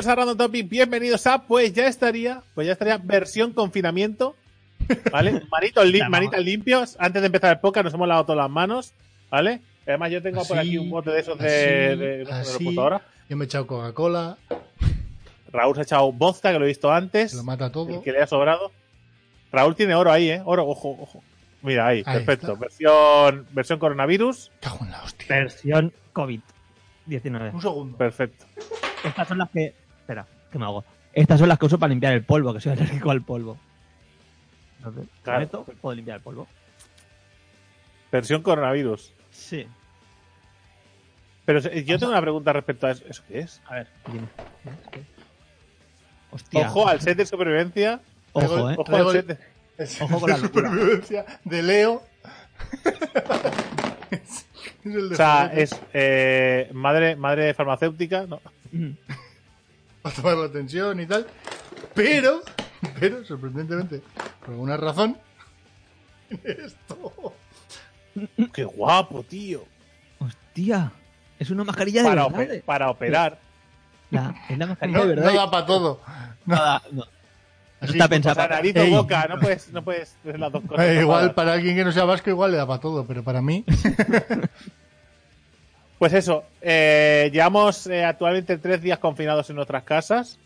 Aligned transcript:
bienvenidos 0.00 0.06
a 0.06 0.14
Random 0.14 0.36
Topic, 0.38 0.68
bienvenidos 0.70 1.26
a, 1.26 1.42
pues 1.42 1.74
ya 1.74 1.86
estaría, 1.86 2.42
pues 2.54 2.66
ya 2.66 2.72
estaría 2.72 2.96
versión 2.96 3.52
confinamiento, 3.52 4.34
¿vale? 5.12 5.42
Manitos, 5.50 5.84
li- 5.86 6.00
manitas 6.08 6.40
limpios, 6.42 6.96
antes 6.98 7.20
de 7.20 7.26
empezar 7.26 7.50
el 7.52 7.60
podcast 7.60 7.84
nos 7.84 7.92
hemos 7.94 8.08
lavado 8.08 8.24
todas 8.24 8.38
las 8.38 8.50
manos, 8.50 8.94
¿vale? 9.30 9.60
Además 9.86 10.10
yo 10.10 10.22
tengo 10.22 10.42
por 10.46 10.58
aquí 10.58 10.78
un 10.78 10.88
bote 10.88 11.10
de 11.10 11.20
esos 11.20 11.38
de, 11.38 12.26
así, 12.30 12.64
de-. 12.64 13.00
Yo 13.28 13.36
me 13.36 13.44
he 13.44 13.46
echado 13.46 13.66
Coca-Cola, 13.66 14.38
Raúl 15.52 15.74
se 15.74 15.80
ha 15.80 15.84
echado 15.84 16.10
vodka, 16.12 16.50
que 16.50 16.58
lo 16.58 16.64
he 16.64 16.68
visto 16.68 16.90
antes, 16.90 17.32
se 17.32 17.36
lo 17.36 17.44
mata 17.44 17.70
todo. 17.70 17.96
el 17.96 18.02
que 18.02 18.12
le 18.12 18.22
ha 18.22 18.26
sobrado. 18.26 18.72
Raúl 19.52 19.74
tiene 19.76 19.94
oro 19.94 20.10
ahí, 20.12 20.30
¿eh? 20.30 20.42
Oro, 20.46 20.66
ojo, 20.66 20.96
ojo. 20.98 21.22
Mira 21.62 21.88
ahí, 21.88 22.02
Ahí 22.06 22.24
perfecto. 22.24 22.52
está. 22.54 22.58
Versión, 22.58 23.46
versión 23.50 23.78
coronavirus, 23.78 24.50
Cago 24.60 24.78
en 24.82 24.92
la 24.92 25.02
hostia. 25.02 25.26
Versión 25.28 25.92
COVID-19. 26.14 27.52
Un 27.52 27.60
segundo. 27.60 27.98
perfecto. 27.98 28.46
Estas 29.04 29.28
son 29.28 29.36
las 29.38 29.50
que. 29.50 29.74
Espera, 30.10 30.26
que 30.50 30.58
me 30.58 30.64
hago. 30.64 30.84
Estas 31.12 31.38
son 31.38 31.48
las 31.48 31.56
que 31.58 31.66
uso 31.66 31.78
para 31.78 31.90
limpiar 31.90 32.12
el 32.14 32.24
polvo, 32.24 32.52
que 32.52 32.60
soy 32.60 32.72
alérgico 32.72 33.12
al 33.12 33.22
polvo. 33.22 33.56
Entonces, 34.78 35.04
Claro. 35.22 35.48
con 35.48 35.62
esto 35.62 35.72
puedo 35.80 35.94
limpiar 35.94 36.16
el 36.16 36.22
polvo. 36.22 36.48
Versión 38.10 38.42
coronavirus. 38.42 39.12
Sí. 39.30 39.68
Pero 41.44 41.60
eh, 41.60 41.84
yo 41.84 41.96
tengo 42.00 42.10
una 42.10 42.20
pregunta 42.20 42.52
respecto 42.52 42.88
a 42.88 42.90
eso. 42.90 43.04
¿Eso 43.08 43.22
qué 43.28 43.38
es? 43.38 43.62
A 43.66 43.74
ver, 43.76 43.86
dime. 44.12 44.26
Hostia. 46.32 46.66
Ojo 46.66 46.88
al 46.88 47.00
set 47.00 47.16
de 47.16 47.26
supervivencia. 47.26 48.00
Ojo, 48.32 48.70
eh. 48.70 48.76
Ojo 48.78 48.96
al 48.96 49.12
set 49.12 49.26
de... 49.26 49.38
Ojo 50.00 50.20
con 50.20 50.30
la 50.30 50.36
de 50.36 50.42
supervivencia 50.42 51.24
de 51.44 51.62
Leo. 51.62 52.02
es, 54.10 54.46
es 54.84 54.94
el 54.94 55.08
de 55.08 55.14
O 55.14 55.16
sea, 55.16 55.46
es 55.54 55.80
eh, 55.94 56.68
madre, 56.72 57.14
madre 57.14 57.54
farmacéutica, 57.54 58.26
¿no? 58.26 58.40
Para 60.02 60.14
tomar 60.14 60.36
la 60.36 60.48
tensión 60.50 60.98
y 61.00 61.06
tal. 61.06 61.26
Pero, 61.94 62.40
pero, 62.98 63.24
sorprendentemente, 63.24 64.02
por 64.40 64.50
alguna 64.50 64.76
razón, 64.76 65.16
esto. 66.30 67.34
¡Qué 68.52 68.64
guapo, 68.64 69.22
tío! 69.22 69.64
Hostia. 70.18 70.92
Es 71.38 71.50
una 71.50 71.64
mascarilla 71.64 72.02
de 72.02 72.08
Para, 72.08 72.28
verdad. 72.28 72.40
ope- 72.54 72.62
para 72.64 72.90
operar. 72.90 73.38
La- 74.10 74.34
es 74.48 74.58
la 74.58 74.66
mascarilla 74.66 74.98
No, 74.98 75.06
de 75.06 75.16
no 75.16 75.22
verdad. 75.22 75.34
da 75.38 75.50
para 75.50 75.66
todo. 75.66 76.00
Nada, 76.46 76.82
no. 76.92 77.04
Así, 77.80 77.92
está 77.92 78.08
pensado 78.08 78.36
para- 78.36 78.56
nariz 78.56 78.76
o 78.76 78.86
boca, 78.90 79.26
no 79.28 79.38
puedes, 79.40 79.72
no 79.72 79.82
puedes 79.82 80.14
las 80.24 80.52
dos 80.52 80.62
cosas. 80.68 80.84
Eh, 80.86 81.00
igual 81.00 81.32
para 81.34 81.54
alguien 81.54 81.76
que 81.76 81.84
no 81.84 81.92
sea 81.92 82.04
vasco, 82.04 82.28
igual 82.28 82.50
le 82.50 82.56
da 82.58 82.66
para 82.66 82.80
todo, 82.80 83.06
pero 83.06 83.22
para 83.24 83.40
mí. 83.40 83.64
Pues 86.00 86.12
eso, 86.14 86.42
eh, 86.62 87.30
llevamos 87.32 87.86
eh, 87.86 88.04
actualmente 88.04 88.56
tres 88.58 88.82
días 88.82 88.98
confinados 88.98 89.48
en 89.50 89.56
nuestras 89.56 89.84
casas. 89.84 90.38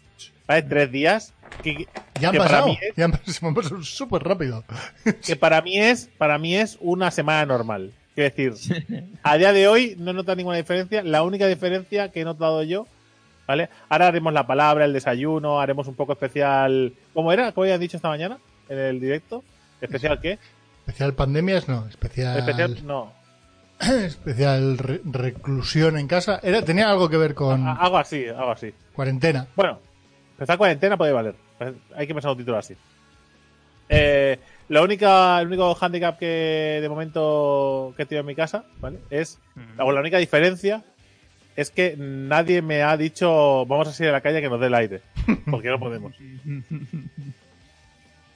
¿Vale? 0.47 0.63
Tres 0.63 0.91
días. 0.93 1.33
Que, 1.63 1.87
Ya 2.21 2.29
han 2.29 2.33
que 2.33 2.39
para 2.39 2.51
pasado. 2.51 2.67
mí 2.67 2.79
es- 2.83 2.95
Ya 2.97 3.05
han 3.07 3.13
pasado, 3.13 3.33
se 3.33 3.41
me 3.43 3.49
han 3.49 3.55
pasado 3.55 3.83
súper 3.83 4.23
rápido. 4.25 4.65
que 5.27 5.37
para 5.37 5.63
mí 5.63 5.79
es 5.79 6.11
para 6.19 6.39
mí 6.39 6.55
es 6.57 6.77
una 6.81 7.11
semana 7.11 7.47
normal. 7.47 7.93
Quiero 8.15 8.35
decir, 8.35 8.53
a 9.23 9.37
día 9.39 9.53
de 9.53 9.67
hoy 9.69 9.95
no 9.99 10.11
he 10.11 10.15
notado 10.15 10.37
ninguna 10.37 10.57
diferencia. 10.59 11.03
La 11.03 11.23
única 11.23 11.47
diferencia 11.47 12.11
que 12.11 12.21
he 12.21 12.25
notado 12.25 12.63
yo, 12.65 12.87
¿vale? 13.47 13.69
Ahora 13.89 14.09
haremos 14.09 14.33
la 14.33 14.47
palabra, 14.47 14.85
el 14.85 14.93
desayuno, 14.93 15.61
haremos 15.61 15.87
un 15.89 15.95
poco 15.95 16.13
especial. 16.13 16.93
¿Cómo 17.15 17.33
era? 17.33 17.53
¿Cómo 17.53 17.63
habían 17.65 17.81
dicho 17.81 17.97
esta 17.97 18.09
mañana 18.09 18.39
en 18.69 18.79
el 18.79 19.01
directo? 19.01 19.43
¿Especial 19.81 20.21
qué? 20.21 20.39
Especial 20.87 21.15
pandemias, 21.15 21.69
no. 21.69 21.87
Especial. 21.89 22.39
Especial, 22.39 22.85
no. 22.87 23.13
especial 24.07 24.79
re- 24.79 25.01
reclusión 25.05 25.99
en 25.99 26.07
casa. 26.09 26.41
Era, 26.43 26.63
tenía 26.63 26.91
algo 26.91 27.09
que 27.09 27.17
ver 27.17 27.35
con 27.35 27.67
A- 27.67 27.75
Algo 27.77 27.99
así, 27.99 28.27
algo 28.27 28.51
así. 28.53 28.73
cuarentena. 28.95 29.47
Bueno, 29.57 29.79
empezar 30.33 30.59
cuarentena 30.59 30.97
puede 30.97 31.13
valer. 31.13 31.35
Hay 31.97 32.07
que 32.07 32.15
pensar 32.15 32.33
un 32.33 32.39
título 32.39 32.59
así. 32.59 32.75
Eh, 33.89 34.39
la 34.69 34.83
única, 34.83 35.41
el 35.41 35.47
único 35.49 35.77
handicap 35.79 36.19
que 36.19 36.79
de 36.81 36.89
momento 36.89 37.93
que 37.97 38.03
he 38.03 38.07
tenido 38.07 38.21
en 38.23 38.27
mi 38.27 38.35
casa, 38.35 38.65
¿vale? 38.81 38.99
Es, 39.11 39.39
o 39.79 39.93
la 39.93 40.01
única 40.01 40.19
diferencia 40.19 40.83
es 41.55 41.71
que 41.71 41.95
nadie 41.99 42.63
me 42.63 42.83
ha 42.83 42.97
dicho 42.97 43.65
vamos 43.67 43.87
a 43.89 43.93
salir 43.93 44.09
a 44.11 44.15
la 44.15 44.21
calle 44.23 44.41
que 44.41 44.49
nos 44.49 44.59
dé 44.61 44.67
el 44.69 44.75
aire. 44.75 45.03
Porque 45.51 45.69
no 45.69 45.79
podemos. 45.79 46.15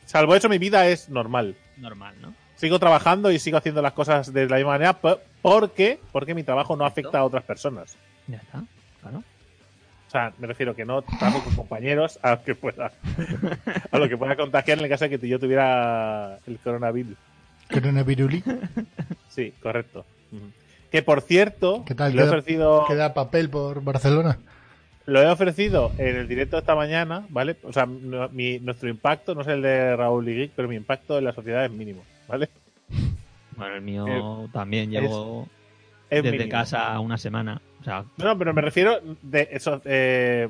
Salvo 0.05 0.35
eso, 0.35 0.49
mi 0.49 0.59
vida 0.59 0.87
es 0.89 1.09
normal. 1.09 1.57
Normal, 1.77 2.15
¿no? 2.21 2.35
Sigo 2.59 2.79
trabajando 2.79 3.31
y 3.31 3.39
sigo 3.39 3.57
haciendo 3.57 3.81
las 3.83 3.93
cosas 3.93 4.33
de 4.33 4.47
la 4.49 4.57
misma 4.57 4.73
manera 4.73 4.93
po- 4.93 5.19
porque, 5.41 5.99
porque 6.13 6.35
mi 6.35 6.43
trabajo 6.43 6.77
no 6.77 6.85
afecta 6.85 7.19
a 7.21 7.25
otras 7.25 7.45
personas. 7.45 7.97
Ya 8.27 8.37
está. 8.37 8.63
Claro. 9.01 9.19
O 9.19 10.11
sea, 10.11 10.33
me 10.39 10.47
refiero 10.47 10.75
que 10.75 10.85
no 10.85 11.03
trabajo 11.03 11.43
con 11.45 11.55
compañeros 11.55 12.19
a 12.23 12.33
lo 12.33 12.43
que 12.43 12.55
pueda, 12.55 12.93
a 13.93 13.99
lo 13.99 14.09
que 14.09 14.17
pueda 14.17 14.37
contagiar 14.37 14.79
en 14.79 14.85
el 14.85 14.91
caso 14.91 15.05
de 15.09 15.19
que 15.19 15.29
yo 15.29 15.39
tuviera 15.39 16.39
el 16.47 16.59
coronavirus. 16.59 17.17
Coronaviruli. 17.73 18.43
Sí, 19.29 19.53
correcto. 19.63 20.05
Que 20.91 21.03
por 21.03 21.21
cierto, 21.21 21.85
¿Qué 21.87 21.95
tal? 21.95 22.13
lo 22.17 22.23
he 22.23 22.25
¿Queda, 22.25 22.31
ofrecido, 22.39 22.85
queda 22.89 23.15
papel 23.15 23.51
por 23.51 23.83
Barcelona? 23.85 24.39
lo 25.07 25.23
he 25.23 25.27
ofrecido 25.27 25.93
en 25.99 26.17
el 26.17 26.27
directo 26.29 26.57
de 26.57 26.61
esta 26.61 26.75
mañana, 26.75 27.25
¿vale? 27.29 27.57
O 27.63 27.73
sea, 27.73 27.87
mi- 27.87 28.59
nuestro 28.59 28.89
impacto 28.89 29.35
no 29.35 29.43
es 29.43 29.47
el 29.49 29.63
de 29.63 29.95
Raúl 29.97 30.29
y 30.29 30.35
Geek, 30.35 30.53
pero 30.57 30.67
mi 30.69 30.77
impacto 30.77 31.19
en 31.19 31.25
la 31.25 31.33
sociedad 31.33 31.65
es 31.65 31.71
mínimo, 31.71 32.03
¿vale? 32.29 32.49
Bueno, 33.57 33.75
el 33.75 33.83
mío 33.83 34.49
también 34.53 34.91
llevo 34.91 35.49
Es 36.11 36.23
desde 36.23 36.37
mínimo. 36.39 36.51
casa 36.51 36.99
una 37.01 37.19
semana. 37.19 37.61
O 37.81 37.85
sea, 37.85 38.05
No, 38.19 38.39
pero 38.39 38.55
me 38.55 38.63
refiero 38.63 39.01
de 39.23 39.49
eso, 39.51 39.81
eh, 39.85 40.49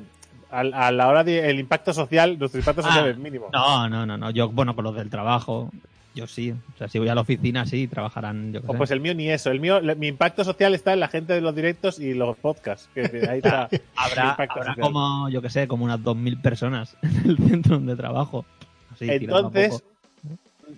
a, 0.51 0.59
a 0.59 0.91
la 0.91 1.07
hora 1.07 1.23
del 1.23 1.59
impacto 1.59 1.93
social, 1.93 2.37
nuestro 2.37 2.59
impacto 2.59 2.81
social 2.83 3.05
Ah, 3.05 3.09
es 3.09 3.17
mínimo. 3.17 3.49
no, 3.51 3.89
no, 3.89 4.05
no, 4.05 4.17
no. 4.17 4.29
Yo, 4.31 4.49
bueno, 4.49 4.75
con 4.75 4.83
los 4.83 4.95
del 4.95 5.09
trabajo, 5.09 5.71
yo 6.15 6.27
sí. 6.27 6.51
O 6.51 6.77
sea, 6.77 6.87
si 6.87 6.99
voy 6.99 7.07
a 7.09 7.15
la 7.15 7.21
oficina, 7.21 7.65
sí, 7.65 7.87
trabajarán, 7.87 8.51
yo 8.53 8.61
qué 8.61 8.67
O 8.67 8.71
sé. 8.73 8.77
pues 8.77 8.91
el 8.91 8.99
mío 8.99 9.13
ni 9.15 9.29
eso. 9.29 9.51
El 9.51 9.59
mío, 9.59 9.79
mi 9.97 10.07
impacto 10.07 10.43
social 10.43 10.73
está 10.75 10.93
en 10.93 10.99
la 10.99 11.07
gente 11.07 11.33
de 11.33 11.41
los 11.41 11.55
directos 11.55 11.99
y 11.99 12.13
los 12.13 12.35
podcasts. 12.37 12.89
Que 12.93 13.01
ahí 13.29 13.37
está. 13.39 13.69
habrá, 13.95 14.37
como, 14.79 15.29
yo 15.29 15.41
que 15.41 15.49
sé, 15.49 15.67
como 15.67 15.85
unas 15.85 15.99
2.000 15.99 16.41
personas 16.41 16.95
en 17.01 17.29
el 17.29 17.37
centro 17.37 17.75
donde 17.77 17.95
trabajo. 17.95 18.45
Así, 18.93 19.09
Entonces. 19.09 19.83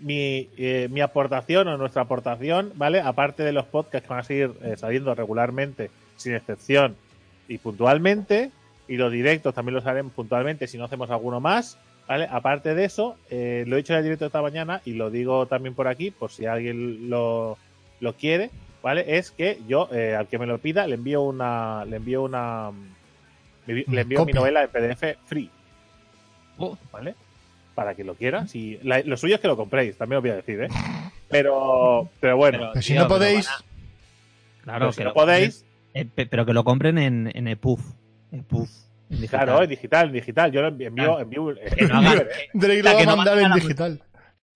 Mi, 0.02 0.50
eh, 0.58 0.88
mi 0.92 1.02
aportación 1.02 1.68
o 1.68 1.78
nuestra 1.78 2.04
aportación, 2.04 2.74
¿vale? 2.76 3.00
Aparte 3.00 3.44
de 3.44 3.54
los 3.54 3.66
podcasts 3.66 4.08
que 4.08 4.14
van 4.14 4.20
a 4.20 4.24
seguir 4.24 4.52
eh, 4.62 4.76
saliendo 4.78 5.14
regularmente, 5.16 5.90
sin 6.18 6.36
excepción 6.36 6.96
y 7.48 7.58
puntualmente, 7.58 8.52
y 8.88 8.98
los 8.98 9.12
directos 9.12 9.54
también 9.54 9.76
los 9.76 9.86
haremos 9.86 10.14
puntualmente 10.14 10.68
si 10.68 10.78
no 10.78 10.86
hacemos 10.86 11.10
alguno 11.10 11.40
más, 11.40 11.78
¿vale? 12.08 12.28
Aparte 12.30 12.76
de 12.76 12.86
eso, 12.86 13.16
eh, 13.30 13.64
lo 13.68 13.76
he 13.76 13.78
dicho 13.78 13.94
en 13.94 14.00
el 14.00 14.04
directo 14.04 14.26
esta 14.26 14.42
mañana 14.42 14.82
y 14.86 14.94
lo 14.94 15.10
digo 15.10 15.46
también 15.46 15.76
por 15.76 15.88
aquí, 15.88 16.12
por 16.12 16.32
si 16.32 16.46
alguien 16.46 17.10
lo, 17.10 17.58
lo 18.00 18.14
quiere, 18.14 18.50
¿vale? 18.82 19.18
Es 19.18 19.32
que 19.32 19.60
yo, 19.68 19.88
eh, 19.92 20.16
al 20.16 20.28
que 20.28 20.40
me 20.40 20.46
lo 20.46 20.58
pida, 20.58 20.88
le 20.88 20.96
envío 20.96 21.22
una. 21.22 21.86
Le 21.86 21.98
envío 21.98 22.24
una. 22.24 22.72
Le 23.68 23.86
Una 23.88 24.02
envío 24.02 24.26
mi 24.26 24.34
novela 24.34 24.64
en 24.64 24.70
PDF 24.70 25.18
free. 25.26 25.50
Oh, 26.58 26.78
¿vale? 26.92 27.16
Para 27.76 27.96
que 27.96 28.04
lo 28.04 28.16
quiera. 28.16 28.48
Si, 28.48 28.80
la- 28.84 29.02
lo 29.02 29.16
suyo 29.18 29.36
es 29.36 29.42
que 29.42 29.48
lo 29.48 29.56
compréis, 29.58 29.98
también 29.98 30.18
os 30.18 30.24
voy 30.24 30.32
a 30.32 30.36
decir, 30.36 30.62
¿eh? 30.64 30.68
Pero, 31.30 32.10
pero 32.20 32.36
bueno, 32.38 32.58
Pero- 32.60 32.72
Pero 32.74 32.82
si 32.82 32.94
tío, 32.94 33.02
no 33.02 33.08
podéis, 33.08 33.50
claro, 34.64 34.80
pero 34.80 34.92
si 34.92 34.98
que 34.98 35.04
no 35.06 35.10
lo 35.12 35.14
podéis, 35.14 35.66
eh, 35.94 36.06
pe- 36.06 36.26
pero 36.26 36.46
que 36.46 36.54
lo 36.54 36.64
compren 36.64 36.98
en, 36.98 37.32
en 37.34 37.48
EPUF. 37.48 37.82
EPUF. 38.32 38.70
en 39.10 39.18
digital. 39.22 39.46
claro, 39.46 39.64
en 39.64 39.70
digital, 39.70 40.08
en 40.08 40.14
digital. 40.14 40.52
Yo 40.52 40.62
lo 40.62 40.68
envío, 40.70 40.88
envío, 40.88 41.06
Claro. 41.06 41.20
envío- 41.22 41.56
Que 41.76 41.86
no 41.88 41.96
hagan- 42.00 42.28
Drake 42.54 42.84
lo 42.84 42.90
va 42.92 42.98
que 42.98 43.04
a 43.04 43.16
mandar 43.16 43.40
en 43.40 43.54
digital. 43.54 44.02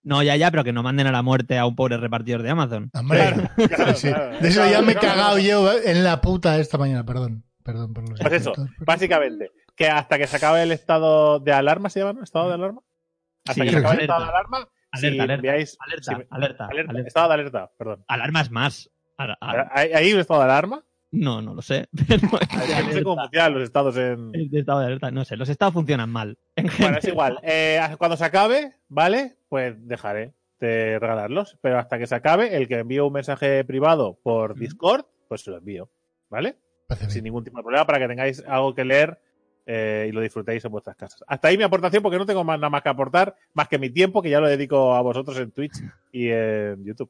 No, 0.04 0.22
ya, 0.22 0.36
ya, 0.36 0.52
pero 0.52 0.64
que 0.64 0.72
no 0.72 0.84
manden 0.84 1.08
a 1.08 1.12
la 1.12 1.24
muerte 1.24 1.58
a 1.58 1.66
un 1.66 1.76
pobre 1.76 1.98
repartidor 1.98 2.44
de 2.44 2.52
Amazon. 2.52 2.92
Hombre, 2.94 3.34
Claro, 3.68 3.94
sí. 3.96 4.08
claro. 4.10 4.38
de 4.40 4.48
eso 4.48 4.60
Claro, 4.62 4.72
ya 4.72 4.82
me 4.84 4.92
he 4.92 4.96
cagado 4.96 5.40
yo 5.40 5.72
en 5.84 6.04
la 6.04 6.22
puta 6.22 6.60
esta 6.60 6.78
mañana, 6.78 7.04
perdón. 7.06 7.44
Perdón 7.64 7.94
por 7.94 8.08
los 8.08 8.20
Pues 8.20 8.34
eso, 8.34 8.54
básicamente, 8.80 9.50
que 9.76 9.88
hasta 9.88 10.20
que 10.20 10.28
se 10.28 10.38
acabe 10.38 10.62
el 10.62 10.72
estado 10.72 11.40
de 11.40 11.52
alarma, 11.52 11.90
¿se 11.90 12.00
llama? 12.02 12.24
¿Estado 12.24 12.50
de 12.50 12.54
alarma? 12.54 12.82
Hasta 13.48 13.54
Sí, 13.54 13.62
que 13.62 13.70
se 13.70 13.78
acabe 13.78 13.94
el 13.94 13.98
alerta. 14.00 14.14
estado 14.14 14.24
de 14.24 14.30
alarma, 14.30 14.70
si 14.94 15.06
Alerta, 15.08 15.24
alerta, 15.24 15.48
enviáis- 15.48 15.78
Alerta, 15.80 16.04
si 16.04 16.18
me- 16.18 16.28
alerta, 16.30 16.66
alerta, 16.68 16.92
alerta. 16.92 17.08
estado 17.08 17.28
de 17.28 17.34
alerta, 17.34 17.72
perdón. 17.78 18.06
Alarmas 18.08 18.52
más. 18.52 18.92
Al- 19.18 19.38
al- 19.40 19.70
¿Hay, 19.72 20.14
un 20.14 20.20
estado 20.20 20.40
de 20.42 20.46
alarma? 20.46 20.84
no, 21.12 21.42
no 21.42 21.54
lo 21.54 21.62
sé. 21.62 21.88
Es 22.10 22.22
No 22.24 22.30
sé 22.30 23.04
cómo 23.04 23.14
alerta. 23.14 23.22
funcionan 23.24 23.54
los 23.54 23.64
estados 23.64 23.98
en... 23.98 24.32
Es 24.34 24.52
de 24.52 24.60
estado 24.60 24.80
de 24.80 24.86
alerta. 24.88 25.12
No 25.12 25.24
sé, 25.26 25.38
los 25.38 25.48
estados 25.50 25.74
funcionan 25.74 26.10
mal. 26.10 26.38
En 26.56 26.68
Bueno, 26.80 26.98
es 26.98 27.06
igual. 27.08 27.40
Eh, 27.44 27.80
cuando 27.98 28.18
se 28.18 28.26
acabe, 28.26 28.74
¿vale? 28.90 29.38
Pues 29.48 29.76
dejaré 29.88 30.34
de 30.60 30.98
regalarlos. 31.00 31.58
Pero 31.62 31.78
hasta 31.80 31.98
que 32.00 32.08
se 32.08 32.16
acabe, 32.16 32.56
el 32.58 32.68
que 32.68 32.80
envíe 32.80 33.00
un 33.00 33.14
mensaje 33.14 33.64
privado 33.64 34.20
por. 34.24 34.56
Discord, 34.60 35.06
pues 35.30 35.42
se 35.42 35.52
lo 35.52 35.58
envío. 35.58 35.90
¿Vale? 36.30 36.58
Sin 37.08 37.24
ningún 37.24 37.44
tipo 37.44 37.58
de 37.58 37.64
problema 37.64 37.86
para 37.86 38.00
que 38.00 38.08
tengáis 38.08 38.44
algo 38.48 38.74
que 38.76 38.84
leer 38.86 39.20
eh, 39.66 40.06
y 40.10 40.12
lo 40.12 40.22
disfrutéis 40.22 40.64
en 40.66 40.72
vuestras 40.72 40.96
casas. 40.96 41.24
Hasta 41.28 41.48
ahí 41.48 41.58
mi 41.58 41.64
aportación 41.64 42.04
porque 42.04 42.18
no 42.18 42.26
tengo 42.26 42.44
más, 42.44 42.58
nada 42.60 42.70
más 42.70 42.82
que 42.84 42.90
aportar, 42.90 43.36
más 43.54 43.68
que 43.68 43.80
mi 43.80 43.90
tiempo 43.90 44.22
que 44.22 44.30
ya 44.30 44.40
lo 44.40 44.48
dedico 44.48 44.94
a 44.96 45.02
vosotros 45.02 45.38
en 45.40 45.52
Twitch 45.52 45.82
y 46.12 46.30
en 46.30 46.84
YouTube. 46.84 47.10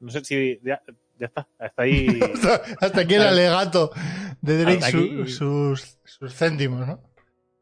No 0.00 0.10
sé 0.10 0.24
si 0.24 0.60
ya, 0.64 0.82
ya 1.18 1.26
está. 1.26 1.46
Hasta 1.58 1.82
ahí. 1.82 2.20
Hasta, 2.34 2.62
hasta 2.80 3.00
aquí 3.00 3.14
el 3.14 3.22
alegato 3.22 3.90
de 4.42 4.58
Drake 4.64 4.90
su- 4.90 5.26
sus, 5.26 5.98
sus 6.04 6.34
céntimos, 6.34 6.86
¿no? 6.86 7.00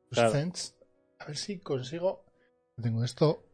Sus 0.08 0.18
Claro. 0.18 0.30
cents. 0.32 0.74
A 1.20 1.26
ver 1.26 1.36
si 1.36 1.58
consigo. 1.58 2.24
Tengo 2.80 3.04
esto. 3.04 3.44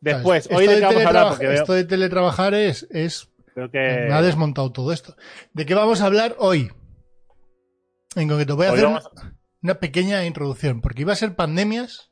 Después, 0.00 0.44
¿sabes? 0.44 0.58
hoy 0.58 0.64
Esto 0.64 0.74
de 0.76 0.80
vamos 0.82 0.94
a 0.96 0.98
hablar, 1.08 1.12
teletraba- 1.14 1.30
porque 1.30 1.46
veo, 1.46 1.54
Esto 1.60 1.72
de 1.72 1.84
teletrabajar 1.84 2.54
es, 2.54 2.86
es 2.90 3.30
creo 3.54 3.70
que 3.70 3.78
me 3.78 4.12
ha 4.12 4.20
desmontado 4.20 4.70
todo 4.72 4.92
esto. 4.92 5.16
¿De 5.54 5.64
qué 5.64 5.74
vamos 5.74 6.02
a 6.02 6.06
hablar 6.06 6.34
hoy? 6.38 6.70
En 8.16 8.28
concreto, 8.28 8.56
voy 8.56 8.66
a 8.66 8.70
hoy 8.72 8.76
hacer 8.78 8.86
vamos- 8.88 9.10
una 9.62 9.74
pequeña 9.74 10.24
introducción, 10.26 10.80
porque 10.80 11.02
iba 11.02 11.12
a 11.12 11.16
ser 11.16 11.34
pandemias, 11.36 12.10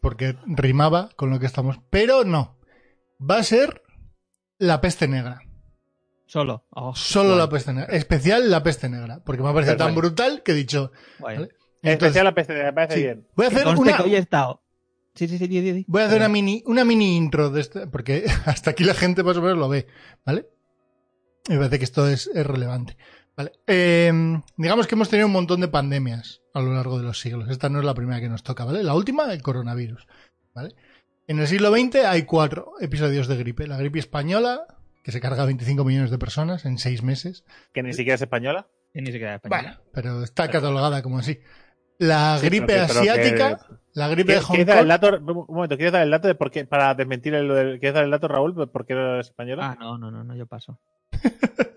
porque 0.00 0.36
rimaba 0.46 1.10
con 1.16 1.30
lo 1.30 1.38
que 1.38 1.46
estamos, 1.46 1.78
pero 1.90 2.24
no. 2.24 2.58
Va 3.20 3.38
a 3.38 3.42
ser 3.42 3.82
la 4.58 4.80
peste 4.80 5.08
negra. 5.08 5.40
Solo. 6.26 6.66
Oh, 6.70 6.94
Solo 6.94 7.30
guay, 7.30 7.38
la 7.38 7.48
peste 7.48 7.72
negra. 7.72 7.96
Especial 7.96 8.50
la 8.50 8.62
peste 8.62 8.88
negra, 8.88 9.22
porque 9.24 9.42
me 9.42 9.48
ha 9.48 9.54
parecido 9.54 9.76
tan 9.76 9.94
brutal 9.94 10.42
que 10.42 10.52
he 10.52 10.54
dicho. 10.54 10.92
especial 11.82 12.24
la 12.24 12.34
PC, 12.34 12.52
me 12.64 12.72
parece 12.72 12.94
sí, 12.96 13.02
bien. 13.02 13.26
voy 13.34 13.46
a 13.46 13.48
Que 13.50 13.56
hacer 13.56 13.76
una, 13.78 14.00
hoy 14.02 14.14
he 14.14 14.18
estado. 14.18 14.62
Sí, 15.14 15.26
sí, 15.26 15.36
sí, 15.38 15.84
voy 15.88 16.02
a 16.02 16.06
hacer 16.06 16.18
una 16.18 16.28
mini, 16.28 16.62
una 16.66 16.84
mini 16.84 17.16
intro 17.16 17.50
de 17.50 17.60
este, 17.60 17.86
porque 17.88 18.24
hasta 18.46 18.70
aquí 18.70 18.84
la 18.84 18.94
gente 18.94 19.22
más 19.24 19.36
o 19.36 19.42
menos 19.42 19.58
lo 19.58 19.68
ve, 19.68 19.86
¿vale? 20.24 20.46
Me 21.48 21.56
parece 21.56 21.78
que 21.78 21.84
esto 21.84 22.06
es, 22.08 22.28
es 22.32 22.46
relevante. 22.46 22.96
¿Vale? 23.38 23.52
Eh, 23.66 24.12
digamos 24.58 24.86
que 24.86 24.94
hemos 24.96 25.08
tenido 25.08 25.26
un 25.28 25.32
montón 25.32 25.60
de 25.62 25.68
pandemias 25.68 26.42
a 26.52 26.60
lo 26.60 26.74
largo 26.74 26.98
de 26.98 27.04
los 27.04 27.18
siglos. 27.20 27.48
Esta 27.48 27.70
no 27.70 27.78
es 27.78 27.84
la 27.86 27.94
primera 27.94 28.20
que 28.20 28.28
nos 28.28 28.42
toca, 28.42 28.64
¿vale? 28.66 28.82
La 28.82 28.94
última, 28.94 29.32
el 29.32 29.40
coronavirus, 29.40 30.06
¿vale? 30.54 30.74
En 31.26 31.38
el 31.38 31.46
siglo 31.46 31.70
XX 31.70 31.96
hay 32.06 32.24
cuatro 32.24 32.72
episodios 32.80 33.28
de 33.28 33.36
gripe. 33.36 33.66
La 33.66 33.76
gripe 33.78 33.98
española, 33.98 34.66
que 35.04 35.12
se 35.12 35.20
carga 35.20 35.44
a 35.44 35.46
25 35.46 35.84
millones 35.84 36.10
de 36.10 36.18
personas 36.18 36.64
en 36.66 36.76
seis 36.78 37.02
meses. 37.02 37.44
Que 37.72 37.82
ni 37.82 37.92
siquiera 37.94 38.16
es 38.16 38.22
española. 38.22 38.66
Y 38.92 39.00
ni 39.00 39.12
siquiera 39.12 39.36
español. 39.36 39.60
Bueno, 39.62 39.80
pero 39.94 40.22
está 40.24 40.50
catalogada 40.50 41.02
como 41.02 41.18
así. 41.18 41.38
La 41.98 42.38
Sí, 42.38 42.46
gripe 42.46 42.66
pero 42.66 42.86
que- 42.86 42.92
pero 42.94 43.02
que- 43.02 43.10
asiática, 43.10 43.66
la 43.98 44.08
gripe 44.08 44.32
de 44.32 44.38
¿Quieres 44.38 44.44
Hong 44.46 44.54
quieres 44.56 44.66
dar 44.74 44.82
el 44.82 44.88
dato? 44.88 45.18
Un 45.48 45.54
momento, 45.54 45.76
¿quieres 45.76 45.92
dar 45.92 46.02
el 46.02 46.10
dato 46.10 46.28
de 46.28 46.34
por 46.34 46.50
qué, 46.50 46.64
para 46.64 46.94
desmentir 46.94 47.34
el, 47.34 47.48
del- 47.48 47.78
¿quieres 47.80 47.94
dar 47.94 48.04
el 48.04 48.10
dato, 48.10 48.28
Raúl, 48.28 48.54
de 48.54 48.66
por 48.66 48.86
qué 48.86 48.94
no 48.94 49.20
es 49.20 49.26
española? 49.26 49.70
Ah, 49.72 49.76
no, 49.78 49.98
no, 49.98 50.10
no, 50.10 50.24
no, 50.24 50.34
yo 50.36 50.46
paso. 50.46 50.78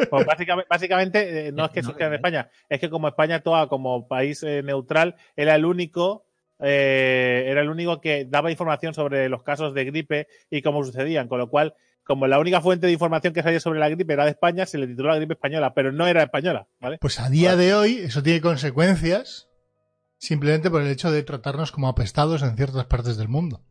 Pues 0.10 0.26
básicamente, 0.26 0.68
básicamente, 0.70 1.48
eh, 1.48 1.52
no 1.54 1.66
es 1.66 1.72
que 1.72 1.82
No, 1.82 1.88
exista 1.90 2.06
en 2.06 2.10
no. 2.12 2.16
España, 2.16 2.50
es 2.68 2.80
que 2.82 2.90
como 2.90 3.08
España 3.08 3.40
toda 3.42 3.68
como 3.68 4.08
país 4.10 4.44
eh, 4.44 4.62
neutral, 4.64 5.16
era 5.38 5.56
el 5.56 5.64
único 5.64 6.26
eh, 6.60 7.46
era 7.48 7.62
el 7.62 7.70
único 7.70 8.02
que 8.02 8.26
daba 8.26 8.52
información 8.52 8.94
sobre 8.94 9.30
los 9.30 9.42
casos 9.44 9.74
de 9.74 9.86
gripe 9.86 10.28
y 10.50 10.62
cómo 10.62 10.84
sucedían, 10.84 11.28
con 11.28 11.40
lo 11.40 11.50
cual, 11.50 11.76
como 12.04 12.28
la 12.28 12.40
única 12.40 12.62
fuente 12.62 12.88
de 12.88 12.94
información 12.94 13.34
que 13.34 13.42
salía 13.42 13.60
sobre 13.60 13.80
la 13.80 13.90
gripe 13.90 14.12
era 14.14 14.26
de 14.26 14.32
España, 14.32 14.66
se 14.66 14.78
le 14.78 14.88
tituló 14.88 15.10
la 15.10 15.16
gripe 15.16 15.34
española, 15.34 15.74
pero 15.74 15.92
no 15.92 16.06
era 16.08 16.24
española, 16.24 16.68
¿vale? 16.80 16.98
Pues 17.00 17.20
a 17.20 17.30
día 17.30 17.56
de 17.56 17.74
hoy 17.74 17.98
eso 18.00 18.22
tiene 18.22 18.42
consecuencias 18.42 19.48
simplemente 20.22 20.70
por 20.70 20.82
el 20.82 20.88
hecho 20.88 21.12
de 21.12 21.24
tratarnos 21.24 21.72
como 21.72 21.88
apestados 21.90 22.44
en 22.44 22.56
ciertas 22.56 22.86
partes 22.86 23.18
del 23.18 23.28
mundo. 23.28 23.64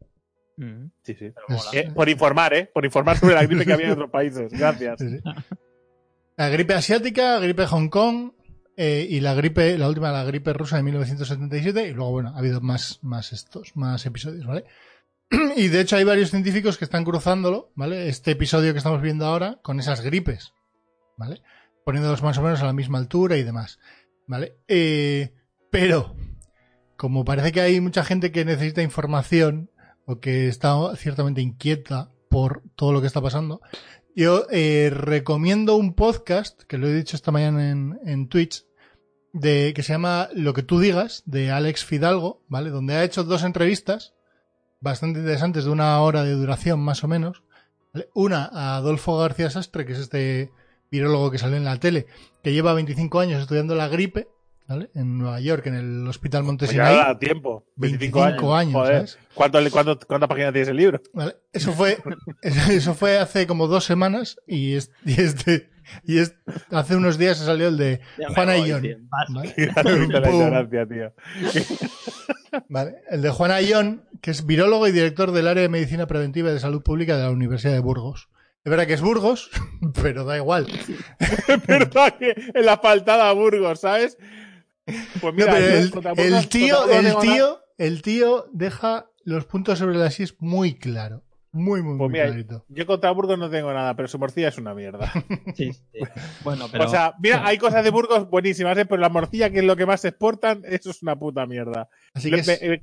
Mm. 0.57 0.87
Sí, 1.05 1.15
sí. 1.15 1.33
Es- 1.49 1.69
Eh, 1.73 1.91
por 1.95 2.09
informar, 2.09 2.53
¿eh? 2.55 2.69
Por 2.75 2.85
informar 2.85 3.17
sobre 3.17 3.35
la 3.37 3.47
gripe 3.47 3.65
que 3.65 3.73
había 3.73 3.87
en 3.87 3.93
otros 3.93 4.11
países. 4.11 4.53
Gracias. 4.53 4.99
Sí, 4.99 5.09
sí. 5.09 5.21
La 6.37 6.49
gripe 6.49 6.75
asiática, 6.75 7.35
la 7.35 7.41
gripe 7.41 7.63
de 7.63 7.69
Hong 7.69 7.89
Kong 7.89 8.33
eh, 8.77 9.07
y 9.09 9.21
la 9.21 9.35
gripe, 9.35 9.79
la 9.79 9.89
última, 9.89 10.11
la 10.11 10.25
gripe 10.25 10.53
rusa 10.53 10.77
de 10.77 10.83
1977 10.83 11.87
y 11.89 11.93
luego, 11.93 12.11
bueno, 12.11 12.31
ha 12.35 12.39
habido 12.39 12.61
más, 12.61 12.99
más 13.03 13.33
estos, 13.33 13.77
más 13.77 14.05
episodios, 14.07 14.47
¿vale? 14.47 14.65
Y 15.57 15.69
de 15.69 15.81
hecho 15.81 15.97
hay 15.97 16.05
varios 16.05 16.31
científicos 16.31 16.79
que 16.79 16.85
están 16.85 17.05
cruzándolo, 17.05 17.71
¿vale? 17.77 18.09
Este 18.09 18.33
episodio 18.33 18.73
que 18.73 18.79
estamos 18.79 19.01
viendo 19.03 19.27
ahora 19.27 19.59
con 19.63 19.79
esas 19.79 20.01
gripes, 20.01 20.53
¿vale? 21.17 21.43
Poniéndolos 21.85 22.23
más 22.23 22.37
o 22.39 22.43
menos 22.43 22.61
a 22.63 22.67
la 22.67 22.73
misma 22.73 22.99
altura 22.99 23.37
y 23.37 23.43
demás, 23.45 23.79
¿vale? 24.27 24.57
Eh, 24.67 25.33
pero, 25.71 26.17
como 27.01 27.25
parece 27.25 27.51
que 27.51 27.63
hay 27.63 27.81
mucha 27.81 28.05
gente 28.05 28.31
que 28.31 28.45
necesita 28.45 28.83
información 28.83 29.71
o 30.05 30.21
que 30.21 30.49
está 30.49 30.75
ciertamente 30.97 31.41
inquieta 31.41 32.11
por 32.29 32.63
todo 32.77 32.93
lo 32.93 33.01
que 33.01 33.07
está 33.07 33.23
pasando, 33.23 33.63
yo 34.15 34.45
eh, 34.51 34.91
recomiendo 34.93 35.77
un 35.77 35.95
podcast, 35.95 36.61
que 36.65 36.77
lo 36.77 36.89
he 36.89 36.95
dicho 36.95 37.17
esta 37.17 37.33
mañana 37.33 37.71
en, 38.05 38.29
Twitch, 38.29 38.67
de, 39.33 39.73
que 39.75 39.83
se 39.83 39.95
llama 39.95 40.29
Lo 40.35 40.53
que 40.53 40.63
tú 40.63 40.79
digas, 40.79 41.23
de 41.25 41.51
Alex 41.51 41.87
Fidalgo, 41.87 42.43
¿vale? 42.49 42.69
Donde 42.69 42.97
ha 42.97 43.03
hecho 43.03 43.25
dos 43.25 43.45
entrevistas 43.45 44.13
bastante 44.81 45.21
interesantes 45.21 45.65
de 45.65 45.71
una 45.71 45.99
hora 46.03 46.23
de 46.23 46.33
duración 46.33 46.81
más 46.81 47.03
o 47.03 47.09
menos. 47.09 47.45
Una 48.13 48.45
a 48.45 48.77
Adolfo 48.77 49.17
García 49.17 49.49
Sastre, 49.49 49.87
que 49.87 49.95
es 49.95 50.01
este 50.01 50.53
virólogo 50.91 51.31
que 51.31 51.39
salió 51.39 51.57
en 51.57 51.65
la 51.65 51.81
tele, 51.81 52.09
que 52.43 52.53
lleva 52.53 52.75
25 52.75 53.21
años 53.21 53.41
estudiando 53.41 53.75
la 53.75 53.89
gripe, 53.89 54.29
¿vale? 54.71 54.91
En 54.95 55.19
Nueva 55.19 55.39
York, 55.41 55.67
en 55.67 55.75
el 55.75 56.09
Hospital 56.09 56.41
Pues 56.41 56.47
Montesinaí. 56.47 56.97
ya 56.97 57.07
da 57.09 57.19
tiempo. 57.19 57.67
25, 57.77 58.19
25 58.21 58.55
años, 58.57 58.73
Joder. 58.73 58.95
¿sabes? 58.97 59.19
¿Cuánto, 59.35 59.61
le- 59.61 59.71
cuánto- 59.71 59.99
¿Cuántas 60.07 60.29
páginas 60.31 60.53
tiene 60.53 60.63
ese 60.63 60.75
libro? 60.75 61.03
¿Vale? 61.13 61.37
Eso 61.53 61.73
fue, 61.73 61.99
eso 62.41 62.61
eso 62.73 62.95
fue 62.95 63.19
hace 63.19 63.47
como 63.47 63.67
dos 63.67 63.85
semanas 63.85 64.39
y, 64.47 64.77
es- 64.77 64.91
y 65.05 65.21
este, 65.21 65.69
y 66.05 66.19
es, 66.19 66.35
hace 66.71 66.97
unos 66.97 67.19
días 67.19 67.37
se 67.37 67.45
salió 67.45 67.69
el 67.69 67.77
de 67.77 68.01
Ya 68.19 68.29
Juana 68.33 68.55
voy. 68.57 68.71
El 73.11 73.23
de 73.23 73.31
Juana 73.31 73.61
Ion, 73.61 74.05
que 74.21 74.31
es 74.31 74.47
virólogo 74.47 74.87
y 74.89 74.93
director 74.93 75.33
del 75.33 75.49
área 75.49 75.63
de 75.63 75.69
medicina 75.69 76.07
preventiva 76.07 76.51
y 76.51 76.55
de 76.55 76.61
salud 76.61 76.83
pública 76.83 77.17
de 77.17 77.23
la 77.25 77.31
Universidad 77.31 77.73
de 77.73 77.81
Burgos. 77.81 78.29
Es 78.65 78.71
verdad 78.71 78.87
que 78.87 78.95
es 78.95 79.01
Burgos, 79.01 79.51
pero 80.03 80.25
da 80.25 80.37
igual. 80.37 80.67
Es 81.19 81.67
verdad 81.67 82.15
que 82.19 82.35
en 82.55 82.67
la 82.67 82.79
faltada 82.79 83.29
a 83.29 83.33
Burgos, 83.33 83.81
¿sabes? 83.81 84.19
Pues 84.87 85.23
No, 85.23 85.33
mira, 85.33 85.59
el, 85.59 85.91
tío, 86.49 86.91
el 86.91 87.17
tío, 87.19 87.61
el 87.79 88.03
tío 88.03 88.47
deja 88.53 89.11
los 89.25 89.45
puntos 89.45 89.79
sobre 89.79 89.97
las 89.97 90.19
is 90.21 90.35
muy 90.41 90.75
claro. 90.75 91.25
Muy, 91.53 91.83
muy, 91.83 91.99
Pues 91.99 92.11
muy 92.11 92.13
mira, 92.13 92.27
clarito. 92.27 92.65
yo 92.69 92.87
contra 92.87 93.11
Burgos 93.11 93.37
no 93.39 93.51
tengo 93.51 93.73
nada, 93.73 93.97
pero 93.97 94.07
su 94.07 94.19
morcilla 94.21 94.49
es 94.49 94.59
una 94.59 94.73
mierda. 94.75 95.11
Sí, 95.57 95.73
sí. 95.73 95.83
Bueno, 96.45 96.67
pero. 96.71 96.85
o 96.85 96.89
sea, 96.89 97.15
mira, 97.21 97.45
hay 97.45 97.59
cosas 97.59 97.83
de 97.83 97.91
Burgos 97.91 98.31
buenísimas, 98.31 98.79
¿eh? 98.79 98.87
pero 98.87 99.01
la 99.03 99.09
morcilla, 99.09 99.51
que 99.51 99.59
es 99.59 99.65
lo 99.65 99.75
que 99.77 99.85
más 99.87 100.05
exportan, 100.05 100.63
eso 100.65 100.91
es 100.91 101.03
una 101.03 101.19
puta 101.19 101.47
mierda. 101.47 101.89
Así 102.15 102.31
Le- 102.31 102.37
que 102.37 102.41
es, 102.43 102.47
me- 102.63 102.75
eh, 102.75 102.83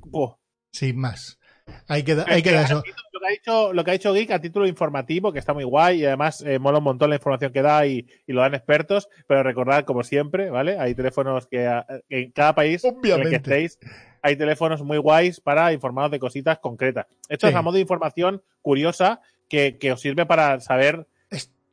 sin 0.70 0.98
más. 0.98 1.38
Ahí 1.86 2.02
queda, 2.02 2.24
ahí 2.28 2.42
queda 2.42 2.62
eso. 2.62 2.82
Lo 3.18 3.20
que, 3.20 3.26
ha 3.26 3.30
dicho, 3.30 3.72
lo 3.72 3.84
que 3.84 3.90
ha 3.90 3.92
dicho 3.94 4.12
Geek 4.12 4.30
a 4.30 4.40
título 4.40 4.66
informativo, 4.66 5.32
que 5.32 5.38
está 5.38 5.52
muy 5.54 5.64
guay 5.64 6.02
y 6.02 6.04
además 6.06 6.40
eh, 6.42 6.58
mola 6.58 6.78
un 6.78 6.84
montón 6.84 7.10
la 7.10 7.16
información 7.16 7.52
que 7.52 7.62
da 7.62 7.84
y, 7.86 8.06
y 8.26 8.32
lo 8.32 8.40
dan 8.42 8.54
expertos, 8.54 9.08
pero 9.26 9.42
recordad, 9.42 9.84
como 9.84 10.04
siempre, 10.04 10.50
¿vale? 10.50 10.78
Hay 10.78 10.94
teléfonos 10.94 11.46
que 11.46 11.64
eh, 11.66 11.82
en 12.08 12.30
cada 12.32 12.54
país 12.54 12.84
en 12.84 12.96
el 13.04 13.28
que 13.30 13.36
estéis 13.36 13.78
hay 14.22 14.36
teléfonos 14.36 14.82
muy 14.82 14.98
guays 14.98 15.40
para 15.40 15.72
informaros 15.72 16.10
de 16.10 16.18
cositas 16.18 16.58
concretas. 16.58 17.06
Esto 17.28 17.46
Sí. 17.46 17.50
es 17.52 17.56
a 17.56 17.62
modo 17.62 17.74
de 17.74 17.80
información 17.80 18.42
curiosa 18.62 19.20
que, 19.48 19.78
que 19.78 19.92
os 19.92 20.00
sirve 20.00 20.26
para 20.26 20.60
saber, 20.60 21.06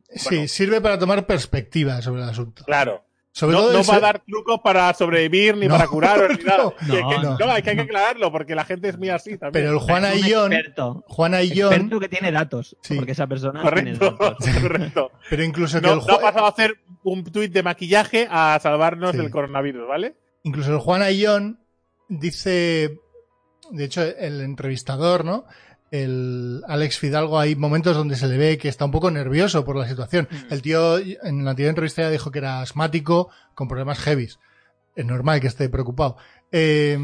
Sí, 0.08 0.36
Bueno. 0.36 0.48
sirve 0.48 0.82
para 0.82 0.98
tomar 1.00 1.26
perspectiva 1.26 2.02
sobre 2.02 2.22
el 2.24 2.30
asunto. 2.30 2.64
claro, 2.66 3.04
Sobre 3.38 3.52
no, 3.58 3.64
todo 3.64 3.74
no 3.74 3.80
el 3.82 3.90
va 3.90 3.96
a 3.96 4.00
dar 4.00 4.20
trucos 4.26 4.62
para 4.64 4.94
sobrevivir 4.94 5.58
ni 5.58 5.68
No, 5.68 5.76
para 5.76 5.88
curar 5.88 6.38
ni 6.38 6.44
nada. 6.46 6.64
no, 6.64 6.72
Que- 6.78 6.86
que- 6.88 7.22
no, 7.22 7.38
no, 7.38 7.52
hay 7.52 7.62
que, 7.62 7.72
aclararlo 7.72 8.32
porque 8.32 8.56
la 8.56 8.64
gente 8.64 8.88
es 8.88 8.98
muy 8.98 9.10
así 9.10 9.38
también. 9.38 9.52
Pero 9.66 9.72
el 9.74 9.80
Juana 9.80 10.14
un 10.14 10.26
Ion, 10.26 10.54
experto. 10.54 11.04
Juana 11.10 11.42
Experto 11.42 12.00
que 12.00 12.08
tiene 12.08 12.32
datos. 12.32 12.78
Sí. 12.82 12.96
Porque 12.96 13.12
esa 13.12 13.28
persona 13.28 13.62
Correcto, 13.62 14.16
tiene 14.16 14.18
datos. 14.18 14.48
correcto. 14.62 15.12
pero 15.30 15.44
incluso 15.44 15.82
que 15.82 15.88
No, 15.88 15.94
el 15.96 16.00
no 16.08 16.14
ha 16.16 16.22
pasado 16.22 16.46
a 16.46 16.50
hacer 16.50 16.76
un 17.04 17.24
tuit 17.26 17.52
de 17.52 17.62
maquillaje 17.62 18.26
a 18.32 18.58
salvarnos 18.64 19.12
Sí. 19.12 19.18
del 19.18 19.30
coronavirus, 19.30 19.86
¿vale? 19.88 20.16
incluso 20.44 20.72
el 20.74 20.80
Juana 20.80 21.12
Ion 21.12 21.60
dice, 22.08 23.00
de 23.72 23.84
hecho, 23.84 24.02
el 24.02 24.42
entrevistador, 24.42 25.26
¿no? 25.26 25.46
El 25.92 26.64
Alex 26.68 26.98
Fidalgo, 27.00 27.40
hay 27.40 27.56
momentos 27.56 27.96
donde 27.96 28.16
se 28.16 28.28
le 28.28 28.38
ve 28.38 28.58
que 28.58 28.68
está 28.68 28.86
un 28.86 28.92
poco 28.92 29.12
nervioso 29.12 29.64
por 29.64 29.76
la 29.76 29.88
situación. 29.88 30.28
Mm. 30.30 30.54
El 30.54 30.62
tío 30.62 30.98
en 30.98 31.46
la 31.46 31.52
anterior 31.52 31.70
entrevista 31.70 32.02
ya 32.02 32.10
dijo 32.10 32.32
que 32.32 32.40
era 32.40 32.62
asmático 32.62 33.30
con 33.54 33.68
problemas 33.68 34.00
heavies. 34.00 34.40
Es 34.96 35.06
normal 35.06 35.42
que 35.42 35.48
esté 35.48 35.70
preocupado. 35.70 36.18
Eh, 36.52 36.98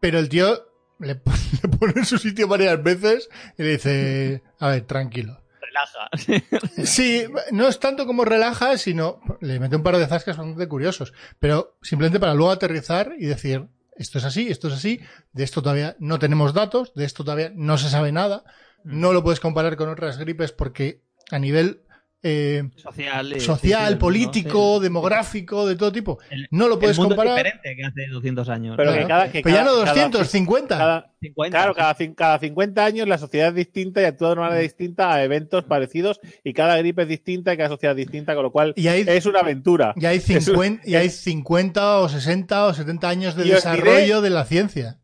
pero 0.00 0.18
el 0.18 0.28
tío 0.28 0.66
le 0.98 1.16
pone 1.16 1.94
en 1.96 2.04
su 2.04 2.18
sitio 2.18 2.48
varias 2.48 2.82
veces 2.82 3.28
y 3.58 3.62
le 3.62 3.68
dice, 3.70 4.42
a 4.58 4.68
ver, 4.68 4.82
tranquilo. 4.82 5.40
Relaja. 5.60 6.44
Sí, 6.84 7.24
no 7.52 7.68
es 7.68 7.80
tanto 7.80 8.06
como 8.06 8.24
relaja, 8.24 8.76
sino 8.78 9.20
le 9.40 9.58
mete 9.58 9.76
un 9.76 9.82
par 9.82 9.96
de 9.96 10.06
zascas 10.06 10.36
bastante 10.36 10.68
curiosos. 10.68 11.12
Pero 11.38 11.76
simplemente 11.82 12.20
para 12.20 12.34
luego 12.34 12.52
aterrizar 12.52 13.12
y 13.18 13.26
decir, 13.26 13.66
esto 13.96 14.18
es 14.18 14.24
así, 14.24 14.48
esto 14.48 14.68
es 14.68 14.74
así, 14.74 15.00
de 15.32 15.44
esto 15.44 15.62
todavía 15.62 15.96
no 15.98 16.18
tenemos 16.18 16.54
datos, 16.54 16.92
de 16.94 17.04
esto 17.04 17.24
todavía 17.24 17.52
no 17.54 17.78
se 17.78 17.88
sabe 17.88 18.12
nada, 18.12 18.44
no 18.82 19.12
lo 19.12 19.22
puedes 19.22 19.40
comparar 19.40 19.76
con 19.76 19.88
otras 19.88 20.18
gripes 20.18 20.52
porque 20.52 21.02
a 21.30 21.38
nivel 21.38 21.83
eh, 22.26 22.62
Social, 22.76 23.32
eh, 23.32 23.34
sí, 23.34 23.40
sí, 23.40 23.46
social, 23.46 23.90
mundo, 23.90 23.98
político, 23.98 24.76
sí. 24.78 24.82
demográfico, 24.82 25.66
de 25.66 25.76
todo 25.76 25.92
tipo. 25.92 26.18
El- 26.30 26.48
No 26.50 26.68
lo 26.68 26.78
puedes 26.78 26.96
el 26.96 27.02
mundo 27.02 27.16
comparar. 27.16 27.46
es 27.46 27.52
diferente 27.52 27.76
que 27.76 27.84
hace 27.86 28.10
200 28.10 28.48
años. 28.48 28.76
Pero 28.78 28.92
¿no? 28.92 28.96
que 28.98 29.06
cada, 29.06 29.30
que 29.30 29.42
Pero 29.42 29.54
ya 29.54 29.62
cada- 29.64 29.70
no 29.78 29.84
cada- 29.84 29.92
200, 29.94 30.28
50. 30.28 30.76
cada- 30.78 31.12
50. 31.20 31.56
Claro, 31.58 31.74
cada, 31.74 31.94
cada 32.14 32.38
50 32.38 32.84
años 32.84 33.06
la 33.06 33.18
sociedad 33.18 33.48
es 33.48 33.54
distinta 33.54 34.00
y 34.00 34.04
actúa 34.06 34.28
de 34.28 34.32
una 34.32 34.42
manera 34.42 34.60
distinta 34.62 35.12
a 35.14 35.22
eventos 35.22 35.64
parecidos 35.64 36.18
y 36.42 36.52
cada 36.54 36.76
gripe 36.78 37.02
es 37.02 37.08
distinta 37.08 37.52
y 37.52 37.56
cada 37.58 37.68
sociedad 37.68 37.92
es 37.98 38.06
distinta, 38.06 38.34
con 38.34 38.42
lo 38.42 38.52
cual 38.52 38.72
Y 38.76 38.88
hay, 38.88 39.04
es 39.06 39.26
una 39.26 39.40
aventura. 39.40 39.92
y 39.96 40.06
hay, 40.06 40.16
es 40.16 40.28
un- 40.30 40.40
50, 40.40 40.82
y 40.88 40.94
hay 40.96 41.10
50 41.10 41.98
o 42.00 42.08
60 42.08 42.64
o 42.66 42.72
70 42.74 43.08
años 43.08 43.36
de 43.36 43.44
desarrollo 43.44 44.20
de 44.22 44.30
la 44.30 44.44
ciencia. 44.46 44.98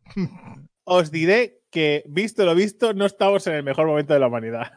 Os 0.83 1.11
diré 1.11 1.59
que, 1.69 2.03
visto 2.07 2.43
lo 2.45 2.53
visto, 2.55 2.93
no 2.93 3.05
estamos 3.05 3.47
en 3.47 3.53
el 3.53 3.63
mejor 3.63 3.87
momento 3.87 4.13
de 4.13 4.19
la 4.19 4.27
humanidad. 4.27 4.71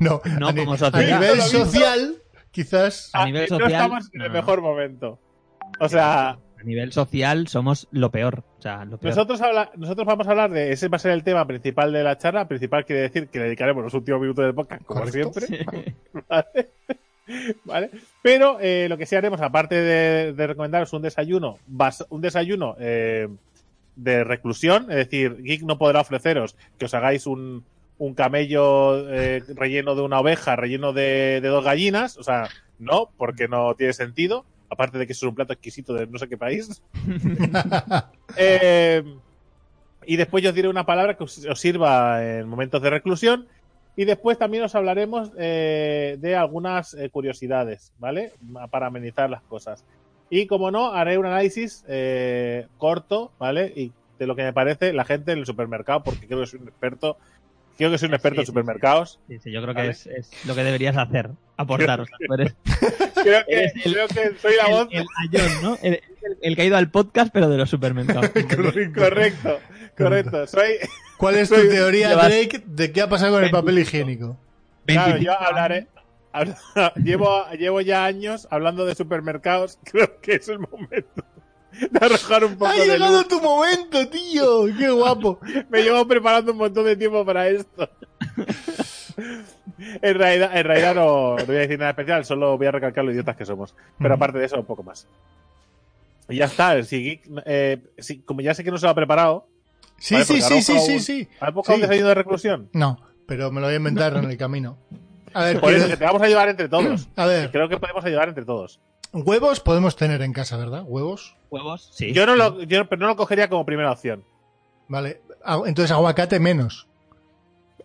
No, 0.00 0.20
No 0.38 0.48
a, 0.48 0.52
ni- 0.52 0.60
como 0.60 0.74
a 0.74 0.78
sociedad. 0.78 1.20
nivel 1.20 1.38
lo 1.38 1.44
visto. 1.44 1.64
social, 1.64 2.16
quizás. 2.50 3.10
A 3.12 3.24
nivel 3.26 3.46
no 3.50 3.66
estamos 3.66 4.10
en 4.12 4.22
el 4.22 4.30
mejor 4.30 4.60
momento. 4.62 5.18
O 5.80 5.88
sea, 5.88 6.30
A 6.30 6.62
nivel 6.64 6.92
social 6.92 7.48
somos 7.48 7.88
lo 7.90 8.10
peor. 8.10 8.44
O 8.58 8.62
sea, 8.62 8.84
lo 8.84 8.98
peor. 8.98 9.14
nosotros, 9.14 9.40
habla- 9.42 9.70
nosotros 9.76 10.06
vamos 10.06 10.26
a 10.26 10.30
hablar 10.30 10.50
de, 10.50 10.72
ese 10.72 10.88
va 10.88 10.96
a 10.96 10.98
ser 11.00 11.12
el 11.12 11.22
tema 11.24 11.46
principal 11.46 11.92
de 11.92 12.02
la 12.02 12.16
charla. 12.18 12.48
Principal 12.48 12.84
quiere 12.84 13.02
decir 13.02 13.28
que 13.28 13.38
le 13.38 13.44
dedicaremos 13.46 13.82
los 13.84 13.94
últimos 13.94 14.20
minutos 14.20 14.44
del 14.44 14.54
podcast, 14.54 14.82
como 14.84 15.00
Correcto. 15.00 15.40
siempre. 15.40 15.94
¿Vale? 16.28 16.70
¿Vale? 17.64 17.90
Pero 18.22 18.58
eh, 18.60 18.86
lo 18.88 18.96
que 18.96 19.04
sí 19.06 19.16
haremos, 19.16 19.40
aparte 19.40 19.74
de, 19.74 20.32
de 20.32 20.46
recomendaros 20.46 20.92
un 20.92 21.02
desayuno, 21.02 21.58
un 22.10 22.20
desayuno 22.20 22.76
eh, 22.78 23.28
de 23.96 24.22
reclusión, 24.24 24.86
es 24.90 24.96
decir, 24.96 25.42
Geek 25.42 25.62
no 25.62 25.76
podrá 25.76 26.00
ofreceros 26.00 26.56
que 26.78 26.84
os 26.84 26.94
hagáis 26.94 27.26
un, 27.26 27.64
un 27.98 28.14
camello 28.14 29.08
eh, 29.10 29.42
relleno 29.54 29.94
de 29.94 30.02
una 30.02 30.20
oveja, 30.20 30.56
relleno 30.56 30.92
de, 30.92 31.40
de 31.40 31.48
dos 31.48 31.64
gallinas, 31.64 32.18
o 32.18 32.22
sea, 32.22 32.48
no, 32.78 33.10
porque 33.16 33.48
no 33.48 33.74
tiene 33.74 33.92
sentido, 33.92 34.44
aparte 34.68 34.98
de 34.98 35.06
que 35.06 35.12
eso 35.12 35.26
es 35.26 35.30
un 35.30 35.34
plato 35.34 35.52
exquisito 35.52 35.94
de 35.94 36.06
no 36.06 36.18
sé 36.18 36.28
qué 36.28 36.36
país. 36.36 36.82
Eh, 38.38 39.02
y 40.04 40.16
después 40.16 40.44
yo 40.44 40.50
os 40.50 40.54
diré 40.54 40.68
una 40.68 40.84
palabra 40.84 41.16
que 41.16 41.24
os, 41.24 41.46
os 41.46 41.58
sirva 41.58 42.22
en 42.22 42.46
momentos 42.46 42.82
de 42.82 42.90
reclusión. 42.90 43.46
Y 43.96 44.04
después 44.04 44.36
también 44.36 44.62
os 44.62 44.74
hablaremos 44.74 45.30
eh, 45.38 46.18
de 46.20 46.36
algunas 46.36 46.94
curiosidades, 47.12 47.94
¿vale? 47.98 48.32
Para 48.70 48.88
amenizar 48.88 49.30
las 49.30 49.40
cosas. 49.42 49.86
Y 50.28 50.46
como 50.46 50.70
no, 50.70 50.92
haré 50.92 51.16
un 51.16 51.24
análisis 51.24 51.82
corto, 52.76 53.32
¿vale? 53.38 53.72
Y 53.74 53.92
de 54.18 54.26
lo 54.26 54.36
que 54.36 54.42
me 54.42 54.52
parece 54.52 54.92
la 54.92 55.04
gente 55.04 55.32
en 55.32 55.38
el 55.38 55.46
supermercado, 55.46 56.02
porque 56.02 56.26
creo 56.26 56.40
que 56.40 56.46
soy 56.46 56.60
un 56.60 56.68
experto. 56.68 57.16
Creo 57.76 57.90
que 57.90 57.98
soy 57.98 58.08
un 58.08 58.14
experto 58.14 58.36
Sí, 58.36 58.40
en 58.40 58.46
sí, 58.46 58.50
supermercados. 58.50 59.20
Sí, 59.28 59.38
sí, 59.38 59.52
yo 59.52 59.60
creo 59.62 59.74
que 59.74 59.88
es, 59.88 60.06
es 60.06 60.30
lo 60.46 60.54
que 60.54 60.64
deberías 60.64 60.96
hacer. 60.96 61.30
Aportar. 61.58 62.00
o 62.00 62.06
sea, 62.06 62.16
tú 62.26 62.34
eres 62.34 62.54
Creo 63.22 63.44
que, 63.44 63.52
Eres 63.52 63.72
el- 63.84 63.92
creo 63.92 64.08
que 64.08 64.38
soy 64.40 64.54
la 64.56 64.68
voz. 64.68 64.88
el, 64.90 65.00
el 65.00 65.06
Ayón, 65.40 65.62
¿no? 65.62 65.78
El, 65.82 65.94
el- 65.94 66.02
el 66.42 66.56
que 66.56 66.62
ha 66.62 66.64
ido 66.64 66.76
al 66.76 66.90
podcast, 66.90 67.30
pero 67.32 67.48
de 67.48 67.56
los 67.58 67.68
supermercados. 67.70 68.30
Correcto, 68.94 69.58
correcto. 69.96 70.46
Soy, 70.46 70.72
¿Cuál 71.18 71.36
es 71.36 71.48
tu 71.48 71.54
Soy- 71.56 71.68
teoría, 71.68 72.14
Drake, 72.14 72.62
de 72.66 72.92
qué 72.92 73.02
ha 73.02 73.08
pasado 73.08 73.34
con 73.34 73.44
el 73.44 73.50
papel 73.50 73.78
higiénico? 73.78 74.36
Claro, 74.86 75.12
25 75.14 75.18
yo 75.24 75.32
hablaré. 75.40 75.86
habla- 76.32 76.58
llevo, 76.96 77.44
llevo 77.58 77.80
ya 77.80 78.04
años 78.04 78.46
hablando 78.50 78.86
de 78.86 78.94
supermercados. 78.94 79.78
Creo 79.84 80.20
que 80.20 80.34
es 80.36 80.48
el 80.48 80.58
momento 80.60 81.24
de 81.90 81.98
arrojar 82.06 82.44
un 82.44 82.54
poco 82.56 82.70
¡Ha 82.70 82.74
de 82.74 82.86
llegado 82.86 83.18
luz. 83.18 83.28
tu 83.28 83.40
momento, 83.40 84.08
tío! 84.08 84.66
¡Qué 84.78 84.90
guapo! 84.90 85.38
Me 85.70 85.82
llevo 85.82 86.06
preparando 86.06 86.52
un 86.52 86.58
montón 86.58 86.84
de 86.84 86.96
tiempo 86.96 87.24
para 87.24 87.48
esto. 87.48 87.88
En 90.02 90.14
realidad, 90.18 90.56
en 90.56 90.64
realidad 90.64 90.94
no, 90.94 91.36
no 91.36 91.44
voy 91.46 91.56
a 91.56 91.60
decir 91.60 91.78
nada 91.78 91.90
especial, 91.90 92.24
solo 92.24 92.56
voy 92.56 92.66
a 92.66 92.70
recalcar 92.70 93.04
lo 93.04 93.12
idiotas 93.12 93.36
que 93.36 93.44
somos. 93.44 93.74
Pero 93.98 94.14
aparte 94.14 94.38
de 94.38 94.46
eso, 94.46 94.56
un 94.58 94.64
poco 94.66 94.82
más. 94.82 95.06
Y 96.28 96.36
ya 96.36 96.46
está. 96.46 96.82
Si, 96.82 97.02
Geek, 97.02 97.22
eh, 97.44 97.82
si- 97.98 98.20
como 98.22 98.40
ya 98.40 98.54
sé 98.54 98.64
que 98.64 98.70
no 98.70 98.78
se 98.78 98.86
lo 98.86 98.90
ha 98.90 98.94
preparado, 98.94 99.48
Sí, 99.98 100.12
Vale, 100.14 100.26
sí, 100.26 100.42
sí, 100.42 100.60
sí, 100.62 100.78
sí, 100.78 100.92
un- 100.94 101.00
sí. 101.00 101.28
¿has 101.40 101.54
buscado 101.54 101.76
un 101.76 101.80
Sí. 101.82 101.88
desayuno 101.88 102.08
de 102.10 102.14
reclusión? 102.14 102.68
No, 102.74 103.00
pero 103.26 103.50
me 103.50 103.62
lo 103.62 103.66
voy 103.68 103.74
a 103.74 103.78
inventar 103.78 104.14
en 104.14 104.24
el 104.24 104.36
camino. 104.36 104.76
A 105.32 105.44
ver, 105.44 105.58
Por 105.58 105.72
eso, 105.72 105.88
que 105.88 105.96
te 105.96 106.04
vamos 106.04 106.20
a 106.20 106.26
ayudar 106.26 106.50
entre 106.50 106.68
todos. 106.68 107.08
a 107.16 107.24
ver, 107.24 107.50
Creo 107.50 107.66
que 107.68 107.78
podemos 107.78 108.04
ayudar 108.04 108.28
entre 108.28 108.44
todos. 108.44 108.78
huevos 109.14 109.60
podemos 109.60 109.96
tener 109.96 110.20
en 110.20 110.34
casa, 110.34 110.58
¿verdad? 110.58 110.82
Huevos. 110.84 111.34
Sí. 111.92 112.12
Yo 112.12 112.26
no 112.26 112.36
lo, 112.36 112.62
yo, 112.62 112.88
pero 112.88 113.00
no 113.00 113.08
lo 113.08 113.16
cogería 113.16 113.48
como 113.48 113.64
primera 113.66 113.90
opción. 113.92 114.24
Vale. 114.88 115.22
Ah, 115.44 115.60
Entonces 115.66 115.90
aguacate 115.90 116.38
menos. 116.40 116.86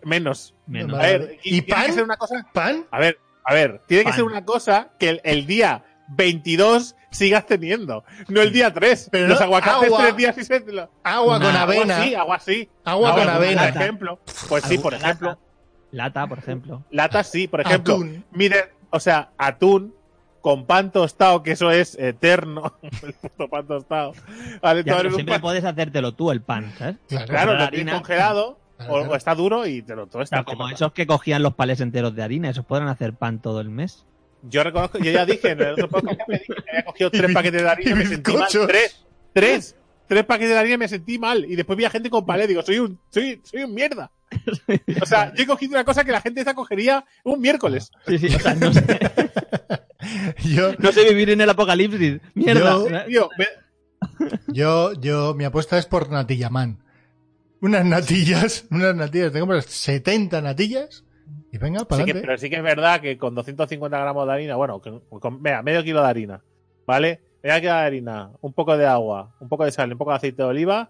Menos. 0.03 0.53
Menos. 0.67 0.97
A 0.99 1.03
ver, 1.03 1.39
¿Y 1.43 1.57
y, 1.57 1.61
tiene 1.61 1.75
pan? 1.79 1.85
que 1.87 1.93
ser 1.93 2.03
una 2.03 2.17
cosa. 2.17 2.47
¿Pan? 2.53 2.85
A 2.91 2.99
ver, 2.99 3.19
a 3.43 3.53
ver, 3.53 3.81
tiene 3.87 4.05
que 4.05 4.13
ser 4.13 4.23
una 4.23 4.43
cosa 4.45 4.89
que 4.99 5.09
el, 5.09 5.21
el 5.23 5.45
día 5.45 5.83
22 6.09 6.95
sigas 7.11 7.45
teniendo, 7.45 8.03
no 8.29 8.41
el 8.41 8.51
día 8.51 8.73
3. 8.73 9.09
Pero 9.11 9.27
Los 9.27 9.41
aguacates 9.41 9.85
agua. 9.87 9.99
tres 10.03 10.15
días 10.15 10.37
y 10.37 10.43
se. 10.45 10.59
lo- 10.61 10.89
Agua 11.03 11.37
con 11.39 11.47
agua 11.47 11.61
avena. 11.61 11.95
Agua 11.97 12.05
sí, 12.05 12.15
agua 12.15 12.39
sí. 12.39 12.69
Agua 12.83 13.09
Agua 13.09 13.21
con 13.23 13.29
avena. 13.33 13.61
Por 13.73 13.81
ejemplo. 13.81 14.19
Pues 14.49 14.63
sí, 14.65 14.77
por 14.77 14.93
ejemplo. 14.93 15.29
Lata, 15.29 15.41
Lata, 15.91 16.27
por 16.27 16.37
ejemplo. 16.39 16.83
Latas 16.89 17.27
sí, 17.29 17.47
por 17.47 17.61
ejemplo. 17.61 17.93
Atún. 17.95 18.25
Mire, 18.31 18.71
o 18.89 18.99
sea, 18.99 19.31
atún 19.37 19.93
con 20.41 20.65
pan 20.65 20.91
tostado, 20.91 21.43
que 21.43 21.51
eso 21.51 21.71
es 21.71 21.95
eterno. 21.99 22.73
el 23.03 23.13
puto 23.13 23.47
pan 23.47 23.67
tostado. 23.67 24.13
Vale, 24.61 24.83
Ya, 24.83 24.97
pero 24.97 25.11
siempre 25.11 25.35
pan- 25.35 25.41
puedes 25.41 25.63
hacértelo 25.63 26.13
tú 26.13 26.31
el 26.31 26.41
pan, 26.41 26.73
¿sabes? 26.77 26.95
Claro. 27.07 27.27
Claro, 27.27 27.53
la 27.53 27.65
lo 27.65 27.69
tienes 27.69 27.93
harina- 27.93 27.97
congelado. 27.99 28.57
Claro, 28.77 28.93
o, 28.93 28.97
claro. 28.97 29.11
o 29.11 29.15
está 29.15 29.35
duro 29.35 29.67
y 29.67 29.83
te 29.83 29.95
lo 29.95 30.07
todo 30.07 30.23
está 30.23 30.37
sea, 30.37 30.43
como 30.43 30.67
esos 30.67 30.91
que 30.93 31.05
cogían 31.05 31.43
los 31.43 31.53
palés 31.53 31.81
enteros 31.81 32.15
de 32.15 32.23
harina, 32.23 32.49
esos 32.49 32.65
podrán 32.65 32.87
hacer 32.87 33.13
pan 33.13 33.39
todo 33.39 33.61
el 33.61 33.69
mes. 33.69 34.05
Yo 34.41 34.63
reconozco, 34.63 34.97
yo 34.97 35.11
ya 35.11 35.23
dije 35.23 35.51
en 35.51 35.61
el 35.61 35.73
otro 35.73 35.87
podcast 35.87 36.17
que 36.17 36.23
me 36.27 36.39
dije 36.39 36.53
que 36.55 36.69
había 36.71 36.85
cogido 36.85 37.11
tres 37.11 37.31
paquetes 37.31 37.61
de 37.61 37.69
harina 37.69 37.91
y 37.91 37.93
me 37.93 38.05
sentí 38.07 38.33
mal. 38.33 38.47
Tres, 38.67 39.05
tres, 39.33 39.75
tres 40.07 40.25
paquetes 40.25 40.49
de 40.53 40.57
harina 40.57 40.73
y 40.73 40.77
me 40.79 40.87
sentí 40.87 41.19
mal. 41.19 41.45
Y 41.45 41.55
después 41.55 41.77
vi 41.77 41.85
a 41.85 41.91
gente 41.91 42.09
con 42.09 42.25
palé, 42.25 42.47
digo, 42.47 42.63
soy 42.63 42.79
un, 42.79 42.99
soy, 43.11 43.39
soy 43.43 43.61
un 43.65 43.75
mierda. 43.75 44.09
O 44.99 45.05
sea, 45.05 45.31
yo 45.35 45.43
he 45.43 45.45
cogido 45.45 45.73
una 45.73 45.83
cosa 45.83 46.03
que 46.03 46.11
la 46.11 46.21
gente 46.21 46.41
esa 46.41 46.55
cogería 46.55 47.05
un 47.23 47.39
miércoles. 47.39 47.91
Sí, 48.07 48.17
sí, 48.17 48.35
o 48.35 48.39
sea, 48.39 48.55
no 48.55 48.73
sé, 48.73 48.81
Yo, 50.43 50.73
no 50.79 50.91
sé 50.91 51.07
vivir 51.09 51.29
en 51.29 51.41
el 51.41 51.49
apocalipsis. 51.49 52.19
Mierda. 52.33 52.61
Yo- 52.73 52.87
¿sabes? 52.89 53.05
Tío, 53.07 53.29
me- 53.37 53.47
yo, 54.53 54.93
yo, 54.93 55.33
mi 55.35 55.45
apuesta 55.45 55.77
es 55.77 55.85
por 55.85 56.09
Natillaman. 56.09 56.79
Unas 57.61 57.85
natillas, 57.85 58.65
unas 58.71 58.95
natillas, 58.95 59.31
tengo 59.31 59.45
por 59.45 59.61
70 59.61 60.41
natillas 60.41 61.03
y 61.51 61.57
venga, 61.59 61.85
para 61.85 62.03
sí 62.03 62.11
que, 62.11 62.19
pero 62.19 62.37
sí 62.37 62.49
que 62.49 62.55
es 62.55 62.63
verdad 62.63 63.01
que 63.01 63.17
con 63.19 63.35
250 63.35 63.99
gramos 63.99 64.25
de 64.25 64.33
harina, 64.33 64.55
bueno, 64.55 64.79
con, 64.81 65.01
con- 65.19 65.43
venga, 65.43 65.61
medio 65.61 65.83
kilo 65.83 66.01
de 66.01 66.07
harina, 66.07 66.41
¿vale? 66.87 67.21
Medio 67.43 67.59
kilo 67.61 67.73
de 67.73 67.79
harina, 67.79 68.31
un 68.41 68.53
poco 68.53 68.75
de 68.77 68.87
agua, 68.87 69.35
un 69.39 69.47
poco 69.47 69.65
de 69.65 69.71
sal, 69.71 69.89
y 69.89 69.91
un 69.91 69.97
poco 69.99 70.09
de 70.11 70.17
aceite 70.17 70.41
de 70.41 70.47
oliva, 70.49 70.89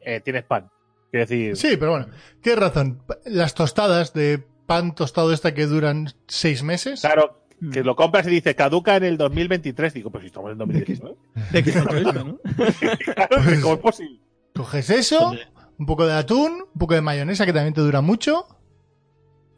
eh, 0.00 0.20
tienes 0.20 0.44
pan. 0.44 0.70
Quiero 1.10 1.26
decir, 1.26 1.56
Sí, 1.56 1.76
pero 1.76 1.90
bueno, 1.92 2.06
tienes 2.42 2.60
razón. 2.62 3.02
Las 3.24 3.54
tostadas 3.54 4.12
de 4.14 4.44
pan 4.66 4.94
tostado 4.94 5.32
esta 5.32 5.52
que 5.54 5.66
duran 5.66 6.08
seis 6.28 6.62
meses. 6.62 7.00
claro, 7.00 7.40
que 7.72 7.82
lo 7.82 7.96
compras 7.96 8.26
y 8.26 8.30
dices, 8.30 8.54
caduca 8.54 8.96
en 8.96 9.04
el 9.04 9.16
2023. 9.18 9.94
Digo, 9.94 10.10
pues 10.10 10.22
si 10.22 10.26
estamos 10.28 10.48
en 10.48 10.52
el 10.52 10.58
2019. 10.58 11.16
¿De 11.52 11.62
qué 11.64 11.72
no? 11.72 11.84
Claro, 13.14 13.36
Pues- 13.44 13.60
¿cómo 13.60 13.74
es 13.74 13.80
posible? 13.80 14.20
Coges 14.54 14.90
eso, 14.90 15.32
un 15.78 15.86
poco 15.86 16.06
de 16.06 16.14
atún, 16.14 16.64
un 16.72 16.78
poco 16.78 16.94
de 16.94 17.00
mayonesa 17.00 17.46
que 17.46 17.52
también 17.52 17.74
te 17.74 17.80
dura 17.80 18.00
mucho, 18.00 18.46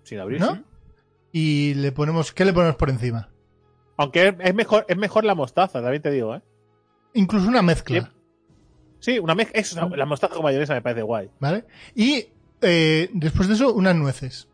Sin 0.03 0.19
abrir, 0.19 0.41
¿no? 0.41 0.55
sí. 0.57 0.63
Y 1.33 1.75
le 1.75 1.93
ponemos, 1.93 2.33
¿qué 2.33 2.45
le 2.45 2.53
ponemos 2.53 2.77
por 2.77 2.91
encima? 2.91 3.31
Aunque 3.97 4.35
es, 4.41 4.55
mejor, 4.55 4.85
es 4.89 4.97
mejor 4.97 5.25
la 5.25 5.35
mostaza, 5.35 5.81
también 5.81 6.03
te 6.03 6.11
digo, 6.11 6.35
¿eh? 6.35 6.43
Incluso 7.15 7.49
una 7.49 7.63
mezcla, 7.63 8.13
Sí. 8.99 9.19
Una 9.19 9.35
mezcla. 9.35 9.59
Eso, 9.59 9.89
la 9.97 10.05
mostaza 10.05 10.35
con 10.35 10.43
mayonesa 10.43 10.75
me 10.75 10.83
parece 10.83 11.01
guay. 11.01 11.31
¿vale? 11.41 11.65
Y 11.95 12.27
eh, 12.61 13.09
después 13.15 13.49
de 13.49 13.55
eso, 13.55 13.73
unas 13.73 13.97
nueces. 13.97 14.50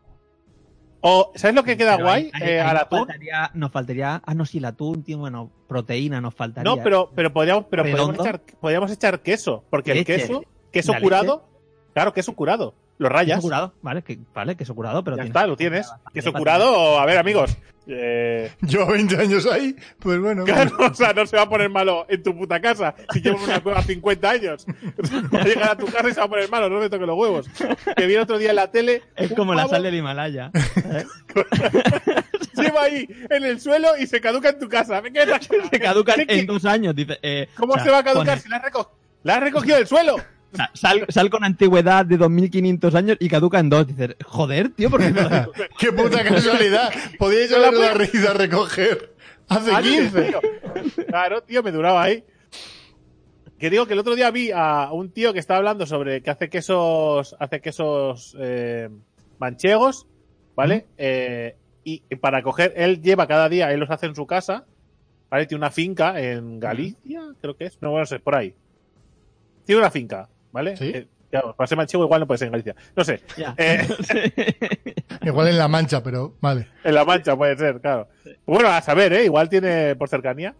O, 1.01 1.31
¿sabes 1.35 1.55
lo 1.55 1.63
que 1.63 1.77
queda 1.77 1.95
Pero 1.95 2.07
guay? 2.07 2.31
ahí- 2.33 2.41
Eh, 2.49 2.59
ahí 2.59 2.67
al 2.67 2.73
nos 2.73 2.81
atún. 2.83 2.99
faltaría, 2.99 3.51
nos 3.53 3.71
faltaría. 3.71 4.21
Ah, 4.25 4.33
no, 4.33 4.45
sí, 4.45 4.57
el 4.57 4.65
atún, 4.65 5.03
tío, 5.03 5.17
bueno, 5.19 5.51
proteína 5.67 6.19
nos 6.21 6.33
faltaría. 6.33 6.69
No, 6.75 6.81
pero, 6.83 7.11
pero 7.15 7.31
podríamos, 7.31 7.65
pero 7.69 7.83
podríamos 7.83 8.15
echar, 8.19 8.41
podríamos 8.59 8.91
echar 8.91 9.19
queso. 9.21 9.63
Porque 9.69 9.91
el 9.91 9.97
Leche. 9.99 10.15
queso, 10.17 10.43
queso 10.71 10.93
¿La 10.93 11.01
curado, 11.01 11.45
claro, 11.93 12.13
queso 12.13 12.33
curado. 12.35 12.73
Lo 12.99 13.09
rayas. 13.09 13.37
Queso 13.37 13.47
curado, 13.47 13.73
vale, 13.81 14.01
que, 14.01 14.17
vale, 14.33 14.55
queso 14.55 14.73
curado, 14.73 15.03
pero 15.03 15.17
Ya 15.17 15.23
tienes- 15.23 15.29
está, 15.35 15.47
lo 15.47 15.55
tienes. 15.55 15.91
Queso 16.13 16.33
curado, 16.33 16.99
a 16.99 17.05
ver, 17.05 17.17
amigos. 17.19 17.55
Eh, 17.89 18.51
Yo 18.61 18.85
20 18.87 19.15
años 19.17 19.45
ahí, 19.45 19.73
pues 19.99 20.19
bueno. 20.19 20.43
claro, 20.43 20.71
o 20.79 20.93
sea, 20.93 21.13
no 21.13 21.25
se 21.25 21.37
va 21.37 21.43
a 21.43 21.49
poner 21.49 21.69
malo 21.69 22.05
en 22.09 22.21
tu 22.21 22.35
puta 22.37 22.59
casa 22.59 22.93
si 23.13 23.21
llevas 23.21 23.41
una 23.43 23.61
cueva 23.61 23.81
50 23.81 24.29
años. 24.29 24.65
Va 25.33 25.39
a 25.41 25.45
llegar 25.45 25.69
a 25.71 25.77
tu 25.77 25.85
casa 25.85 26.09
y 26.09 26.13
se 26.13 26.19
va 26.19 26.25
a 26.25 26.29
poner 26.29 26.49
malo, 26.49 26.69
no 26.69 26.79
me 26.79 26.89
toques 26.89 27.07
los 27.07 27.17
huevos. 27.17 27.47
Que 27.95 28.05
vi 28.07 28.15
el 28.15 28.21
otro 28.21 28.37
día 28.39 28.49
en 28.49 28.57
la 28.57 28.71
tele. 28.71 29.03
Es 29.15 29.31
como 29.33 29.53
la 29.53 29.67
sal 29.69 29.83
del 29.83 29.95
Himalaya. 29.95 30.51
Lleva 32.55 32.81
ahí 32.83 33.07
en 33.29 33.43
el 33.45 33.61
suelo 33.61 33.89
y 33.97 34.07
se 34.07 34.19
caduca 34.19 34.49
en 34.49 34.59
tu 34.59 34.67
casa. 34.67 35.01
¿Qué, 35.01 35.25
Se 35.71 35.79
caducan 35.79 36.15
¿Qué- 36.15 36.27
qué- 36.27 36.39
en 36.39 36.45
dos 36.47 36.65
años. 36.65 36.95
Dice, 36.95 37.19
eh, 37.21 37.47
¿Cómo 37.55 37.73
o 37.73 37.75
sea, 37.75 37.83
se 37.85 37.91
va 37.91 37.99
a 37.99 38.03
caducar 38.03 38.37
pone- 38.37 38.41
si 38.41 38.49
la 38.49 38.57
has, 38.57 38.63
reco- 38.63 38.89
la 39.23 39.35
has 39.35 39.43
recogido 39.43 39.77
del 39.77 39.87
suelo? 39.87 40.17
Sea, 40.53 40.71
sal, 40.73 41.05
sal 41.09 41.29
con 41.29 41.43
antigüedad 41.43 42.05
de 42.05 42.17
2500 42.17 42.95
años 42.95 43.17
y 43.19 43.27
caduca 43.29 43.59
en 43.59 43.69
dos. 43.69 43.87
Dices, 43.87 44.15
joder, 44.25 44.69
tío, 44.69 44.89
¿por 44.89 45.01
qué 45.01 45.11
me 45.11 45.21
lo 45.21 45.29
digo? 45.29 45.51
¡Qué 45.79 45.91
puta 45.91 46.23
casualidad! 46.23 46.91
Podíais 47.17 47.51
haberlo 47.51 48.03
ido 48.13 48.29
a 48.29 48.33
recoger 48.33 49.13
hace 49.49 49.71
Antes, 49.71 50.11
15. 50.11 50.21
tío. 50.23 50.39
Claro, 51.07 51.41
tío, 51.43 51.63
me 51.63 51.71
duraba 51.71 52.03
ahí. 52.03 52.23
Que 53.59 53.69
digo 53.69 53.87
que 53.87 53.93
el 53.93 53.99
otro 53.99 54.15
día 54.15 54.29
vi 54.29 54.51
a 54.53 54.91
un 54.91 55.09
tío 55.11 55.33
que 55.33 55.39
estaba 55.39 55.57
hablando 55.57 55.85
sobre 55.85 56.21
que 56.21 56.29
hace 56.29 56.49
quesos, 56.49 57.35
hace 57.39 57.59
quesos 57.59 58.35
eh, 58.39 58.87
manchegos, 59.39 60.07
¿vale? 60.55 60.85
Eh, 60.97 61.55
y, 61.83 62.03
y 62.09 62.15
para 62.17 62.43
coger, 62.43 62.73
él 62.75 63.01
lleva 63.01 63.27
cada 63.27 63.49
día, 63.49 63.71
él 63.71 63.79
los 63.79 63.89
hace 63.89 64.05
en 64.05 64.15
su 64.15 64.27
casa, 64.27 64.65
¿vale? 65.31 65.47
Tiene 65.47 65.61
una 65.61 65.71
finca 65.71 66.21
en 66.21 66.59
Galicia, 66.59 67.21
creo 67.41 67.57
que 67.57 67.65
es, 67.65 67.81
no, 67.81 67.89
bueno, 67.89 68.03
no 68.03 68.05
sé, 68.05 68.19
por 68.19 68.35
ahí. 68.35 68.53
Tiene 69.65 69.81
una 69.81 69.89
finca, 69.89 70.29
¿vale? 70.51 70.77
¿Sí? 70.77 70.91
Eh, 70.93 71.07
claro, 71.29 71.55
para 71.55 71.67
ser 71.67 71.77
manchego 71.77 72.03
igual 72.03 72.21
no 72.21 72.27
puede 72.27 72.37
ser 72.39 72.47
en 72.47 72.51
Galicia. 72.53 72.75
No 72.95 73.03
sé, 73.03 73.21
Ya. 73.37 73.53
Eh, 73.57 73.87
Igual 75.21 75.47
en 75.49 75.57
La 75.57 75.67
Mancha, 75.67 76.01
pero 76.03 76.35
vale. 76.41 76.67
En 76.83 76.93
la 76.95 77.03
mancha 77.03 77.35
puede 77.35 77.57
ser, 77.57 77.81
claro. 77.81 78.07
Bueno, 78.45 78.69
a 78.69 78.81
saber, 78.81 79.11
¿eh? 79.13 79.25
Igual 79.25 79.49
tiene 79.49 79.95
por 79.95 80.07
cercanía. 80.09 80.55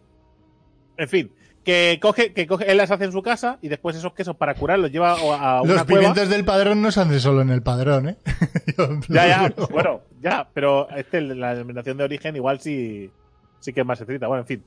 En 0.97 1.07
fin, 1.07 1.31
que 1.63 1.99
coge, 2.01 2.33
que 2.33 2.47
coge, 2.47 2.69
él 2.69 2.77
las 2.77 2.91
hace 2.91 3.05
en 3.05 3.11
su 3.11 3.21
casa 3.21 3.59
y 3.61 3.69
después 3.69 3.95
esos 3.95 4.13
quesos 4.13 4.35
para 4.35 4.55
curar 4.55 4.79
los 4.79 4.91
lleva 4.91 5.11
a 5.13 5.61
una 5.61 5.73
Los 5.73 5.83
cueva. 5.83 5.99
pimientos 5.99 6.29
del 6.29 6.43
padrón 6.43 6.81
no 6.81 6.91
se 6.91 6.99
hacen 7.01 7.19
solo 7.19 7.41
en 7.41 7.49
el 7.51 7.61
padrón, 7.61 8.09
¿eh? 8.09 8.17
Ya, 9.09 9.27
ya, 9.27 9.53
bueno, 9.69 10.01
ya, 10.21 10.49
pero 10.53 10.89
este, 10.89 11.21
la 11.21 11.53
denominación 11.53 11.97
de 11.97 12.03
origen 12.03 12.35
igual 12.35 12.59
sí, 12.59 13.11
sí 13.59 13.73
que 13.73 13.81
es 13.81 13.85
más 13.85 14.01
estricta. 14.01 14.27
Bueno, 14.27 14.41
en 14.41 14.47
fin. 14.47 14.63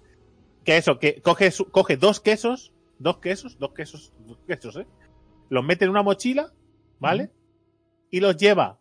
Que 0.64 0.76
eso, 0.76 0.98
que 0.98 1.20
coge, 1.20 1.50
coge 1.70 1.96
dos 1.96 2.20
quesos, 2.20 2.72
dos 2.98 3.18
quesos, 3.18 3.58
dos 3.58 3.72
quesos, 3.72 4.12
dos 4.26 4.38
quesos, 4.46 4.76
¿eh? 4.76 4.86
Los 5.50 5.62
mete 5.64 5.84
en 5.84 5.90
una 5.90 6.02
mochila, 6.02 6.52
¿vale? 6.98 7.30
Y 8.10 8.20
los 8.20 8.36
lleva 8.38 8.78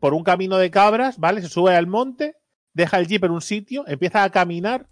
por 0.00 0.14
un 0.14 0.24
camino 0.24 0.56
de 0.56 0.70
cabras, 0.70 1.18
¿vale? 1.18 1.42
Se 1.42 1.48
sube 1.48 1.74
al 1.76 1.86
monte, 1.86 2.36
deja 2.72 2.98
el 2.98 3.06
jeep 3.06 3.24
en 3.24 3.32
un 3.32 3.42
sitio, 3.42 3.84
empieza 3.86 4.22
a 4.24 4.30
caminar, 4.30 4.88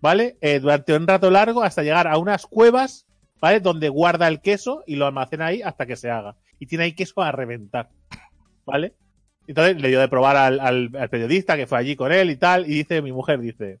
¿vale? 0.00 0.38
Eh, 0.40 0.60
durante 0.60 0.94
un 0.96 1.06
rato 1.06 1.30
largo 1.30 1.62
hasta 1.62 1.82
llegar 1.82 2.06
a 2.08 2.16
unas 2.18 2.46
cuevas, 2.46 3.06
¿vale? 3.40 3.60
Donde 3.60 3.88
guarda 3.90 4.28
el 4.28 4.40
queso 4.40 4.82
y 4.86 4.96
lo 4.96 5.06
almacena 5.06 5.46
ahí 5.46 5.60
hasta 5.60 5.84
que 5.86 5.96
se 5.96 6.10
haga. 6.10 6.36
Y 6.58 6.66
tiene 6.66 6.84
ahí 6.84 6.94
queso 6.94 7.20
a 7.20 7.32
reventar, 7.32 7.90
¿vale? 8.64 8.94
Entonces 9.46 9.80
le 9.80 9.88
dio 9.88 10.00
de 10.00 10.08
probar 10.08 10.36
al, 10.36 10.60
al- 10.60 10.90
al 10.96 11.10
periodista 11.10 11.56
que 11.56 11.66
fue 11.66 11.78
allí 11.78 11.96
con 11.96 12.12
él 12.12 12.30
y 12.30 12.36
tal, 12.36 12.64
y 12.66 12.74
dice, 12.74 13.02
mi 13.02 13.12
mujer 13.12 13.40
dice, 13.40 13.78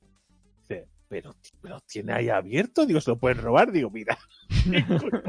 pero, 1.14 1.32
pero 1.62 1.78
tiene 1.86 2.12
ahí 2.12 2.28
abierto, 2.28 2.84
digo, 2.86 3.00
se 3.00 3.12
lo 3.12 3.16
pueden 3.20 3.38
robar, 3.38 3.70
digo, 3.70 3.88
mira, 3.88 4.18
¿qué 4.48 4.84
coño 4.84 5.22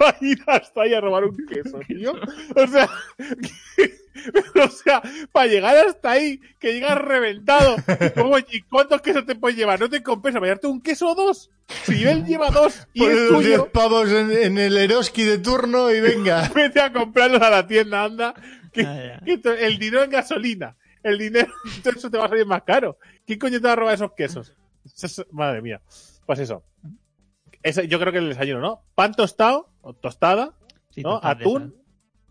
va 0.00 0.08
a 0.08 0.16
ir 0.22 0.38
hasta 0.46 0.80
ahí 0.80 0.94
a 0.94 1.02
robar 1.02 1.24
un 1.24 1.36
queso, 1.46 1.78
tío? 1.86 2.14
O 2.56 2.66
sea, 2.66 2.88
o 4.64 4.68
sea, 4.70 5.02
para 5.30 5.46
llegar 5.46 5.76
hasta 5.76 6.12
ahí, 6.12 6.40
que 6.58 6.72
llegas 6.72 6.96
reventado, 6.96 7.76
¿cómo- 8.14 8.38
¿y 8.38 8.62
cuántos 8.70 9.02
quesos 9.02 9.26
te 9.26 9.34
puedes 9.36 9.58
llevar? 9.58 9.78
¿No 9.78 9.90
te 9.90 10.02
compensa 10.02 10.38
para 10.38 10.46
llevarte 10.48 10.66
un 10.66 10.80
queso 10.80 11.08
o 11.10 11.14
dos? 11.14 11.50
Si 11.84 12.04
él 12.06 12.24
lleva 12.24 12.48
dos 12.50 12.88
y 12.94 13.00
Pones 13.00 13.16
es 13.18 13.30
los 13.30 13.44
10 13.44 13.56
tuyo, 13.58 13.70
pavos 13.72 14.10
en, 14.10 14.30
en 14.32 14.56
el 14.56 14.78
Eroski 14.78 15.24
de 15.24 15.36
turno 15.36 15.90
y 15.90 16.00
venga. 16.00 16.48
vete 16.54 16.80
a 16.80 16.90
comprarlos 16.90 17.42
a 17.42 17.50
la 17.50 17.66
tienda, 17.66 18.04
anda, 18.04 18.34
que, 18.72 19.38
to- 19.42 19.52
el 19.52 19.78
dinero 19.78 20.04
en 20.04 20.10
gasolina, 20.10 20.74
el 21.02 21.18
dinero, 21.18 21.52
todo 21.82 21.92
eso 21.94 22.10
te 22.10 22.16
va 22.16 22.24
a 22.24 22.28
salir 22.30 22.46
más 22.46 22.62
caro. 22.62 22.96
¿Quién 23.26 23.38
coño 23.38 23.60
te 23.60 23.66
va 23.66 23.74
a 23.74 23.76
robar 23.76 23.94
esos 23.94 24.12
quesos? 24.16 24.54
Madre 25.32 25.62
mía. 25.62 25.80
Pues 26.26 26.38
eso. 26.38 26.62
Ese, 27.62 27.88
yo 27.88 27.98
creo 27.98 28.12
que 28.12 28.18
el 28.18 28.28
desayuno, 28.28 28.60
¿no? 28.60 28.82
Pan 28.94 29.14
tostado, 29.14 29.70
o 29.80 29.94
tostada, 29.94 30.54
Sí, 30.90 31.02
¿no? 31.02 31.20
Atún, 31.22 31.74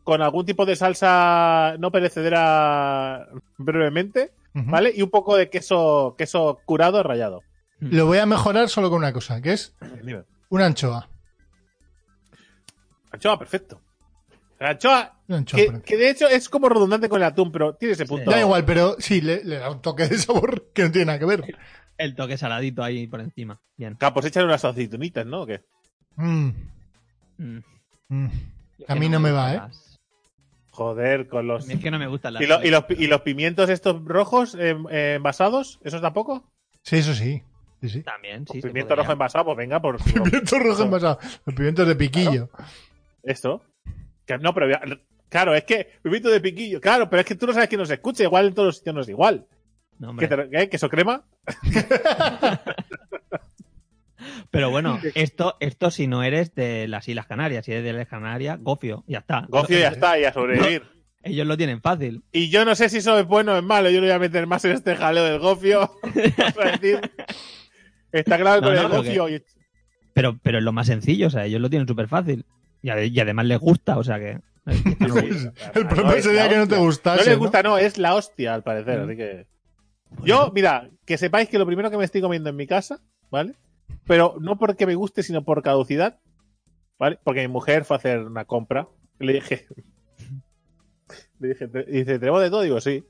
con 0.04 0.22
algún 0.22 0.46
tipo 0.46 0.66
de 0.66 0.76
salsa 0.76 1.76
no 1.80 1.92
perecedera 1.92 3.28
brevemente. 3.58 4.32
¿vale? 4.66 4.92
Y 4.96 5.02
un 5.02 5.10
poco 5.10 5.36
de 5.36 5.50
queso, 5.50 6.16
queso 6.18 6.60
curado 6.66 7.04
rallado. 7.04 7.44
Lo 7.80 8.08
voy 8.08 8.18
a 8.18 8.26
mejorar 8.26 8.70
solo 8.70 8.90
con 8.90 8.98
una 9.00 9.14
cosa, 9.14 9.42
que 9.42 9.54
es 9.54 9.76
una 10.50 10.66
anchoa. 10.66 11.10
Anchoa, 13.12 13.38
perfecto. 13.38 13.82
La 14.60 14.70
anchoa, 14.70 15.14
que, 15.86 15.98
de 15.98 16.10
hecho 16.10 16.28
es 16.28 16.50
como 16.50 16.68
redundante 16.70 17.10
con 17.10 17.22
el 17.22 17.28
atún, 17.28 17.52
pero 17.52 17.76
tiene 17.76 17.94
ese 17.94 18.06
punto. 18.06 18.32
Da 18.32 18.40
igual, 18.40 18.66
pero 18.66 18.96
sí, 19.00 19.22
le, 19.22 19.44
le 19.44 19.58
da 19.58 19.70
un 19.70 19.82
toque 19.82 20.08
de 20.08 20.18
sabor 20.18 20.72
que 20.74 20.84
no 20.84 20.92
tiene 20.92 21.06
nada 21.06 21.20
que 21.20 21.26
ver. 21.26 21.44
El 21.98 22.16
toque 22.16 22.38
saladito 22.38 22.84
ahí 22.84 23.06
por 23.08 23.22
encima. 23.22 23.60
Bien. 23.76 23.96
Claro, 23.96 24.14
pues 24.16 24.26
échale 24.28 24.46
unas 24.48 24.64
aceitunitas, 24.66 25.26
¿no? 25.26 25.42
¿O 25.44 25.46
qué? 25.46 25.62
Mm, 26.16 26.50
Mm. 27.38 27.60
mm. 28.10 28.28
A 28.88 28.96
mí 28.96 29.10
no 29.10 29.20
me 29.20 29.32
va, 29.32 29.54
¿eh? 29.54 29.58
las- 29.58 30.00
Joder, 30.72 31.28
con 31.28 31.40
A 31.40 31.44
los... 31.54 31.66
mí 31.68 31.74
es 31.76 31.80
que 31.80 31.90
no 31.92 31.98
me 32.00 32.08
gustan 32.08 32.34
las. 32.36 32.44
¿Y, 32.44 32.46
lo- 32.48 32.64
y 32.64 32.70
los, 32.70 32.84
y 32.90 33.08
los 33.08 33.22
pimientos 33.22 33.70
estos 33.70 34.04
rojos 34.06 34.56
eh, 34.60 34.76
eh, 34.92 35.14
envasados? 35.18 35.80
¿Esos 35.84 36.02
tampoco? 36.02 36.44
Sí, 36.84 36.98
eso 36.98 37.14
sí. 37.16 37.42
Sí, 37.82 37.90
sí. 37.90 38.02
También, 38.04 38.46
sí. 38.48 38.62
Pimiento 38.62 38.96
rojo 38.96 39.12
envasado, 39.12 39.46
pues 39.46 39.58
venga, 39.58 39.80
por 39.82 39.98
Pimiento 40.04 40.58
rojo 40.60 40.84
envasado. 40.84 41.20
Los 41.46 41.56
pimientos 41.56 41.88
de 41.88 41.96
piquillo. 41.96 42.50
esto. 43.24 43.62
Que 44.28 44.38
no, 44.38 44.54
pero 44.54 44.68
claro, 45.30 45.56
es 45.56 45.64
que 45.64 45.88
pimiento 46.04 46.30
de 46.30 46.40
piquillo, 46.42 46.80
claro, 46.80 47.10
pero 47.10 47.22
es 47.22 47.26
que 47.26 47.34
tú 47.36 47.48
no 47.48 47.54
sabes 47.54 47.70
que 47.70 47.78
nos 47.78 47.90
escucha, 47.90 48.22
igual 48.24 48.48
en 48.48 48.54
todos 48.54 48.68
los 48.68 48.78
sitios 48.78 48.94
no 48.96 49.02
es 49.02 49.10
igual. 49.10 49.48
No, 49.98 50.16
¿Qué 50.16 50.28
te- 50.28 50.50
qué? 50.52 50.70
¿Queso 50.70 50.90
crema? 50.90 51.24
Pero 54.52 54.70
bueno, 54.72 55.00
esto, 55.16 55.56
esto 55.60 55.92
si 55.92 56.08
no 56.08 56.24
eres 56.24 56.54
de 56.56 56.88
las 56.88 57.08
Islas 57.08 57.28
Canarias, 57.28 57.66
si 57.66 57.72
eres 57.72 57.84
de 57.84 57.94
las 57.94 58.08
Canarias, 58.08 58.60
gofio, 58.62 59.04
ya 59.08 59.20
está. 59.20 59.46
Gofio 59.50 59.80
ya 59.80 59.90
está, 59.90 60.20
y 60.20 60.26
a 60.26 60.34
sobrevivir. 60.34 60.84
Ellos 61.24 61.46
lo 61.48 61.58
tienen 61.58 61.82
fácil. 61.82 62.24
Y 62.32 62.50
yo 62.50 62.64
no 62.64 62.74
sé 62.76 62.90
si 62.90 62.98
eso 62.98 63.18
es 63.20 63.26
bueno 63.26 63.54
o 63.54 63.58
es 63.58 63.64
malo, 63.64 63.90
yo 63.90 64.00
no 64.00 64.06
voy 64.06 64.14
a 64.14 64.20
meter 64.20 64.48
más 64.48 64.64
en 64.66 64.72
este 64.72 64.96
jaleo 64.96 65.26
del 65.26 65.40
gofio. 65.40 65.92
Decir. 66.14 67.02
Está 68.12 68.38
claro 68.38 68.62
No, 68.62 68.68
con 68.68 68.76
no, 68.76 68.82
el 68.82 68.88
gofio. 68.88 69.28
Pero, 70.14 70.40
pero 70.42 70.60
es 70.60 70.64
lo 70.64 70.72
más 70.72 70.88
sencillo, 70.88 71.28
o 71.28 71.30
sea, 71.30 71.46
ellos 71.46 71.60
lo 71.60 71.70
tienen 71.70 71.88
súper 71.88 72.08
fácil. 72.08 72.46
Y, 72.88 72.90
ade- 72.90 73.12
y 73.12 73.20
además 73.20 73.46
les 73.48 73.60
gusta, 73.60 73.98
o 73.98 74.04
sea 74.04 74.18
que. 74.18 74.40
El 74.66 75.88
problema 75.88 76.14
es 76.16 76.24
sería 76.24 76.48
que 76.48 76.56
no 76.58 76.68
te 76.68 76.78
gustase. 76.78 77.24
No 77.24 77.26
les 77.30 77.38
¿no? 77.38 77.44
gusta, 77.44 77.64
no, 77.64 77.78
es 77.78 77.98
la 77.98 78.16
hostia 78.16 78.54
al 78.54 78.64
parecer, 78.64 79.00
así 79.02 79.18
que. 79.18 79.46
Yo, 80.24 80.52
mira, 80.56 80.90
que 81.06 81.18
sepáis 81.18 81.50
que 81.50 81.60
lo 81.60 81.66
primero 81.66 81.92
que 81.92 81.98
me 81.98 82.06
estoy 82.06 82.22
comiendo 82.22 82.50
en 82.50 82.56
mi 82.56 82.66
casa, 82.66 83.02
¿vale? 83.30 83.56
Pero 84.06 84.38
no 84.40 84.58
porque 84.58 84.86
me 84.86 84.96
guste, 84.96 85.22
sino 85.22 85.44
por 85.44 85.62
caducidad, 85.64 86.20
¿vale? 86.98 87.20
Porque 87.26 87.42
mi 87.42 87.50
mujer 87.50 87.84
fue 87.84 87.98
a 87.98 88.00
hacer 88.00 88.20
una 88.20 88.46
compra. 88.46 88.88
Y 89.20 89.26
le 89.26 89.34
dije. 89.34 89.66
Le 91.40 91.50
dije, 91.50 91.68
"Te- 91.68 91.84
dice, 91.84 92.20
¿tenemos 92.20 92.42
de 92.42 92.50
todo? 92.50 92.62
Digo, 92.62 92.82
sí. 92.82 93.04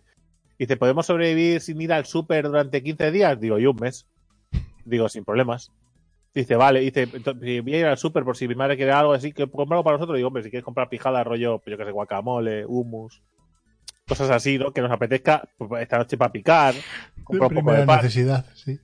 Dice, 0.60 0.76
¿podemos 0.76 1.06
sobrevivir 1.06 1.62
sin 1.62 1.80
ir 1.82 1.94
al 1.94 2.06
súper 2.06 2.46
durante 2.48 2.82
15 2.84 3.12
días? 3.12 3.40
Digo, 3.40 3.58
y 3.60 3.66
un 3.68 3.76
mes. 3.78 4.06
Digo, 4.86 5.08
sin 5.08 5.24
problemas. 5.24 5.72
Dice, 6.34 6.56
vale, 6.56 6.82
dice, 6.82 7.08
"Ento- 7.08 7.40
si 7.40 7.60
voy 7.62 7.74
a 7.76 7.80
ir 7.80 7.86
al 7.88 7.98
súper 7.98 8.24
por 8.24 8.38
si 8.38 8.48
mi 8.48 8.54
madre 8.56 8.78
quiere 8.78 8.92
algo 8.92 9.13
así, 9.13 9.32
que 9.34 9.48
comprarlo 9.50 9.84
para 9.84 9.98
nosotros. 9.98 10.18
Digo, 10.18 10.28
hombre, 10.28 10.44
si 10.44 10.50
quieres 10.52 10.63
comprar 10.66 10.88
pijada, 10.90 11.24
rollo, 11.24 11.58
pues 11.60 11.72
yo 11.72 11.78
que 11.78 11.86
sé, 11.86 11.92
guacamole, 11.92 12.66
hummus, 12.66 13.22
cosas 14.08 14.30
así, 14.30 14.58
¿no? 14.60 14.72
Que 14.72 14.82
nos 14.82 14.92
apetezca 14.92 15.50
pues, 15.58 15.82
esta 15.82 15.98
noche 15.98 16.18
para 16.18 16.32
picar. 16.32 16.76
Comprar 17.24 17.52
un 17.52 17.56
poco 17.60 17.72
de 17.74 17.86
pan. 17.86 17.98
necesidad, 17.98 18.46
sí. 18.54 18.80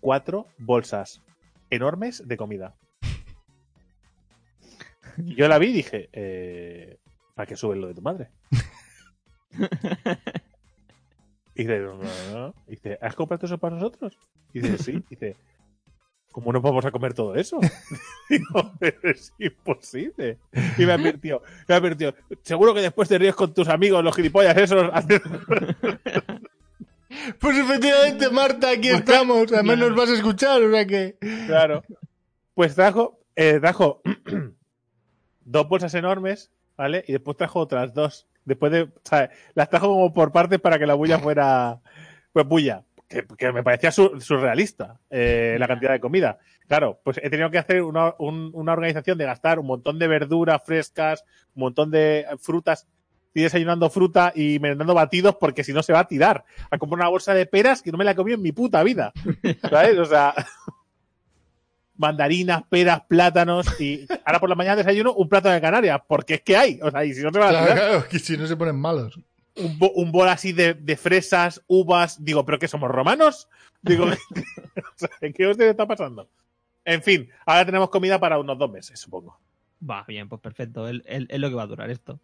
Cuatro 0.00 0.46
bolsas 0.58 1.20
enormes 1.68 2.26
de 2.26 2.36
comida. 2.36 2.74
Y 5.18 5.34
yo 5.34 5.48
la 5.48 5.58
vi 5.58 5.68
y 5.68 5.72
dije, 5.72 6.08
eh, 6.12 6.98
¿para 7.34 7.46
qué 7.46 7.56
subes 7.56 7.78
lo 7.78 7.88
de 7.88 7.94
tu 7.94 8.02
madre? 8.02 8.28
Y 11.58 11.62
dice, 11.62 11.78
no, 11.78 11.94
no, 11.94 12.04
no. 12.34 12.54
Y 12.66 12.72
dice, 12.72 12.98
¿has 13.00 13.14
comprado 13.14 13.46
eso 13.46 13.56
para 13.56 13.76
nosotros? 13.76 14.18
Y 14.52 14.60
dice, 14.60 14.76
sí. 14.76 14.90
Y 15.08 15.14
dice, 15.14 15.36
¿cómo 16.36 16.52
nos 16.52 16.60
vamos 16.60 16.84
a 16.84 16.90
comer 16.90 17.14
todo 17.14 17.34
eso? 17.34 17.58
Digo, 18.28 18.74
pero 18.78 18.98
es 19.04 19.32
imposible. 19.38 20.36
Y 20.76 20.84
me 20.84 20.92
advirtió, 20.92 21.40
me 21.66 21.74
advirtió, 21.74 22.14
seguro 22.42 22.74
que 22.74 22.82
después 22.82 23.08
te 23.08 23.16
ríes 23.16 23.34
con 23.34 23.54
tus 23.54 23.68
amigos, 23.68 24.04
los 24.04 24.14
gilipollas 24.14 24.54
esos. 24.56 24.90
Pues 27.40 27.56
efectivamente, 27.56 28.28
Marta, 28.28 28.72
aquí 28.72 28.88
estamos. 28.88 29.50
Además 29.50 29.78
nos 29.78 29.94
vas 29.94 30.10
a 30.10 30.14
escuchar, 30.14 30.62
o 30.62 30.70
sea 30.70 30.86
que... 30.86 31.16
Claro. 31.46 31.82
Pues 32.52 32.74
trajo, 32.74 33.20
eh, 33.36 33.58
trajo 33.58 34.02
dos 35.44 35.68
bolsas 35.68 35.94
enormes, 35.94 36.50
¿vale? 36.76 37.04
Y 37.08 37.12
después 37.12 37.38
trajo 37.38 37.60
otras 37.60 37.94
dos. 37.94 38.26
Después 38.44 38.70
de, 38.72 38.82
o 38.82 38.90
sea, 39.04 39.30
las 39.54 39.70
trajo 39.70 39.86
como 39.86 40.12
por 40.12 40.32
partes 40.32 40.60
para 40.60 40.78
que 40.78 40.86
la 40.86 40.94
bulla 40.94 41.18
fuera, 41.18 41.80
pues 42.32 42.46
bulla. 42.46 42.84
Que, 43.08 43.24
que 43.38 43.52
me 43.52 43.62
parecía 43.62 43.92
sur- 43.92 44.20
surrealista 44.20 44.98
eh, 45.10 45.56
la 45.60 45.68
cantidad 45.68 45.92
de 45.92 46.00
comida. 46.00 46.38
Claro, 46.66 47.00
pues 47.04 47.20
he 47.22 47.30
tenido 47.30 47.50
que 47.50 47.58
hacer 47.58 47.82
una, 47.82 48.14
un- 48.18 48.50
una 48.52 48.72
organización 48.72 49.16
de 49.16 49.24
gastar 49.26 49.58
un 49.60 49.66
montón 49.66 49.98
de 49.98 50.08
verduras 50.08 50.60
frescas, 50.64 51.24
un 51.54 51.60
montón 51.62 51.90
de 51.92 52.26
frutas. 52.40 52.86
Estoy 53.28 53.42
desayunando 53.44 53.90
fruta 53.90 54.32
y 54.34 54.58
merendando 54.58 54.94
batidos 54.94 55.36
porque 55.36 55.62
si 55.62 55.72
no 55.72 55.82
se 55.84 55.92
va 55.92 56.00
a 56.00 56.08
tirar. 56.08 56.44
A 56.70 56.78
comprar 56.78 56.98
una 57.00 57.08
bolsa 57.10 57.32
de 57.34 57.46
peras 57.46 57.80
que 57.82 57.92
no 57.92 57.98
me 57.98 58.04
la 58.04 58.10
he 58.12 58.16
comido 58.16 58.36
en 58.36 58.42
mi 58.42 58.50
puta 58.52 58.82
vida. 58.82 59.12
¿Sabes? 59.70 59.98
O 59.98 60.04
sea, 60.06 60.34
mandarinas, 61.96 62.62
peras, 62.68 63.02
plátanos 63.08 63.80
y 63.80 64.06
ahora 64.24 64.38
por 64.40 64.48
la 64.50 64.54
mañana 64.54 64.76
desayuno 64.76 65.12
un 65.14 65.28
plato 65.28 65.48
de 65.48 65.60
Canarias, 65.60 66.00
porque 66.06 66.34
es 66.34 66.40
que 66.42 66.56
hay, 66.56 66.78
o 66.82 66.90
sea, 66.90 67.04
y 67.04 67.14
si 67.14 67.22
no 67.22 67.30
se 67.32 67.38
va 67.38 67.46
a 67.46 67.50
Claro, 67.50 67.66
tirar, 67.66 67.78
claro, 67.88 68.08
que 68.08 68.18
si 68.18 68.36
no 68.36 68.46
se 68.46 68.56
ponen 68.56 68.76
malos. 68.76 69.18
Un, 69.56 69.78
bo- 69.78 69.92
un 69.92 70.12
bol 70.12 70.28
así 70.28 70.52
de, 70.52 70.74
de 70.74 70.96
fresas, 70.96 71.62
uvas, 71.66 72.22
digo, 72.24 72.44
¿pero 72.44 72.58
qué 72.58 72.68
somos 72.68 72.90
romanos? 72.90 73.48
Digo, 73.82 74.06
sea, 74.96 75.10
¿qué 75.34 75.46
os 75.46 75.58
está 75.58 75.86
pasando? 75.86 76.28
En 76.84 77.02
fin, 77.02 77.28
ahora 77.44 77.66
tenemos 77.66 77.90
comida 77.90 78.18
para 78.20 78.38
unos 78.38 78.58
dos 78.58 78.70
meses, 78.70 78.98
supongo. 79.00 79.38
Va, 79.88 80.04
bien, 80.06 80.28
pues 80.28 80.40
perfecto. 80.40 80.88
Es, 80.88 81.02
lo 81.40 81.48
que 81.48 81.54
va 81.54 81.62
a 81.64 81.66
durar 81.66 81.90
esto. 81.90 82.18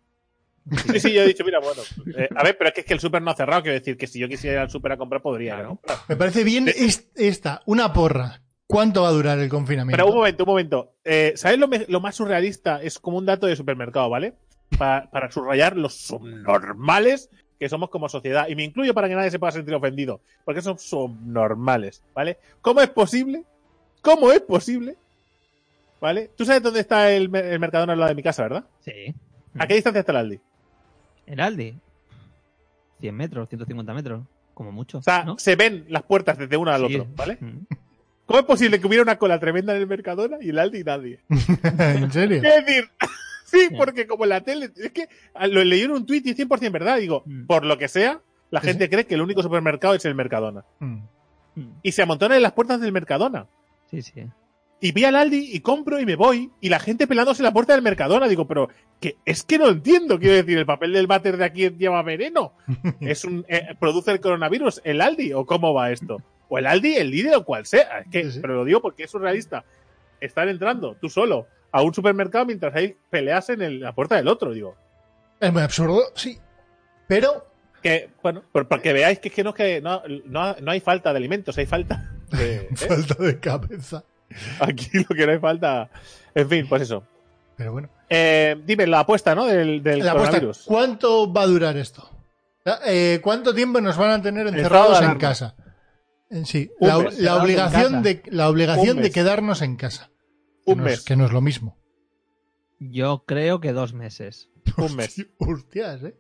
Sí, 0.92 1.00
sí, 1.00 1.12
yo 1.12 1.22
he 1.22 1.26
dicho, 1.26 1.44
mira, 1.44 1.58
bueno, 1.58 1.82
eh, 2.16 2.28
a 2.36 2.44
ver, 2.44 2.56
pero 2.56 2.68
es 2.68 2.74
que, 2.74 2.80
es 2.82 2.86
que 2.86 2.94
el 2.94 3.00
súper 3.00 3.20
no 3.20 3.32
ha 3.32 3.34
cerrado, 3.34 3.62
quiero 3.62 3.76
decir 3.78 3.96
que 3.96 4.06
si 4.06 4.20
yo 4.20 4.28
quisiera 4.28 4.54
ir 4.54 4.60
al 4.60 4.70
súper 4.70 4.92
a 4.92 4.96
comprar 4.96 5.20
podría. 5.20 5.54
Claro. 5.56 5.80
¿no? 5.84 5.94
Me 6.08 6.16
parece 6.16 6.44
bien 6.44 6.68
es- 6.68 7.10
esta, 7.16 7.62
una 7.66 7.92
porra. 7.92 8.40
¿Cuánto 8.68 9.02
va 9.02 9.08
a 9.08 9.12
durar 9.12 9.38
el 9.40 9.48
confinamiento? 9.50 9.96
Pero 10.02 10.08
un 10.10 10.16
momento, 10.16 10.44
un 10.44 10.48
momento. 10.48 10.92
Eh, 11.04 11.32
¿Sabes 11.36 11.58
lo, 11.58 11.68
lo 11.88 12.00
más 12.00 12.14
surrealista? 12.14 12.80
Es 12.80 12.98
como 12.98 13.18
un 13.18 13.26
dato 13.26 13.46
de 13.46 13.56
supermercado, 13.56 14.08
¿vale? 14.08 14.34
Pa- 14.78 15.08
para 15.11 15.30
subrayar 15.30 15.76
los 15.76 15.94
subnormales 15.94 17.30
que 17.58 17.68
somos 17.68 17.90
como 17.90 18.08
sociedad. 18.08 18.48
Y 18.48 18.56
me 18.56 18.64
incluyo 18.64 18.92
para 18.94 19.08
que 19.08 19.14
nadie 19.14 19.30
se 19.30 19.38
pueda 19.38 19.52
sentir 19.52 19.74
ofendido. 19.74 20.20
Porque 20.44 20.62
son 20.62 20.78
subnormales, 20.78 22.02
¿vale? 22.14 22.38
¿Cómo 22.61 22.80
es 22.80 22.88
posible? 22.90 23.44
¿Cómo 24.00 24.32
es 24.32 24.40
posible? 24.40 24.96
¿Vale? 26.00 26.30
Tú 26.37 26.44
sabes 26.44 26.62
dónde 26.62 26.80
está 26.80 27.12
el, 27.12 27.35
el 27.35 27.61
Mercadona 27.61 27.92
al 27.92 27.98
lado 28.00 28.08
de 28.08 28.16
mi 28.16 28.22
casa, 28.24 28.42
¿verdad? 28.42 28.64
Sí. 28.80 29.14
¿A 29.58 29.66
qué 29.68 29.74
distancia 29.74 30.00
está 30.00 30.11
el 30.12 30.18
Aldi? 30.18 30.40
El 31.26 31.40
Aldi. 31.40 31.74
100 33.00 33.14
metros, 33.16 33.48
150 33.48 33.94
metros. 33.94 34.24
Como 34.54 34.72
mucho. 34.72 34.98
O 34.98 35.02
sea, 35.02 35.24
¿no? 35.24 35.38
se 35.38 35.54
ven 35.56 35.85
las 35.88 36.02
puertas 36.02 36.37
desde 36.38 36.56
uno 36.56 36.72
al 36.72 36.87
Sí. 36.88 36.96
otro, 36.96 37.06
¿vale? 37.16 37.38
Mm. 37.40 37.58
¿Cómo 38.26 38.40
es 38.40 38.44
posible 38.46 38.80
que 38.80 38.87
hubiera 38.87 39.02
una 39.02 39.18
cola 39.18 39.38
tremenda 39.38 39.74
en 39.74 39.80
el 39.82 39.87
Mercadona 39.87 40.38
y 40.40 40.50
el 40.50 40.58
Aldi 40.58 40.80
y 40.80 40.85
nadie? 40.85 41.20
¿En 41.78 42.11
serio? 42.12 42.37
Es 42.42 42.64
decir, 42.66 42.90
sí, 43.52 43.68
porque 43.76 44.06
como 44.06 44.26
la 44.26 44.40
tele, 44.40 44.70
es 44.76 44.90
que 44.92 45.08
lo 45.48 45.62
leí 45.64 45.82
en 45.82 45.90
un 45.92 46.06
tuit 46.06 46.26
y 46.26 46.30
es 46.30 46.36
100% 46.36 46.72
verdad. 46.72 46.98
Digo, 46.98 47.22
Mm. 47.26 47.46
por 47.46 47.64
lo 47.64 47.78
que 47.78 47.88
sea, 47.88 48.20
la 48.50 48.60
Sí, 48.60 48.68
gente 48.68 48.88
cree 48.90 49.06
que 49.06 49.14
el 49.14 49.22
único 49.22 49.42
supermercado 49.42 49.94
es 49.94 50.04
el 50.04 50.14
Mercadona. 50.14 50.64
Mm. 50.80 50.98
Y 51.82 51.92
se 51.92 52.02
amontonan 52.02 52.36
en 52.36 52.42
las 52.42 52.52
puertas 52.52 52.80
del 52.80 52.92
Mercadona. 52.92 53.46
Sí, 53.90 54.02
sí. 54.02 54.24
Y 54.80 54.90
vi 54.92 55.04
al 55.04 55.14
Aldi 55.14 55.50
y 55.52 55.60
compro 55.60 56.00
y 56.00 56.06
me 56.06 56.16
voy. 56.16 56.50
Y 56.60 56.68
la 56.68 56.80
gente 56.80 57.06
pelándose 57.06 57.40
en 57.42 57.44
la 57.44 57.52
puerta 57.52 57.72
del 57.74 57.82
Mercadona. 57.82 58.26
Digo, 58.26 58.48
pero 58.48 58.68
que 59.00 59.16
es 59.24 59.44
que 59.44 59.56
no 59.58 59.68
entiendo. 59.68 60.18
Quiero 60.18 60.34
decir, 60.34 60.58
el 60.58 60.66
papel 60.66 60.92
del 60.92 61.06
váter 61.06 61.36
de 61.36 61.44
aquí 61.44 61.70
lleva 61.70 62.02
veneno. 62.02 62.54
Es 63.00 63.24
un 63.24 63.44
eh, 63.48 63.76
produce 63.78 64.10
el 64.10 64.20
coronavirus, 64.20 64.80
el 64.84 65.00
Aldi, 65.00 65.34
o 65.34 65.46
cómo 65.46 65.72
va 65.72 65.92
esto. 65.92 66.16
O 66.48 66.58
el 66.58 66.66
Aldi, 66.66 66.96
el 66.96 67.10
líder 67.10 67.36
o 67.36 67.44
cual 67.44 67.64
sea. 67.64 68.00
Es 68.00 68.08
que, 68.10 68.24
Sí, 68.24 68.32
sí. 68.32 68.38
pero 68.40 68.54
lo 68.56 68.64
digo 68.64 68.80
porque 68.82 69.04
es 69.04 69.10
surrealista. 69.10 69.64
Estar 70.20 70.48
entrando 70.48 70.96
tú 71.00 71.08
solo 71.08 71.46
a 71.72 71.82
un 71.82 71.92
supermercado 71.94 72.46
mientras 72.46 72.74
hay 72.74 72.96
peleas 73.11 73.48
en 73.48 73.62
el- 73.62 73.80
la 73.80 73.92
puerta 73.94 74.14
del 74.16 74.28
otro. 74.28 74.52
Digo, 74.52 74.76
Es 75.40 75.52
muy 75.52 75.62
absurdo, 75.62 76.02
sí. 76.14 76.38
Pero 77.08 77.46
que, 77.82 78.11
bueno, 78.22 78.42
para 78.52 78.80
que 78.80 78.92
veáis 78.92 79.18
que 79.18 79.28
es 79.28 79.35
que 79.35 79.42
no, 79.42 79.52
que 79.52 79.80
no, 79.80 80.02
no, 80.26 80.54
no 80.54 80.70
hay 80.70 80.80
falta 80.80 81.12
de 81.12 81.16
alimentos, 81.18 81.58
hay 81.58 81.66
falta 81.66 82.11
de. 82.30 82.56
¿eh? 82.70 82.76
falta 82.76 83.14
de 83.14 83.40
cabeza. 83.40 84.04
Aquí 84.61 84.88
lo 84.98 85.14
que 85.16 85.26
no 85.26 85.32
hay 85.32 85.38
falta. 85.38 85.90
En 86.35 86.48
fin, 86.48 86.66
pues 86.68 86.82
eso. 86.82 87.02
Pero 87.56 87.72
bueno. 87.72 87.88
Eh, 88.08 88.56
dime, 88.64 88.87
la 88.87 89.00
apuesta, 89.00 89.35
¿no? 89.35 89.46
Del, 89.46 89.82
del 89.82 89.98
La 89.98 90.12
apuesta, 90.12 90.30
coronavirus. 90.30 90.62
¿cuánto 90.66 91.32
va 91.32 91.42
a 91.42 91.46
durar 91.46 91.76
esto? 91.76 92.08
Eh, 92.87 93.18
¿Cuánto 93.22 93.54
tiempo 93.54 93.80
nos 93.80 93.96
van 93.96 94.11
a 94.11 94.22
tener 94.22 94.46
encerrados 94.46 95.00
en 95.02 95.18
casa? 95.18 95.54
En 96.30 96.46
sí, 96.46 96.70
la, 96.80 96.96
obligación, 96.96 98.02
de, 98.02 98.22
la 98.26 98.48
obligación 98.48 99.02
de 99.02 99.11
quedarnos 99.11 99.61
en 99.61 99.76
casa. 99.76 100.08
Un 100.64 100.75
que 100.77 100.81
no 100.81 100.87
es- 100.87 100.92
mes. 100.98 101.05
que 101.05 101.16
no 101.16 101.25
es 101.27 101.33
lo 101.33 101.40
mismo. 101.40 101.77
Yo 102.79 103.25
creo 103.27 103.61
que 103.61 103.72
dos 103.72 103.92
meses. 103.94 104.48
Un 104.77 104.96
mes. 104.96 105.25
Hostias, 105.38 106.03
¿eh? 106.03 106.16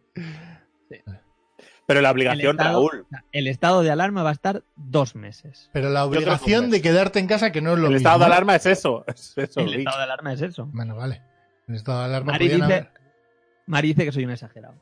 Pero 1.86 2.00
la 2.00 2.10
El 2.10 2.14
obligación, 2.14 2.56
estado, 2.58 2.88
Raúl. 2.88 3.06
el 3.32 3.46
estado 3.48 3.82
de 3.82 3.90
alarma 3.90 4.22
va 4.22 4.30
a 4.30 4.32
estar 4.34 4.62
dos 4.76 5.14
meses. 5.16 5.68
Pero 5.72 5.90
la 5.90 6.04
obligación 6.04 6.66
de 6.66 6.76
mes. 6.76 6.82
quedarte 6.82 7.18
en 7.18 7.26
casa, 7.26 7.50
que 7.50 7.60
no 7.60 7.72
es 7.72 7.78
lo 7.78 7.86
El 7.88 7.94
mismo. 7.94 8.08
estado 8.08 8.20
de 8.20 8.24
alarma 8.26 8.54
es 8.56 8.66
eso. 8.66 9.04
Es 9.08 9.34
eso, 9.36 9.60
el 9.60 9.74
estado 9.74 9.98
de 9.98 10.04
alarma 10.04 10.32
es 10.32 10.42
eso. 10.42 10.66
Bueno, 10.72 10.94
vale. 10.96 11.22
El 11.66 11.74
estado 11.74 11.98
de 12.00 12.04
alarma 12.06 12.32
Mari 12.32 12.48
dice, 12.48 12.62
haber- 12.62 12.90
Mari 13.66 13.88
dice 13.88 14.04
que 14.04 14.12
soy 14.12 14.24
un 14.24 14.30
exagerado. 14.30 14.74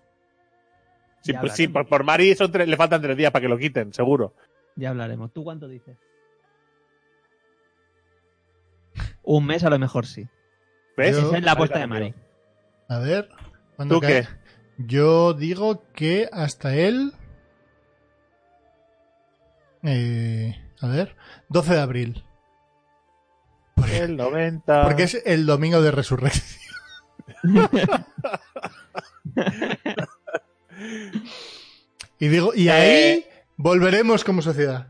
Sí, 1.23 1.33
pues 1.35 1.53
sí, 1.55 1.69
por, 1.69 1.87
por 1.87 2.05
Mari 2.05 2.35
son 2.35 2.51
tres- 2.53 2.69
le 2.69 2.77
faltan 2.77 3.01
tres 3.03 3.17
días 3.17 3.31
para 3.33 3.43
que 3.43 3.49
lo 3.49 3.59
quiten, 3.59 3.93
seguro. 3.93 4.35
Ya 4.77 4.91
hablaremos. 4.91 5.33
¿Tú 5.33 5.43
cuánto 5.45 5.69
dices? 5.69 5.97
Un 9.23 9.47
mes 9.47 9.65
a 9.65 9.71
lo 9.71 9.79
mejor 9.79 10.07
sí. 10.07 10.29
¿Ves? 10.97 11.17
Yo- 11.17 11.29
Esa 11.29 11.39
es 11.39 11.45
la 11.45 11.53
apuesta 11.53 11.79
de 11.79 11.87
Mari. 11.87 12.15
A 12.89 12.99
ver. 12.99 13.29
¿cuándo 13.77 13.95
¿Tú 13.97 14.01
cae? 14.01 14.23
qué? 14.23 14.29
Yo 14.79 15.35
digo 15.35 15.85
que 15.93 16.29
hasta 16.33 16.75
el. 16.75 17.13
eh, 19.83 20.57
a 20.81 20.87
ver. 20.89 21.17
12 21.49 21.75
de 21.75 21.81
abril. 21.81 22.25
El 23.93 24.17
90. 24.17 24.83
Porque 24.85 25.05
es 25.05 25.23
el 25.25 25.47
domingo 25.47 25.81
de 25.83 25.91
resurrección. 25.91 26.61
y 32.19 32.29
digo, 32.29 32.53
y 32.55 32.69
ahí 32.69 32.89
Eh. 32.91 33.31
volveremos 33.57 34.25
como 34.25 34.43
sociedad. 34.43 34.89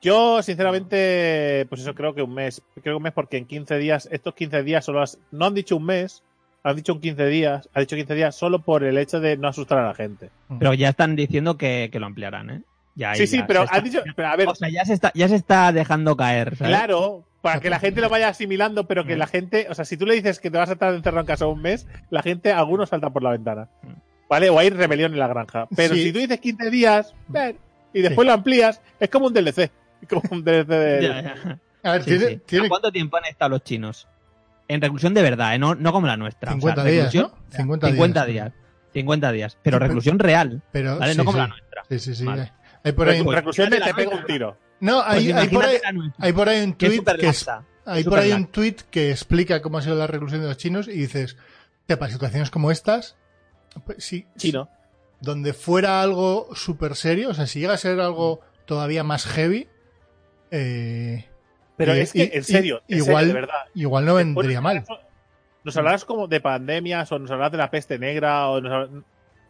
Yo, 0.00 0.42
sinceramente, 0.42 1.66
pues 1.68 1.80
eso 1.80 1.94
creo 1.94 2.14
que 2.14 2.22
un 2.22 2.34
mes. 2.34 2.62
Creo 2.74 2.94
que 2.94 2.96
un 2.96 3.02
mes 3.02 3.12
porque 3.12 3.36
en 3.36 3.46
15 3.46 3.78
días, 3.78 4.08
estos 4.12 4.34
15 4.34 4.62
días 4.62 4.84
solo 4.84 5.02
has- 5.02 5.18
no 5.32 5.46
han 5.46 5.54
dicho 5.54 5.76
un 5.76 5.84
mes, 5.86 6.22
han 6.62 6.76
dicho 6.76 6.92
un 6.92 7.00
15 7.00 7.26
días, 7.26 7.68
ha 7.74 7.80
dicho 7.80 7.96
15 7.96 8.14
días 8.14 8.34
solo 8.36 8.60
por 8.60 8.84
el 8.84 8.96
hecho 8.98 9.20
de 9.20 9.36
no 9.36 9.48
asustar 9.48 9.78
a 9.78 9.86
la 9.86 9.94
gente. 9.94 10.30
Pero 10.58 10.74
ya 10.74 10.90
están 10.90 11.16
diciendo 11.16 11.56
que, 11.56 11.88
que 11.92 11.98
lo 12.00 12.06
ampliarán, 12.06 12.50
¿eh? 12.50 12.62
Ya, 12.94 13.14
sí, 13.14 13.26
sí, 13.28 13.42
pero 13.46 13.64
han 13.70 13.84
dicho, 13.84 14.02
pero 14.16 14.28
a 14.28 14.36
ver, 14.36 14.48
O 14.48 14.54
sea, 14.56 14.68
ya 14.68 14.84
se 14.84 14.92
está, 14.92 15.12
ya 15.14 15.28
se 15.28 15.36
está 15.36 15.70
dejando 15.72 16.16
caer. 16.16 16.56
¿sabes? 16.56 16.74
claro, 16.76 17.24
para 17.42 17.60
que 17.60 17.70
la 17.70 17.78
gente 17.78 18.00
lo 18.00 18.08
vaya 18.08 18.28
asimilando, 18.28 18.88
pero 18.88 19.04
que 19.04 19.16
la 19.16 19.28
gente, 19.28 19.68
o 19.70 19.74
sea, 19.74 19.84
si 19.84 19.96
tú 19.96 20.04
le 20.04 20.14
dices 20.14 20.40
que 20.40 20.50
te 20.50 20.58
vas 20.58 20.68
a 20.68 20.72
estar 20.72 20.92
encerrado 20.92 21.20
en 21.20 21.26
casa 21.26 21.46
un 21.46 21.62
mes, 21.62 21.86
la 22.10 22.22
gente, 22.22 22.52
algunos 22.52 22.88
saltan 22.88 23.12
por 23.12 23.22
la 23.22 23.30
ventana. 23.30 23.68
¿Vale? 24.28 24.50
O 24.50 24.58
hay 24.58 24.70
rebelión 24.70 25.12
en 25.12 25.20
la 25.20 25.28
granja. 25.28 25.68
Pero 25.74 25.94
Sí. 25.94 26.02
si 26.04 26.12
tú 26.12 26.18
dices 26.18 26.40
15 26.40 26.70
días, 26.70 27.14
ven, 27.28 27.56
y 27.94 28.02
después 28.02 28.26
lo 28.26 28.32
amplías, 28.34 28.80
es 28.98 29.08
como 29.08 29.28
un 29.28 29.32
DLC. 29.32 29.70
Como 30.08 30.22
un 30.30 30.44
DLC 30.44 30.66
de... 30.68 30.98
Ya, 31.02 31.22
ya. 31.22 31.58
A 31.82 31.92
ver, 31.92 32.02
Sí, 32.04 32.10
tiene, 32.10 32.26
sí. 32.28 32.40
tiene 32.46 32.66
¿A 32.66 32.68
¿Cuánto 32.68 32.90
tiempo 32.92 33.16
han 33.16 33.24
estado 33.26 33.50
los 33.50 33.62
chinos? 33.64 34.08
En 34.68 34.80
reclusión 34.82 35.14
de 35.14 35.22
verdad, 35.22 35.54
¿eh? 35.54 35.58
no, 35.58 35.74
no 35.74 35.92
como 35.92 36.06
la 36.06 36.16
nuestra. 36.16 36.50
O 36.50 36.60
sea, 36.60 36.60
50 36.74 36.84
días, 36.84 37.14
¿no? 37.14 37.32
50, 37.56 37.86
50 37.88 38.26
días. 38.26 38.52
días. 38.52 38.64
50 38.92 39.32
días. 39.32 39.58
Pero 39.62 39.76
Sí, 39.76 39.78
pero- 39.80 39.86
reclusión 39.86 40.18
real, 40.18 40.62
Pero, 40.72 40.98
¿vale? 40.98 41.12
sí, 41.12 41.18
no 41.18 41.24
como 41.24 41.36
sí. 41.36 41.40
la 41.40 41.46
nuestra. 41.48 41.82
Sí, 41.88 41.98
sí, 41.98 42.14
sí. 42.14 42.24
Vale. 42.24 42.52
Hay 42.84 42.92
por 42.92 43.08
ahí, 43.08 43.20
Reclu- 43.20 43.24
Pues 43.24 43.36
reclusión 43.36 43.70
te 43.70 43.94
pega 43.94 44.16
un 44.16 44.24
tiro. 44.26 44.56
no, 44.80 45.02
Pues 45.06 45.32
hay, 45.34 45.48
por 45.48 45.64
ahí, 45.64 45.78
la 45.82 45.92
nuestra, 45.92 46.24
hay 46.26 46.32
por 46.32 46.48
ahí 46.48 46.62
un 46.62 46.74
tweet 46.74 47.02
que 47.04 47.26
es- 47.28 47.46
laxa. 47.46 47.64
Hay 47.86 48.00
Es 48.00 48.04
por 48.06 48.18
ahí 48.18 48.26
superlax. 48.30 48.46
un 48.46 48.52
tweet 48.52 48.76
que 48.90 49.10
explica 49.10 49.62
cómo 49.62 49.78
ha 49.78 49.82
sido 49.82 49.94
la 49.96 50.06
reclusión 50.06 50.42
de 50.42 50.48
los 50.48 50.58
chinos 50.58 50.88
y 50.88 50.92
dices, 50.92 51.36
"Hostia, 51.80 51.98
para 51.98 52.12
situaciones 52.12 52.50
como 52.50 52.70
estas, 52.70 53.16
pues 53.86 54.04
sí, 54.04 54.26
Chino. 54.36 54.68
donde 55.22 55.54
fuera 55.54 56.02
algo 56.02 56.48
súper 56.54 56.94
serio, 56.96 57.30
o 57.30 57.34
sea, 57.34 57.46
si 57.46 57.60
llega 57.60 57.72
a 57.74 57.78
ser 57.78 57.98
algo 58.00 58.40
todavía 58.66 59.04
más 59.04 59.24
heavy, 59.26 59.68
eh, 60.50 61.24
Pero 61.76 61.96
y- 61.96 62.00
es 62.00 62.12
que, 62.12 62.24
y- 62.32 62.36
en 62.36 62.44
serio, 62.44 62.82
y- 62.88 62.94
en 62.94 62.98
igual, 62.98 63.24
serio, 63.26 63.34
de 63.34 63.40
verdad. 63.40 63.60
igual 63.74 64.04
no 64.04 64.14
vendría 64.14 64.60
mal. 64.60 64.84
Nos 65.64 65.76
hablarás 65.76 66.04
como 66.04 66.28
de 66.28 66.40
pandemias 66.40 67.10
o 67.12 67.18
nos 67.18 67.30
hablarás 67.30 67.52
de 67.52 67.58
la 67.58 67.70
peste 67.70 67.98
negra 67.98 68.48
o 68.48 68.60
nos 68.60 68.90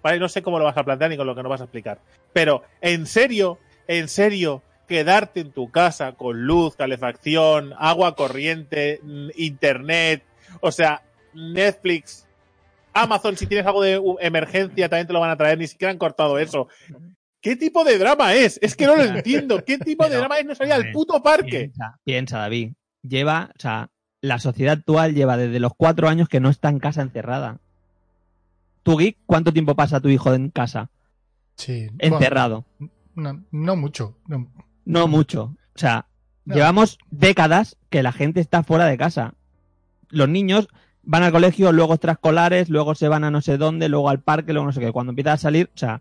Vale, 0.01 0.21
no 0.21 0.29
sé 0.29 0.43
cómo 0.43 0.59
lo 0.61 0.65
vas 0.65 0.77
a 0.77 0.85
plantear 0.85 1.11
ni 1.11 1.17
con 1.17 1.27
lo 1.27 1.35
que 1.35 1.43
no 1.43 1.49
vas 1.49 1.61
a 1.61 1.65
explicar. 1.65 1.99
Pero, 2.33 2.63
en 2.81 3.05
serio, 3.07 3.59
en 3.89 4.07
serio, 4.09 4.63
quedarte 4.87 5.41
en 5.41 5.51
tu 5.51 5.71
casa 5.73 6.13
con 6.13 6.47
luz, 6.47 6.77
calefacción, 6.77 7.75
agua 7.77 8.15
corriente, 8.15 9.01
mm, 9.03 9.31
internet, 9.37 10.23
o 10.61 10.71
sea, 10.71 11.03
Netflix, 11.35 12.27
Amazon, 12.95 13.37
si 13.37 13.47
tienes 13.47 13.67
algo 13.67 13.83
de 13.83 14.01
emergencia, 14.21 14.89
también 14.89 15.07
te 15.09 15.13
lo 15.13 15.21
van 15.21 15.31
a 15.31 15.37
traer, 15.37 15.59
ni 15.59 15.67
siquiera 15.67 15.91
han 15.91 15.99
cortado 15.99 16.39
eso. 16.39 16.69
¿Qué 17.41 17.57
tipo 17.57 17.85
de 17.85 17.99
drama 17.99 18.35
es? 18.35 18.59
Es 18.63 18.75
que 18.77 18.87
no 18.87 18.97
lo 18.97 19.03
entiendo. 19.05 19.65
¿Qué 19.65 19.79
tipo 19.79 20.09
de 20.09 20.17
drama 20.17 20.39
es 20.39 20.47
no 20.47 20.55
salir 20.55 20.73
al 20.73 20.93
puto 20.93 21.23
parque? 21.23 21.51
Piensa, 21.71 21.99
piensa, 22.05 22.39
David. 22.39 22.73
Lleva, 23.03 23.51
o 23.57 23.61
sea, 23.61 23.91
la 24.21 24.39
sociedad 24.39 24.75
actual 24.79 25.15
lleva 25.15 25.37
desde 25.37 25.61
los 25.61 25.73
cuatro 25.77 26.09
años 26.09 26.29
que 26.29 26.41
no 26.41 26.51
está 26.51 26.69
en 26.69 26.79
casa 26.81 27.03
encerrada. 27.03 27.59
¿Tu 28.83 28.97
geek 28.97 29.19
cuánto 29.27 29.53
tiempo 29.53 29.77
pasa 29.77 30.01
tu 30.01 30.09
hijo 30.09 30.33
en 30.35 30.51
casa? 30.51 30.91
Sí, 31.57 31.89
Encerrado. 31.99 32.65
bueno, 32.79 32.93
no, 33.15 33.45
no 33.51 33.77
mucho. 33.77 34.17
no. 34.27 34.51
No 34.85 35.07
mucho. 35.07 35.55
O 35.75 35.79
sea, 35.79 36.07
No. 36.45 36.55
llevamos 36.55 36.99
décadas 37.11 37.77
que 37.91 38.03
la 38.03 38.13
gente 38.13 38.41
está 38.41 38.63
fuera 38.63 38.87
de 38.87 38.97
casa. 38.97 39.35
Los 40.09 40.29
niños 40.29 40.69
van 41.03 41.23
al 41.23 41.33
colegio, 41.33 41.73
luego 41.73 41.95
extraescolares, 41.95 42.69
luego 42.71 42.95
se 42.95 43.09
van 43.09 43.25
a 43.25 43.31
no 43.31 43.43
sé 43.43 43.59
dónde, 43.59 43.89
luego 43.89 44.09
al 44.09 44.21
parque, 44.23 44.53
luego 44.53 44.67
no 44.67 44.73
sé 44.73 44.81
qué. 44.81 44.93
Cuando 44.93 45.11
empieza 45.13 45.33
a 45.35 45.37
salir, 45.37 45.71
o 45.75 45.79
sea, 45.79 46.01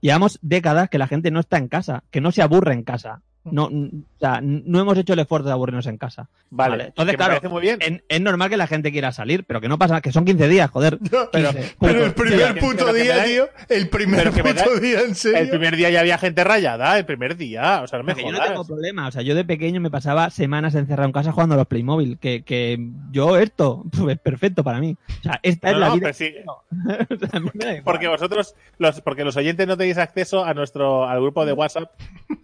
llevamos 0.00 0.38
décadas 0.42 0.88
que 0.88 0.98
la 0.98 1.06
gente 1.06 1.30
no 1.30 1.40
está 1.40 1.58
en 1.58 1.68
casa, 1.68 2.04
que 2.10 2.20
no 2.20 2.32
se 2.32 2.42
aburre 2.42 2.74
en 2.74 2.82
casa. 2.82 3.22
No, 3.44 3.64
o 3.64 3.70
sea, 4.20 4.40
no 4.42 4.78
hemos 4.80 4.98
hecho 4.98 5.14
el 5.14 5.20
esfuerzo 5.20 5.46
de 5.46 5.52
aburrirnos 5.52 5.86
en 5.86 5.96
casa. 5.96 6.28
Vale, 6.50 6.70
Vale, 6.72 6.84
entonces, 6.88 7.16
claro, 7.16 7.50
muy 7.50 7.62
bien. 7.62 7.78
En- 7.80 8.02
es 8.08 8.20
normal 8.20 8.50
que 8.50 8.56
la 8.58 8.66
gente 8.66 8.92
quiera 8.92 9.10
salir, 9.12 9.44
pero 9.44 9.60
que 9.60 9.68
no 9.68 9.78
pasa, 9.78 10.00
que 10.02 10.12
son 10.12 10.24
15 10.26 10.48
días, 10.48 10.70
joder. 10.70 10.98
No, 11.10 11.30
Pero- 11.32 11.50
15. 11.52 11.76
pero 11.80 12.04
el 12.04 12.12
primer 12.12 12.54
que- 12.54 12.60
puto 12.60 12.76
pero 12.86 12.92
que 12.94 13.02
día, 13.02 13.24
tío. 13.24 13.48
El 13.70 13.88
primer 13.88 14.30
pero 14.32 14.44
puto 14.54 14.80
día, 14.80 15.00
en 15.00 15.14
serio. 15.14 15.38
El 15.38 15.48
primer 15.50 15.76
día 15.76 15.88
ya 15.90 16.00
había 16.00 16.18
gente 16.18 16.44
rayada, 16.44 16.98
el 16.98 17.06
primer 17.06 17.36
día. 17.36 17.80
O 17.82 17.86
sea, 17.86 17.98
no 18.00 18.04
me 18.04 18.14
yo 18.14 18.30
no 18.32 18.40
tengo 18.40 18.64
problema. 18.66 19.08
O 19.08 19.12
sea, 19.12 19.22
yo 19.22 19.34
de 19.34 19.44
pequeño 19.44 19.80
me 19.80 19.90
pasaba 19.90 20.28
semanas 20.30 20.74
encerrado 20.74 21.06
en 21.06 21.12
casa 21.12 21.32
jugando 21.32 21.54
a 21.54 21.58
los 21.58 21.66
Playmobil. 21.66 22.18
Que, 22.18 22.42
que 22.42 22.78
yo 23.12 23.38
esto 23.38 23.84
pues, 23.92 24.16
es 24.16 24.20
perfecto 24.20 24.62
para 24.64 24.78
mí. 24.80 24.96
O 25.20 25.22
sea, 25.22 25.40
esta 25.42 25.70
No, 25.70 25.74
es 25.76 25.80
la 25.80 25.94
vida. 25.94 26.00
pero 26.02 26.14
sí, 26.14 26.34
O 27.58 27.60
sea, 27.62 27.82
porque 27.84 28.08
vosotros, 28.08 28.54
los, 28.78 29.00
porque 29.00 29.24
los 29.24 29.36
oyentes 29.36 29.66
no 29.66 29.76
tenéis 29.76 29.96
acceso 29.98 30.44
a 30.44 30.52
nuestro, 30.54 31.06
al 31.08 31.20
grupo 31.20 31.46
de 31.46 31.52
WhatsApp, 31.52 31.90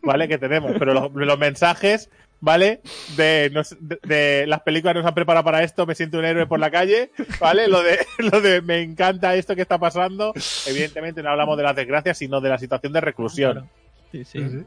¿vale? 0.02 0.28
Que 0.28 0.38
tenemos, 0.38 0.72
pero 0.78 0.93
los, 0.94 1.12
los 1.12 1.38
mensajes, 1.38 2.10
¿vale? 2.40 2.80
De, 3.16 3.50
nos- 3.52 3.76
de, 3.80 3.98
de 4.02 4.46
las 4.46 4.60
películas 4.62 4.94
nos 4.96 5.06
han 5.06 5.14
preparado 5.14 5.44
para 5.44 5.62
esto, 5.62 5.86
me 5.86 5.94
siento 5.94 6.18
un 6.18 6.24
héroe 6.24 6.46
por 6.46 6.60
la 6.60 6.70
calle, 6.70 7.10
¿vale? 7.40 7.68
Lo 7.68 7.82
de, 7.82 7.98
lo 8.18 8.40
de 8.40 8.62
me 8.62 8.80
encanta 8.82 9.34
esto 9.34 9.54
que 9.56 9.62
está 9.62 9.78
pasando. 9.78 10.32
Evidentemente 10.66 11.22
no 11.22 11.30
hablamos 11.30 11.56
de 11.56 11.62
las 11.64 11.76
desgracias, 11.76 12.18
sino 12.18 12.40
de 12.40 12.48
la 12.48 12.58
situación 12.58 12.92
de 12.92 13.00
reclusión. 13.00 13.68
Sí, 14.12 14.24
sí. 14.24 14.38
Sí. 14.48 14.64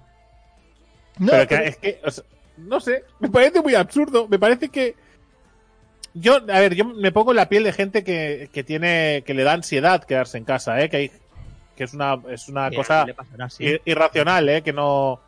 No, 1.19 1.31
pero 1.31 1.47
que 1.47 1.55
pero- 1.55 1.63
es 1.69 1.77
que, 1.77 1.99
o 2.03 2.11
sea, 2.11 2.23
no 2.57 2.79
sé, 2.79 3.03
me 3.19 3.29
parece 3.29 3.61
muy 3.61 3.75
absurdo. 3.75 4.27
Me 4.27 4.39
parece 4.39 4.69
que. 4.69 4.95
Yo, 6.13 6.35
a 6.37 6.59
ver, 6.59 6.73
yo 6.73 6.83
me 6.85 7.11
pongo 7.11 7.31
en 7.31 7.35
la 7.37 7.47
piel 7.49 7.63
de 7.63 7.73
gente 7.73 8.03
que, 8.03 8.49
que 8.51 8.63
tiene, 8.63 9.23
que 9.25 9.35
le 9.35 9.43
da 9.43 9.53
ansiedad 9.53 10.03
quedarse 10.03 10.37
en 10.39 10.45
casa, 10.45 10.81
¿eh? 10.81 10.89
Que, 10.89 10.97
hay, 10.97 11.11
que 11.75 11.83
es 11.83 11.93
una, 11.93 12.17
es 12.29 12.47
una 12.49 12.71
cosa 12.71 13.05
le 13.05 13.13
pasará, 13.13 13.49
sí. 13.51 13.63
ir- 13.63 13.81
irracional, 13.85 14.49
¿eh? 14.49 14.61
Que 14.63 14.73
no. 14.73 15.19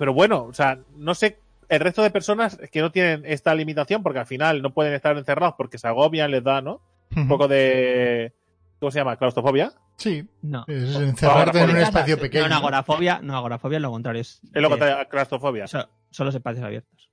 Pero 0.00 0.14
bueno, 0.14 0.44
o 0.44 0.52
sea, 0.54 0.78
no 0.96 1.14
sé. 1.14 1.38
El 1.68 1.78
resto 1.78 2.02
de 2.02 2.10
personas 2.10 2.58
que 2.72 2.80
no 2.80 2.90
tienen 2.90 3.22
esta 3.26 3.54
limitación, 3.54 4.02
porque 4.02 4.18
al 4.18 4.26
final 4.26 4.60
no 4.62 4.72
pueden 4.74 4.92
estar 4.94 5.16
encerrados 5.16 5.54
porque 5.56 5.78
se 5.78 5.86
agobian, 5.86 6.30
les 6.32 6.42
da, 6.42 6.60
¿no? 6.62 6.80
Un 7.14 7.28
poco 7.28 7.46
de. 7.46 8.32
¿Cómo 8.80 8.90
se 8.90 8.98
llama? 8.98 9.16
¿Claustrofobia? 9.16 9.72
Sí, 9.96 10.26
No. 10.40 10.64
es 10.66 10.96
encerrarte 10.96 11.60
en 11.60 11.70
un 11.70 11.76
espacio 11.76 12.16
No, 12.16 12.22
pequeño. 12.22 12.48
no, 12.48 12.54
agorafobia, 12.56 13.20
no, 13.22 13.36
agorafobia 13.36 13.76
es 13.76 13.82
lo 13.82 13.90
contrario. 13.90 14.22
Es, 14.22 14.40
Es 14.54 14.62
lo 14.62 14.68
eh, 14.68 14.70
contrario 14.70 14.96
a 14.98 15.04
claustrofobia. 15.04 15.66
so- 15.68 15.86
son 16.10 16.26
los 16.26 16.34
espacios 16.34 16.64
abiertos. 16.64 17.10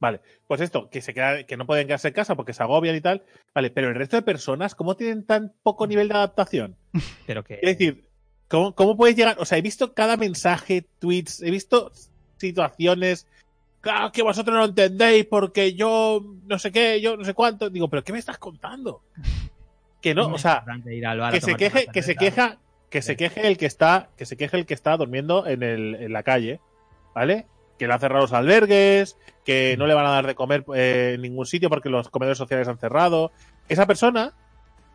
Vale, 0.00 0.20
pues 0.46 0.60
esto, 0.60 0.88
que 0.90 1.00
se 1.02 1.12
queda, 1.12 1.42
que 1.44 1.56
no 1.56 1.66
pueden 1.66 1.86
quedarse 1.86 2.08
en 2.08 2.14
casa 2.14 2.34
porque 2.36 2.52
se 2.54 2.62
agobian 2.62 2.96
y 2.96 3.00
tal. 3.00 3.24
Vale, 3.54 3.70
pero 3.70 3.88
el 3.88 3.94
resto 3.96 4.16
de 4.16 4.22
personas, 4.22 4.74
¿cómo 4.74 4.96
tienen 4.96 5.26
tan 5.26 5.52
poco 5.62 5.86
nivel 5.86 6.08
de 6.08 6.14
adaptación? 6.14 6.76
Pero 7.26 7.44
que. 7.44 7.54
Es 7.54 7.78
decir, 7.78 8.07
¿cómo, 8.48 8.74
cómo 8.74 8.96
puedes 8.96 9.16
llegar? 9.16 9.36
O 9.38 9.44
sea, 9.44 9.58
he 9.58 9.62
visto 9.62 9.94
cada 9.94 10.16
mensaje, 10.16 10.84
tweets, 10.98 11.42
he 11.42 11.50
visto 11.50 11.92
situaciones. 12.38 13.26
Claro 13.80 14.10
que 14.10 14.22
vosotros 14.22 14.54
no 14.54 14.60
lo 14.60 14.68
entendéis 14.68 15.24
porque 15.26 15.74
yo 15.74 16.24
no 16.46 16.58
sé 16.58 16.72
qué, 16.72 17.00
yo 17.00 17.16
no 17.16 17.24
sé 17.24 17.34
cuánto. 17.34 17.70
Digo, 17.70 17.88
¿pero 17.88 18.02
qué 18.02 18.12
me 18.12 18.18
estás 18.18 18.38
contando? 18.38 19.02
Que 20.00 20.14
no, 20.14 20.28
o 20.28 20.38
sea, 20.38 20.64
que 21.32 21.40
se 21.40 21.56
queje, 21.56 21.88
que 21.92 22.02
se 22.04 22.14
queja, 22.14 22.58
que 22.88 23.02
se 23.02 23.16
queje 23.16 23.48
el 23.48 23.58
que 23.58 23.66
está, 23.66 24.10
que 24.16 24.26
se 24.26 24.36
queje 24.36 24.56
el 24.56 24.64
que 24.64 24.74
está 24.74 24.96
durmiendo 24.96 25.44
en 25.44 25.64
el, 25.64 25.96
en 25.96 26.12
la 26.12 26.22
calle, 26.22 26.60
¿vale? 27.16 27.46
Que 27.80 27.88
le 27.88 27.94
han 27.94 27.98
cerrado 27.98 28.22
los 28.22 28.32
albergues, 28.32 29.18
que 29.44 29.74
no 29.76 29.88
le 29.88 29.94
van 29.94 30.06
a 30.06 30.10
dar 30.10 30.28
de 30.28 30.36
comer 30.36 30.64
eh, 30.72 31.14
en 31.16 31.22
ningún 31.22 31.46
sitio 31.46 31.68
porque 31.68 31.88
los 31.88 32.10
comedores 32.10 32.38
sociales 32.38 32.68
han 32.68 32.78
cerrado. 32.78 33.32
Esa 33.68 33.86
persona, 33.86 34.34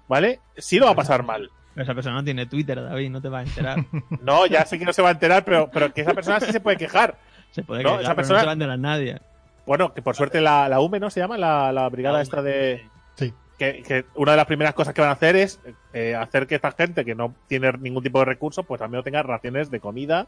¿vale? 0.08 0.40
Sí 0.58 0.80
lo 0.80 0.86
va 0.86 0.94
a 0.94 0.96
pasar 0.96 1.24
mal. 1.24 1.52
Esa 1.76 1.94
persona 1.94 2.16
no 2.16 2.24
tiene 2.24 2.46
Twitter, 2.46 2.82
David, 2.84 3.10
no 3.10 3.22
te 3.22 3.30
va 3.30 3.40
a 3.40 3.44
enterar. 3.44 3.84
No, 4.22 4.46
ya 4.46 4.66
sé 4.66 4.78
que 4.80 4.86
no 4.86 4.94
se 4.94 5.02
va 5.02 5.10
a 5.10 5.14
enterar, 5.14 5.44
pero, 5.44 5.70
pero 5.72 5.94
que 5.94 6.02
esa 6.02 6.14
persona 6.14 6.40
sí 6.40 6.52
se 6.52 6.60
puede 6.60 6.78
quejar. 6.78 7.18
Se 7.52 7.64
puede 7.64 7.84
No, 7.84 7.90
quejar, 7.98 8.02
esa 8.04 8.10
pero 8.12 8.16
persona- 8.18 8.38
no 8.38 8.42
se 8.42 8.46
va 8.46 8.52
a 8.52 8.54
enterar 8.54 8.80
nadie. 8.80 9.22
Bueno, 9.66 9.94
que 9.94 10.02
por 10.02 10.16
suerte 10.16 10.42
la, 10.42 10.68
la 10.70 10.80
UME, 10.82 11.00
¿no? 11.00 11.10
Se 11.10 11.20
llama 11.20 11.38
la, 11.38 11.72
la 11.72 11.88
brigada 11.90 12.18
La 12.18 12.22
esta 12.24 12.42
de. 12.42 12.86
Sí. 13.16 13.34
Que, 13.58 13.82
que 13.82 14.06
una 14.16 14.32
de 14.32 14.38
las 14.38 14.46
primeras 14.46 14.74
cosas 14.74 14.94
que 14.94 15.02
van 15.02 15.10
a 15.12 15.14
hacer 15.14 15.36
es 15.36 15.60
eh, 15.94 16.16
hacer 16.16 16.48
que 16.48 16.56
esta 16.56 16.72
gente 16.74 17.06
que 17.06 17.16
no 17.16 17.34
tiene 17.48 17.72
ningún 17.80 18.04
tipo 18.04 18.20
de 18.20 18.26
recursos, 18.26 18.66
pues 18.66 18.80
también 18.80 19.04
tenga 19.04 19.24
raciones 19.24 19.72
de 19.72 19.80
comida 19.80 20.28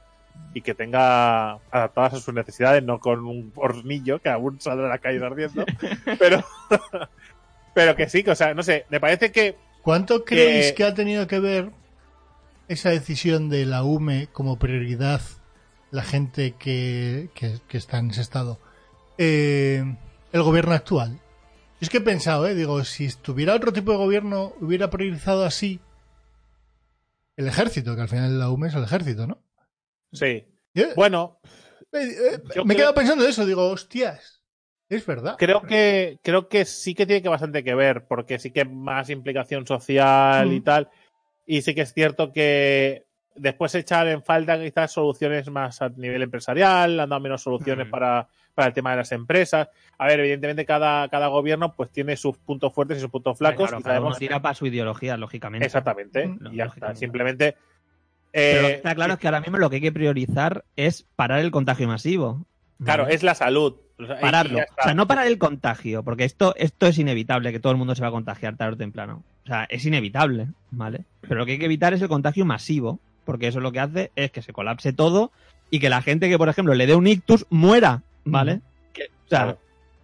y 0.53 0.61
que 0.61 0.73
tenga 0.73 1.53
adaptadas 1.71 2.13
a 2.13 2.19
sus 2.19 2.33
necesidades, 2.33 2.83
no 2.83 2.99
con 2.99 3.25
un 3.25 3.51
hornillo 3.55 4.19
que 4.19 4.29
aún 4.29 4.59
saldrá 4.61 4.85
a 4.87 4.89
la 4.89 4.97
calle 4.99 5.23
ardiendo. 5.25 5.65
pero, 6.19 6.43
pero 7.73 7.95
que 7.95 8.07
sí, 8.09 8.23
que, 8.23 8.31
o 8.31 8.35
sea, 8.35 8.53
no 8.53 8.63
sé, 8.63 8.85
me 8.89 8.99
parece 8.99 9.31
que 9.31 9.55
¿Cuánto 9.85 10.25
creéis 10.25 10.67
que- 10.69 10.75
que 10.75 10.83
ha 10.83 10.93
tenido 10.93 11.27
que 11.27 11.39
ver 11.39 11.71
esa 12.67 12.89
decisión 12.89 13.49
de 13.49 13.65
la 13.65 13.83
UME 13.83 14.27
como 14.33 14.57
prioridad 14.59 15.21
la 15.91 16.01
gente 16.03 16.55
que, 16.57 17.29
que- 17.35 17.59
que 17.67 17.77
está 17.77 17.99
en 17.99 18.09
ese 18.09 18.21
estado? 18.21 18.59
Eh, 19.17 19.83
el 20.33 20.41
gobierno 20.43 20.73
actual. 20.73 21.21
Es 21.79 21.89
que 21.89 21.97
he 21.97 22.01
pensado, 22.01 22.47
¿eh? 22.47 22.55
digo, 22.55 22.83
si 22.83 23.05
estuviera 23.05 23.53
otro 23.53 23.71
tipo 23.71 23.91
de 23.91 23.97
gobierno, 23.97 24.53
hubiera 24.59 24.89
priorizado 24.89 25.45
así 25.45 25.79
el 27.37 27.47
ejército, 27.47 27.95
que 27.95 28.01
al 28.01 28.09
final 28.09 28.39
la 28.39 28.49
UME 28.49 28.69
es 28.69 28.73
el 28.75 28.83
ejército, 28.83 29.27
¿no? 29.27 29.41
sí. 30.11 30.47
Eh, 30.73 30.93
Bueno, 30.95 31.39
eh, 31.93 31.99
eh, 32.33 32.41
me 32.65 32.73
he 32.73 32.77
quedado 32.77 32.93
pensando 32.95 33.25
eso, 33.25 33.45
digo, 33.45 33.69
hostias, 33.69 34.34
es 34.89 35.05
verdad. 35.05 35.35
creo 35.37 35.61
que 35.63 36.19
creo 36.23 36.47
que 36.47 36.65
sí 36.65 36.93
que 36.93 37.05
tiene 37.05 37.21
que 37.21 37.29
bastante 37.29 37.63
que 37.63 37.75
ver, 37.75 38.05
porque 38.07 38.39
sí 38.39 38.51
que 38.51 38.61
hay 38.61 38.69
más 38.69 39.09
implicación 39.09 39.65
social 39.65 40.51
y 40.53 40.59
Mm. 40.59 40.63
tal. 40.63 40.89
Y 41.45 41.61
sí 41.61 41.73
que 41.75 41.81
es 41.81 41.93
cierto 41.93 42.31
que 42.31 43.05
después 43.35 43.75
echar 43.75 44.07
en 44.07 44.23
falta 44.23 44.57
quizás 44.59 44.91
soluciones 44.91 45.49
más 45.49 45.81
a 45.81 45.89
nivel 45.89 46.21
empresarial, 46.23 46.99
han 46.99 47.09
dado 47.09 47.19
menos 47.19 47.41
soluciones 47.41 47.87
Mm. 47.87 47.91
para, 47.91 48.27
para 48.53 48.67
el 48.69 48.73
tema 48.73 48.91
de 48.91 48.97
las 48.97 49.11
empresas. 49.11 49.67
A 49.97 50.07
ver, 50.07 50.21
evidentemente 50.21 50.65
cada, 50.65 51.09
cada 51.09 51.27
gobierno 51.27 51.73
pues 51.75 51.91
tiene 51.91 52.15
sus 52.15 52.37
puntos 52.37 52.71
fuertes 52.73 52.97
y 52.97 53.01
sus 53.01 53.09
puntos 53.11 53.37
flacos 53.37 53.67
Claro, 53.69 53.79
y 53.79 53.83
cada 53.83 53.99
uno 54.01 54.15
tira 54.15 54.41
para 54.41 54.55
su 54.55 54.65
ideología, 54.67 55.17
lógicamente. 55.17 55.65
exactamente 55.65 56.27
Mm. 56.27 56.47
y 56.53 56.55
ya 56.57 56.63
está. 56.63 56.65
Lógicamente. 56.65 56.99
Simplemente 56.99 57.55
Pero 58.31 58.67
eh, 58.67 58.73
está 58.75 58.95
claro 58.95 59.13
es 59.13 59.19
que 59.19 59.27
ahora 59.27 59.41
mismo 59.41 59.57
lo 59.57 59.69
que 59.69 59.77
hay 59.77 59.81
que 59.81 59.91
priorizar 59.91 60.63
es 60.75 61.03
parar 61.15 61.39
el 61.39 61.51
contagio 61.51 61.87
masivo. 61.87 62.45
Claro, 62.83 63.07
es 63.07 63.23
la 63.23 63.35
salud. 63.35 63.75
Pararlo. 64.19 64.59
O 64.59 64.83
sea, 64.83 64.93
no 64.93 65.07
parar 65.07 65.27
el 65.27 65.37
contagio, 65.37 66.03
porque 66.03 66.25
esto, 66.25 66.53
esto 66.57 66.85
es 66.87 66.97
inevitable, 66.99 67.51
que 67.53 67.59
todo 67.61 67.71
el 67.71 67.77
mundo 67.77 67.95
se 67.95 68.01
va 68.01 68.09
a 68.09 68.11
contagiar 68.11 68.57
tarde 68.57 68.73
o 68.73 68.77
temprano. 68.77 69.23
O 69.45 69.47
sea, 69.47 69.65
es 69.69 69.85
inevitable, 69.85 70.47
¿vale? 70.71 71.05
Pero 71.21 71.35
lo 71.35 71.45
que 71.45 71.53
hay 71.53 71.59
que 71.59 71.65
evitar 71.65 71.93
es 71.93 72.01
el 72.01 72.09
contagio 72.09 72.43
masivo, 72.45 72.99
porque 73.23 73.47
eso 73.47 73.61
lo 73.61 73.71
que 73.71 73.79
hace 73.79 74.11
es 74.17 74.31
que 74.31 74.41
se 74.41 74.51
colapse 74.51 74.91
todo 74.91 75.31
y 75.71 75.79
que 75.79 75.89
la 75.89 76.01
gente 76.01 76.27
que, 76.29 76.37
por 76.37 76.49
ejemplo, 76.49 76.73
le 76.75 76.87
dé 76.87 76.95
un 76.95 77.07
ictus 77.07 77.45
muera, 77.49 78.03
¿vale? 78.25 78.59
Que- 78.91 79.03
o, 79.05 79.29
sea, 79.29 79.39
Claro. 79.43 79.59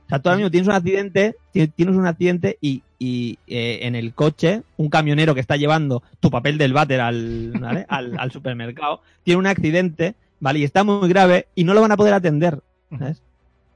o 0.05 0.09
sea, 0.09 0.19
tú 0.19 0.29
ahora 0.29 0.37
mismo 0.37 0.51
tienes 0.51 0.67
un 0.69 0.73
accidente, 0.75 1.35
ti- 1.51 1.67
tienes 1.67 1.95
un 1.95 2.07
accidente 2.07 2.57
y, 2.61 2.83
y, 2.97 3.39
eh, 3.47 3.79
en 3.81 3.95
el 3.95 4.13
coche, 4.13 4.61
un 4.77 4.89
camionero 4.89 5.33
que 5.35 5.41
está 5.41 5.57
llevando 5.57 6.01
tu 6.21 6.31
papel 6.31 6.57
del 6.57 6.71
váter 6.71 7.01
al, 7.01 7.51
¿vale? 7.59 7.85
al, 7.89 8.17
al 8.17 8.31
supermercado, 8.31 9.01
tiene 9.23 9.37
un 9.39 9.47
accidente, 9.47 10.15
¿vale? 10.41 10.59
Y 10.59 10.63
está 10.65 10.83
muy 10.83 11.07
grave 11.07 11.47
y 11.55 11.63
no 11.63 11.73
lo 11.73 11.79
van 11.81 11.93
a 11.93 11.97
poder 11.97 12.13
atender, 12.13 12.59
¿sabes? 12.99 13.21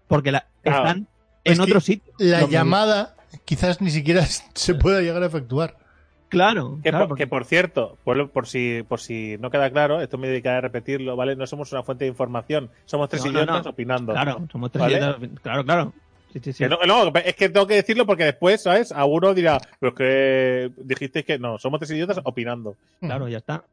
Porque 0.09 0.33
la- 0.33 0.45
Claro. 0.61 0.79
están 0.85 1.07
Es 1.45 1.53
en 1.57 1.61
otro 1.61 1.79
sitio. 1.79 2.11
La 2.17 2.45
llamada 2.47 3.15
quizás 3.45 3.79
ni 3.79 3.91
siquiera 3.91 4.25
se 4.53 4.75
pueda 4.75 4.99
llegar 5.01 5.23
a 5.23 5.27
efectuar. 5.27 5.77
Claro, 6.27 6.79
Que, 6.83 6.89
claro, 6.89 7.05
por, 7.05 7.09
porque- 7.09 7.23
que, 7.23 7.27
por 7.27 7.45
cierto, 7.45 7.97
por, 8.03 8.29
por 8.31 8.47
si 8.47 8.83
por 8.89 8.99
si 8.99 9.37
no 9.39 9.49
queda 9.51 9.69
claro, 9.69 10.01
esto 10.01 10.17
me 10.17 10.27
dedicaré 10.27 10.57
a 10.57 10.61
repetirlo, 10.61 11.15
¿vale? 11.15 11.35
No 11.35 11.45
somos 11.47 11.71
una 11.71 11.83
fuente 11.83 12.03
de 12.05 12.09
información, 12.09 12.69
somos 12.85 13.07
tres 13.09 13.23
No, 13.25 13.31
no, 13.31 13.37
idiotas 13.39 13.63
no. 13.63 13.69
opinando. 13.69 14.11
claro, 14.13 14.47
somos 14.51 14.71
tres 14.71 14.81
¿Vale? 14.81 14.97
idiotas, 14.97 15.41
Claro, 15.41 15.63
claro. 15.63 15.93
Sí, 16.33 16.39
sí, 16.43 16.51
sí. 16.51 16.63
Que 16.65 16.69
no, 16.69 16.79
no, 16.85 17.13
es 17.23 17.35
que 17.35 17.47
tengo 17.47 17.65
que 17.67 17.75
decirlo 17.75 18.05
porque 18.05 18.25
después, 18.25 18.61
¿sabes? 18.63 18.91
A 18.91 19.05
uno 19.05 19.33
dirá, 19.33 19.57
pero 19.79 19.91
es 19.91 19.95
que 19.97 20.71
dijisteis 20.83 21.25
que 21.25 21.39
no, 21.39 21.57
somos 21.59 21.79
tres 21.79 21.91
idiotas 21.91 22.19
opinando. 22.25 22.75
Claro, 22.99 23.29
ya 23.29 23.37
está. 23.37 23.63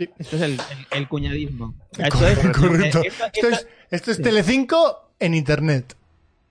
Sí. 0.00 0.08
Esto 0.18 0.36
es 0.36 0.42
el, 0.42 0.52
el, 0.52 0.58
el 0.92 1.08
cuñadismo. 1.08 1.74
Correcto, 1.94 2.26
Esto 2.26 2.26
es, 2.48 2.56
correcto. 2.56 3.02
esto- 3.02 3.24
Esto 3.24 3.24
esto- 3.32 3.48
es, 3.48 3.66
esto 3.90 4.10
es 4.12 4.16
Sí. 4.16 4.22
Telecinco 4.22 5.10
en 5.18 5.34
internet. 5.34 5.94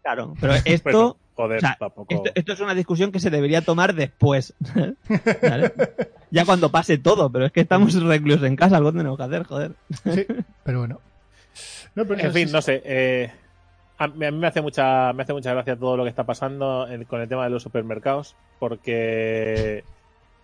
claro, 0.03 0.35
pero 0.39 0.53
esto, 0.65 1.17
joder, 1.35 1.57
o 1.57 1.59
sea, 1.61 1.75
tampoco. 1.79 2.13
esto, 2.13 2.31
esto 2.35 2.53
es 2.53 2.59
una 2.59 2.75
discusión 2.75 3.11
que 3.11 3.19
se 3.19 3.31
debería 3.31 3.61
tomar 3.61 3.95
después. 3.95 4.53
¿Vale? 5.41 5.73
Ya 6.29 6.45
cuando 6.45 6.69
pase 6.69 6.99
todo, 6.99 7.31
pero 7.31 7.47
es 7.47 7.51
que 7.51 7.61
estamos 7.61 7.93
reclusos 8.03 8.43
en 8.43 8.55
casa, 8.55 8.77
algo 8.77 8.91
tenemos 8.91 9.17
que 9.17 9.23
hacer, 9.23 9.43
joder. 9.45 9.71
Sí, 10.03 10.27
pero 10.63 10.79
bueno. 10.79 11.01
No, 11.95 12.05
pero 12.05 12.19
En 12.21 12.31
fin, 12.33 12.51
no 12.51 12.61
sé. 12.61 12.83
eh, 12.85 13.31
a, 13.97 14.07
mí 14.09 14.25
a 14.27 14.31
mí 14.31 14.37
me 14.37 14.45
hace 14.47 14.61
mucha 14.61 15.11
me 15.13 15.23
hace 15.23 15.33
mucha 15.33 15.51
gracia 15.53 15.75
todo 15.75 15.97
lo 15.97 16.03
que 16.03 16.09
está 16.09 16.23
pasando 16.23 16.87
en- 16.87 17.05
con 17.05 17.19
el 17.19 17.27
tema 17.27 17.45
de 17.45 17.49
los 17.49 17.63
supermercados 17.63 18.35
porque 18.59 19.83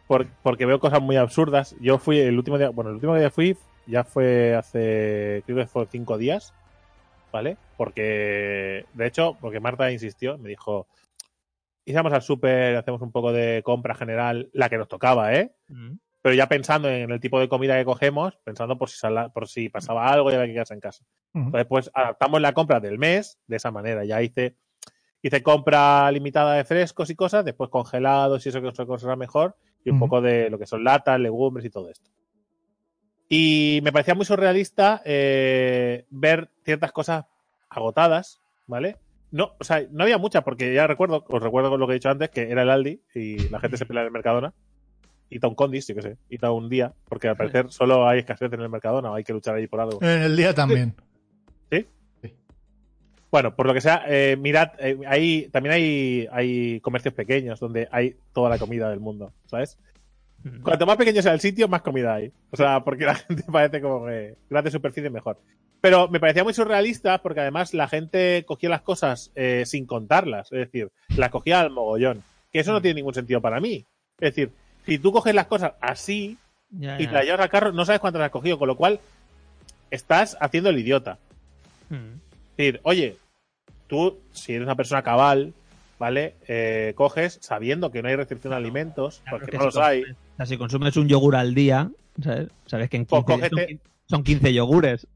por- 0.07 0.27
porque 0.43 0.65
veo 0.65 0.79
cosas 0.79 1.01
muy 1.01 1.15
absurdas. 1.17 1.75
Yo 1.79 1.97
fui 1.97 2.19
el 2.19 2.37
último 2.37 2.57
día, 2.57 2.69
bueno, 2.69 2.89
el 2.89 2.95
último 2.95 3.15
día 3.15 3.29
fui 3.29 3.57
ya 3.87 4.03
fue 4.03 4.55
hace 4.55 5.43
creo 5.45 5.57
que 5.57 5.67
fue 5.67 5.85
cinco 5.91 6.17
días, 6.17 6.53
¿vale? 7.31 7.57
Porque 7.77 8.85
de 8.93 9.05
hecho, 9.07 9.37
porque 9.39 9.59
Marta 9.59 9.91
insistió, 9.91 10.37
me 10.39 10.49
dijo, 10.49 10.87
íbamos 11.85 12.13
al 12.13 12.21
súper, 12.21 12.75
hacemos 12.77 13.01
un 13.01 13.11
poco 13.11 13.31
de 13.31 13.61
compra 13.63 13.93
general, 13.95 14.49
la 14.53 14.69
que 14.69 14.77
nos 14.77 14.87
tocaba, 14.87 15.33
¿eh? 15.35 15.53
Mm. 15.67 15.97
pero 16.21 16.33
ya 16.33 16.47
pensando 16.47 16.89
en 16.89 17.11
el 17.11 17.19
tipo 17.19 17.39
de 17.39 17.47
comida 17.47 17.77
que 17.77 17.85
cogemos, 17.85 18.35
pensando 18.43 18.75
por 18.79 18.89
si, 18.89 18.97
sala- 18.97 19.29
por 19.29 19.47
si 19.47 19.69
pasaba 19.69 20.07
algo 20.11 20.31
y 20.31 20.33
había 20.33 20.47
que 20.47 20.53
quedarse 20.53 20.73
en 20.73 20.79
casa. 20.79 21.05
Entonces, 21.35 21.67
pues 21.67 21.91
adaptamos 21.93 22.41
la 22.41 22.53
compra 22.53 22.79
del 22.79 22.97
mes 22.97 23.37
de 23.45 23.57
esa 23.57 23.69
manera. 23.69 24.03
Ya 24.05 24.23
hice, 24.23 24.55
hice 25.21 25.43
compra 25.43 26.09
limitada 26.11 26.55
de 26.55 26.63
frescos 26.63 27.11
y 27.11 27.15
cosas, 27.15 27.45
después 27.45 27.69
congelados 27.69 28.43
y 28.45 28.49
eso 28.49 28.59
que 28.61 28.67
otra 28.67 28.87
cosa 28.87 29.05
era 29.05 29.15
mejor, 29.15 29.55
y 29.85 29.91
un 29.91 29.99
poco 29.99 30.19
de 30.19 30.49
lo 30.49 30.57
que 30.57 30.65
son 30.65 30.83
latas, 30.83 31.19
legumbres 31.19 31.65
y 31.65 31.69
todo 31.69 31.89
esto. 31.89 32.09
Y 33.29 33.79
me 33.83 33.91
parecía 33.91 34.15
muy 34.15 34.25
surrealista 34.25 35.01
eh, 35.05 36.05
ver 36.09 36.49
ciertas 36.63 36.91
cosas 36.91 37.25
agotadas, 37.69 38.41
¿vale? 38.67 38.97
No, 39.31 39.55
o 39.59 39.63
sea, 39.63 39.85
no 39.91 40.03
había 40.03 40.17
muchas, 40.17 40.43
porque 40.43 40.73
ya 40.73 40.87
recuerdo, 40.87 41.23
os 41.27 41.41
recuerdo 41.41 41.69
con 41.69 41.79
lo 41.79 41.87
que 41.87 41.93
he 41.93 41.95
dicho 41.95 42.09
antes, 42.09 42.29
que 42.29 42.49
era 42.49 42.63
el 42.63 42.69
Aldi 42.69 43.01
y 43.13 43.49
la 43.49 43.59
gente 43.59 43.77
se 43.77 43.85
pelea 43.85 44.01
en 44.01 44.07
el 44.07 44.13
Mercadona. 44.13 44.53
Y 45.29 45.43
un 45.43 45.55
Condis, 45.55 45.87
yo 45.87 45.95
qué 45.95 46.01
sé, 46.01 46.17
y 46.29 46.43
un 46.45 46.69
día, 46.69 46.93
porque 47.09 47.27
al 47.27 47.35
parecer 47.35 47.71
solo 47.71 48.07
hay 48.07 48.19
escasez 48.19 48.53
en 48.53 48.61
el 48.61 48.69
Mercadona, 48.69 49.11
o 49.11 49.15
hay 49.15 49.23
que 49.23 49.33
luchar 49.33 49.55
ahí 49.55 49.67
por 49.67 49.81
algo. 49.81 49.99
En 50.01 50.21
el 50.21 50.35
día 50.35 50.53
también. 50.53 50.95
Bueno, 53.31 53.55
por 53.55 53.67
lo 53.67 53.73
que 53.73 53.81
sea, 53.81 54.03
eh, 54.07 54.37
mirad, 54.39 54.71
eh, 54.79 54.97
hay, 55.07 55.49
también 55.49 55.73
hay, 55.73 56.27
hay 56.31 56.79
comercios 56.79 57.13
pequeños 57.13 57.59
donde 57.59 57.87
hay 57.91 58.15
toda 58.33 58.49
la 58.49 58.57
comida 58.57 58.89
del 58.89 58.99
mundo, 58.99 59.33
¿sabes? 59.45 59.77
Cuanto 60.61 60.85
más 60.85 60.97
pequeño 60.97 61.23
sea 61.23 61.33
el 61.33 61.39
sitio, 61.39 61.67
más 61.67 61.81
comida 61.81 62.13
hay. 62.13 62.31
O 62.51 62.57
sea, 62.57 62.83
porque 62.83 63.05
la 63.05 63.15
gente 63.15 63.43
parece 63.51 63.81
como 63.81 64.05
que 64.05 64.35
grande 64.49 64.69
superficie 64.71 65.09
mejor. 65.09 65.39
Pero 65.81 66.07
me 66.07 66.19
parecía 66.19 66.43
muy 66.43 66.53
surrealista 66.53 67.21
porque 67.21 67.41
además 67.41 67.73
la 67.73 67.87
gente 67.87 68.43
cogía 68.47 68.69
las 68.69 68.81
cosas 68.81 69.31
eh, 69.35 69.63
sin 69.65 69.85
contarlas. 69.85 70.51
Es 70.51 70.59
decir, 70.59 70.91
las 71.09 71.29
cogía 71.29 71.61
al 71.61 71.71
mogollón. 71.71 72.23
Que 72.51 72.59
eso 72.59 72.71
no 72.71 72.81
tiene 72.81 72.95
ningún 72.95 73.13
sentido 73.13 73.41
para 73.41 73.59
mí. 73.59 73.85
Es 74.19 74.35
decir, 74.35 74.51
si 74.85 74.99
tú 74.99 75.11
coges 75.11 75.33
las 75.33 75.47
cosas 75.47 75.73
así 75.81 76.37
Ya, 76.69 76.99
y 77.01 77.07
te 77.07 77.13
las 77.13 77.25
llevas 77.25 77.41
al 77.41 77.49
carro, 77.49 77.71
no 77.71 77.85
sabes 77.85 77.99
cuántas 77.99 78.21
has 78.21 78.31
cogido. 78.31 78.59
Con 78.59 78.67
lo 78.67 78.77
cual, 78.77 78.99
estás 79.89 80.37
haciendo 80.39 80.69
el 80.69 80.79
idiota. 80.79 81.17
Mm. 81.89 82.19
Es 82.57 82.57
decir, 82.57 82.79
oye, 82.83 83.17
tú, 83.87 84.19
si 84.31 84.53
eres 84.53 84.65
una 84.65 84.75
persona 84.75 85.01
cabal, 85.03 85.53
¿vale? 85.99 86.35
Eh, 86.47 86.93
coges 86.95 87.37
sabiendo 87.41 87.91
que 87.91 88.01
no 88.01 88.09
hay 88.09 88.15
restricción 88.15 88.51
de 88.51 88.57
alimentos, 88.57 89.21
Claro, 89.23 89.37
porque 89.39 89.51
que 89.51 89.57
no 89.57 89.63
si 89.63 89.65
los 89.65 89.77
hay. 89.77 90.01
o 90.03 90.35
sea, 90.37 90.45
si 90.45 90.57
consumes 90.57 90.95
un 90.97 91.07
yogur 91.07 91.35
al 91.35 91.53
día, 91.53 91.89
¿sabes? 92.23 92.49
Sabes 92.65 92.89
que 92.89 92.97
en 92.97 93.05
Pues 93.05 93.23
15 93.25 93.35
días 93.37 93.49
son, 93.49 93.59
cógete- 93.59 93.67
quin- 93.69 93.79
son 94.07 94.23
15 94.23 94.53
yogures. 94.53 95.07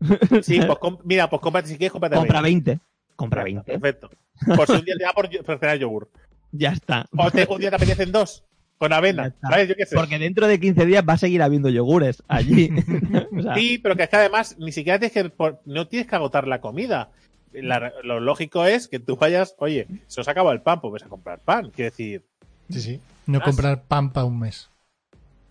Sí, 0.42 0.60
pues 0.62 0.78
mira, 1.06 1.30
pues 1.30 1.42
cómprate, 1.42 1.68
si 1.70 1.78
quieres, 1.78 1.92
cómprate 1.94 2.16
Compra 2.16 2.42
20. 2.42 2.72
20. 2.72 2.84
Compra 3.16 3.44
20. 3.44 3.64
Perfecto. 3.64 4.10
Por 4.56 4.66
si 4.68 4.74
un 4.74 4.86
día 4.86 4.96
te 4.98 5.04
da 5.04 5.14
por, 5.14 5.30
por 5.46 5.60
cenar 5.60 5.78
yogur. 5.78 6.10
Ya 6.52 6.72
está. 6.72 7.06
O 7.16 7.30
te- 7.30 7.46
un 7.48 7.60
día 7.62 7.70
te 7.70 7.76
apetecen 7.76 8.12
dos, 8.12 8.44
con 8.80 8.92
avena. 8.92 9.36
¿Sabes? 9.48 9.70
Yo 9.70 9.76
qué 9.76 9.86
sé. 9.86 9.96
Porque 9.96 10.18
dentro 10.18 10.48
de 10.48 10.60
15 10.60 10.84
días 10.88 11.04
va 11.08 11.14
a 11.14 11.18
seguir 11.20 11.44
habiendo 11.44 11.70
yogures 11.70 12.24
allí. 12.28 12.72
O 13.38 13.42
sea, 13.44 13.54
Sí, 13.54 13.78
pero 13.78 13.96
que 13.96 14.04
es 14.04 14.10
que 14.10 14.16
además 14.16 14.56
ni 14.58 14.72
siquiera 14.72 14.98
tienes 14.98 15.14
que, 15.14 15.32
no 15.66 15.88
tienes 15.88 16.08
que 16.10 16.16
agotar 16.16 16.48
la 16.48 16.60
comida. 16.60 17.12
La- 17.54 17.94
lo 18.04 18.20
lógico 18.20 18.66
es 18.66 18.88
que 18.88 19.00
tú 19.00 19.16
vayas, 19.18 19.56
oye, 19.58 19.88
se 20.08 20.22
os 20.22 20.28
acaba 20.28 20.52
el 20.54 20.62
pan, 20.62 20.82
pues 20.82 20.94
ves 20.94 21.04
a 21.04 21.10
comprar 21.10 21.40
pan. 21.40 21.72
Quiero 21.76 21.92
decir, 21.92 22.24
Sí, 22.70 22.82
sí. 22.82 23.02
No 23.26 23.40
Ah, 23.40 23.46
comprar 23.46 23.82
pan 23.84 24.12
para 24.12 24.26
un 24.26 24.40
mes. 24.40 24.70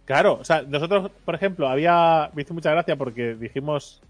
Claro, 0.04 0.34
o 0.40 0.44
sea, 0.44 0.62
nosotros, 0.62 1.10
por 1.24 1.34
ejemplo, 1.34 1.68
había. 1.68 2.30
Me 2.34 2.42
hizo 2.42 2.54
mucha 2.54 2.70
gracia 2.70 2.96
porque 2.96 3.34
dijimos. 3.34 4.00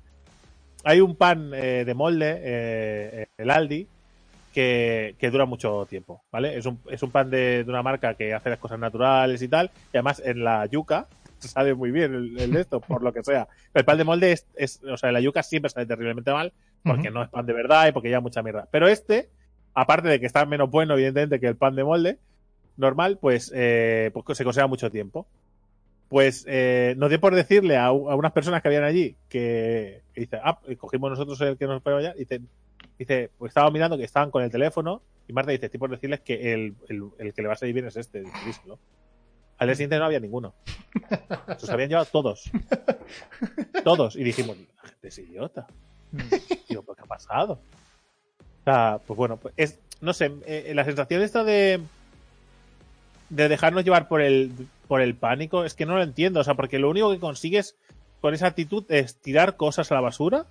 Hay 0.84 1.00
un 1.00 1.16
pan 1.16 1.50
eh, 1.54 1.84
de 1.84 1.94
molde, 1.94 2.38
eh, 2.40 3.26
el 3.36 3.50
Aldi, 3.50 3.86
que, 4.54 5.16
que 5.18 5.30
dura 5.30 5.44
mucho 5.44 5.86
tiempo, 5.90 6.22
¿vale? 6.30 6.56
Es 6.56 6.66
un, 6.66 6.78
es 6.88 7.02
un 7.02 7.10
pan 7.10 7.30
de, 7.30 7.64
de 7.64 7.70
una 7.70 7.82
marca 7.82 8.14
que 8.14 8.32
hace 8.32 8.50
las 8.50 8.60
cosas 8.60 8.78
naturales 8.78 9.42
y 9.42 9.48
tal. 9.48 9.70
Y 9.92 9.96
además 9.96 10.22
en 10.24 10.44
la 10.44 10.66
yuca 10.66 11.06
se 11.40 11.48
sabe 11.48 11.74
muy 11.74 11.90
bien 11.90 12.14
el, 12.14 12.52
de 12.52 12.60
esto, 12.60 12.80
por 12.80 13.02
lo 13.02 13.12
que 13.12 13.24
sea. 13.24 13.48
Pero 13.72 13.80
el 13.80 13.84
pan 13.84 13.98
de 13.98 14.04
molde 14.04 14.32
es, 14.32 14.46
es- 14.54 14.80
O 14.84 14.96
sea, 14.96 15.10
la 15.10 15.20
yuca 15.20 15.42
siempre 15.42 15.68
sale 15.70 15.86
terriblemente 15.86 16.30
mal 16.32 16.52
porque 16.82 17.10
no 17.10 17.22
es 17.22 17.28
pan 17.28 17.46
de 17.46 17.52
verdad 17.52 17.88
y 17.88 17.92
porque 17.92 18.08
lleva 18.08 18.20
mucha 18.20 18.42
mierda. 18.42 18.68
Pero 18.70 18.88
este, 18.88 19.28
aparte 19.74 20.08
de 20.08 20.20
que 20.20 20.26
está 20.26 20.44
menos 20.46 20.70
bueno, 20.70 20.94
evidentemente, 20.94 21.40
que 21.40 21.48
el 21.48 21.56
pan 21.56 21.74
de 21.76 21.84
molde 21.84 22.18
normal, 22.76 23.18
pues, 23.20 23.52
eh, 23.54 24.10
pues 24.12 24.38
se 24.38 24.44
conserva 24.44 24.68
mucho 24.68 24.90
tiempo. 24.90 25.26
Pues 26.08 26.46
eh, 26.48 26.94
nos 26.96 27.10
dio 27.10 27.20
por 27.20 27.34
decirle 27.34 27.76
a, 27.76 27.92
unas 27.92 28.32
personas 28.32 28.62
que 28.62 28.68
habían 28.68 28.84
allí 28.84 29.16
que, 29.28 30.02
que 30.14 30.22
dice, 30.22 30.38
ah, 30.42 30.58
y 30.66 30.76
cogimos 30.76 31.10
nosotros 31.10 31.38
el 31.42 31.58
que 31.58 31.66
nos 31.66 31.82
pegó 31.82 31.98
allá, 31.98 32.14
y 32.16 32.20
dice, 32.20 32.40
dice, 32.98 33.30
pues 33.36 33.50
estaba 33.50 33.70
mirando 33.70 33.98
que 33.98 34.04
estaban 34.04 34.30
con 34.30 34.42
el 34.42 34.50
teléfono, 34.50 35.02
y 35.28 35.34
Marta 35.34 35.52
dice, 35.52 35.66
estoy 35.66 35.78
por 35.78 35.90
decirles 35.90 36.20
que 36.20 36.54
el, 36.54 36.76
el, 36.88 37.10
el 37.18 37.34
que 37.34 37.42
le 37.42 37.48
va 37.48 37.54
a 37.54 37.56
salir 37.58 37.74
bien 37.74 37.86
es 37.86 37.96
este, 37.96 38.20
dice, 38.20 38.38
díselo. 38.46 38.78
Al 39.58 39.66
día 39.66 39.74
siguiente 39.74 39.98
no 39.98 40.04
había 40.04 40.20
ninguno. 40.20 40.54
Se 41.10 41.66
los 41.66 41.70
habían 41.70 41.90
llevado 41.90 42.06
todos. 42.06 42.50
Todos. 43.84 44.14
Y 44.16 44.22
dijimos, 44.22 44.56
la 44.56 44.88
gente 44.88 45.08
es 45.08 45.18
idiota. 45.18 45.66
Digo, 46.68 46.82
¿pues 46.82 46.96
qué 46.96 47.02
ha 47.04 47.06
pasado? 47.06 47.54
O 47.54 48.64
sea, 48.64 49.00
pues 49.06 49.16
bueno, 49.16 49.36
pues 49.36 49.54
es, 49.56 49.78
no 50.00 50.12
sé, 50.12 50.32
eh, 50.46 50.72
la 50.74 50.84
sensación 50.84 51.22
esta 51.22 51.44
de 51.44 51.80
de 53.30 53.48
dejarnos 53.48 53.84
llevar 53.84 54.08
por 54.08 54.22
el 54.22 54.52
por 54.86 55.02
el 55.02 55.14
pánico 55.14 55.64
es 55.64 55.74
que 55.74 55.84
no 55.84 55.96
lo 55.96 56.02
entiendo, 56.02 56.40
o 56.40 56.44
sea, 56.44 56.54
porque 56.54 56.78
lo 56.78 56.88
único 56.88 57.10
que 57.10 57.18
consigues 57.18 57.76
con 58.20 58.34
esa 58.34 58.46
actitud 58.46 58.84
es 58.88 59.16
tirar 59.16 59.56
cosas 59.56 59.90
a 59.92 59.94
la 59.94 60.00
basura. 60.00 60.46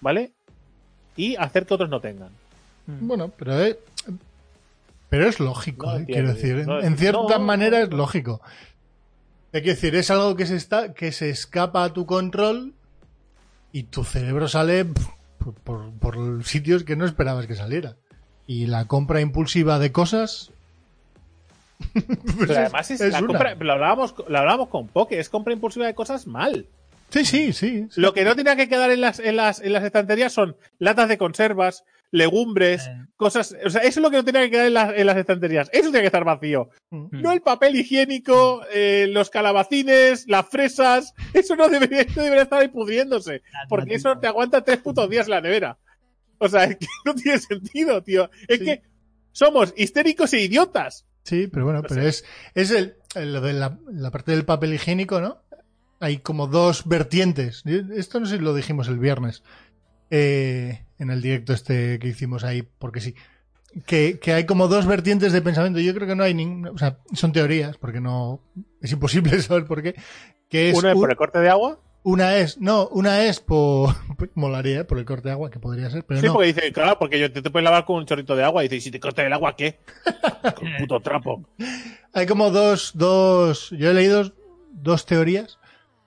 ¿vale? 0.00 0.30
Y 1.16 1.34
hacer 1.36 1.66
que 1.66 1.74
otros 1.74 1.90
no 1.90 2.00
tengan. 2.00 2.30
Mm. 2.86 3.06
Bueno, 3.08 3.32
pero 3.36 3.60
es, 3.60 3.76
pero 5.08 5.26
es 5.28 5.40
lógico, 5.40 5.86
No 5.86 5.96
eh, 5.96 5.98
entiendo, 6.00 6.34
quiero 6.34 6.56
decir. 6.56 6.66
no, 6.68 6.80
en 6.80 6.96
cierta 6.96 7.38
no, 7.38 7.44
manera 7.44 7.80
es 7.80 7.90
lógico. 7.90 8.40
Hay 9.52 9.62
que 9.62 9.70
decir, 9.70 9.96
es 9.96 10.10
algo 10.12 10.36
que 10.36 10.46
se 10.46 10.54
está, 10.54 10.94
que 10.94 11.10
se 11.10 11.30
escapa 11.30 11.82
a 11.82 11.92
tu 11.92 12.06
control 12.06 12.74
y 13.72 13.84
tu 13.84 14.04
cerebro 14.04 14.48
sale 14.48 14.84
por, 14.84 15.54
por- 15.54 15.92
por 15.92 16.44
sitios 16.44 16.84
que 16.84 16.96
no 16.96 17.04
esperabas 17.06 17.46
que 17.46 17.54
saliera. 17.54 17.96
Y 18.46 18.66
la 18.66 18.86
compra 18.86 19.20
impulsiva 19.20 19.78
de 19.78 19.92
cosas. 19.92 20.50
pues 21.94 22.06
Pero 22.38 22.56
además 22.58 22.90
es, 22.90 23.00
es 23.00 23.12
la 23.12 23.20
compra, 23.24 23.54
lo 23.54 23.72
hablábamos, 23.72 24.14
lo 24.28 24.38
hablábamos 24.38 24.68
con 24.68 24.88
Poke, 24.88 25.18
es 25.18 25.28
compra 25.28 25.52
impulsiva 25.52 25.86
de 25.86 25.94
cosas 25.94 26.26
mal. 26.26 26.66
Sí, 27.10 27.24
sí, 27.24 27.52
sí. 27.52 27.86
sí. 27.90 28.00
Lo 28.00 28.12
que 28.12 28.24
no 28.24 28.36
tenía 28.36 28.54
que 28.56 28.68
quedar 28.68 28.90
en 28.90 29.00
las, 29.00 29.18
en 29.18 29.36
las, 29.36 29.60
en 29.60 29.72
las 29.72 29.82
estanterías 29.82 30.32
son 30.32 30.56
latas 30.78 31.08
de 31.08 31.18
conservas, 31.18 31.84
legumbres, 32.12 32.86
Eh. 32.86 33.06
cosas. 33.16 33.54
O 33.64 33.70
sea, 33.70 33.82
eso 33.82 34.00
es 34.00 34.02
lo 34.02 34.10
que 34.10 34.16
no 34.16 34.24
tenía 34.24 34.42
que 34.42 34.50
quedar 34.50 34.66
en, 34.66 34.74
las- 34.74 34.94
en 34.96 35.06
las 35.06 35.16
estanterías. 35.16 35.68
Eso 35.72 35.84
tiene 35.90 36.00
que 36.00 36.06
estar 36.06 36.24
vacío. 36.24 36.70
Mm. 36.90 37.20
No 37.22 37.32
el 37.32 37.40
papel 37.42 37.76
higiénico, 37.76 38.62
eh, 38.72 39.06
los 39.10 39.30
calabacines, 39.30 40.24
las 40.28 40.48
fresas. 40.48 41.14
Eso 41.34 41.56
no 41.56 41.68
debería, 41.68 42.02
eso 42.02 42.22
debería 42.22 42.42
estar 42.44 42.60
ahí 42.60 42.68
pudriéndose. 42.68 43.42
Porque 43.68 43.94
eso 43.94 44.18
te 44.18 44.26
aguanta 44.26 44.62
tres 44.64 44.78
putos 44.78 45.08
días 45.08 45.26
en 45.26 45.30
la 45.30 45.40
nevera. 45.40 45.78
O 46.38 46.48
sea, 46.48 46.64
es 46.64 46.76
que 46.76 46.86
no 47.04 47.14
tiene 47.14 47.38
sentido, 47.38 48.02
tío. 48.02 48.30
Es 48.48 48.58
Sí. 48.58 48.64
que 48.64 48.82
somos 49.32 49.72
histéricos 49.76 50.32
e 50.32 50.40
idiotas. 50.42 51.06
Sí, 51.22 51.46
pero 51.46 51.64
bueno, 51.66 51.82
No 51.82 51.88
pero 51.88 52.02
es, 52.02 52.24
es 52.54 52.70
el, 52.72 52.96
el- 53.14 53.32
lo 53.34 53.40
de 53.40 53.52
la, 53.52 53.78
la 53.92 54.10
parte 54.10 54.32
del 54.32 54.44
papel 54.44 54.74
higiénico, 54.74 55.20
¿no? 55.20 55.42
Hay 56.00 56.16
como 56.18 56.46
dos 56.46 56.88
vertientes. 56.88 57.62
Esto 57.94 58.20
no 58.20 58.26
sé 58.26 58.38
si 58.38 58.42
lo 58.42 58.54
dijimos 58.54 58.88
el 58.88 58.98
viernes. 58.98 59.42
Eh, 60.10 60.84
en 60.98 61.10
el 61.10 61.22
directo 61.22 61.52
este 61.52 61.98
que 61.98 62.08
hicimos 62.08 62.44
ahí, 62.44 62.62
porque 62.78 63.00
sí. 63.00 63.14
Que, 63.86 64.18
que 64.18 64.32
hay 64.32 64.46
como 64.46 64.66
dos 64.66 64.84
vertientes 64.86 65.32
de 65.32 65.42
pensamiento. 65.42 65.78
Yo 65.78 65.94
creo 65.94 66.08
que 66.08 66.16
no 66.16 66.24
hay 66.24 66.34
ninguna. 66.34 66.72
O 66.72 66.78
sea, 66.78 66.98
son 67.12 67.30
teorías, 67.32 67.76
porque 67.78 68.00
no. 68.00 68.40
Es 68.80 68.90
imposible 68.90 69.40
saber 69.42 69.64
por 69.64 69.82
qué. 69.82 69.94
Que 70.48 70.70
es 70.70 70.76
Uno 70.78 70.88
es 70.88 70.94
un- 70.96 71.00
por 71.02 71.10
el 71.10 71.16
corte 71.16 71.38
de 71.38 71.48
agua. 71.50 71.78
una 72.02 72.36
es. 72.38 72.58
No, 72.60 72.88
una 72.88 73.22
es 73.24 73.38
por. 73.38 73.94
Molaría, 74.34 74.80
¿eh? 74.80 74.84
por 74.84 74.98
el 74.98 75.04
corte 75.04 75.28
de 75.28 75.32
agua, 75.34 75.50
que 75.50 75.60
podría 75.60 75.88
ser, 75.88 76.04
pero 76.04 76.20
Sí, 76.20 76.26
no. 76.26 76.32
porque 76.32 76.48
dice, 76.48 76.72
claro, 76.72 76.98
porque 76.98 77.20
yo 77.20 77.30
te, 77.32 77.42
te 77.42 77.50
puedes 77.50 77.62
lavar 77.64 77.84
con 77.84 77.96
un 77.98 78.06
chorrito 78.06 78.34
de 78.34 78.42
agua. 78.42 78.64
Y 78.64 78.68
dice, 78.68 78.76
¿y 78.76 78.80
si 78.80 78.90
te 78.90 78.98
corta 78.98 79.24
el 79.24 79.32
agua 79.32 79.54
qué? 79.54 79.78
con 80.56 80.66
un 80.66 80.76
puto 80.78 80.98
trapo. 81.00 81.48
Hay 82.12 82.26
como 82.26 82.50
dos, 82.50 82.90
dos, 82.94 83.70
yo 83.70 83.90
he 83.90 83.94
leído 83.94 84.32
dos 84.72 85.06
teorías 85.06 85.58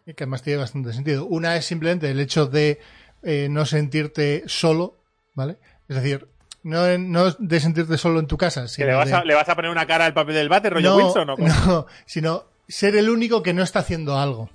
que 0.06 0.12
además 0.26 0.42
tiene 0.44 0.60
bastante 0.60 0.92
sentido. 0.92 1.26
Una 1.28 1.56
es 1.56 1.64
simplemente 1.66 2.12
el 2.12 2.20
hecho 2.20 2.46
de 2.48 2.82
eh, 3.24 3.48
no 3.50 3.66
sentirte 3.66 4.44
solo, 4.48 5.00
¿vale? 5.34 5.58
Es 5.88 5.96
decir, 5.96 6.28
no, 6.64 6.98
no 6.98 7.32
de 7.32 7.60
sentirte 7.60 7.98
solo 7.98 8.20
en 8.20 8.28
tu 8.28 8.38
casa, 8.38 8.64
¿Que 8.64 8.68
sino 8.70 8.88
le 8.88 8.94
vas, 8.96 9.08
de- 9.10 9.16
a, 9.16 9.24
le 9.24 9.36
vas 9.36 9.50
a 9.50 9.56
poner 9.56 9.72
una 9.72 9.86
cara 9.86 10.06
al 10.06 10.14
papel 10.14 10.36
del 10.36 10.50
bate, 10.50 10.70
rollo 10.70 10.90
no, 10.92 10.96
Wilson 10.98 11.30
o 11.32 11.36
cómo? 11.36 11.48
no, 11.48 11.86
sino 12.06 12.46
ser 12.68 12.96
el 12.96 13.10
único 13.10 13.44
que 13.44 13.54
no 13.54 13.64
está 13.64 13.80
haciendo 13.80 14.18
algo, 14.18 14.50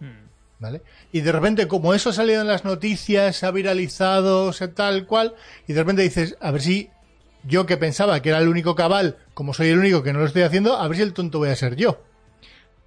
Mm. 0.00 0.26
¿vale? 0.58 0.82
Y 1.12 1.20
de 1.20 1.32
repente, 1.32 1.68
como 1.68 1.94
eso 1.94 2.10
ha 2.10 2.12
salido 2.12 2.40
en 2.40 2.48
las 2.48 2.64
noticias, 2.64 3.36
se 3.36 3.46
ha 3.46 3.50
viralizado, 3.50 4.52
se 4.52 4.68
tal 4.68 5.06
cual, 5.06 5.34
y 5.68 5.72
de 5.74 5.80
repente 5.80 6.02
dices, 6.02 6.36
a 6.40 6.50
ver 6.50 6.62
si 6.62 6.90
yo 7.44 7.66
que 7.66 7.76
pensaba 7.76 8.20
que 8.22 8.30
era 8.30 8.38
el 8.38 8.48
único 8.48 8.74
cabal, 8.74 9.16
como 9.34 9.52
soy 9.54 9.68
el 9.68 9.78
único 9.78 10.02
que 10.02 10.12
no 10.12 10.20
lo 10.20 10.26
estoy 10.26 10.42
haciendo, 10.42 10.76
a 10.76 10.86
ver 10.88 10.96
si 10.96 11.02
el 11.02 11.12
tonto 11.12 11.38
voy 11.38 11.50
a 11.50 11.56
ser 11.56 11.76
yo. 11.76 12.02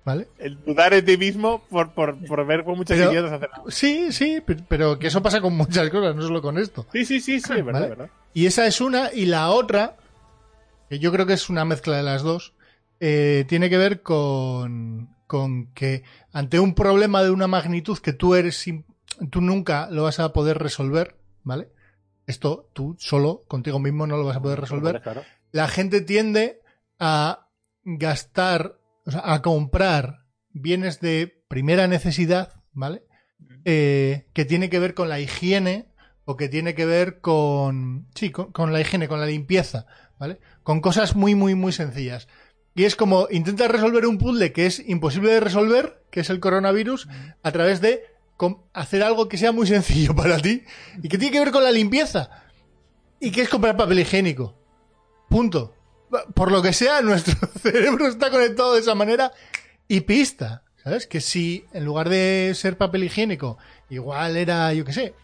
¿Vale? 0.06 0.28
El 0.38 0.64
dudar 0.64 0.93
en 0.93 1.03
ti 1.03 1.18
mismo 1.18 1.64
por, 1.68 1.91
por, 1.93 2.16
por 2.28 2.45
ver 2.45 2.64
muchos 2.64 2.95
Pero- 2.95 3.12
idiotas 3.12 3.34
hacen 3.34 3.49
algo. 3.51 3.72
Sí, 3.72 4.12
sí, 4.12 4.39
pe- 4.39 4.58
pero 4.68 4.99
que 4.99 5.08
eso 5.08 5.22
pasa 5.24 5.41
con 5.41 5.58
muchas 5.58 5.89
cosas, 5.89 6.16
no 6.16 6.22
solo 6.22 6.41
con 6.43 6.60
esto. 6.60 6.86
Sí, 6.93 7.06
sí, 7.06 7.20
sí, 7.20 7.39
sí, 7.41 7.62
verdad. 7.64 8.10
Y 8.34 8.45
esa 8.45 8.68
es 8.68 8.82
una, 8.82 9.12
y 9.12 9.26
la 9.26 9.49
otra, 9.49 9.97
que 10.89 10.99
yo 10.99 11.12
creo 11.12 11.26
que 11.26 11.34
es 11.34 11.49
una 11.49 11.66
mezcla 11.66 11.97
de 11.97 12.03
las 12.03 12.22
dos, 12.22 12.53
eh, 12.99 13.45
tiene 13.47 13.68
que 13.70 13.78
ver 13.80 14.03
con, 14.03 15.10
con 15.26 15.74
que 15.74 16.03
ante 16.32 16.60
un 16.60 16.76
problema 16.76 17.24
de 17.24 17.32
una 17.32 17.47
magnitud 17.47 17.97
que 17.97 18.14
tú 18.14 18.36
eres, 18.36 18.64
tú 19.32 19.41
nunca 19.41 19.89
lo 19.89 20.03
vas 20.03 20.20
a 20.20 20.32
poder 20.34 20.60
resolver, 20.60 21.16
¿vale? 21.43 21.70
Esto 22.28 22.70
tú 22.74 22.95
solo, 22.99 23.43
contigo 23.47 23.80
mismo, 23.80 24.06
no 24.06 24.18
lo 24.18 24.26
vas 24.26 24.38
a 24.38 24.41
poder 24.41 24.62
resolver. 24.62 25.01
La 25.51 25.68
gente 25.68 26.01
tiende 26.01 26.62
a 26.99 27.47
gastar, 27.84 28.78
o 29.06 29.12
sea, 29.12 29.22
a 29.24 29.41
comprar 29.41 30.26
bienes 30.49 30.99
de 30.99 31.43
primera 31.47 31.88
necesidad, 31.88 32.64
¿vale? 32.72 33.03
Eh, 33.66 34.28
que 34.34 34.45
tiene 34.45 34.70
que 34.70 34.80
ver 34.80 34.93
con 34.93 35.10
la 35.10 35.20
higiene 35.20 35.91
o 36.26 36.38
que 36.38 36.49
tiene 36.49 36.74
que 36.74 36.86
ver 36.86 37.22
con, 37.22 38.08
sí, 38.16 38.32
con, 38.32 38.74
la 38.74 38.82
higiene, 38.82 39.08
con 39.08 39.20
la 39.20 39.28
limpieza, 39.28 39.86
¿vale? 40.18 40.39
Con 40.64 40.82
cosas 40.82 41.16
muy, 41.16 41.36
muy, 41.36 41.56
muy 41.56 41.72
sencillas. 41.72 42.28
Y 42.74 42.84
es 42.84 42.95
como 42.95 43.28
intentas 43.30 43.70
resolver 43.70 44.06
un 44.06 44.18
puzzle 44.18 44.51
que 44.51 44.66
es 44.66 44.84
imposible 44.88 45.32
de 45.32 45.39
resolver, 45.39 46.03
que 46.10 46.22
es 46.22 46.30
el 46.30 46.39
coronavirus, 46.39 47.08
a 47.43 47.51
través 47.51 47.80
de 47.80 48.03
hacer 48.74 49.03
algo 49.03 49.30
que 49.30 49.38
sea 49.38 49.51
muy 49.51 49.68
sencillo 49.68 50.16
para 50.16 50.39
ti 50.39 50.64
y 51.01 51.08
que 51.08 51.18
tiene 51.18 51.32
que 51.32 51.39
ver 51.39 51.51
con 51.51 51.64
la 51.64 51.72
limpieza. 51.72 52.30
Y 53.20 53.32
que 53.32 53.41
es 53.41 53.49
comprar 53.49 53.78
papel 53.78 53.99
higiénico. 53.99 54.58
Punto. 55.30 55.74
Por 56.34 56.51
lo 56.51 56.61
que 56.61 56.74
sea, 56.74 57.01
nuestro 57.01 57.36
cerebro 57.61 58.07
está 58.07 58.30
conectado 58.30 58.74
de 58.74 58.82
esa 58.82 58.95
manera 58.95 59.32
y 59.88 60.01
pista. 60.01 60.63
¿Sabes? 60.84 61.07
Que 61.07 61.20
si 61.20 61.66
en 61.74 61.84
lugar 61.84 62.09
de 62.09 62.51
ser 62.53 62.78
papel 62.78 63.03
higiénico, 63.05 63.57
igual 63.89 64.38
era, 64.38 64.72
yo 64.72 64.86
qué 64.86 64.93
sé, 64.93 65.16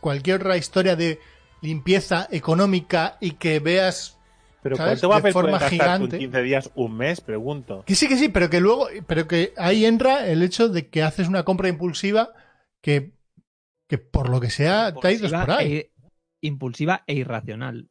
cualquier 0.00 0.40
otra 0.40 0.56
historia 0.56 0.96
de 0.96 1.18
limpieza 1.60 2.26
económica 2.30 3.18
y 3.20 3.32
que 3.32 3.60
veas 3.60 4.18
Pero 4.62 4.76
¿Sabes? 4.76 5.00
¿cuánto 5.00 5.26
De 5.26 5.32
forma 5.32 5.60
gigante. 5.60 6.16
15 6.18 6.42
días, 6.42 6.70
un 6.74 6.96
mes? 6.96 7.20
Pregunto. 7.20 7.84
Que 7.86 7.94
sí, 7.94 8.08
que 8.08 8.16
sí, 8.16 8.30
pero 8.30 8.48
que 8.48 8.60
luego, 8.60 8.88
pero 9.06 9.28
que 9.28 9.52
ahí 9.58 9.84
entra 9.84 10.26
el 10.26 10.42
hecho 10.42 10.70
de 10.70 10.88
que 10.88 11.02
haces 11.02 11.28
una 11.28 11.44
compra 11.44 11.68
impulsiva 11.68 12.30
que, 12.82 13.12
que 13.88 13.98
por 13.98 14.30
lo 14.30 14.40
que 14.40 14.48
sea 14.48 14.94
te 14.94 15.08
ha 15.08 15.12
ido 15.12 15.28
por 15.28 15.50
ahí. 15.50 15.72
e- 15.74 15.92
impulsiva 16.40 17.04
e 17.06 17.14
irracional. 17.14 17.89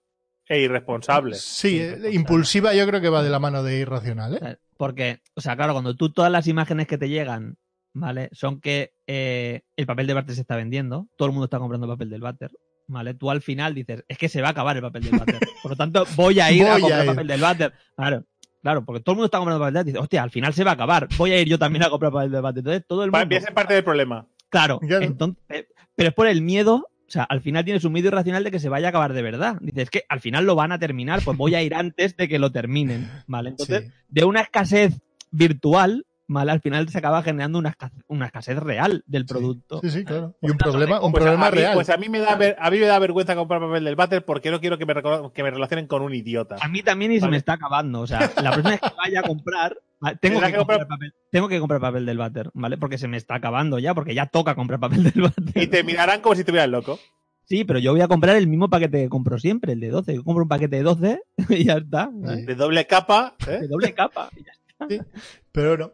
E 0.50 0.60
irresponsable. 0.62 1.36
Sí, 1.36 1.80
eh, 1.80 2.10
impulsiva 2.12 2.74
yo 2.74 2.86
creo 2.88 3.00
que 3.00 3.10
va 3.10 3.24
de 3.24 3.30
la 3.30 3.40
mano 3.40 3.64
de 3.64 3.78
irracional, 3.78 4.40
¿eh? 4.42 4.58
Porque, 4.78 5.22
o 5.36 5.42
sea, 5.42 5.56
claro, 5.56 5.74
cuando 5.74 5.96
tú 5.96 6.12
todas 6.12 6.32
las 6.32 6.48
imágenes 6.48 6.88
que 6.88 6.98
te 6.98 7.08
llegan, 7.08 7.58
¿vale? 7.94 8.30
Son 8.32 8.60
que 8.60 8.94
eh, 9.08 9.62
el 9.78 9.86
papel 9.86 10.08
de 10.08 10.14
váter 10.16 10.36
se 10.36 10.42
está 10.42 10.56
vendiendo, 10.56 11.08
todo 11.16 11.28
el 11.28 11.34
mundo 11.34 11.46
está 11.46 11.60
comprando 11.60 11.88
papel 11.88 12.10
del 12.10 12.22
váter, 12.22 12.50
¿vale? 12.88 13.14
Tú 13.14 13.30
al 13.30 13.42
final 13.42 13.76
dices, 13.76 14.04
es 14.08 14.18
que 14.18 14.28
se 14.30 14.42
va 14.42 14.48
a 14.48 14.52
acabar 14.52 14.76
el 14.76 14.82
papel 14.82 15.04
del 15.04 15.20
váter. 15.20 15.40
Por 15.62 15.72
lo 15.72 15.78
tanto, 15.78 16.06
voy 16.16 16.40
a 16.40 16.52
ir 16.52 16.64
Voy 16.64 16.70
a 16.72 16.76
a 16.76 16.80
comprar 16.80 17.04
ir. 17.06 17.12
papel 17.12 17.28
del 17.28 17.42
váter. 17.42 17.74
Claro, 17.96 18.24
claro, 18.64 18.86
porque 18.86 19.02
todo 19.02 19.14
el 19.14 19.16
mundo 19.18 19.26
está 19.26 19.38
comprando 19.38 19.60
papel 19.60 19.74
del 19.74 19.80
váter. 19.82 19.94
Dices, 19.94 20.02
hostia, 20.02 20.24
al 20.24 20.32
final 20.32 20.54
se 20.54 20.64
va 20.64 20.72
a 20.72 20.74
acabar. 20.74 21.08
Voy 21.18 21.32
a 21.32 21.40
ir 21.42 21.48
yo 21.48 21.60
también 21.60 21.84
a 21.84 21.90
comprar 21.90 22.12
papel 22.12 22.32
del 22.32 22.42
váter. 22.42 22.60
Entonces, 22.60 22.86
todo 22.88 23.04
el 23.04 23.12
mundo. 23.12 23.36
es 23.36 23.46
parte 23.52 23.74
del 23.76 23.84
problema. 23.84 24.26
Claro, 24.50 24.80
entonces, 24.82 25.44
eh, 25.50 25.68
pero 25.96 26.10
es 26.10 26.16
por 26.16 26.26
el 26.28 26.42
miedo, 26.42 26.88
o 27.10 27.12
sea, 27.12 27.24
al 27.24 27.42
final 27.42 27.66
tienes 27.66 27.84
un 27.84 27.92
miedo 27.94 28.08
irracional 28.08 28.44
de 28.44 28.52
que 28.52 28.60
se 28.60 28.70
vaya 28.70 28.88
a 28.88 28.90
acabar 28.90 29.14
de 29.14 29.22
verdad. 29.24 29.58
Dices, 29.62 29.84
es 29.84 29.90
que 29.90 30.04
al 30.08 30.20
final 30.22 30.46
lo 30.46 30.56
van 30.56 30.72
a 30.72 30.78
terminar, 30.80 31.22
pues 31.26 31.36
voy 31.38 31.56
a 31.56 31.64
ir 31.64 31.74
antes 31.74 32.16
de 32.16 32.28
que 32.28 32.38
lo 32.40 32.52
terminen, 32.52 33.10
¿vale? 33.28 33.50
Entonces, 33.58 33.86
Sí. 33.86 33.92
de 34.10 34.24
una 34.26 34.42
escasez 34.42 34.94
virtual, 35.32 36.06
¿vale? 36.30 36.52
Al 36.52 36.62
final 36.62 36.88
se 36.88 36.98
acaba 36.98 37.22
generando 37.24 37.60
una 37.60 37.70
escasez, 37.70 38.02
una 38.08 38.28
escasez 38.28 38.58
real 38.58 39.04
del 39.08 39.26
producto. 39.26 39.82
Sí, 39.82 39.90
sí, 39.90 40.06
claro. 40.06 40.36
Y 40.42 40.48
Pues 40.48 40.52
un 40.54 40.58
nada, 40.58 40.72
problema, 40.72 41.02
un 41.02 41.12
Pues 41.12 41.24
problema 41.26 41.48
a 41.48 41.52
mí, 41.52 41.58
real. 41.58 41.74
Pues 41.74 41.90
a 41.90 41.98
mí, 41.98 42.08
me 42.08 42.20
da 42.20 42.36
ver- 42.36 42.56
a 42.58 42.72
mí 42.72 42.80
me 42.80 42.86
da 42.86 42.98
vergüenza 43.00 43.36
comprar 43.36 43.60
papel 43.60 43.84
del 43.84 43.96
váter 43.98 44.24
porque 44.24 44.52
no 44.52 44.62
quiero 44.62 44.78
que 44.78 44.86
me, 44.86 44.94
que 45.34 45.44
me 45.44 45.52
relacionen 45.52 45.88
con 45.88 46.02
un 46.02 46.14
idiota. 46.14 46.56
A 46.62 46.70
mí 46.70 46.82
también 46.84 47.12
y 47.12 47.16
se 47.16 47.22
Vale. 47.22 47.32
me 47.32 47.38
está 47.38 47.54
acabando. 47.54 48.00
O 48.00 48.08
sea, 48.08 48.20
la 48.42 48.52
próxima 48.52 48.70
vez 48.70 48.80
que 48.80 48.90
vaya 48.98 49.20
a 49.20 49.24
comprar, 49.24 49.78
tengo 50.22 50.40
que, 50.40 50.46
que 50.52 50.58
comprar 50.58 50.80
comprar- 50.80 50.88
papel, 50.88 51.14
tengo 51.32 51.48
que 51.50 51.60
comprar 51.60 51.82
papel 51.82 52.06
del 52.06 52.18
váter, 52.18 52.52
¿vale? 52.54 52.78
Porque 52.78 52.98
se 52.98 53.08
me 53.10 53.18
está 53.18 53.36
acabando 53.36 53.80
ya, 53.80 53.94
porque 53.94 54.14
ya 54.16 54.28
toca 54.28 54.56
comprar 54.56 54.80
papel 54.80 55.04
del 55.12 55.22
váter. 55.24 55.62
Y 55.64 55.68
te 55.68 55.84
mirarán 55.84 56.22
como 56.22 56.36
si 56.36 56.42
estuvieras 56.42 56.70
loco. 56.70 57.00
Sí, 57.46 57.64
pero 57.64 57.80
yo 57.80 57.92
voy 57.94 58.02
a 58.02 58.08
comprar 58.08 58.36
el 58.36 58.46
mismo 58.46 58.70
paquete 58.70 59.02
que 59.02 59.10
compro 59.10 59.40
siempre, 59.40 59.74
el 59.74 59.80
de 59.80 59.90
12. 59.90 60.14
Yo 60.14 60.24
compro 60.24 60.44
un 60.44 60.50
paquete 60.50 60.76
de 60.76 60.84
12 60.84 61.20
y 61.50 61.64
ya 61.66 61.78
está. 61.78 62.08
De 62.14 62.54
doble 62.54 62.86
capa. 62.86 63.34
¿eh? 63.48 63.58
De 63.62 63.68
doble 63.68 63.92
capa. 63.96 64.30
y 64.38 64.44
ya 64.44 64.52
está. 64.52 65.06
Pero 65.52 65.76
no. 65.76 65.92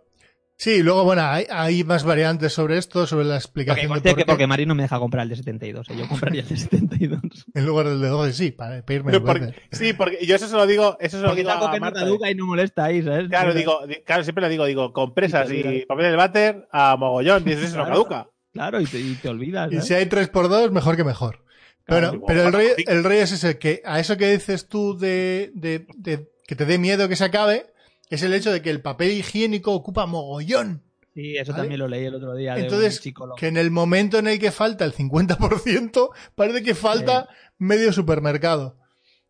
Sí, 0.58 0.82
luego, 0.82 1.04
bueno, 1.04 1.22
hay, 1.24 1.46
hay 1.50 1.84
más 1.84 2.06
variantes 2.06 2.54
sobre 2.54 2.78
esto, 2.78 3.06
sobre 3.06 3.26
la 3.26 3.36
explicación 3.36 3.88
de 3.88 3.90
conste 3.90 4.10
por 4.12 4.16
que 4.18 4.24
qué, 4.24 4.26
porque 4.26 4.48
Mari 4.48 4.66
no 4.66 4.74
me 4.74 4.84
deja 4.84 5.00
comprar 5.00 5.24
el 5.24 5.30
de 5.30 5.36
72. 5.36 5.90
¿eh? 5.90 5.94
Yo 5.98 6.08
compraría 6.08 6.42
el 6.44 6.48
de 6.48 6.56
72. 6.58 7.20
en 7.54 7.66
lugar 7.66 7.90
del 7.90 8.00
de 8.00 8.08
12, 8.08 8.34
sí, 8.34 8.52
para 8.52 8.82
pedirme 8.86 9.12
el 9.12 9.22
porque- 9.22 9.54
sí, 9.74 9.92
porque 9.92 10.26
yo 10.26 10.36
eso 10.36 10.48
se 10.48 10.56
lo 10.56 10.66
digo, 10.66 10.96
eso 11.02 11.18
se 11.18 11.24
lo 11.24 11.30
Porque 11.30 11.42
digo 11.42 11.52
a 11.52 11.72
que 11.72 11.80
no 11.80 11.86
Marta. 11.86 12.00
caduca 12.00 12.32
y 12.32 12.36
no 12.36 12.46
molesta 12.46 12.86
ahí, 12.86 13.04
¿sabes? 13.04 13.28
Claro, 13.28 13.54
digo, 13.54 13.86
di- 13.86 14.02
claro, 14.06 14.24
siempre 14.24 14.44
le 14.44 14.50
digo, 14.50 14.66
digo, 14.66 14.94
compresas 14.94 15.52
Y 15.52 15.56
y 15.58 15.86
papel 15.86 16.06
del 16.06 16.16
váter 16.16 16.68
a 16.72 16.96
mogollón. 16.96 17.44
Dices, 17.44 17.66
eso 17.66 17.78
no 17.78 17.84
Claro. 17.84 17.96
caduca. 18.06 18.30
Claro, 18.54 18.80
y 18.80 18.86
te, 18.86 18.98
y 19.00 19.14
te 19.16 19.28
olvidas. 19.28 19.68
Y 19.70 19.76
¿sabes? 19.76 19.88
si 19.88 19.94
hay 19.96 20.06
3x2, 20.06 20.72
mejor 20.72 20.96
que 20.96 21.04
mejor. 21.04 21.44
Claro, 21.84 22.12
Bueno, 22.12 22.24
pero 22.28 22.44
el 22.48 22.54
rey, 22.54 22.68
el 22.88 23.04
rey 23.04 23.20
es 23.20 23.34
ese, 23.34 23.60
que 23.60 23.82
a 23.86 24.00
eso 24.00 24.16
que 24.16 24.32
dices 24.32 24.70
tú 24.70 24.98
de, 24.98 25.52
de- 25.54 25.86
de 25.98 26.32
que 26.48 26.56
te 26.56 26.66
dé 26.66 26.78
miedo 26.78 27.10
que 27.10 27.18
se 27.18 27.26
acabe, 27.26 27.66
es 28.10 28.24
el 28.24 28.34
hecho 28.34 28.52
de 28.52 28.62
que 28.62 28.70
el 28.70 28.82
papel 28.82 29.12
higiénico 29.12 29.74
ocupa 29.74 30.06
mogollón. 30.06 30.84
Sí, 31.14 31.38
eso 31.38 31.54
¿Vale? 31.54 31.64
también 31.64 31.80
lo 31.80 31.88
leí 31.88 32.06
el 32.06 32.16
otro 32.16 32.36
día 32.36 32.56
de 32.56 32.62
Entonces, 32.62 32.98
un 32.98 33.04
psicólogo. 33.04 33.36
que 33.38 33.48
en 33.48 33.58
el 33.58 33.72
momento 33.72 34.20
en 34.20 34.28
el 34.28 34.38
que 34.38 34.52
falta 34.52 34.84
el 34.84 34.94
50%, 34.94 36.10
parece 36.36 36.62
que 36.62 36.76
falta 36.76 37.30
medio 37.58 37.94
supermercado. 37.94 38.78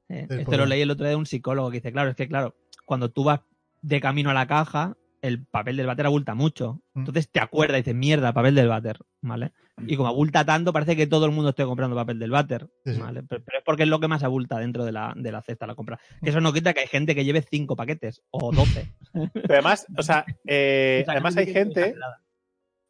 Eh, 0.10 0.22
esto 0.22 0.36
problema. 0.36 0.58
lo 0.58 0.66
leí 0.66 0.82
el 0.82 0.92
otro 0.92 1.06
día 1.06 1.12
de 1.12 1.16
un 1.16 1.26
psicólogo 1.28 1.70
que 1.70 1.78
dice, 1.78 1.92
claro, 1.92 2.10
es 2.10 2.16
que 2.16 2.28
claro, 2.28 2.56
cuando 2.86 3.10
tú 3.12 3.24
vas 3.24 3.42
de 3.82 4.02
camino 4.02 4.32
a 4.32 4.34
la 4.34 4.48
caja, 4.48 4.98
el 5.22 5.46
papel 5.46 5.78
del 5.78 5.88
váter 5.88 6.08
abulta 6.08 6.34
mucho. 6.34 6.82
Mm. 6.94 7.00
Entonces 7.00 7.30
te 7.30 7.40
acuerdas 7.40 7.78
y 7.78 7.82
dices, 7.82 7.96
mierda, 7.96 8.34
papel 8.34 8.56
del 8.56 8.68
váter, 8.68 9.00
¿vale? 9.22 9.52
Y 9.86 9.98
como 9.98 10.08
abulta 10.08 10.46
tanto, 10.46 10.72
parece 10.72 10.96
que 10.96 11.06
todo 11.06 11.26
el 11.26 11.32
mundo 11.32 11.50
esté 11.50 11.66
comprando 11.66 11.96
papel 11.98 12.18
del 12.18 12.32
váter, 12.32 12.68
Sí, 12.86 12.94
sí. 12.96 13.02
¿vale? 13.02 13.24
Pero, 13.24 13.44
pero 13.44 13.58
es 13.58 13.64
porque 13.66 13.84
es 13.84 13.90
lo 13.90 14.00
que 14.00 14.08
más 14.08 14.24
abulta 14.24 14.58
dentro 14.60 14.86
de 14.86 14.94
la, 14.94 15.12
de 15.16 15.32
la 15.32 15.42
cesta, 15.42 15.68
la 15.68 15.76
compra. 15.76 16.00
Que 16.24 16.30
eso 16.30 16.40
no 16.40 16.54
quita 16.54 16.74
que 16.74 16.80
hay 16.82 16.88
gente 16.88 17.14
que 17.14 17.26
lleve 17.26 17.42
cinco 17.42 17.76
paquetes 17.76 18.22
o 18.32 18.52
12. 18.54 18.88
Pero 19.34 19.54
además, 19.54 19.86
o 19.98 20.02
sea, 20.04 20.26
eh, 20.48 21.00
O 21.02 21.06
sea, 21.06 21.12
además 21.14 21.36
hay 21.36 21.52
gente, 21.52 21.96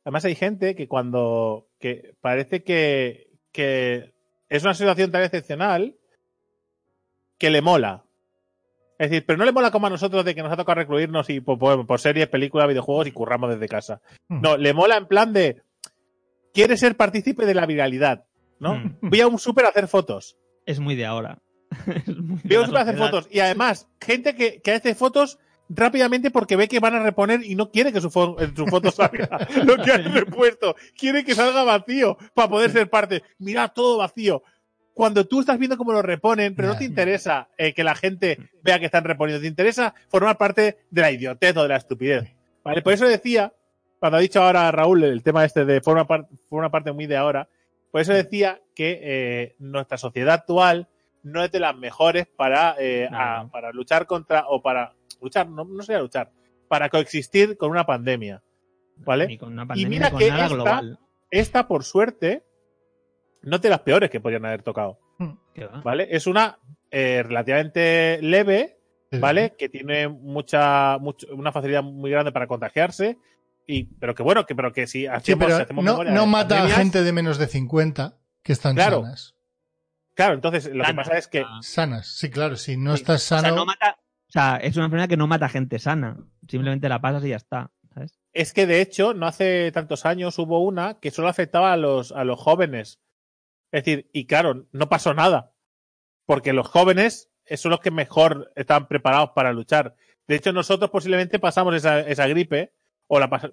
además 0.04 0.26
hay 0.26 0.36
gente 0.36 0.76
que 0.76 0.88
cuando, 0.88 1.68
que 1.80 2.14
parece 2.22 2.64
que, 2.64 3.32
que 3.52 4.14
es 4.50 4.64
una 4.64 4.76
situación 4.76 5.12
tan 5.12 5.24
excepcional 5.24 5.96
que 7.38 7.50
le 7.50 7.62
mola. 7.62 8.04
Es 8.98 9.10
decir, 9.10 9.26
pero 9.26 9.38
no 9.38 9.46
le 9.46 9.52
mola 9.52 9.72
como 9.72 9.88
a 9.88 9.90
nosotros 9.90 10.24
de 10.24 10.36
que 10.36 10.42
nos 10.44 10.52
ha 10.54 10.56
tocado 10.56 10.76
recluirnos 10.76 11.30
y 11.30 11.42
por, 11.42 11.58
por- 11.60 11.86
por 11.86 12.00
series, 12.00 12.28
películas, 12.30 12.68
videojuegos 12.68 13.08
y 13.08 13.12
curramos 13.12 13.50
desde 13.50 13.68
casa. 13.68 14.02
Mm. 14.30 14.42
No, 14.42 14.56
le 14.56 14.74
mola 14.74 14.96
en 14.98 15.08
plan 15.08 15.34
de 15.34 15.64
quiere 16.56 16.76
ser 16.78 16.98
partícipe 16.98 17.46
de 17.46 17.54
la 17.54 17.68
viralidad, 17.68 18.26
¿no? 18.60 18.76
Mm. 18.76 18.98
Voy 19.02 19.22
a 19.22 19.28
un 19.28 19.38
súper 19.38 19.66
a 19.66 19.70
hacer 19.70 19.88
fotos. 19.88 20.38
Es 20.66 20.80
muy 20.80 20.96
de 20.96 21.06
ahora. 21.06 21.38
Muy 22.08 22.40
Voy 22.44 22.56
a 22.56 22.60
un 22.62 22.66
súper 22.66 22.80
a 22.80 22.82
hacer 22.82 22.98
fotos. 22.98 23.28
Y 23.30 23.40
además, 23.42 23.88
gente 24.02 24.34
que, 24.36 24.62
que 24.62 24.72
hace 24.72 24.96
fotos 24.96 25.38
rápidamente 25.70 26.32
porque 26.32 26.56
ve 26.56 26.68
que 26.68 26.80
van 26.80 26.96
a 26.96 27.04
reponer 27.04 27.44
y 27.44 27.56
no 27.56 27.72
quiere 27.72 27.92
que 27.92 28.00
su, 28.02 28.10
fo- 28.10 28.40
eh, 28.42 28.52
su 28.56 28.66
foto 28.68 28.92
salga 28.92 29.28
lo 29.66 29.78
que 29.78 29.92
han 29.92 30.14
repuesto. 30.14 30.76
Quiere 30.98 31.24
que 31.24 31.36
salga 31.36 31.64
vacío 31.64 32.18
para 32.34 32.50
poder 32.50 32.72
ser 32.72 32.90
parte. 32.90 33.22
Mira, 33.40 33.68
todo 33.70 33.98
vacío. 33.98 34.42
Cuando 34.94 35.26
tú 35.26 35.42
estás 35.42 35.60
viendo 35.60 35.76
cómo 35.76 35.92
lo 35.92 36.02
reponen, 36.02 36.56
pero 36.56 36.70
no 36.70 36.78
te 36.78 36.86
interesa 36.86 37.50
eh, 37.58 37.74
que 37.74 37.84
la 37.84 37.96
gente 37.96 38.38
vea 38.64 38.80
que 38.80 38.86
están 38.86 39.04
reponiendo, 39.04 39.42
te 39.42 39.48
interesa 39.48 39.94
formar 40.08 40.38
parte 40.38 40.78
de 40.90 41.02
la 41.02 41.12
idiotez 41.12 41.58
o 41.58 41.64
de 41.64 41.68
la 41.68 41.76
estupidez. 41.76 42.32
¿Vale? 42.64 42.82
Por 42.82 42.94
eso 42.94 43.06
decía, 43.06 43.52
cuando 44.00 44.18
ha 44.18 44.22
dicho 44.22 44.42
ahora 44.42 44.72
Raúl 44.72 45.04
el 45.04 45.24
tema 45.24 45.46
este 45.46 45.66
de 45.66 45.82
forma, 45.82 46.06
par- 46.08 46.28
forma 46.50 46.70
parte 46.70 46.92
muy 46.92 47.06
de 47.08 47.18
ahora, 47.18 47.48
por 47.92 48.02
eso 48.02 48.14
decía 48.14 48.62
que 48.76 49.00
eh, 49.02 49.56
nuestra 49.60 49.98
sociedad 49.98 50.34
actual 50.36 50.88
no 51.24 51.44
es 51.44 51.52
de 51.52 51.60
las 51.60 51.76
mejores 51.76 52.28
para, 52.28 52.76
eh, 52.78 53.08
No, 53.10 53.18
a- 53.20 53.44
no. 53.44 53.50
para 53.52 53.72
luchar 53.72 54.06
contra, 54.06 54.46
o 54.48 54.62
para 54.62 54.94
luchar, 55.22 55.48
no, 55.50 55.64
no 55.66 55.82
sería 55.84 56.02
luchar, 56.02 56.30
para 56.68 56.90
coexistir 56.90 57.58
con 57.58 57.72
una 57.72 57.86
pandemia. 57.86 58.42
¿Vale? 58.98 59.28
Ni 59.28 59.38
con 59.38 59.52
una 59.54 59.66
pandemia, 59.66 59.90
mira 59.90 60.06
ni 60.08 60.12
con 60.12 60.20
que 60.20 60.30
nada 60.30 60.44
esta- 60.44 60.56
global. 60.56 61.00
Esta, 61.32 61.68
por 61.68 61.84
suerte, 61.84 62.44
no 63.42 63.56
es 63.58 63.62
de 63.62 63.70
las 63.70 63.80
peores 63.82 64.10
que 64.10 64.20
podrían 64.20 64.46
haber 64.46 64.62
tocado. 64.64 65.00
¿Qué 65.54 65.66
va? 65.66 65.82
¿Vale? 65.82 66.08
Es 66.12 66.28
una 66.28 66.60
eh, 66.92 67.24
relativamente 67.24 68.20
leve, 68.22 68.78
Sí, 69.12 69.20
¿vale? 69.20 69.54
Que 69.58 69.68
tiene 69.70 70.08
mucha, 70.08 70.98
mucho- 71.00 71.28
una 71.34 71.52
facilidad 71.52 71.84
muy 71.84 72.10
grande 72.10 72.32
para 72.32 72.48
contagiarse. 72.48 73.18
Y, 73.68 73.86
pero 74.00 74.14
que 74.16 74.24
bueno, 74.24 74.46
que, 74.46 74.56
pero 74.56 74.72
que 74.74 74.86
si 74.88 75.02
Sí, 75.02 75.08
hacemos, 75.08 75.46
pero 75.46 75.58
si 75.58 75.62
hacemos 75.64 75.84
no, 75.86 75.92
memoria 75.94 76.12
no 76.14 76.22
de 76.22 76.28
mata 76.28 76.64
a 76.64 76.70
gente 76.70 77.04
de 77.04 77.12
menos 77.12 77.38
de 77.38 77.48
50 77.48 78.18
que 78.44 78.54
están 78.54 78.76
Claro. 78.76 79.02
sanas. 79.02 79.36
Claro, 80.14 80.34
entonces 80.36 80.68
lo 80.74 80.84
que 80.86 80.94
pasa 80.94 81.18
es 81.18 81.28
que 81.28 81.42
Ah. 81.42 81.60
Sanas, 81.62 82.08
sí, 82.08 82.30
claro, 82.30 82.56
si 82.56 82.78
no 82.78 82.96
Sí. 82.96 83.02
estás 83.02 83.24
O 83.24 83.28
sea, 83.28 83.40
sano. 83.42 83.56
no 83.56 83.66
mata, 83.66 83.98
o 84.30 84.32
sea, 84.32 84.58
es 84.58 84.76
una 84.78 84.86
enfermedad 84.86 85.10
que 85.10 85.18
no 85.18 85.28
mata 85.28 85.50
gente 85.50 85.80
sana. 85.80 86.18
Simplemente 86.48 86.88
la 86.90 87.02
pasas 87.02 87.24
y 87.26 87.30
ya 87.30 87.36
está. 87.38 87.72
¿sabes? 87.94 88.20
es 88.34 88.52
que 88.54 88.66
de 88.68 88.82
hecho, 88.82 89.14
no 89.14 89.26
hace 89.26 89.72
tantos 89.72 90.06
años 90.06 90.38
hubo 90.40 90.60
una 90.64 91.00
que 91.00 91.10
solo 91.12 91.30
afectaba 91.30 91.72
a 91.72 91.78
los, 91.78 92.12
a 92.12 92.26
los 92.26 92.38
jóvenes. 92.40 93.00
Es 93.72 93.84
decir, 93.86 94.10
y 94.14 94.26
claro, 94.26 94.68
no 94.74 94.90
pasó 94.90 95.14
nada. 95.14 95.54
Porque 96.26 96.52
los 96.54 96.68
jóvenes 96.68 97.30
son 97.56 97.72
los 97.72 97.80
que 97.80 97.92
mejor 97.92 98.52
están 98.56 98.88
preparados 98.88 99.30
para 99.36 99.54
luchar. 99.54 99.96
De 100.28 100.36
hecho, 100.36 100.52
nosotros 100.52 100.90
posiblemente 100.92 101.40
pasamos 101.40 101.74
esa, 101.76 102.00
esa 102.02 102.28
gripe 102.28 102.74
O 103.08 103.20
la 103.20 103.30
pasa. 103.30 103.52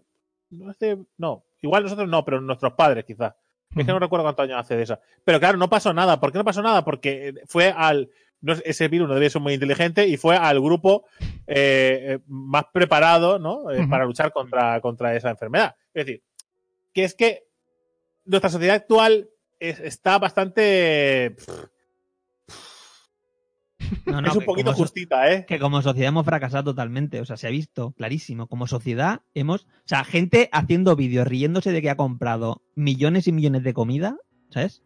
No, 0.50 0.70
hace- 0.70 0.98
no, 1.18 1.44
igual 1.62 1.82
nosotros 1.82 2.08
no, 2.08 2.24
pero 2.24 2.40
nuestros 2.40 2.72
padres 2.74 3.04
quizás. 3.04 3.34
Es 3.74 3.86
que 3.86 3.92
no 3.92 3.98
recuerdo 3.98 4.24
cuántos 4.24 4.44
años 4.44 4.58
hace 4.60 4.76
de 4.76 4.82
esa. 4.82 5.00
Pero 5.24 5.40
claro, 5.40 5.56
no 5.56 5.70
pasó 5.70 5.94
nada. 5.94 6.20
¿Por 6.20 6.30
qué 6.30 6.36
no 6.38 6.44
pasó 6.44 6.60
nada? 6.62 6.84
Porque 6.84 7.28
eh, 7.28 7.34
fue 7.46 7.72
al. 7.74 8.10
no 8.42 8.52
ese 8.52 8.88
virus 8.88 9.08
no 9.08 9.14
debía 9.14 9.30
ser 9.30 9.40
muy 9.40 9.54
inteligente 9.54 10.06
y 10.06 10.18
fue 10.18 10.36
al 10.36 10.60
grupo 10.60 11.06
eh, 11.46 12.00
eh, 12.06 12.18
más 12.26 12.64
preparado 12.72 13.38
¿no? 13.38 13.70
Eh, 13.70 13.86
para 13.88 14.04
luchar 14.04 14.30
contra, 14.32 14.78
contra 14.82 15.16
esa 15.16 15.30
enfermedad. 15.30 15.74
Es 15.94 16.04
decir, 16.06 16.22
que 16.92 17.04
es 17.04 17.14
que 17.14 17.44
nuestra 18.26 18.50
sociedad 18.50 18.76
actual 18.76 19.30
es- 19.58 19.80
está 19.80 20.18
bastante. 20.18 21.34
No, 24.06 24.20
no, 24.20 24.28
es 24.28 24.36
un 24.36 24.44
poquito 24.44 24.72
justita, 24.72 25.30
¿eh? 25.32 25.44
que 25.46 25.58
como 25.58 25.82
sociedad 25.82 26.08
hemos 26.08 26.24
fracasado 26.24 26.64
totalmente. 26.64 27.20
O 27.20 27.24
sea, 27.24 27.36
se 27.36 27.46
ha 27.46 27.50
visto 27.50 27.92
clarísimo. 27.92 28.46
Como 28.46 28.66
sociedad 28.66 29.22
hemos. 29.34 29.62
O 29.64 29.68
sea, 29.86 30.04
gente 30.04 30.48
haciendo 30.52 30.96
vídeos 30.96 31.26
riéndose 31.26 31.72
de 31.72 31.82
que 31.82 31.90
ha 31.90 31.96
comprado 31.96 32.62
millones 32.74 33.26
y 33.28 33.32
millones 33.32 33.62
de 33.64 33.74
comida, 33.74 34.16
¿sabes? 34.50 34.82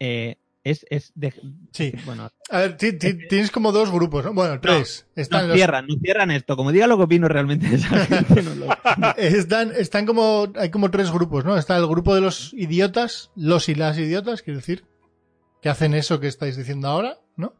Eh, 0.00 0.36
es, 0.64 0.84
es 0.90 1.12
de. 1.14 1.32
Sí. 1.70 1.92
Bueno, 2.04 2.28
A 2.50 2.58
ver, 2.58 2.76
ti- 2.76 2.92
ti- 2.98 3.28
tienes 3.28 3.52
como 3.52 3.70
dos 3.70 3.90
grupos, 3.92 4.24
¿no? 4.24 4.34
Bueno, 4.34 4.58
tres. 4.60 5.06
Están, 5.14 5.42
nos 5.42 5.48
los- 5.50 5.56
cierran, 5.56 5.86
nos 5.86 5.98
cierran 6.00 6.30
esto. 6.32 6.56
Como 6.56 6.72
diga 6.72 6.88
lo 6.88 6.96
que 6.96 7.04
opino 7.04 7.28
realmente 7.28 7.68
de 7.68 7.76
esa 7.76 7.88
gente, 8.06 8.42
no 8.42 8.54
lo- 8.56 8.66
están, 9.16 9.70
están 9.76 10.06
como, 10.06 10.48
hay 10.56 10.70
como 10.70 10.90
tres 10.90 11.12
grupos, 11.12 11.44
¿no? 11.44 11.56
Está 11.56 11.76
el 11.76 11.86
grupo 11.86 12.14
de 12.16 12.20
los 12.20 12.52
idiotas, 12.54 13.30
los 13.36 13.68
y 13.68 13.76
las 13.76 13.96
idiotas, 13.96 14.42
quiero 14.42 14.58
decir, 14.58 14.84
que 15.62 15.68
hacen 15.68 15.94
eso 15.94 16.18
que 16.18 16.26
estáis 16.26 16.56
diciendo 16.56 16.88
ahora, 16.88 17.18
¿no? 17.36 17.54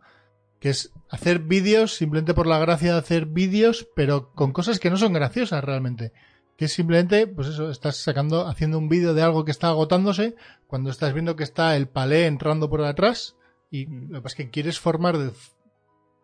Que 0.67 0.71
es 0.71 0.91
hacer 1.11 1.39
vídeos 1.39 1.95
simplemente 1.95 2.35
por 2.35 2.49
la 2.49 2.59
gracia 2.59 2.93
de 2.95 2.99
hacer 2.99 3.27
vídeos, 3.27 3.87
pero 3.95 4.33
con 4.33 4.51
cosas 4.53 4.81
que 4.81 4.91
no 4.91 4.97
son 4.97 5.13
graciosas 5.13 5.63
realmente. 5.63 6.11
Que 6.57 6.65
es 6.65 6.73
simplemente, 6.73 7.29
pues 7.29 7.47
eso, 7.47 7.71
estás 7.71 7.99
sacando, 7.99 8.49
haciendo 8.49 8.77
un 8.77 8.89
vídeo 8.89 9.15
de 9.15 9.23
algo 9.23 9.45
que 9.45 9.53
está 9.53 9.69
agotándose, 9.69 10.35
cuando 10.67 10.91
estás 10.91 11.13
viendo 11.13 11.37
que 11.37 11.45
está 11.45 11.77
el 11.77 11.87
palé 11.87 12.27
entrando 12.27 12.69
por 12.69 12.83
atrás, 12.83 13.37
y 13.71 13.87
Mm. 13.87 14.11
lo 14.11 14.19
que 14.19 14.23
pasa 14.23 14.33
es 14.33 14.45
que 14.45 14.51
quieres 14.51 14.81
formar 14.81 15.19
de- 15.19 15.31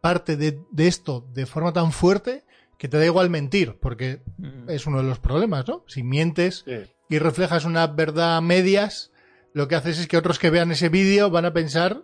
parte 0.01 0.37
de, 0.37 0.59
de 0.73 0.89
esto 0.89 1.25
de 1.33 1.47
forma 1.47 1.73
tan 1.73 1.93
fuerte 1.93 2.43
que 2.79 2.89
te 2.89 2.99
da 2.99 3.07
igual 3.07 3.31
mentir, 3.31 3.79
porque 3.81 4.23
es 4.67 4.89
uno 4.89 4.97
de 4.99 5.05
los 5.09 5.21
problemas, 5.21 5.69
¿no? 5.69 5.85
Si 5.87 6.03
mientes 6.03 6.65
Sí. 6.67 6.91
y 7.11 7.19
reflejas 7.21 7.65
una 7.65 7.87
verdad 7.87 8.39
a 8.39 8.41
medias, 8.41 9.13
lo 9.53 9.69
que 9.69 9.77
haces 9.77 10.01
es 10.01 10.09
que 10.09 10.17
otros 10.17 10.41
que 10.41 10.51
vean 10.51 10.73
ese 10.73 10.89
vídeo 10.89 11.31
van 11.31 11.45
a 11.45 11.53
pensar, 11.53 12.03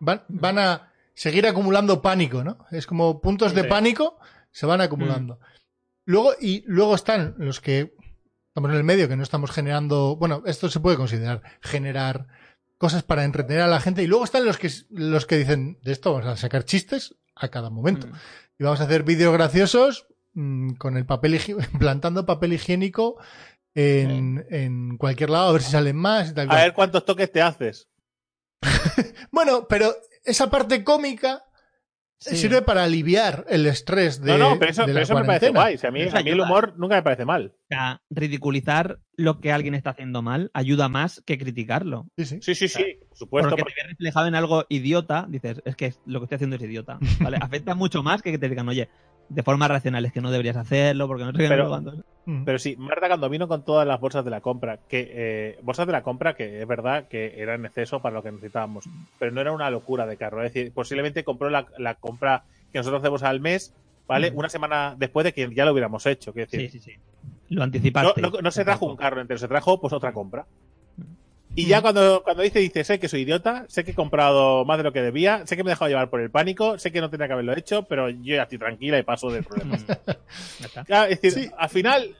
van, 0.00 0.24
van 0.28 0.58
a 0.58 0.88
seguir 1.14 1.46
acumulando 1.46 2.02
pánico, 2.02 2.44
¿no? 2.44 2.58
Es 2.70 2.86
como 2.86 3.20
puntos 3.20 3.54
de 3.54 3.64
pánico 3.64 4.18
se 4.50 4.66
van 4.66 4.80
acumulando. 4.80 5.38
Luego, 6.04 6.32
y 6.40 6.64
luego 6.66 6.94
están 6.94 7.34
los 7.38 7.60
que 7.60 7.94
estamos 8.48 8.70
en 8.70 8.76
el 8.76 8.84
medio, 8.84 9.08
que 9.08 9.16
no 9.16 9.22
estamos 9.22 9.50
generando, 9.50 10.16
bueno, 10.16 10.42
esto 10.46 10.68
se 10.68 10.80
puede 10.80 10.96
considerar 10.96 11.42
generar 11.60 12.26
cosas 12.76 13.02
para 13.02 13.24
entretener 13.24 13.62
a 13.62 13.68
la 13.68 13.80
gente, 13.80 14.02
y 14.02 14.06
luego 14.06 14.24
están 14.24 14.44
los 14.44 14.58
que, 14.58 14.70
los 14.90 15.24
que 15.24 15.38
dicen, 15.38 15.78
de 15.82 15.92
esto 15.92 16.12
vamos 16.12 16.28
a 16.28 16.36
sacar 16.36 16.64
chistes 16.64 17.14
a 17.34 17.48
cada 17.48 17.70
momento. 17.70 18.08
Mm. 18.08 18.12
Y 18.58 18.64
vamos 18.64 18.80
a 18.80 18.84
hacer 18.84 19.04
vídeos 19.04 19.32
graciosos 19.32 20.06
mm, 20.34 20.72
con 20.72 20.96
el 20.96 21.06
papel 21.06 21.40
plantando 21.78 22.26
papel 22.26 22.52
higiénico 22.52 23.18
en, 23.74 24.44
en 24.50 24.98
cualquier 24.98 25.30
lado 25.30 25.48
a 25.48 25.52
ver 25.52 25.62
si 25.62 25.70
salen 25.70 25.96
más 25.96 26.30
y 26.30 26.34
tal. 26.34 26.50
A 26.50 26.56
ver 26.56 26.74
cuántos 26.74 27.04
toques 27.04 27.30
te 27.30 27.42
haces. 27.42 27.88
Bueno, 29.32 29.66
pero 29.66 29.94
esa 30.24 30.50
parte 30.50 30.84
cómica 30.84 31.44
Sí. 32.18 32.36
sirve 32.36 32.62
para 32.62 32.84
aliviar 32.84 33.44
el 33.48 33.66
estrés 33.66 34.20
de, 34.20 34.30
no, 34.38 34.50
no, 34.50 34.56
pero 34.56 34.70
eso, 34.70 34.84
pero 34.86 35.00
eso 35.00 35.12
me 35.16 35.24
parece 35.24 35.50
guay. 35.50 35.76
Si 35.76 35.88
a 35.88 35.90
mí, 35.90 36.02
a 36.02 36.22
mí 36.22 36.30
el 36.30 36.40
humor 36.40 36.74
nunca 36.78 36.94
me 36.94 37.02
parece 37.02 37.24
mal. 37.24 37.52
O 37.64 37.66
sea, 37.68 38.00
ridiculizar 38.10 39.00
lo 39.16 39.40
que 39.40 39.50
alguien 39.50 39.74
está 39.74 39.90
haciendo 39.90 40.22
mal 40.22 40.48
ayuda 40.54 40.88
más 40.88 41.20
que 41.26 41.36
criticarlo. 41.36 42.06
Sí, 42.16 42.24
sí. 42.26 42.38
Sí, 42.40 42.54
sí, 42.54 42.68
sí, 42.68 42.84
por 43.08 43.18
supuesto. 43.18 43.48
Porque 43.50 43.62
porque- 43.64 43.74
te 43.74 43.82
ves 43.82 43.90
reflejado 43.90 44.28
en 44.28 44.36
algo 44.36 44.66
idiota, 44.68 45.26
dices, 45.28 45.62
es 45.64 45.74
que 45.74 45.94
lo 46.06 46.20
que 46.20 46.26
estoy 46.26 46.36
haciendo 46.36 46.54
es 46.54 46.62
idiota. 46.62 47.00
¿vale? 47.18 47.38
Afecta 47.42 47.74
mucho 47.74 48.04
más 48.04 48.22
que 48.22 48.30
que 48.30 48.38
te 48.38 48.48
digan, 48.48 48.68
oye, 48.68 48.88
de 49.34 49.42
forma 49.42 49.68
racional 49.68 50.04
es 50.04 50.12
que 50.12 50.20
no 50.20 50.30
deberías 50.30 50.56
hacerlo, 50.56 51.06
porque 51.08 51.24
no 51.24 51.32
sé 51.32 51.38
qué, 51.38 51.48
Pero- 51.48 51.64
sé 51.64 51.68
cuánto". 51.68 51.94
Mm. 52.24 52.44
Pero 52.44 52.58
sí, 52.58 52.76
Marta 52.76 53.08
cuando 53.08 53.28
vino 53.28 53.48
con 53.48 53.64
todas 53.64 53.86
las 53.86 53.98
bolsas 54.00 54.24
de 54.24 54.30
la 54.30 54.40
compra, 54.40 54.78
que 54.88 55.10
eh, 55.12 55.58
bolsas 55.62 55.86
de 55.86 55.92
la 55.92 56.02
compra 56.02 56.34
que 56.34 56.60
es 56.62 56.68
verdad 56.68 57.08
que 57.08 57.34
era 57.40 57.54
en 57.54 57.64
exceso 57.66 58.00
para 58.00 58.14
lo 58.14 58.22
que 58.22 58.30
necesitábamos, 58.30 58.88
pero 59.18 59.32
no 59.32 59.40
era 59.40 59.50
una 59.52 59.70
locura 59.70 60.06
de 60.06 60.16
carro. 60.16 60.42
Es 60.44 60.52
decir, 60.52 60.72
posiblemente 60.72 61.24
compró 61.24 61.50
la, 61.50 61.66
la 61.78 61.94
compra 61.96 62.44
que 62.72 62.78
nosotros 62.78 63.02
hacemos 63.02 63.22
al 63.24 63.40
mes, 63.40 63.74
¿vale? 64.06 64.30
Mm. 64.30 64.38
Una 64.38 64.48
semana 64.48 64.94
después 64.96 65.24
de 65.24 65.32
que 65.32 65.52
ya 65.52 65.64
lo 65.64 65.72
hubiéramos 65.72 66.06
hecho. 66.06 66.32
Quiero 66.32 66.48
Sí, 66.50 66.58
decir, 66.58 66.80
sí, 66.82 66.92
sí. 66.92 66.98
Lo 67.48 67.56
no, 67.58 67.64
anticipaste. 67.64 68.20
no- 68.22 68.30
no 68.40 68.50
se 68.52 68.64
trajo 68.64 68.86
un 68.86 68.96
carro 68.96 69.20
entero, 69.20 69.38
se 69.38 69.48
trajo 69.48 69.80
pues 69.80 69.92
otra 69.92 70.12
compra. 70.12 70.46
Y 71.54 71.64
Mm. 71.64 71.68
ya 71.68 71.82
cuando, 71.82 72.22
cuando 72.24 72.42
dice, 72.42 72.58
dice, 72.60 72.82
sé 72.84 72.98
que 72.98 73.08
soy 73.08 73.20
idiota, 73.22 73.66
sé 73.68 73.84
que 73.84 73.90
he 73.90 73.94
comprado 73.94 74.64
más 74.64 74.78
de 74.78 74.84
lo 74.84 74.92
que 74.92 75.02
debía, 75.02 75.46
sé 75.46 75.56
que 75.56 75.64
me 75.64 75.70
he 75.70 75.72
dejado 75.72 75.88
llevar 75.90 76.08
por 76.10 76.20
el 76.20 76.30
pánico, 76.30 76.78
sé 76.78 76.90
que 76.92 77.00
no 77.00 77.10
tenía 77.10 77.26
que 77.26 77.34
haberlo 77.34 77.56
hecho, 77.56 77.82
pero 77.84 78.08
yo 78.08 78.36
ya 78.36 78.44
estoy 78.44 78.58
tranquila 78.58 78.98
y 78.98 79.02
paso 79.02 79.30
del 79.30 79.44
problema. 79.44 79.76
Mm. 79.76 79.86
Claro, 80.86 81.10
es 81.12 81.20
decir, 81.20 81.44
Sí. 81.44 81.50
al 81.58 81.68
final 81.68 82.16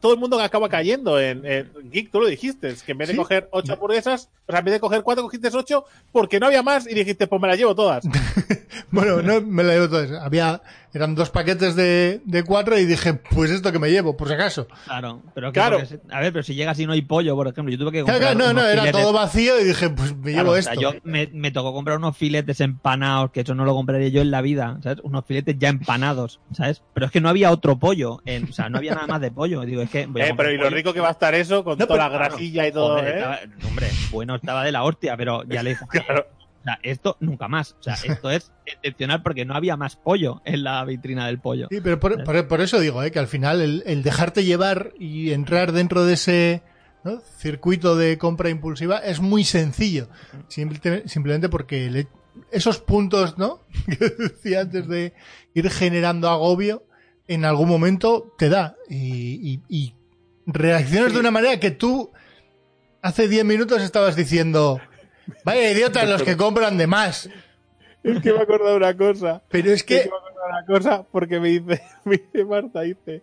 todo 0.00 0.12
el 0.14 0.20
mundo 0.20 0.38
acaba 0.38 0.68
cayendo 0.68 1.18
en, 1.18 1.44
en 1.44 1.72
Geek, 1.90 2.12
tú 2.12 2.20
lo 2.20 2.26
dijiste, 2.28 2.68
es 2.68 2.82
que 2.84 2.92
en 2.92 2.98
vez 2.98 3.08
de 3.08 3.14
Sí. 3.14 3.18
coger 3.18 3.48
ocho 3.50 3.72
hamburguesas, 3.72 4.30
o 4.46 4.52
sea, 4.52 4.60
en 4.60 4.64
vez 4.66 4.74
de 4.74 4.80
coger 4.80 5.02
cuatro, 5.02 5.24
cogiste 5.24 5.48
ocho 5.52 5.84
porque 6.12 6.38
no 6.38 6.46
había 6.46 6.62
más 6.62 6.86
y 6.88 6.94
dijiste, 6.94 7.26
pues 7.26 7.40
me 7.42 7.48
las 7.48 7.56
llevo 7.58 7.74
todas. 7.74 8.04
Bueno, 8.90 9.22
no 9.22 9.40
me 9.40 9.62
la 9.64 9.72
llevo 9.72 9.88
todas. 9.88 10.10
Había, 10.22 10.60
eran 10.94 11.14
dos 11.14 11.30
paquetes 11.30 11.74
de, 11.76 12.20
de 12.24 12.42
cuatro 12.44 12.78
y 12.78 12.84
dije, 12.84 13.14
pues 13.14 13.50
esto 13.50 13.72
que 13.72 13.78
me 13.78 13.90
llevo, 13.90 14.16
por 14.16 14.28
si 14.28 14.34
acaso. 14.34 14.66
Claro, 14.84 15.22
pero 15.34 15.48
que 15.52 15.54
Claro. 15.60 15.78
porque 15.78 16.00
a 16.10 16.20
ver, 16.20 16.32
pero 16.32 16.42
si 16.42 16.54
llegas 16.54 16.78
y 16.78 16.86
no 16.86 16.92
hay 16.92 17.02
pollo, 17.02 17.34
por 17.34 17.48
ejemplo, 17.48 17.72
yo 17.72 17.78
tuve 17.78 17.92
que 17.92 17.98
comprar 18.00 18.18
claro, 18.20 18.38
no, 18.38 18.44
no, 18.46 18.50
unos 18.60 18.64
era 18.72 18.82
filetes- 18.84 18.92
todo 19.02 19.12
vacío 19.12 19.60
y 19.60 19.64
dije, 19.64 19.90
pues 19.90 20.16
me 20.16 20.32
Claro, 20.32 20.48
llevo 20.48 20.58
o 20.58 20.62
sea, 20.62 20.72
esto. 20.74 20.80
yo 20.82 20.92
me, 21.04 21.28
me 21.32 21.50
tocó 21.50 21.72
comprar 21.72 21.96
unos 21.98 22.16
filetes 22.16 22.60
empanados, 22.60 23.30
que 23.30 23.40
eso 23.40 23.54
no 23.54 23.64
lo 23.64 23.74
compraría 23.74 24.08
yo 24.08 24.20
en 24.20 24.30
la 24.30 24.42
vida, 24.42 24.78
¿sabes? 24.82 24.98
Unos 25.02 25.24
filetes 25.24 25.56
ya 25.58 25.68
empanados, 25.70 26.40
¿sabes? 26.52 26.82
Pero 26.92 27.06
es 27.06 27.12
que 27.12 27.20
no 27.20 27.28
había 27.28 27.50
otro 27.50 27.78
pollo, 27.78 28.20
en- 28.26 28.44
o 28.50 28.52
sea, 28.52 28.68
no 28.68 28.78
había 28.78 28.94
nada 28.94 29.06
más 29.06 29.20
de 29.20 29.30
pollo. 29.30 29.62
Digo, 29.62 29.82
es 29.82 29.90
que 29.90 30.06
voy 30.06 30.22
a 30.22 30.28
Eh, 30.28 30.34
pero 30.36 30.50
y 30.52 30.58
lo 30.58 30.68
rico 30.70 30.92
que 30.92 31.00
va 31.00 31.08
a 31.08 31.12
estar 31.12 31.34
eso 31.34 31.64
con 31.64 31.78
No, 31.78 31.86
toda 31.86 31.98
pero 31.98 32.10
la 32.10 32.18
Claro, 32.18 32.30
grasilla 32.34 32.66
y 32.66 32.72
todo, 32.72 32.98
joder, 32.98 33.06
¿eh? 33.08 33.16
estaba- 33.18 33.38
hombre, 33.68 33.88
bueno, 34.10 34.34
estaba 34.34 34.64
de 34.64 34.72
la 34.72 34.82
hostia, 34.84 35.16
pero 35.16 35.42
ya 35.44 35.62
le 35.62 35.70
dije, 35.80 35.86
Claro. 35.88 36.26
O 36.62 36.64
sea, 36.64 36.78
esto 36.82 37.16
nunca 37.20 37.48
más. 37.48 37.76
O 37.78 37.82
sea, 37.82 37.94
esto 38.04 38.30
es 38.30 38.52
excepcional 38.66 39.22
porque 39.22 39.44
no 39.44 39.54
había 39.54 39.76
más 39.76 39.96
pollo 39.96 40.40
en 40.44 40.62
la 40.64 40.84
vitrina 40.84 41.26
del 41.26 41.38
pollo. 41.40 41.66
Sí, 41.70 41.80
pero 41.82 42.00
por, 42.00 42.22
por- 42.24 42.48
por 42.48 42.60
eso 42.60 42.80
digo, 42.80 43.02
¿eh? 43.02 43.10
que 43.10 43.18
al 43.18 43.26
final 43.28 43.60
el, 43.60 43.82
el 43.86 44.02
dejarte 44.02 44.44
llevar 44.44 44.92
y 44.98 45.32
entrar 45.32 45.72
dentro 45.72 46.04
de 46.04 46.14
ese 46.14 46.62
¿no? 47.04 47.20
circuito 47.38 47.96
de 47.96 48.16
compra 48.18 48.48
impulsiva 48.48 48.98
es 48.98 49.20
muy 49.20 49.44
sencillo. 49.44 50.08
Simple- 50.48 51.02
simplemente 51.08 51.48
porque 51.48 51.90
le- 51.90 52.08
esos 52.50 52.78
puntos, 52.78 53.36
¿no? 53.38 53.60
Que 53.86 54.08
decía 54.10 54.60
antes 54.62 54.88
de 54.88 55.12
ir 55.54 55.68
generando 55.70 56.30
agobio, 56.30 56.84
en 57.28 57.44
algún 57.44 57.68
momento 57.68 58.32
te 58.38 58.48
da. 58.48 58.76
Y, 58.88 59.52
y- 59.52 59.60
y 59.68 59.94
reaccionas 60.46 61.08
Sí. 61.10 61.14
de 61.14 61.20
una 61.20 61.30
manera 61.30 61.58
que 61.60 61.70
tú 61.72 62.10
hace 63.02 63.26
10 63.28 63.44
minutos 63.44 63.82
estabas 63.82 64.14
diciendo, 64.16 64.80
vaya 65.44 65.70
idiotas 65.70 66.08
los 66.08 66.22
que 66.22 66.36
compran 66.36 66.76
de 66.78 66.86
más. 66.86 67.28
Es 68.02 68.20
que 68.20 68.32
me 68.32 68.38
he 68.38 68.42
acordado 68.42 68.76
una 68.76 68.96
cosa. 68.96 69.42
Pero 69.48 69.68
es 69.68 69.74
Es 69.80 69.82
que 69.84 70.02
que... 70.02 70.10
me 70.10 70.16
he 70.16 70.48
una 70.48 70.66
cosa 70.66 71.02
porque 71.10 71.38
me 71.40 71.48
dice, 71.50 71.82
me 72.04 72.16
dice 72.16 72.44
Marta, 72.44 72.80
dice, 72.82 73.22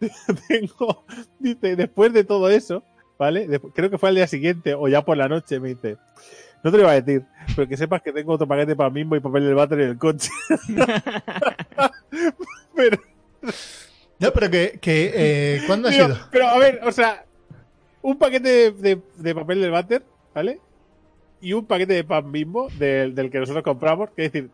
tengo, 0.48 1.04
dice, 1.38 1.76
después 1.76 2.12
de 2.12 2.24
todo 2.24 2.50
eso, 2.50 2.82
¿vale? 3.18 3.46
Creo 3.74 3.90
que 3.90 3.98
fue 3.98 4.08
al 4.08 4.16
día 4.16 4.26
siguiente 4.26 4.74
o 4.74 4.88
ya 4.88 5.02
por 5.04 5.16
la 5.16 5.28
noche, 5.28 5.60
me 5.60 5.68
dice, 5.68 5.96
no 6.64 6.70
te 6.72 6.76
lo 6.78 6.82
iba 6.84 6.92
a 6.92 7.00
decir, 7.00 7.24
pero 7.54 7.68
que 7.68 7.76
sepas 7.76 8.02
que 8.02 8.12
tengo 8.12 8.32
otro 8.32 8.48
paquete 8.48 8.74
para 8.74 8.90
mismo 8.90 9.14
y 9.14 9.20
papel 9.20 9.44
del 9.44 9.54
váter 9.54 9.80
en 9.82 9.88
el 9.90 9.98
coche. 9.98 10.30
pero, 12.74 12.98
No, 14.18 14.32
pero 14.32 14.50
que... 14.50 14.78
que 14.80 15.12
eh, 15.14 15.62
¿Cuándo 15.66 15.88
ha 15.88 15.92
sido? 15.92 16.18
pero 16.30 16.48
a 16.48 16.58
ver, 16.58 16.80
o 16.84 16.90
sea, 16.92 17.24
un 18.02 18.18
paquete 18.18 18.48
de, 18.48 18.72
de- 18.72 19.02
de 19.16 19.34
papel 19.34 19.60
del 19.60 19.70
váter, 19.70 20.02
¿vale? 20.34 20.60
Y 21.40 21.52
un 21.52 21.66
paquete 21.66 21.92
de 21.94 22.04
pan 22.04 22.30
bimbo 22.32 22.68
del, 22.78 23.14
del 23.14 23.30
que 23.30 23.38
nosotros 23.38 23.62
compramos, 23.64 24.10
que 24.10 24.24
es 24.26 24.32
decir, 24.32 24.50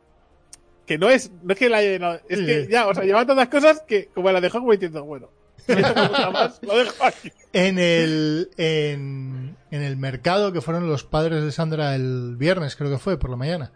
que 0.87 0.99
no 0.99 1.09
es, 1.09 1.31
no 1.43 1.53
es 1.55 1.59
que 1.59 1.69
la 1.69 1.79
haya 1.79 1.91
llenado, 1.93 2.21
es 2.29 2.41
que 2.41 2.69
ya, 2.71 2.87
o 2.87 2.95
sea, 2.95 3.05
lleva 3.05 3.25
tantas 3.27 3.49
cosas 3.49 3.83
que 3.87 4.09
como 4.15 4.31
la 4.31 4.41
dejó 4.41 4.59
como 4.61 4.73
diciendo, 4.73 5.03
bueno, 5.05 5.31
me 5.67 5.77
gusta 5.77 6.31
más, 6.31 6.61
lo 6.63 6.77
dejo 6.77 7.05
aquí. 7.05 7.33
En 7.55 7.79
el, 7.79 8.51
en, 8.59 9.57
en 9.71 9.83
el 9.83 9.97
mercado 9.97 10.53
que 10.53 10.61
fueron 10.61 10.87
los 10.89 11.05
padres 11.05 11.43
de 11.43 11.53
Sandra 11.53 11.95
el 11.95 12.37
viernes, 12.37 12.77
creo 12.77 12.91
que 12.91 12.99
fue, 12.99 13.19
por 13.19 13.31
la 13.31 13.37
mañana. 13.37 13.73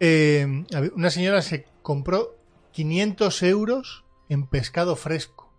eh, 0.00 0.64
una 0.94 1.08
señora 1.10 1.40
se 1.40 1.64
compró 1.80 2.36
500 2.72 3.42
euros 3.44 4.04
en 4.28 4.46
pescado 4.46 4.94
fresco. 4.96 5.50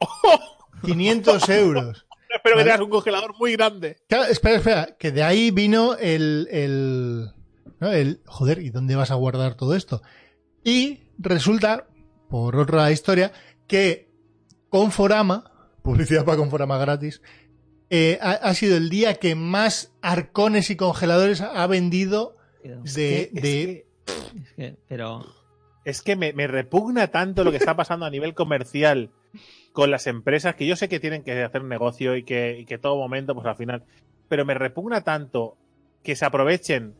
500 0.84 1.48
euros. 1.48 2.06
Espero 2.40 2.56
que 2.56 2.60
Vale. 2.62 2.64
tengas 2.70 2.80
un 2.84 2.90
congelador 2.90 3.34
muy 3.38 3.52
grande. 3.52 3.96
Claro, 4.08 4.24
espera, 4.24 4.56
espera, 4.56 4.96
que 4.98 5.12
de 5.12 5.22
ahí 5.22 5.50
vino 5.50 5.94
el, 5.96 6.48
el, 6.50 7.30
¿no? 7.80 7.92
el, 7.92 8.20
joder, 8.26 8.60
¿y 8.60 8.70
dónde 8.70 8.96
vas 8.96 9.10
a 9.10 9.14
guardar 9.14 9.54
todo 9.56 9.74
esto? 9.76 10.00
Y 10.64 11.00
resulta, 11.18 11.86
por 12.28 12.56
otra 12.56 12.90
historia, 12.90 13.32
que 13.66 14.08
Conforama, 14.70 15.52
publicidad 15.82 16.24
para 16.24 16.38
Conforama 16.38 16.78
gratis, 16.78 17.20
eh, 17.90 18.18
ha, 18.22 18.30
ha 18.32 18.54
sido 18.54 18.76
el 18.76 18.88
día 18.88 19.14
que 19.14 19.34
más 19.34 19.92
arcones 20.00 20.70
y 20.70 20.76
congeladores 20.76 21.40
ha 21.40 21.66
vendido 21.66 22.36
de... 22.62 22.74
Es 22.84 22.94
que- 22.94 23.40
de- 23.40 23.86
Es 24.34 24.52
que- 24.56 24.76
pero 24.88 25.26
Es 25.84 26.02
que 26.02 26.14
me, 26.16 26.32
me 26.32 26.46
repugna 26.46 27.08
tanto 27.08 27.42
lo 27.44 27.50
que 27.50 27.56
está 27.56 27.74
pasando 27.76 28.06
a 28.06 28.10
nivel 28.10 28.34
comercial 28.34 29.10
con 29.72 29.90
las 29.90 30.06
empresas, 30.06 30.54
que 30.54 30.66
yo 30.66 30.76
sé 30.76 30.88
que 30.88 31.00
tienen 31.00 31.22
que 31.22 31.42
hacer 31.42 31.62
negocio 31.64 32.16
y 32.16 32.22
que, 32.24 32.58
y 32.60 32.64
que 32.64 32.78
todo 32.78 32.96
momento, 32.96 33.34
pues 33.34 33.46
al 33.46 33.56
final. 33.56 33.84
Pero 34.28 34.44
me 34.44 34.54
repugna 34.54 35.02
tanto 35.02 35.56
que 36.02 36.16
se 36.16 36.24
aprovechen. 36.24 36.94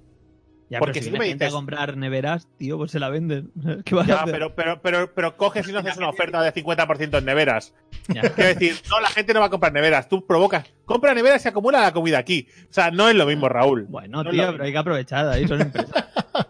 ya, 0.68 0.78
Porque 0.78 1.00
pero 1.00 1.04
si 1.04 1.08
si 1.10 1.14
tú 1.14 1.18
me 1.20 1.26
gente 1.26 1.44
a 1.44 1.48
dices- 1.48 1.54
comprar 1.56 1.96
neveras, 1.96 2.46
tío, 2.58 2.76
pues 2.78 2.90
se 2.92 3.00
la 3.00 3.08
venden. 3.08 3.50
¿Qué 3.84 3.94
vas 3.94 4.04
a 4.04 4.08
Ya, 4.08 4.20
hacer? 4.22 4.32
pero, 4.34 4.54
pero, 4.54 4.80
pero, 4.82 5.14
pero 5.14 5.36
coges 5.36 5.68
y 5.68 5.72
no 5.72 5.80
haces 5.80 5.96
una 5.96 6.08
oferta 6.10 6.40
de 6.42 6.52
50% 6.52 7.18
en 7.18 7.24
neveras. 7.24 7.74
Ya. 8.08 8.22
Quiero 8.22 8.48
decir, 8.50 8.74
no, 8.88 9.00
la 9.00 9.08
gente 9.08 9.34
no 9.34 9.40
va 9.40 9.46
a 9.46 9.50
comprar 9.50 9.72
neveras. 9.72 10.08
Tú 10.08 10.24
provocas. 10.26 10.64
Compra 10.84 11.12
neveras 11.14 11.40
y 11.40 11.42
se 11.44 11.48
acumula 11.48 11.80
la 11.80 11.92
comida 11.92 12.18
aquí. 12.18 12.46
O 12.68 12.72
sea, 12.72 12.90
no 12.90 13.08
es 13.08 13.14
lo 13.16 13.26
mismo, 13.26 13.48
Raúl. 13.48 13.86
Bueno, 13.88 14.22
No 14.22 14.30
tío, 14.30 14.52
pero 14.52 14.64
hay 14.64 14.72
que 14.72 14.78
aprovechar 14.78 15.28
ahí, 15.28 15.46
son 15.48 15.60
empresas. 15.60 15.92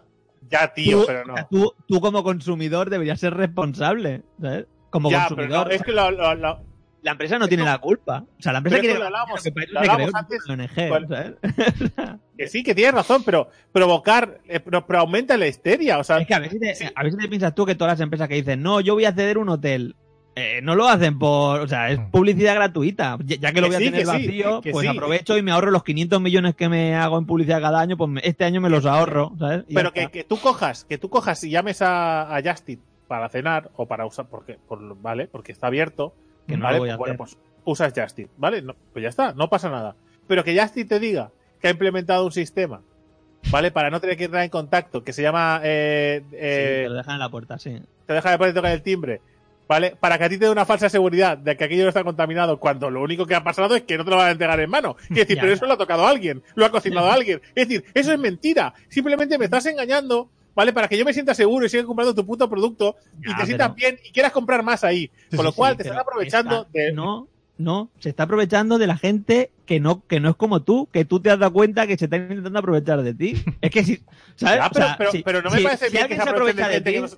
Ya, 0.49 0.73
tío, 0.73 0.99
tú, 1.01 1.07
pero 1.07 1.23
no. 1.25 1.35
tú, 1.49 1.73
tú 1.87 2.01
como 2.01 2.23
consumidor 2.23 2.89
deberías 2.89 3.21
ser 3.21 3.33
responsable, 3.35 4.23
¿sabes? 4.41 4.65
Como 4.91 5.09
Ya, 5.09 5.25
pero 5.29 5.35
consumidor. 5.37 5.67
no, 5.67 5.73
es 5.73 5.81
que 5.81 5.91
lo, 5.91 6.11
lo- 6.11 6.35
lo- 6.35 6.59
La 7.01 7.11
empresa 7.13 7.39
no 7.39 7.47
tiene 7.47 7.63
la 7.63 7.79
culpa. 7.79 8.23
O 8.37 8.41
sea, 8.43 8.51
la 8.51 8.59
empresa 8.59 8.79
quiere 8.79 8.95
hablamos- 9.01 9.41
que 9.41 9.51
para 9.51 9.65
eso 9.65 9.73
lo 9.73 9.83
se 9.83 9.89
hablamos 9.89 10.13
antes 10.13 10.47
ONG, 10.47 10.89
con- 10.89 11.07
¿sabes? 11.07 11.33
que 12.37 12.47
sí, 12.47 12.61
que 12.63 12.75
tienes 12.75 12.93
razón, 12.93 13.23
pero 13.25 13.49
provocar, 13.71 14.39
eh, 14.47 14.59
pero, 14.59 14.85
pero 14.85 14.99
aumenta 14.99 15.35
la 15.37 15.47
histeria. 15.47 15.97
O 15.97 16.03
sea, 16.03 16.19
Es 16.19 16.27
que 16.27 16.33
a 16.35 16.39
ver, 16.39 16.51
si 16.51 16.59
te, 16.59 16.75
Sí. 16.75 16.85
a 16.93 17.03
te 17.03 17.27
piensas 17.27 17.55
tú 17.55 17.65
que 17.65 17.73
todas 17.73 17.93
las 17.93 18.01
empresas 18.01 18.27
que 18.27 18.35
dicen, 18.35 18.61
no, 18.61 18.81
yo 18.81 18.93
voy 18.93 19.05
a 19.05 19.13
ceder 19.13 19.37
un 19.39 19.49
hotel, 19.49 19.95
eh, 20.35 20.59
no 20.63 20.75
lo 20.75 20.87
hacen 20.87 21.17
por, 21.19 21.59
o 21.61 21.67
sea, 21.67 21.89
es 21.89 21.99
publicidad 22.11 22.53
gratuita. 22.55 23.17
Ya, 23.25 23.35
ya 23.37 23.51
que 23.51 23.61
lo 23.61 23.69
Que 23.69 23.75
voy 23.75 23.75
a 23.75 23.79
sí, 23.79 23.85
tener 23.85 24.01
sí, 24.01 24.07
vacío, 24.07 24.61
pues 24.61 24.77
sí. 24.81 24.87
aprovecho 24.87 25.37
y 25.37 25.41
me 25.41 25.51
ahorro 25.51 25.71
los 25.71 25.83
500 25.83 26.21
millones 26.21 26.55
que 26.55 26.69
me 26.69 26.95
hago 26.95 27.17
en 27.17 27.25
publicidad 27.25 27.61
cada 27.61 27.79
año, 27.81 27.97
pues 27.97 28.09
me- 28.11 28.21
este 28.23 28.45
año 28.45 28.61
me 28.61 28.69
los 28.69 28.85
ahorro, 28.85 29.33
¿sabes? 29.39 29.63
Y 29.67 29.73
ya 29.73 29.79
pero 29.79 29.91
que, 29.91 30.07
que 30.09 30.23
tú 30.23 30.37
cojas, 30.37 30.85
que 30.85 30.97
tú 30.97 31.09
cojas 31.09 31.43
y 31.43 31.49
llames 31.49 31.81
a, 31.81 32.35
a 32.35 32.41
Justit 32.43 32.79
para 33.11 33.27
cenar 33.27 33.71
o 33.75 33.87
para 33.89 34.05
usar, 34.05 34.27
porque, 34.29 34.57
por, 34.69 34.79
vale, 35.01 35.27
porque 35.27 35.51
está 35.51 35.67
abierto, 35.67 36.13
Que 36.47 36.55
no 36.55 36.63
¿vale? 36.63 36.77
Pues, 36.79 36.95
bueno, 36.97 37.17
pues 37.17 37.37
usas 37.65 37.91
Justit, 37.93 38.29
¿vale? 38.37 38.61
No, 38.61 38.73
pues 38.93 39.03
ya 39.03 39.09
está, 39.09 39.33
no 39.33 39.49
pasa 39.49 39.69
nada. 39.69 39.97
Pero 40.27 40.45
que 40.45 40.57
Justit 40.57 40.87
te 40.87 40.97
diga 40.97 41.29
que 41.59 41.67
ha 41.67 41.71
implementado 41.71 42.23
un 42.23 42.31
sistema, 42.31 42.81
¿vale? 43.51 43.69
Para 43.71 43.89
no 43.89 43.99
tener 43.99 44.15
que 44.15 44.23
entrar 44.23 44.45
en 44.45 44.49
contacto, 44.49 45.03
que 45.03 45.11
se 45.11 45.23
llama, 45.23 45.59
eh, 45.61 46.21
Sí, 46.29 46.35
eh, 46.39 46.79
te 46.83 46.89
lo 46.89 46.95
dejan 46.95 47.15
en 47.15 47.19
la 47.19 47.27
puerta, 47.27 47.59
sí. 47.59 47.81
te 48.05 48.13
deja 48.13 48.31
de 48.31 48.37
poder 48.37 48.53
tocar 48.53 48.71
el 48.71 48.81
timbre, 48.81 49.19
¿vale? 49.67 49.97
Para 49.99 50.17
que 50.17 50.23
a 50.23 50.29
ti 50.29 50.37
te 50.37 50.45
dé 50.45 50.51
una 50.51 50.63
falsa 50.65 50.87
seguridad 50.87 51.37
de 51.37 51.57
que 51.57 51.65
aquello 51.65 51.83
no 51.83 51.89
está 51.89 52.05
contaminado, 52.05 52.61
cuando 52.61 52.89
lo 52.89 53.01
único 53.01 53.25
que 53.25 53.35
ha 53.35 53.43
pasado 53.43 53.75
es 53.75 53.81
que 53.81 53.97
no 53.97 54.05
te 54.05 54.11
lo 54.11 54.15
van 54.15 54.29
a 54.29 54.31
entregar 54.31 54.57
en 54.61 54.69
mano. 54.69 54.95
Es 55.09 55.09
decir, 55.17 55.35
Ya. 55.35 55.41
pero 55.41 55.51
eso 55.53 55.65
lo 55.65 55.73
ha 55.73 55.77
tocado 55.77 56.07
alguien, 56.07 56.41
lo 56.55 56.65
ha 56.65 56.71
cocinado 56.71 57.11
alguien. 57.11 57.41
Es 57.55 57.67
decir, 57.67 57.83
eso 57.93 58.13
es 58.13 58.19
mentira. 58.19 58.73
Simplemente 58.87 59.37
me 59.37 59.43
estás 59.45 59.65
engañando, 59.65 60.29
¿vale? 60.55 60.73
Para 60.73 60.87
que 60.87 60.97
yo 60.97 61.05
me 61.05 61.13
sienta 61.13 61.33
seguro 61.33 61.65
y 61.65 61.69
siga 61.69 61.83
comprando 61.85 62.13
tu 62.15 62.25
puto 62.25 62.49
producto 62.49 62.95
y 63.23 63.29
Ya, 63.29 63.37
te 63.37 63.45
sientas 63.45 63.69
pero- 63.69 63.75
bien 63.75 63.99
y 64.03 64.11
quieras 64.11 64.31
comprar 64.31 64.63
más 64.63 64.83
ahí. 64.83 65.09
Sí, 65.29 65.35
Con 65.37 65.45
lo 65.45 65.51
sí, 65.51 65.57
cual 65.57 65.73
Sí, 65.73 65.77
te 65.77 65.83
están 65.83 65.99
aprovechando 65.99 66.61
esta- 66.61 66.69
de. 66.71 66.91
No, 66.93 67.27
no, 67.57 67.91
se 67.99 68.09
está 68.09 68.23
aprovechando 68.23 68.77
de 68.77 68.87
la 68.87 68.97
gente 68.97 69.51
que 69.65 69.79
no, 69.79 70.05
que 70.07 70.19
no 70.19 70.29
es 70.31 70.35
como 70.35 70.63
tú, 70.63 70.87
que 70.91 71.05
tú 71.05 71.19
te 71.19 71.29
has 71.29 71.39
dado 71.39 71.53
cuenta 71.53 71.85
que 71.87 71.97
se 71.97 72.05
está 72.05 72.17
intentando 72.17 72.57
aprovechar 72.59 73.01
de 73.03 73.13
ti. 73.13 73.33
Es 73.61 73.71
que 73.71 73.83
si, 73.83 74.03
¿sabes? 74.35 74.57
Ya, 74.59 74.67
O 74.67 74.69
pero, 74.71 74.85
sea, 74.85 74.95
pero, 74.97 75.11
si- 75.11 75.23
pero 75.23 75.41
no 75.41 75.49
me 75.51 75.57
si- 75.57 75.63
parece 75.63 75.85
si 75.85 75.91
bien 75.91 75.99
que 76.07 76.13
alguien 76.13 76.19
se 76.19 76.23
se 76.23 76.29
aprovechen 76.29 76.57
de 76.57 76.63
aprovecha 76.63 76.83
de 76.91 77.07
que 77.07 77.07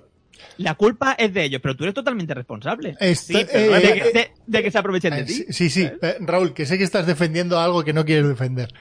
La 0.58 0.74
culpa 0.74 1.12
es 1.18 1.32
de 1.32 1.44
ellos, 1.44 1.60
pero 1.62 1.74
tú 1.76 1.84
eres 1.84 1.94
totalmente 1.94 2.34
responsable. 2.34 2.94
Esta- 3.00 3.38
Sí, 3.38 3.46
pero 3.50 3.70
no 3.70 3.76
eh, 3.76 3.80
De 3.80 3.86
es- 3.98 4.02
que, 4.02 4.12
de- 4.12 4.30
de 4.46 4.62
que 4.62 4.70
se 4.70 4.78
aprovechen 4.78 5.14
de 5.14 5.20
eh, 5.20 5.24
ti. 5.24 5.32
sí, 5.32 5.46
sí, 5.50 5.70
sí. 5.70 5.90
Eh, 6.02 6.16
Raúl, 6.20 6.52
que 6.52 6.66
sé 6.66 6.76
que 6.78 6.84
estás 6.84 7.06
defendiendo 7.06 7.58
algo 7.58 7.82
que 7.82 7.92
no 7.92 8.04
quieres 8.04 8.28
defender. 8.28 8.72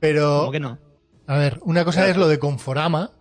Pero, 0.00 0.40
¿Cómo 0.40 0.52
que 0.52 0.60
no? 0.60 0.78
a 1.26 1.38
ver, 1.38 1.58
una 1.62 1.84
cosa 1.84 2.08
es 2.08 2.16
lo 2.16 2.26
de 2.28 2.38
Conforama. 2.38 3.12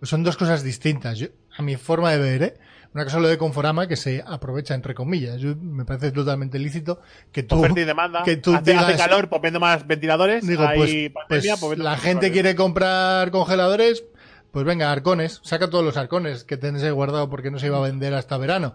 Pues 0.00 0.08
son 0.10 0.24
dos 0.24 0.36
cosas 0.36 0.64
distintas. 0.64 1.18
Yo, 1.18 1.28
a 1.56 1.62
mi 1.62 1.76
forma 1.76 2.10
de 2.10 2.18
ver, 2.18 2.42
¿eh? 2.42 2.54
Una 2.92 3.04
cosa 3.04 3.20
lo 3.20 3.28
de 3.28 3.38
Conforama 3.38 3.86
que 3.86 3.94
se 3.94 4.24
aprovecha, 4.26 4.74
entre 4.74 4.94
comillas. 4.94 5.40
Yo- 5.40 5.54
me 5.54 5.84
parece 5.84 6.10
totalmente 6.10 6.58
lícito 6.58 7.00
que 7.30 7.44
tú. 7.44 7.58
Oferta 7.60 7.80
y 7.80 7.84
demanda. 7.84 8.22
que 8.24 8.36
tú 8.36 8.54
hace, 8.54 8.74
calor, 8.96 9.28
pues 9.28 9.42
vendo 9.42 9.60
más 9.60 9.86
ventiladores. 9.86 10.44
Digo, 10.44 10.66
hay 10.66 10.78
pues, 10.78 10.90
pandemia, 11.12 11.56
pues 11.56 11.76
pues 11.76 11.78
la 11.78 11.96
gente 11.96 12.32
quiere 12.32 12.56
comprar 12.56 13.30
congeladores, 13.30 14.04
pues 14.50 14.64
venga, 14.64 14.90
arcones, 14.90 15.40
saca 15.44 15.70
todos 15.70 15.84
los 15.84 15.96
arcones 15.96 16.42
que 16.42 16.56
tenés 16.56 16.82
ahí 16.82 16.90
guardado 16.90 17.30
porque 17.30 17.50
no 17.52 17.60
se 17.60 17.66
iba 17.66 17.76
a 17.76 17.82
vender 17.82 18.14
hasta 18.14 18.36
verano. 18.38 18.74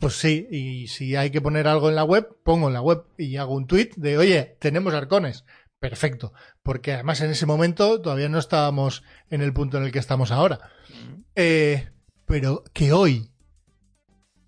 Pues 0.00 0.14
sí, 0.14 0.48
y 0.50 0.88
si 0.88 1.14
hay 1.14 1.30
que 1.30 1.40
poner 1.40 1.68
algo 1.68 1.88
en 1.88 1.94
la 1.94 2.04
web, 2.04 2.28
pongo 2.42 2.68
en 2.68 2.74
la 2.74 2.80
web 2.80 3.04
y 3.16 3.36
hago 3.36 3.54
un 3.54 3.66
tweet 3.66 3.90
de, 3.96 4.18
oye, 4.18 4.56
tenemos 4.58 4.94
arcones. 4.94 5.44
Perfecto, 5.80 6.32
porque 6.62 6.94
además 6.94 7.20
en 7.20 7.30
ese 7.30 7.46
momento 7.46 8.00
todavía 8.00 8.28
no 8.28 8.38
estábamos 8.38 9.04
en 9.30 9.42
el 9.42 9.52
punto 9.52 9.78
en 9.78 9.84
el 9.84 9.92
que 9.92 10.00
estamos 10.00 10.32
ahora. 10.32 10.58
Eh, 11.36 11.88
pero 12.26 12.64
que 12.72 12.92
hoy 12.92 13.30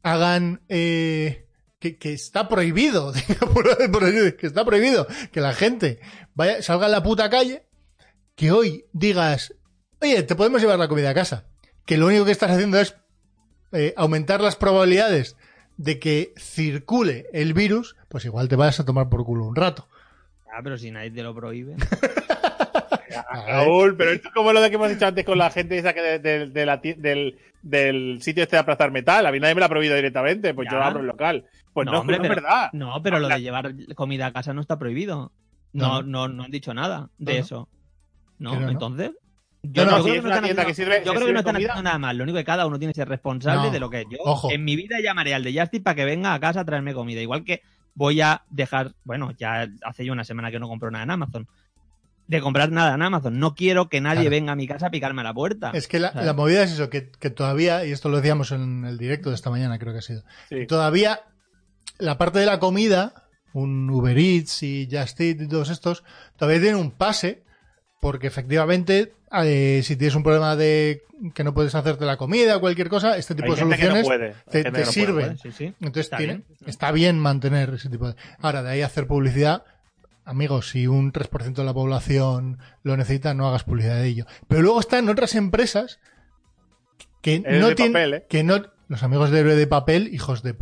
hagan 0.03 0.63
eh, 0.69 1.47
que, 1.79 1.99
que 1.99 2.13
está 2.13 2.49
prohibido, 2.49 3.13
que 4.39 4.47
está 4.47 4.65
prohibido 4.65 5.07
que 5.31 5.41
la 5.41 5.55
gente 5.55 6.01
vaya, 6.35 6.63
salga 6.63 6.87
a 6.87 6.91
la 6.91 7.03
puta 7.03 7.31
calle, 7.31 7.67
que 8.35 8.51
hoy 8.51 8.87
digas, 8.93 9.55
oye, 10.01 10.23
te 10.25 10.35
podemos 10.35 10.61
llevar 10.61 10.79
la 10.79 10.89
comida 10.89 11.11
a 11.11 11.15
casa, 11.15 11.47
que 11.87 11.97
lo 11.97 12.07
único 12.07 12.25
que 12.25 12.33
estás 12.33 12.51
haciendo 12.51 12.81
es 12.81 12.97
eh, 13.73 13.95
aumentar 13.97 14.41
las 14.41 14.57
probabilidades 14.57 15.37
de 15.77 16.01
que 16.01 16.35
circule 16.37 17.29
el 17.33 17.55
virus, 17.55 17.97
pues 18.09 18.25
igual 18.25 18.49
te 18.49 18.57
vas 18.57 18.81
a 18.81 18.85
tomar 18.85 19.09
por 19.09 19.25
culo 19.25 19.47
un 19.47 19.55
rato. 19.55 19.89
Ah, 20.53 20.61
pero 20.63 20.77
si 20.79 20.91
nadie 20.91 21.11
te 21.11 21.23
lo 21.23 21.35
prohíbe. 21.35 21.75
Ah, 23.29 23.45
Raúl, 23.49 23.97
pero 23.97 24.11
esto 24.13 24.29
es 24.29 24.35
como 24.35 24.53
lo 24.53 24.61
de 24.61 24.69
que 24.71 24.77
hemos 24.77 24.89
dicho 24.91 25.07
antes 25.07 25.25
con 25.25 25.39
la 25.39 25.51
gente 25.51 25.79
esa 25.79 25.93
que 25.93 26.01
de, 26.01 26.19
de- 26.19 26.47
de 26.47 26.67
la 26.67 26.77
del, 26.79 27.39
del 27.63 28.19
sitio 28.23 28.43
este 28.43 28.57
de 28.57 28.61
aplastar 28.61 28.91
metal. 28.91 29.27
A 29.27 29.33
mí 29.33 29.41
nadie 29.41 29.55
me 29.55 29.61
lo 29.61 29.67
ha 29.67 29.69
prohibido 29.69 29.95
directamente, 29.97 30.55
pues 30.55 30.67
Ya. 30.71 30.79
yo 30.79 30.83
abro 30.83 31.01
el 31.01 31.07
local. 31.07 31.45
Pues 31.73 31.87
no, 31.87 32.01
hombre, 32.01 32.19
no 32.19 32.25
es 32.25 32.29
verdad. 32.31 32.71
No, 32.73 33.01
pero 33.03 33.19
lo 33.21 33.29
de 33.29 33.41
llevar 33.41 33.73
comida 33.95 34.27
a 34.27 34.33
casa 34.33 34.53
no 34.53 34.61
está 34.61 34.79
prohibido. 34.79 35.33
No, 35.73 36.03
no, 36.03 36.27
no 36.29 36.45
han 36.45 36.51
dicho 36.51 36.75
nada 36.75 37.11
de 37.19 37.39
eso. 37.39 37.69
No, 38.39 38.53
Pero 38.55 38.71
entonces. 38.71 39.11
Yo 39.63 39.85
creo 39.85 40.03
que 40.03 40.23
no 40.23 40.29
están 40.31 40.45
haciendo- 40.45 40.63
creo 41.13 41.27
que 41.27 41.33
no 41.35 41.39
están 41.41 41.85
nada 41.85 41.99
más. 41.99 42.17
Lo 42.17 42.25
único 42.25 42.39
que 42.39 42.45
cada 42.45 42.67
uno 42.67 42.79
tiene 42.79 42.93
que 42.95 43.01
ser 43.01 43.09
responsable 43.09 43.71
de 43.71 43.79
lo 43.79 43.91
que 43.91 44.05
yo 44.11 44.17
Ojo. 44.25 44.51
en 44.51 44.65
mi 44.65 44.75
vida 44.75 44.97
llamaré 45.03 45.35
al 45.35 45.45
de 45.45 45.53
Justin 45.61 45.83
para 45.83 45.95
que 45.95 46.05
venga 46.07 46.33
a 46.33 46.41
casa 46.41 46.61
a 46.61 46.65
traerme 46.65 46.95
comida. 46.95 47.21
Igual 47.21 47.45
que 47.45 47.61
voy 48.01 48.23
a 48.23 48.45
dejar, 48.49 48.95
bueno, 49.05 49.33
ya 49.39 49.69
hace 49.85 50.07
yo 50.07 50.15
una 50.15 50.25
semana 50.25 50.51
que 50.51 50.59
no 50.59 50.69
compro 50.69 50.91
nada 50.91 51.05
en 51.05 51.11
Amazon. 51.11 51.47
De 52.29 52.41
comprar 52.41 52.73
nada 52.73 52.95
en 52.95 53.03
Amazon. 53.03 53.39
No 53.39 53.55
quiero 53.55 53.91
que 53.91 54.01
nadie 54.01 54.21
Claro. 54.23 54.31
venga 54.31 54.53
a 54.53 54.57
mi 54.57 54.67
casa 54.67 54.87
a 54.87 54.91
picarme 54.91 55.21
a 55.21 55.25
la 55.25 55.35
puerta. 55.35 55.71
Es 55.75 55.87
que 55.87 55.99
la, 56.01 56.11
la 56.15 56.33
movida 56.33 56.63
es 56.63 56.73
eso, 56.73 56.89
que, 56.89 57.11
que 57.11 57.29
todavía, 57.29 57.85
y 57.85 57.93
esto 57.93 58.09
lo 58.09 58.17
decíamos 58.17 58.53
en 58.53 58.87
el 58.87 58.97
directo 58.97 59.29
de 59.29 59.35
esta 59.35 59.51
mañana, 59.51 59.79
creo 59.79 59.93
que 59.93 59.99
ha 59.99 60.03
sido, 60.03 60.23
Sí. 60.49 60.67
todavía 60.67 61.21
la 61.99 62.17
parte 62.17 62.39
de 62.39 62.47
la 62.47 62.59
comida, 62.59 63.29
un 63.53 63.91
Uber 63.91 64.17
Eats 64.17 64.63
y 64.63 64.89
Just 64.91 65.21
Eat 65.21 65.43
y 65.43 65.49
todos 65.49 65.69
estos, 65.69 66.03
todavía 66.39 66.63
tienen 66.63 66.81
un 66.81 66.93
pase, 66.93 67.45
porque 68.01 68.27
efectivamente, 68.27 69.13
eh, 69.45 69.83
si 69.85 69.97
tienes 69.97 70.15
un 70.15 70.23
problema 70.23 70.57
de 70.57 71.03
que 71.35 71.45
no 71.45 71.53
puedes 71.53 71.75
hacerte 71.75 72.07
la 72.07 72.17
comida 72.17 72.57
o 72.57 72.61
cualquier 72.61 72.89
cosa, 72.89 73.17
este 73.19 73.35
tipo 73.35 73.53
Hay 73.53 73.57
de 73.59 73.65
no 73.65 73.71
soluciones 73.71 74.07
puede. 74.07 74.35
Te, 74.51 74.65
te 74.65 74.71
puede. 74.71 74.87
sirven. 74.87 75.39
Sí, 75.39 75.53
sí. 75.53 75.65
Entonces 75.81 76.07
Está 76.07 76.17
tiene- 76.17 76.33
bien. 76.37 76.45
está 76.67 76.93
bien 76.93 77.19
mantener 77.19 77.75
ese 77.75 77.91
tipo 77.91 78.09
de... 78.09 78.17
Ahora, 78.41 78.63
de 78.63 78.71
ahí 78.71 78.81
hacer 78.83 79.07
publicidad, 79.07 79.65
amigos, 80.25 80.71
si 80.71 80.87
un 80.87 81.13
3% 81.13 81.53
de 81.55 81.65
la 81.65 81.75
población 81.75 82.59
lo 82.83 82.97
necesita, 82.97 83.35
no 83.35 83.47
hagas 83.49 83.65
publicidad 83.65 83.97
de 83.97 84.07
ello. 84.07 84.25
Pero 84.49 84.63
luego 84.63 84.81
están 84.81 85.09
otras 85.11 85.35
empresas 85.35 86.01
que 87.21 87.41
no 87.41 87.75
tienen... 87.75 87.93
papel, 87.93 88.15
¿eh? 88.15 88.27
Que 88.29 88.43
no, 88.43 88.63
los 88.89 89.03
amigos 89.03 89.31
de 89.31 89.45
de 89.45 89.67
papel, 89.67 90.09
hijos 90.15 90.43
de... 90.43 90.55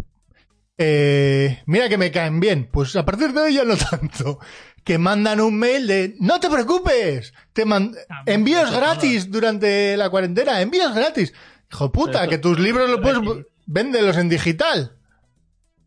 Eh, 0.78 1.60
mira 1.66 1.88
que 1.88 1.98
me 1.98 2.12
caen 2.12 2.38
bien, 2.38 2.68
pues 2.70 2.94
a 2.94 3.04
partir 3.04 3.32
de 3.32 3.40
hoy 3.40 3.54
ya 3.54 3.64
no 3.64 3.76
tanto. 3.76 4.38
Que 4.84 4.96
mandan 4.96 5.40
un 5.40 5.58
mail 5.58 5.86
de 5.86 6.14
no 6.20 6.40
te 6.40 6.48
preocupes, 6.48 7.34
te 7.52 7.64
man- 7.64 7.94
Ah, 8.08 8.22
envíos 8.26 8.70
gratis 8.70 9.30
durante 9.30 9.96
la 9.96 10.08
cuarentena, 10.08 10.60
envíos 10.62 10.94
gratis. 10.94 11.34
Hijo 11.70 11.92
puta, 11.92 12.26
que 12.28 12.38
tus 12.38 12.58
libros 12.58 12.88
los 12.88 13.00
puedes 13.00 13.44
véndelos 13.66 14.16
en 14.16 14.28
digital. 14.30 14.94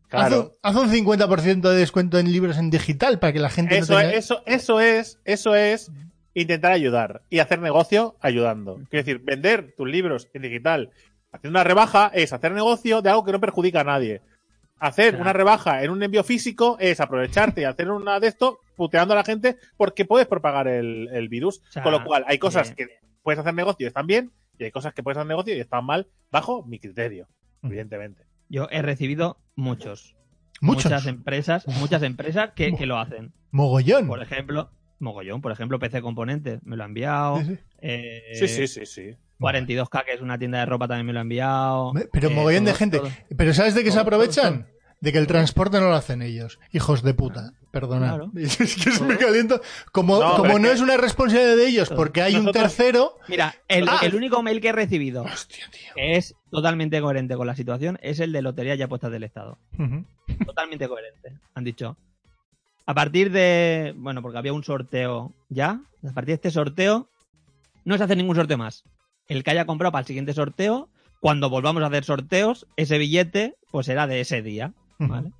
Claro. 0.10 0.52
Haz, 0.62 0.76
un, 0.76 0.84
haz 0.84 1.04
un 1.04 1.18
50% 1.18 1.70
de 1.70 1.76
descuento 1.78 2.20
en 2.20 2.32
libros 2.32 2.58
en 2.58 2.70
digital 2.70 3.18
para 3.20 3.32
que 3.34 3.39
la 3.39 3.50
gente 3.50 3.78
Eso, 3.78 3.94
no 3.94 4.00
tenga... 4.00 4.12
es, 4.12 4.26
eso, 4.26 4.44
eso 4.46 4.80
es, 4.82 5.20
eso 5.24 5.56
es 5.56 5.89
intentar 6.34 6.74
ayudar 6.74 7.22
y 7.30 7.39
hacer 7.39 7.60
negocio 7.60 8.18
ayudando. 8.20 8.76
Quiero 8.89 9.06
decir, 9.06 9.20
vender 9.24 9.74
tus 9.76 9.88
libros 9.89 10.28
en 10.34 10.42
digital 10.44 10.92
haciendo 11.32 11.58
una 11.58 11.64
rebaja 11.64 12.12
es 12.14 12.34
hacer 12.34 12.52
negocio 12.52 13.02
de 13.02 13.10
algo 13.10 13.24
que 13.24 13.32
no 13.32 13.39
perjudica 13.39 13.80
a 13.82 13.86
nadie. 13.86 14.22
Hacer 14.82 15.10
Claro. 15.12 15.22
una 15.22 15.34
rebaja 15.34 15.84
en 15.84 15.92
un 15.92 16.02
envío 16.04 16.24
físico 16.24 16.76
es 16.80 17.00
aprovecharte 17.00 17.62
y 17.62 17.64
hacer 17.66 17.90
una 17.92 18.20
de 18.20 18.28
esto 18.28 18.60
puteando 18.76 19.14
a 19.14 19.18
la 19.18 19.24
gente 19.24 19.58
porque 19.78 20.06
puedes 20.06 20.28
propagar 20.28 20.68
el, 20.68 21.08
el 21.14 21.30
virus. 21.30 21.60
O 21.70 21.72
sea, 21.72 21.84
Con 21.84 21.92
lo 21.92 22.04
cual, 22.04 22.26
hay 22.28 22.40
cosas 22.40 22.72
eh, 22.72 22.76
que 22.76 22.88
puedes 23.22 23.40
hacer 23.40 23.54
negocio 23.54 23.86
y 23.86 23.88
están 23.88 24.08
bien 24.08 24.32
y 24.58 24.64
hay 24.64 24.72
cosas 24.72 24.94
que 24.94 25.04
puedes 25.04 25.18
hacer 25.18 25.28
negocio 25.28 25.56
y 25.56 25.60
están 25.60 25.86
mal 25.86 26.08
bajo 26.32 26.66
mi 26.66 26.80
criterio, 26.80 27.28
Mm. 27.62 27.68
evidentemente. 27.68 28.24
Yo 28.50 28.68
he 28.72 28.82
recibido 28.82 29.38
muchos 29.56 30.16
Muchos. 30.62 30.86
muchas 30.86 31.06
empresas, 31.08 31.68
muchas 31.80 32.02
empresas 32.04 32.52
que, 32.56 32.76
que 32.76 32.86
lo 32.88 32.98
hacen. 32.98 33.34
Mogollón. 33.52 34.08
Por 34.08 34.22
ejemplo, 34.22 34.72
Mogollón, 35.00 35.42
por 35.42 35.52
ejemplo, 35.52 35.78
PC 35.80 36.02
Componentes 36.02 36.60
me 36.64 36.76
lo 36.76 36.84
ha 36.84 36.88
enviado. 36.88 37.38
Sí, 37.40 37.46
sí. 37.46 37.58
eh, 37.80 38.22
Sí, 38.34 38.48
sí, 38.48 38.68
sí, 38.68 38.86
sí. 38.86 39.16
42K, 39.42 40.06
que 40.06 40.14
es 40.14 40.22
una 40.22 40.38
tienda 40.38 40.60
de 40.60 40.66
ropa, 40.68 40.88
también 40.88 41.08
me 41.08 41.14
lo 41.14 41.20
ha 41.20 41.24
enviado. 41.24 41.94
Pero 42.12 42.30
Eh, 42.30 42.34
mogollón 42.34 42.66
de 42.66 42.74
gente. 42.74 43.00
todo. 43.00 43.10
Pero 43.38 43.54
¿sabes 43.54 43.74
de 43.76 43.84
qué 43.84 43.92
se 43.92 44.00
aprovechan? 44.00 44.68
De 45.02 45.12
que 45.12 45.18
el 45.18 45.26
transporte 45.26 45.80
no 45.80 45.89
lo 45.89 45.96
hacen 45.96 46.22
ellos. 46.22 46.60
Hijos 46.72 47.02
de 47.02 47.16
puta. 47.16 47.54
Perdonad. 47.72 48.08
Claro. 48.18 48.32
Es 48.36 48.76
que 48.76 49.04
me 49.04 49.18
caliento. 49.18 49.60
Como 49.92 50.20
No, 50.20 50.36
como 50.38 50.52
es 50.58 50.60
no 50.62 50.68
que- 50.68 50.74
es 50.76 50.82
una 50.82 50.96
responsabilidad 50.98 51.56
de 51.56 51.68
ellos 51.68 51.89
porque 51.89 52.22
hay 52.22 52.36
un 52.36 52.52
tercero. 52.52 53.18
Mira, 53.28 53.56
el, 53.68 53.89
Ah. 53.89 53.98
el 54.04 54.14
único 54.14 54.44
mail 54.44 54.62
que 54.62 54.68
he 54.70 54.74
recibido 54.74 55.24
Hostia, 55.24 55.66
tío. 55.72 55.94
que 55.96 56.18
es 56.18 56.36
totalmente 56.52 57.02
coherente 57.02 57.36
con 57.36 57.48
la 57.48 57.56
situación 57.56 57.98
es 58.04 58.20
el 58.20 58.32
de 58.32 58.44
Lotería 58.44 58.76
y 58.76 58.82
Apuestas 58.84 59.12
del 59.12 59.24
Estado. 59.24 59.58
Totalmente 60.46 60.88
coherente. 60.88 61.34
Han 61.56 61.64
dicho. 61.64 61.98
A 62.86 62.94
partir 62.94 63.32
de. 63.32 63.94
Bueno, 63.98 64.22
porque 64.22 64.38
había 64.38 64.54
un 64.54 64.64
sorteo 64.64 65.34
ya. 65.50 65.80
A 66.08 66.14
partir 66.14 66.28
de 66.28 66.34
este 66.36 66.52
sorteo, 66.52 67.10
no 67.86 67.98
se 67.98 68.04
hace 68.04 68.16
ningún 68.16 68.36
sorteo 68.36 68.58
más. 68.58 68.84
El 69.32 69.44
que 69.46 69.52
haya 69.52 69.66
comprado 69.66 69.94
para 69.94 70.02
el 70.02 70.08
siguiente 70.08 70.34
sorteo, 70.34 70.90
cuando 71.22 71.50
volvamos 71.50 71.82
a 71.84 71.86
hacer 71.88 72.04
sorteos, 72.04 72.68
ese 72.76 72.98
billete, 72.98 73.56
pues 73.72 73.86
será 73.86 74.06
de 74.06 74.20
ese 74.20 74.42
día. 74.42 74.74
¿Vale? 75.00 75.32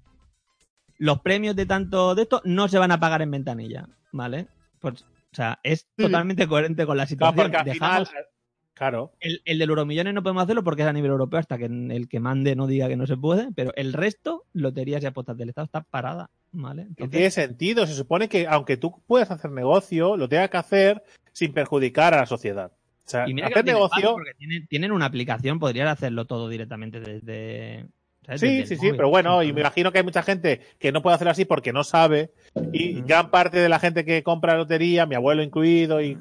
Los 0.98 1.20
premios 1.20 1.58
de 1.58 1.66
tanto 1.66 2.16
de 2.16 2.22
esto 2.22 2.42
no 2.46 2.70
se 2.70 2.78
van 2.80 2.92
a 2.92 3.00
pagar 3.02 3.22
en 3.22 3.32
ventanilla. 3.32 3.90
¿Vale? 4.14 4.48
Pues, 4.80 5.02
o 5.04 5.36
sea, 5.36 5.60
es 5.64 5.82
Sí. 5.98 6.04
totalmente 6.04 6.48
coherente 6.48 6.86
con 6.86 6.96
la 6.96 7.06
situación. 7.06 7.52
Dejamos- 7.52 7.74
final, 8.10 8.26
claro, 8.74 9.12
el, 9.20 9.42
el 9.44 9.60
del 9.60 9.70
Euromillones 9.70 10.14
no 10.14 10.24
podemos 10.24 10.44
hacerlo 10.44 10.64
porque 10.64 10.84
es 10.84 10.88
a 10.88 10.94
nivel 10.94 11.12
europeo 11.12 11.40
hasta 11.40 11.58
que 11.58 11.66
el 11.66 12.08
que 12.10 12.20
mande 12.22 12.56
no 12.56 12.68
diga 12.68 12.88
que 12.88 12.96
no 12.98 13.08
se 13.08 13.18
puede, 13.18 13.50
pero 13.54 13.74
el 13.76 13.92
resto, 13.92 14.46
loterías 14.54 15.04
y 15.04 15.08
apuestas 15.08 15.36
del 15.38 15.50
Estado, 15.50 15.66
está 15.66 15.82
parada, 15.82 16.30
¿vale? 16.54 16.84
Entonces, 16.84 17.12
tiene 17.12 17.32
sentido. 17.32 17.86
Se 17.88 17.94
supone 17.94 18.30
que 18.30 18.48
aunque 18.48 18.78
tú 18.78 19.02
puedas 19.06 19.32
hacer 19.32 19.52
negocio, 19.52 20.16
lo 20.16 20.30
tengas 20.30 20.50
que 20.50 20.58
hacer 20.58 21.04
sin 21.34 21.52
perjudicar 21.54 22.14
a 22.14 22.22
la 22.22 22.26
sociedad. 22.26 22.72
O 23.06 23.10
sea, 23.12 23.28
y 23.28 23.34
mira 23.34 23.48
hacer 23.48 23.66
negocio. 23.66 24.14
porque 24.14 24.34
tienen, 24.38 24.68
tienen 24.68 24.92
una 24.92 25.06
aplicación, 25.06 25.60
podrían 25.60 25.88
hacerlo 25.88 26.26
todo 26.26 26.48
directamente 26.50 27.00
desde... 27.00 27.88
¿sabes? 28.26 28.40
Sí, 28.42 28.48
Desde 28.58 28.68
sí, 28.68 28.76
sí, 28.76 28.82
móvil, 28.86 28.96
pero 28.98 29.10
bueno, 29.10 29.42
y 29.44 29.52
me 29.52 29.62
imagino 29.62 29.92
que 29.92 29.98
hay 29.98 30.04
mucha 30.04 30.22
gente 30.22 30.62
que 30.80 30.92
no 30.92 31.02
puede 31.02 31.16
hacerlo 31.16 31.32
así 31.32 31.44
porque 31.46 31.74
no 31.74 31.84
sabe. 31.84 32.32
Y 32.72 33.02
gran 33.02 33.32
parte 33.32 33.58
de 33.58 33.68
la 33.68 33.80
gente 33.80 34.06
que 34.06 34.22
compra 34.22 34.56
lotería, 34.56 35.06
mi 35.08 35.16
abuelo 35.16 35.42
incluido, 35.42 36.00
y, 36.02 36.18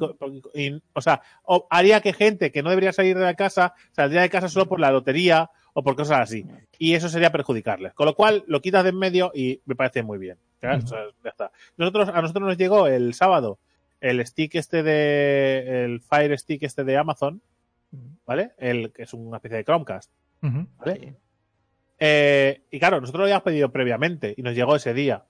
o 0.94 1.00
sea, 1.02 1.20
o- 1.42 1.66
haría 1.70 2.00
que 2.00 2.12
gente 2.14 2.50
que 2.50 2.62
no 2.62 2.70
debería 2.70 2.92
salir 2.92 3.16
de 3.18 3.24
la 3.24 3.34
casa 3.34 3.74
saldría 3.92 4.22
de 4.22 4.30
casa 4.30 4.48
solo 4.48 4.66
por 4.66 4.80
la 4.80 4.90
lotería 4.90 5.50
o 5.74 5.82
por 5.84 5.94
cosas 5.94 6.20
así. 6.20 6.46
Y 6.78 6.94
eso 6.94 7.08
sería 7.10 7.30
perjudicarles. 7.30 7.92
Con 7.92 8.06
lo 8.06 8.14
cual, 8.14 8.44
lo 8.48 8.60
quitas 8.62 8.82
de 8.82 8.90
en 8.90 8.98
medio 8.98 9.30
y 9.34 9.60
me 9.66 9.76
parece 9.76 10.02
muy 10.02 10.18
bien. 10.18 10.38
Ya, 10.62 10.76
Ujú. 10.76 10.84
o 10.84 10.88
sea, 10.88 10.98
ya 11.22 11.30
está. 11.30 11.52
Nosotros, 11.76 12.08
a 12.08 12.20
nosotros 12.22 12.48
nos 12.48 12.56
llegó 12.56 12.86
el 12.86 13.12
sábado 13.14 13.58
el 14.00 14.24
stick 14.26 14.54
este 14.54 14.82
de, 14.82 15.84
el 15.84 16.00
Fire 16.00 16.38
Stick 16.38 16.62
este 16.62 16.84
de 16.84 16.96
Amazon, 16.96 17.42
¿vale? 18.26 18.52
El 18.58 18.92
que 18.92 19.02
es 19.02 19.14
una 19.14 19.36
especie 19.36 19.58
de 19.58 19.64
Chromecast. 19.64 20.10
¿vale? 20.40 21.00
Sí. 21.00 21.16
Eh, 21.98 22.62
y 22.70 22.78
claro, 22.78 23.00
nosotros 23.00 23.20
lo 23.20 23.24
habíamos 23.24 23.44
pedido 23.44 23.70
previamente 23.70 24.34
y 24.36 24.42
nos 24.42 24.54
llegó 24.54 24.74
ese 24.74 24.94
día. 24.94 25.24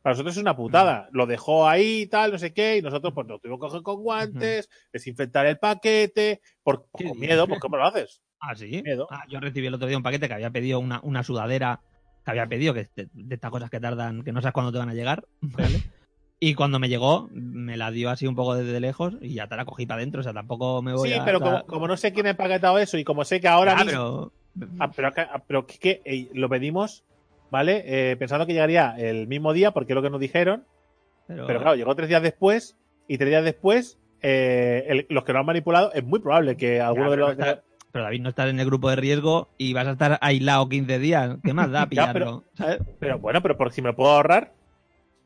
Para 0.00 0.14
nosotros 0.14 0.36
es 0.36 0.40
una 0.40 0.56
putada. 0.56 1.08
Lo 1.12 1.26
dejó 1.26 1.68
ahí 1.68 2.02
y 2.02 2.06
tal, 2.06 2.32
no 2.32 2.38
sé 2.38 2.54
qué, 2.54 2.78
y 2.78 2.82
nosotros 2.82 3.12
pues 3.12 3.26
lo 3.26 3.38
tuvimos 3.38 3.58
que 3.58 3.66
coger 3.66 3.82
con 3.82 4.02
guantes, 4.02 4.70
desinfectar 4.92 5.46
el 5.46 5.58
paquete, 5.58 6.40
por, 6.62 6.86
¿Qué 6.96 7.08
con 7.08 7.18
miedo, 7.18 7.46
pues 7.46 7.60
¿cómo 7.60 7.76
lo 7.76 7.84
haces? 7.84 8.22
Ah, 8.40 8.54
sí. 8.54 8.82
Miedo. 8.82 9.08
Ah, 9.10 9.24
yo 9.28 9.40
recibí 9.40 9.66
el 9.66 9.74
otro 9.74 9.88
día 9.88 9.96
un 9.96 10.02
paquete 10.02 10.28
que 10.28 10.34
había 10.34 10.50
pedido 10.50 10.78
una, 10.78 11.00
una 11.02 11.22
sudadera 11.22 11.80
que 12.24 12.30
había 12.30 12.46
pedido, 12.46 12.72
que 12.72 12.80
es 12.80 12.94
de, 12.94 13.08
de 13.12 13.34
estas 13.34 13.50
cosas 13.50 13.68
que 13.68 13.80
tardan, 13.80 14.22
que 14.22 14.32
no 14.32 14.40
sabes 14.40 14.54
cuándo 14.54 14.72
te 14.72 14.78
van 14.78 14.88
a 14.88 14.94
llegar, 14.94 15.26
¿vale? 15.40 15.82
Y 16.38 16.54
cuando 16.54 16.78
me 16.78 16.88
llegó, 16.88 17.28
me 17.32 17.76
la 17.78 17.90
dio 17.90 18.10
así 18.10 18.26
un 18.26 18.34
poco 18.36 18.54
desde 18.54 18.78
lejos 18.78 19.14
y 19.22 19.34
ya 19.34 19.46
te 19.48 19.56
la 19.56 19.64
cogí 19.64 19.86
para 19.86 20.00
adentro, 20.00 20.20
o 20.20 20.22
sea, 20.24 20.34
tampoco 20.34 20.82
me 20.82 20.92
voy 20.92 21.08
Sí, 21.08 21.14
a... 21.14 21.24
pero 21.24 21.38
estar- 21.38 21.60
como, 21.62 21.66
como 21.66 21.88
no 21.88 21.96
sé 21.96 22.12
quién 22.12 22.26
ha 22.26 22.30
empaquetado 22.30 22.78
eso 22.78 22.98
y 22.98 23.04
como 23.04 23.24
sé 23.24 23.40
que 23.40 23.48
ahora 23.48 23.72
Ya, 23.78 23.84
mismo... 23.84 24.32
pero... 24.58 24.76
Ah, 24.80 24.90
pero, 24.94 25.08
ah, 25.16 25.42
pero 25.46 25.66
que, 25.66 26.00
eh, 26.04 26.28
lo 26.34 26.48
pedimos, 26.48 27.04
¿vale? 27.50 27.82
Eh, 27.86 28.16
pensando 28.16 28.46
que 28.46 28.52
llegaría 28.54 28.94
el 28.98 29.26
mismo 29.28 29.52
día, 29.52 29.70
porque 29.72 29.92
es 29.92 29.94
lo 29.94 30.02
que 30.02 30.10
nos 30.10 30.20
dijeron, 30.20 30.64
pero- 31.26 31.46
pero 31.46 31.60
claro, 31.60 31.76
llegó 31.76 31.94
tres 31.96 32.08
días 32.08 32.22
después 32.22 32.76
y 33.08 33.16
tres 33.18 33.30
días 33.30 33.44
después 33.44 33.98
eh, 34.22 34.84
el- 34.88 35.06
los 35.10 35.24
que 35.24 35.32
lo 35.32 35.38
han 35.40 35.46
manipulado 35.46 35.92
es 35.92 36.02
muy 36.04 36.20
probable 36.20 36.56
que 36.56 36.80
alguno 36.80 37.10
de 37.10 37.16
pero 37.16 37.28
los... 37.28 37.38
no 37.38 37.44
está- 37.46 37.62
pero 37.92 38.04
David, 38.04 38.20
no 38.20 38.28
estás 38.28 38.50
en 38.50 38.60
el 38.60 38.66
grupo 38.66 38.90
de 38.90 38.96
riesgo 38.96 39.48
y 39.56 39.72
vas 39.72 39.86
a 39.86 39.92
estar 39.92 40.18
aislado 40.20 40.68
15 40.68 40.98
días. 40.98 41.36
¿Qué 41.42 41.54
más 41.54 41.70
da 41.70 41.80
Ya, 41.84 41.86
pillarlo? 41.88 42.44
Pero 43.00 43.18
bueno, 43.18 43.40
pero 43.40 43.56
por 43.56 43.72
si 43.72 43.80
me 43.80 43.94
puedo 43.94 44.10
ahorrar, 44.10 44.52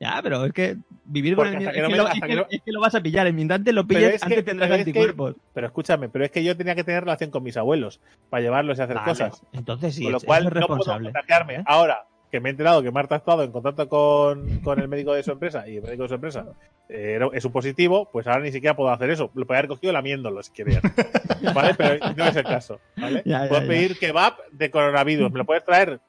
Ya, 0.01 0.21
pero 0.23 0.47
es 0.47 0.53
que 0.55 0.79
vivir 1.05 1.37
con 1.37 1.47
el 1.47 1.59
miedo. 1.59 1.71
que 1.73 1.79
Es 1.79 1.85
que, 1.85 1.91
me- 1.91 1.97
lo, 1.99 2.03
hasta 2.05 2.15
es 2.17 2.21
que 2.23 2.29
que- 2.29 2.35
no- 2.37 2.47
es 2.51 2.63
que 2.63 2.73
lo 2.73 2.81
vas 2.81 2.95
a 2.95 3.03
pillar. 3.03 3.27
En 3.27 3.35
mi 3.37 3.43
instante 3.43 3.73
lo 3.73 3.87
pilles, 3.87 4.15
es 4.15 4.21
que- 4.23 4.27
antes 4.27 4.45
tendrás 4.47 4.71
anticuerpos. 4.71 5.35
Pero 5.53 5.67
escúchame, 5.67 6.09
pero 6.09 6.25
es 6.25 6.31
que 6.31 6.43
yo 6.43 6.57
tenía 6.57 6.75
que 6.75 6.85
tener 6.85 7.05
relación 7.05 7.31
con 7.31 7.43
mis 7.43 7.57
abuelos 7.59 8.01
para 8.31 8.43
llevarlos 8.43 8.79
y 8.79 8.83
hacer 8.83 8.97
Vale, 8.97 9.09
cosas. 9.09 9.43
Entonces 9.53 9.95
sí, 9.95 10.03
con 10.05 10.13
lo 10.13 10.19
es- 10.19 10.25
cual 10.25 10.39
es 10.47 10.55
no 10.55 10.67
puedo 10.67 10.79
responsable. 10.79 11.11
¿eh? 11.55 11.63
Ahora 11.67 12.07
que 12.31 12.39
me 12.41 12.49
he 12.49 12.53
enterado 12.53 12.81
que 12.83 12.91
Marta 12.93 13.17
ha 13.17 13.19
estado 13.19 13.43
en 13.43 13.51
contacto 13.53 13.89
con, 13.89 14.61
con 14.61 14.79
el 14.81 14.87
médico 14.89 15.13
de 15.13 15.23
su 15.25 15.33
empresa 15.33 15.69
y 15.69 15.77
el 15.79 15.83
médico 15.83 16.05
de 16.05 16.09
su 16.09 16.15
empresa 16.15 16.47
eh, 16.89 17.19
es 17.33 17.45
un 17.45 17.53
positivo, 17.53 18.09
pues 18.13 18.27
ahora 18.27 18.41
ni 18.41 18.53
siquiera 18.53 18.75
puedo 18.77 18.91
hacer 18.91 19.11
eso. 19.11 19.31
Lo 19.35 19.45
podría 19.47 19.59
haber 19.59 19.69
cogido 19.69 19.93
lamiéndolo 19.93 20.43
si 20.43 20.53
quería. 20.53 20.81
¿Vale? 21.55 21.75
Pero 21.75 22.15
no 22.17 22.25
es 22.25 22.37
el 22.37 22.45
caso. 22.45 22.81
¿vale? 22.97 23.23
Ya, 23.27 23.43
ya, 23.43 23.49
Puedo 23.49 23.63
ya. 23.63 23.69
pedir 23.69 23.99
kebab 23.99 24.35
de 24.53 24.71
coronavirus. 24.71 25.31
¿Me 25.33 25.39
lo 25.41 25.45
puedes 25.45 25.65
traer? 25.65 26.01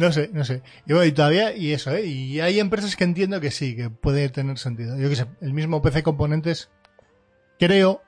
No 0.00 0.10
sé, 0.12 0.30
no 0.32 0.44
sé. 0.46 0.62
Y, 0.86 0.94
bueno, 0.94 1.04
y 1.04 1.12
todavía, 1.12 1.54
y 1.54 1.72
eso, 1.74 1.90
¿eh? 1.94 2.06
Y 2.06 2.40
hay 2.40 2.58
empresas 2.58 2.96
que 2.96 3.04
entiendo 3.04 3.38
que 3.38 3.50
sí, 3.50 3.76
que 3.76 3.90
puede 3.90 4.30
tener 4.30 4.56
sentido. 4.56 4.96
Yo 4.98 5.10
que 5.10 5.16
sé, 5.16 5.26
el 5.42 5.52
mismo 5.52 5.82
PC 5.82 6.02
Componentes, 6.02 6.70
creo 7.58 8.00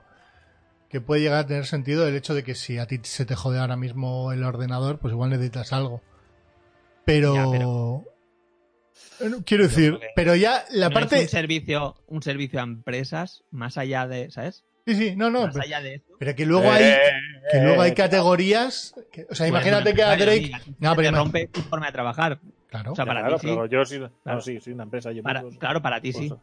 que 0.88 1.02
puede 1.02 1.20
llegar 1.20 1.40
a 1.40 1.46
tener 1.46 1.66
sentido 1.66 2.08
el 2.08 2.16
hecho 2.16 2.32
de 2.34 2.44
que 2.44 2.54
si 2.54 2.78
a 2.78 2.86
ti 2.86 2.98
se 3.02 3.26
te 3.26 3.34
jode 3.34 3.58
ahora 3.58 3.76
mismo 3.76 4.32
el 4.32 4.42
ordenador, 4.42 5.00
pues 5.00 5.12
igual 5.12 5.28
necesitas 5.28 5.74
algo. 5.74 6.00
Pero... 7.04 7.34
Ya, 7.34 7.50
pero- 7.50 8.04
Bueno, 9.20 9.36
Quiero 9.44 9.64
decir, 9.64 10.00
pero 10.16 10.34
ya 10.34 10.64
la 10.70 10.88
No 10.88 10.94
es 10.98 11.00
parte... 11.02 11.20
un 11.20 11.28
servicio, 11.28 11.96
un 12.06 12.22
servicio 12.22 12.58
a 12.60 12.62
empresas, 12.62 13.44
más 13.50 13.76
allá 13.76 14.06
de, 14.08 14.30
¿sabes? 14.30 14.64
Sí, 14.86 14.94
sí, 14.96 15.16
no, 15.16 15.30
no, 15.30 15.42
más 15.42 15.52
pero, 15.54 15.64
allá 15.64 15.80
de 15.80 15.94
eso. 15.96 16.04
pero 16.18 16.34
que 16.34 16.44
luego 16.46 16.70
hay... 16.70 16.84
Eh, 16.84 16.98
Que 17.52 17.60
luego 17.62 17.82
hay 17.82 17.90
eh, 17.92 17.94
categorías... 17.94 18.94
que- 19.12 19.26
o 19.30 19.34
sea, 19.34 19.46
eres 19.46 19.50
imagínate 19.50 19.94
que 19.94 20.02
a 20.02 20.16
Drake... 20.16 20.50
amiga, 20.54 20.58
No, 20.80 20.90
se 20.90 20.96
pero 20.96 21.10
te 21.10 21.16
rompe 21.16 21.46
tu 21.48 21.60
forma 21.62 21.86
de 21.86 21.92
trabajar. 21.92 22.40
Claro. 22.68 22.92
O 22.92 22.96
sea, 22.96 23.04
para 23.06 23.20
claro, 23.20 23.36
ti 23.38 23.46
sí. 23.48 23.52
pero 23.54 23.66
yo 23.66 23.84
sí, 23.84 23.98
no, 23.98 24.10
Claro. 24.24 24.40
sí, 24.40 24.58
soy 24.60 24.72
una 24.72 24.84
empresa. 24.84 25.12
Yo 25.12 25.22
Para- 25.22 25.44
claro, 25.58 25.82
para 25.82 26.00
ti 26.00 26.12
sí. 26.12 26.28
pues, 26.28 26.40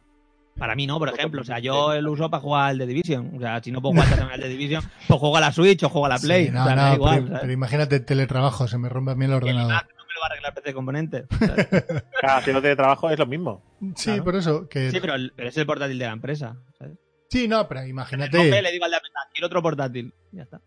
Para 0.58 0.74
mí 0.74 0.86
no, 0.86 0.98
por 0.98 1.08
Pues, 1.08 1.18
ejemplo. 1.18 1.40
O 1.42 1.44
sea, 1.44 1.56
pues, 1.56 1.64
yo 1.64 2.00
lo 2.00 2.12
uso 2.12 2.30
para 2.30 2.40
jugar 2.40 2.70
al 2.70 2.78
The 2.78 2.86
Division. 2.86 3.32
O 3.36 3.40
sea, 3.40 3.62
si 3.62 3.72
no 3.72 3.82
puedo 3.82 3.94
jugar 4.02 4.32
al 4.32 4.40
The 4.40 4.48
Division, 4.48 4.82
pues 5.08 5.20
juego 5.20 5.36
a 5.36 5.40
la 5.40 5.52
Switch 5.52 5.82
o 5.82 5.88
juego 5.88 6.06
a 6.06 6.10
la 6.10 6.18
Play. 6.18 6.46
Sí, 6.46 6.50
no, 6.52 6.62
o 6.62 6.66
sea, 6.66 6.76
no, 6.76 6.82
da 6.82 6.94
igual. 6.94 7.24
pero, 7.24 7.40
pero 7.40 7.52
imagínate 7.52 7.96
el 7.96 8.04
teletrabajo, 8.04 8.68
se 8.68 8.78
me 8.78 8.88
rompe 8.88 9.10
a 9.12 9.14
mí 9.16 9.24
el 9.24 9.32
el 9.32 9.36
ordenador. 9.36 9.72
Mac 9.72 9.88
no 9.96 10.04
me 10.06 10.14
lo 10.14 10.20
va 10.20 10.26
a 10.26 10.30
arreglar 10.30 10.54
PC 10.54 10.72
Componente. 10.74 11.24
¿sabes? 11.38 11.66
Claro, 12.20 12.38
haciendo 12.38 12.62
teletrabajo 12.62 13.10
es 13.10 13.18
lo 13.18 13.26
mismo. 13.26 13.62
Sí, 13.96 14.04
Claro. 14.10 14.24
por 14.24 14.36
eso. 14.36 14.68
Que... 14.68 14.90
Sí, 14.90 14.98
pero, 15.00 15.14
el- 15.14 15.32
pero 15.36 15.48
es 15.48 15.56
el 15.58 15.66
portátil 15.66 15.98
de 15.98 16.06
la 16.06 16.12
empresa. 16.12 16.56
¿sabes? 16.78 16.94
Sí, 17.30 17.46
no, 17.48 17.68
pero 17.68 17.80
Me 17.80 17.86
rompe, 17.86 17.90
imagínate. 17.90 18.62
le 18.62 18.72
digo 18.72 18.84
al 18.84 18.90
de 18.90 18.96
empresa, 18.96 19.18
quiero 19.32 19.46
otro 19.46 19.62
portátil. 19.62 20.12
Ya 20.32 20.42
está. 20.42 20.60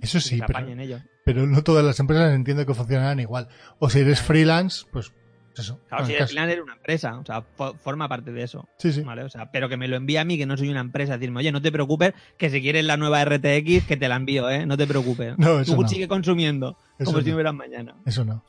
Eso 0.00 0.20
sí, 0.20 0.38
se 0.38 0.44
pero- 0.44 0.68
ellos. 0.80 1.00
Pero 1.24 1.46
no 1.46 1.62
todas 1.62 1.84
las 1.84 1.98
empresas 2.00 2.34
entiendo 2.34 2.64
que 2.66 2.74
funcionarán 2.74 3.20
igual. 3.20 3.48
O 3.78 3.88
si 3.90 4.00
eres 4.00 4.20
freelance, 4.20 4.84
pues 4.90 5.12
eso. 5.56 5.80
Claro, 5.88 6.06
si 6.06 6.14
eres 6.14 6.26
freelancer, 6.26 6.52
eres 6.54 6.64
una 6.64 6.74
empresa. 6.74 7.18
O 7.18 7.24
sea, 7.24 7.42
fo- 7.56 7.76
forma 7.78 8.08
parte 8.08 8.32
de 8.32 8.42
eso. 8.42 8.68
Sí, 8.78 8.92
sí. 8.92 9.02
¿Vale? 9.02 9.22
O 9.24 9.28
sea, 9.28 9.50
pero 9.52 9.68
que 9.68 9.76
me 9.76 9.86
lo 9.88 9.96
envíe 9.96 10.16
a 10.16 10.24
mí, 10.24 10.36
que 10.38 10.46
no 10.46 10.56
soy 10.56 10.68
una 10.70 10.80
empresa. 10.80 11.14
Decirme, 11.14 11.40
oye, 11.40 11.52
no 11.52 11.60
te 11.62 11.70
preocupes, 11.72 12.14
que 12.38 12.48
si 12.50 12.60
quieres 12.62 12.84
la 12.84 12.96
nueva 12.96 13.24
RTX, 13.24 13.86
que 13.86 13.96
te 13.98 14.08
la 14.08 14.16
envío, 14.16 14.48
¿eh? 14.50 14.64
No 14.66 14.76
te 14.76 14.86
preocupes. 14.86 15.34
No, 15.38 15.60
eso 15.60 15.74
Tú 15.76 15.82
no. 15.82 15.88
sigue 15.88 16.08
consumiendo, 16.08 16.76
Eso 16.98 17.06
como 17.10 17.18
si 17.20 17.26
no. 17.26 17.30
no 17.30 17.36
hubieras 17.36 17.54
mañana. 17.54 17.94
Eso 18.06 18.24
no. 18.24 18.44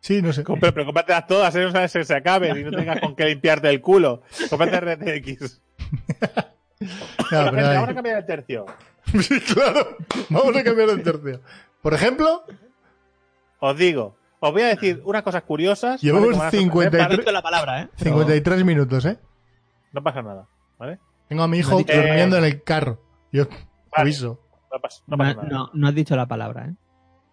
Sí, 0.00 0.22
no 0.22 0.32
sé. 0.32 0.42
Compre- 0.44 0.72
pero 0.72 0.86
cómpratelas 0.86 1.26
todas, 1.26 1.54
¿eh? 1.56 1.62
no 1.64 1.70
sabes 1.72 1.92
si 1.92 2.02
se 2.04 2.14
acaben 2.14 2.56
y 2.58 2.64
no 2.64 2.70
tengas 2.76 3.00
con 3.00 3.14
qué 3.14 3.24
limpiarte 3.26 3.68
el 3.68 3.80
culo. 3.80 4.22
Cómprate 4.50 4.80
RTX. 4.80 5.60
No, 6.80 6.88
Bueno, 7.30 7.50
pero 7.52 7.68
vamos 7.68 7.88
a 7.88 7.94
cambiar 7.94 8.18
el 8.18 8.26
tercio. 8.26 8.66
Sí, 9.22 9.40
claro. 9.40 9.96
Vamos 10.28 10.54
a 10.54 10.62
cambiar 10.62 10.90
el 10.90 11.02
tercio. 11.02 11.40
Por 11.80 11.94
ejemplo, 11.94 12.44
Os 13.60 13.76
digo, 13.76 14.16
os 14.38 14.52
voy 14.52 14.62
a 14.62 14.66
decir 14.68 15.00
unas 15.04 15.22
cosas 15.22 15.42
curiosas. 15.44 16.00
Llevamos 16.02 16.36
¿vale? 16.36 16.36
que 16.36 16.38
van 16.38 16.48
a 16.48 16.50
sorprender 16.50 16.90
53. 16.90 17.02
para- 17.02 17.08
Repito 17.16 17.32
la 17.32 17.42
palabra, 17.42 17.82
¿eh? 17.82 17.88
53 17.96 18.64
minutos, 18.64 19.04
¿eh? 19.06 19.18
No 19.92 20.02
pasa 20.02 20.20
nada, 20.22 20.46
¿vale? 20.78 20.98
Tengo 21.28 21.42
a 21.42 21.48
mi 21.48 21.58
hijo 21.58 21.70
No 21.72 21.78
he 21.80 21.84
dicho- 21.84 21.96
durmiendo 21.96 22.36
en 22.36 22.44
el 22.44 22.62
carro. 22.62 23.00
Yo 23.32 23.46
Vale. 23.48 23.62
aviso. 23.92 24.40
No 24.70 24.80
pasa, 24.80 25.02
no 25.06 25.16
No, 25.16 25.24
pasa 25.24 25.34
nada. 25.36 25.48
no, 25.48 25.70
no 25.72 25.88
has 25.88 25.94
dicho 25.94 26.14
la 26.14 26.26
palabra, 26.26 26.66
¿eh? 26.66 26.74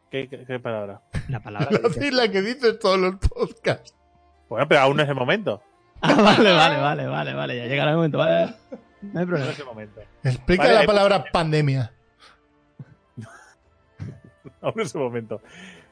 ¿Qué, 0.09 0.29
qué, 0.29 0.45
qué 0.45 0.59
palabra? 0.59 1.01
La 1.27 1.41
palabra. 1.41 1.67
que 1.69 1.77
dices. 1.79 1.97
Es 2.03 2.13
la 2.13 2.29
que 2.29 2.41
dices 2.41 2.79
todos 2.79 2.97
los 2.97 3.15
podcasts. 3.17 3.93
Bueno, 4.47 4.65
pero 4.67 4.79
aún 4.81 4.95
no 4.97 5.03
es 5.03 5.09
el 5.09 5.15
momento. 5.15 5.61
Ah, 6.01 6.13
vale, 6.15 6.53
vale, 6.53 6.77
vale, 6.79 7.05
vale, 7.07 7.33
vale. 7.33 7.57
Ya 7.57 7.65
llegará 7.65 7.91
el 7.91 7.97
momento, 7.97 8.17
vale. 8.17 8.53
No 9.13 9.19
hay 9.19 9.25
problema. 9.25 9.51
momento. 9.65 10.01
Explica 10.23 10.63
Vale, 10.63 10.75
la 10.75 10.83
eh, 10.83 10.87
palabra 10.87 11.25
pandemia. 11.31 11.91
Aún 14.61 14.73
no 14.75 14.83
es 14.83 14.95
el 14.95 15.01
momento. 15.01 15.41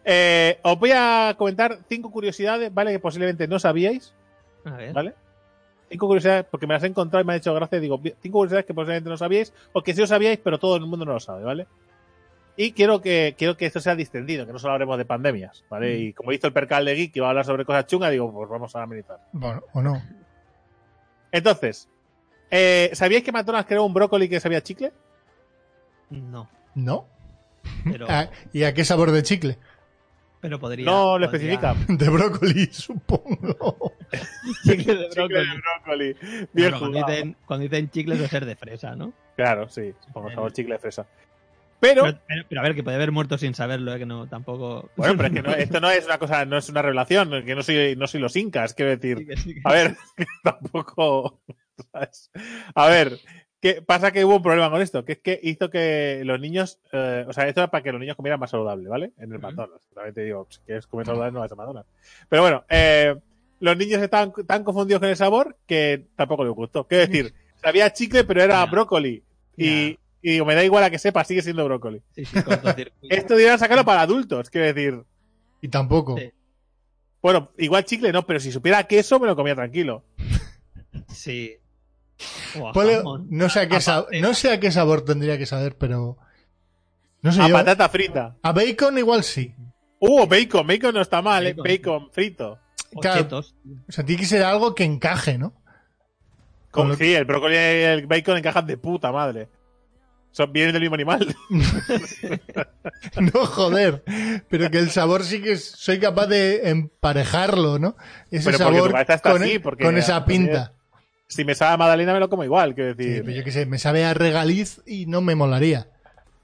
Eh, 0.05 0.59
os 0.63 0.77
voy 0.77 0.91
a 0.93 1.35
comentar 1.37 1.79
cinco 1.87 2.11
curiosidades, 2.11 2.73
¿vale? 2.73 2.91
Que 2.91 2.99
posiblemente 2.99 3.47
no 3.47 3.59
sabíais, 3.59 4.13
A 4.65 4.71
ver. 4.71 4.93
¿vale? 4.93 5.13
Cinco 5.89 6.07
curiosidades, 6.07 6.45
porque 6.49 6.67
me 6.67 6.73
las 6.73 6.83
he 6.83 6.87
encontrado 6.87 7.23
y 7.23 7.25
me 7.27 7.33
han 7.33 7.37
hecho 7.37 7.53
gracia. 7.53 7.79
Digo, 7.79 7.99
cinco 8.21 8.39
curiosidades 8.39 8.65
que 8.65 8.73
posiblemente 8.73 9.09
no 9.09 9.17
sabíais, 9.17 9.53
o 9.71 9.81
que 9.81 9.93
sí 9.93 10.01
os 10.01 10.09
sabíais, 10.09 10.39
pero 10.43 10.59
todo 10.59 10.75
el 10.75 10.85
mundo 10.85 11.05
no 11.05 11.13
lo 11.13 11.19
sabe, 11.19 11.43
¿vale? 11.43 11.67
Y 12.55 12.73
quiero 12.73 13.01
que, 13.01 13.33
quiero 13.37 13.57
que 13.57 13.65
esto 13.65 13.79
sea 13.79 13.95
distendido, 13.95 14.45
que 14.45 14.53
no 14.53 14.59
solo 14.59 14.73
hablemos 14.73 14.97
de 14.97 15.05
pandemias, 15.05 15.63
¿vale? 15.69 15.97
Y 15.97 16.13
como 16.13 16.31
hizo 16.31 16.45
el 16.45 16.53
percal 16.53 16.85
de 16.85 16.93
Geek 16.95 17.13
que 17.13 17.19
iba 17.19 17.27
a 17.27 17.29
hablar 17.31 17.45
sobre 17.45 17.65
cosas 17.65 17.87
chungas, 17.87 18.11
digo, 18.11 18.31
pues 18.31 18.47
vamos 18.47 18.75
a 18.75 18.83
amenizar. 18.83 19.19
Bueno, 19.31 19.63
o 19.73 19.81
no. 19.81 20.01
Entonces, 21.31 21.89
eh, 22.55 22.91
¿sabíais 22.93 23.23
que 23.23 23.31
McDonald's 23.31 23.67
creó 23.67 23.83
un 23.83 23.93
brócoli 23.93 24.29
que 24.29 24.39
sabía 24.39 24.59
a 24.59 24.61
chicle? 24.61 24.91
No. 26.09 26.47
¿No? 26.75 27.07
Pero, 27.83 28.05
Ah, 28.09 28.29
¿Y 28.51 28.63
a 28.63 28.73
qué 28.73 28.85
sabor 28.85 29.11
de 29.11 29.23
chicle? 29.23 29.57
pero 30.41 30.59
podría. 30.59 30.85
no 30.85 31.17
lo 31.17 31.31
podría- 31.31 31.53
especifica. 31.53 31.73
De 31.87 32.09
brócoli, 32.09 32.65
supongo. 32.71 33.93
Chicle 34.65 34.95
de 34.95 35.09
Chicle 35.09 35.27
brócoli. 35.27 35.47
de 35.47 35.61
brócoli. 35.61 36.13
Bien 36.51 36.69
Claro, 36.69 36.79
cuando, 36.79 36.97
dicen, 37.07 37.37
cuando 37.45 37.63
dicen 37.63 37.89
chicle 37.89 38.15
debe 38.17 38.27
ser 38.27 38.45
de 38.45 38.55
fresa, 38.57 38.95
¿no? 38.95 39.13
Claro, 39.37 39.69
sí, 39.69 39.93
como 40.11 40.29
sabor 40.31 40.51
chicle 40.51 40.73
de 40.75 40.79
fresa. 40.79 41.07
Pero, 41.79 42.03
Pero, 42.03 42.19
pero- 42.27 42.45
pero 42.49 42.61
a 42.61 42.63
ver, 42.63 42.75
que 42.75 42.83
puede 42.83 42.95
haber 42.95 43.11
muerto 43.13 43.37
sin 43.37 43.55
saberlo, 43.55 43.93
¿eh? 43.95 43.99
que 43.99 44.05
no, 44.05 44.27
tampoco. 44.27 44.89
bueno, 44.97 45.15
pero 45.17 45.27
es 45.29 45.33
que 45.33 45.41
no- 45.41 45.51
esto 45.55 45.79
no 45.79 45.89
es 45.89 46.05
una 46.05 46.17
cosa, 46.17 46.43
no 46.45 46.57
es 46.57 46.67
una 46.69 46.81
revelación, 46.81 47.43
que 47.45 47.55
no 47.55 47.63
soy, 47.63 47.95
no 47.95 48.05
soy 48.07 48.19
los 48.21 48.35
incas, 48.35 48.73
quiero 48.73 48.91
decir. 48.91 49.17
Sí, 49.19 49.25
que 49.25 49.37
sí, 49.37 49.53
que- 49.55 49.61
A 49.63 49.71
ver, 49.71 49.95
que 50.17 50.25
tampoco. 50.43 51.39
¿Sabes? 51.91 52.31
A 52.75 52.87
ver, 52.87 53.19
¿qué 53.61 53.81
pasa 53.81 54.11
que 54.11 54.25
hubo 54.25 54.37
un 54.37 54.41
problema 54.43 54.69
con 54.69 54.81
esto? 54.81 55.05
Que 55.05 55.13
es 55.13 55.19
que 55.19 55.39
hizo 55.41 55.69
que 55.69 56.21
los 56.25 56.39
niños. 56.39 56.79
eh, 56.91 57.25
o 57.27 57.33
sea, 57.33 57.47
esto 57.47 57.61
era 57.61 57.71
para 57.71 57.83
que 57.83 57.91
los 57.91 57.99
niños 58.01 58.15
comieran 58.15 58.39
más 58.39 58.51
saludable, 58.51 58.89
¿vale? 58.89 59.11
En 59.17 59.31
el. 59.31 59.39
McDonald's. 59.39 59.87
También 59.93 60.13
te 60.13 60.23
digo, 60.23 60.47
si 60.49 60.59
quieres 60.61 60.87
comer 60.87 61.05
saludable, 61.05 61.31
no 61.31 61.39
vas 61.39 61.51
a 61.51 61.55
McDonald's. 61.55 61.89
Pero 62.29 62.41
bueno, 62.41 62.63
eh, 62.69 63.15
los 63.59 63.77
niños 63.77 64.01
estaban 64.01 64.33
tan 64.45 64.63
confundidos 64.63 64.99
con 64.99 65.09
el 65.09 65.15
sabor 65.15 65.57
que 65.65 66.07
tampoco 66.15 66.43
les 66.43 66.53
gustó. 66.53 66.87
Quiero 66.87 67.07
decir, 67.07 67.33
sabía 67.61 67.93
chicle, 67.93 68.23
pero 68.23 68.41
era 68.43 68.65
brócoli. 68.65 69.23
Y, 69.55 69.97
y 70.21 70.31
digo, 70.31 70.45
me 70.45 70.55
da 70.55 70.63
igual 70.63 70.83
a 70.83 70.89
que 70.89 70.99
sepa, 70.99 71.23
sigue 71.23 71.41
siendo 71.41 71.63
brócoli. 71.65 72.01
Sí, 72.15 72.25
sí, 72.25 72.41
cortocircuito. 72.41 72.93
Esto 73.15 73.35
debieran 73.35 73.59
sacarlo 73.59 73.85
para 73.85 74.01
adultos, 74.01 74.49
quiero 74.49 74.67
decir. 74.67 75.03
Y 75.61 75.69
tampoco. 75.69 76.17
Sí. 76.17 76.31
Bueno, 77.21 77.51
igual 77.57 77.85
chicle 77.85 78.11
no, 78.11 78.25
pero 78.25 78.41
si 78.41 78.51
supiera 78.51 78.83
queso 78.83 79.17
me 79.17 79.27
lo 79.27 79.35
comía 79.37 79.55
tranquilo. 79.55 80.03
Sí. 81.07 81.55
No, 83.29 83.49
sé 83.49 83.59
a 83.61 83.67
qué 83.69 83.77
sab- 83.77 84.07
no 84.21 84.33
sé 84.33 84.51
a 84.51 84.59
qué 84.59 84.71
sabor 84.71 85.03
tendría 85.03 85.37
que 85.37 85.45
saber, 85.45 85.77
pero. 85.77 86.17
No 87.21 87.31
sé 87.31 87.41
A 87.41 87.47
yo. 87.47 87.53
patata 87.53 87.89
frita. 87.89 88.35
A 88.41 88.51
bacon 88.51 88.97
igual 88.97 89.23
sí. 89.23 89.55
Uh, 89.99 90.25
bacon, 90.27 90.67
bacon 90.67 90.93
no 90.93 91.01
está 91.01 91.21
mal, 91.21 91.47
¿eh? 91.47 91.53
Bacon. 91.53 91.63
Bacon 91.63 92.11
frito. 92.11 92.59
o 92.93 92.99
claro. 92.99 93.39
O 93.39 93.91
sea, 93.91 94.05
tiene 94.05 94.21
que 94.21 94.27
ser 94.27 94.43
algo 94.43 94.75
que 94.75 94.83
encaje, 94.83 95.37
¿no? 95.37 95.53
Con 96.71 96.95
Sí, 96.97 97.13
el 97.13 97.25
brócoli 97.25 97.55
y 97.55 97.57
el 97.57 98.07
bacon 98.07 98.37
encajan 98.37 98.65
de 98.67 98.77
puta 98.77 99.11
madre. 99.11 99.47
Son, 100.31 100.51
vienen 100.51 100.73
del 100.73 100.81
mismo 100.81 100.95
animal. 100.95 101.35
No, 103.19 103.45
joder. 103.45 104.03
Pero 104.49 104.69
que 104.71 104.79
el 104.79 104.89
sabor 104.89 105.23
sí 105.23 105.41
que 105.41 105.53
es- 105.53 105.71
soy 105.71 105.99
capaz 105.99 106.27
de 106.27 106.69
emparejarlo, 106.69 107.79
¿no? 107.79 107.95
Ese 108.31 108.45
Pero 108.45 108.57
sabor 108.57 108.99
está 108.99 109.19
con, 109.19 109.43
así, 109.43 109.59
porque 109.59 109.83
con 109.83 109.97
esa 109.97 110.25
pinta. 110.25 110.73
Si 111.33 111.45
me 111.45 111.55
sabe 111.55 111.73
a 111.73 111.77
magdalena 111.77 112.13
me 112.13 112.19
lo 112.19 112.29
como 112.29 112.43
igual, 112.43 112.73
quiero 112.75 112.91
Sí, 112.91 112.97
decir. 112.97 113.23
pero 113.25 113.37
yo 113.37 113.43
qué 113.43 113.51
sé, 113.51 113.65
me 113.65 113.77
sabe 113.79 114.05
a 114.05 114.13
regaliz 114.13 114.81
y 114.85 115.05
no 115.05 115.21
me 115.21 115.35
molaría. 115.35 115.87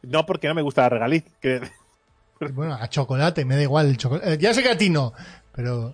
No 0.01 0.25
porque 0.25 0.47
no 0.47 0.55
me 0.55 0.61
gusta 0.61 0.81
la 0.83 0.89
regaliz. 0.89 1.23
que- 1.41 1.61
Bueno, 2.53 2.73
a 2.75 2.87
chocolate, 2.89 3.43
me 3.45 3.55
da 3.55 3.61
igual 3.63 3.87
el 3.87 3.97
chocolate. 3.97 4.37
ya 4.37 4.53
sé 4.53 4.63
que 4.63 4.69
a 4.69 4.77
ti 4.77 4.89
no, 4.89 5.13
pero. 5.53 5.93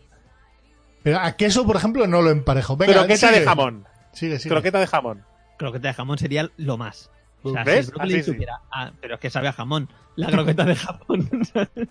Pero 1.01 1.19
a 1.19 1.31
queso, 1.35 1.65
por 1.65 1.75
ejemplo, 1.75 2.05
no 2.07 2.21
lo 2.21 2.29
emparejo. 2.31 2.77
Venga, 2.77 2.93
croqueta 2.93 3.27
sigue. 3.29 3.39
de 3.41 3.45
jamón. 3.45 3.87
Sigue, 4.13 4.39
sigue. 4.39 4.49
Croqueta 4.53 4.79
de 4.79 4.87
jamón. 4.87 5.23
Croqueta 5.57 5.87
de 5.87 5.93
jamón 5.93 6.17
sería 6.17 6.49
lo 6.57 6.77
más. 6.77 7.09
O 7.43 7.51
sea, 7.51 7.63
¿Ves? 7.63 7.85
si 7.85 7.91
el 7.91 7.95
brócoli 7.95 8.13
Así 8.15 8.23
sí. 8.23 8.31
supiera- 8.31 8.61
ah, 8.71 8.91
pero 9.01 9.15
es 9.15 9.19
que 9.19 9.29
sabe 9.29 9.47
a 9.47 9.53
jamón. 9.53 9.89
La 10.15 10.29
croqueta 10.31 10.65
de 10.65 10.75
jamón. 10.75 11.29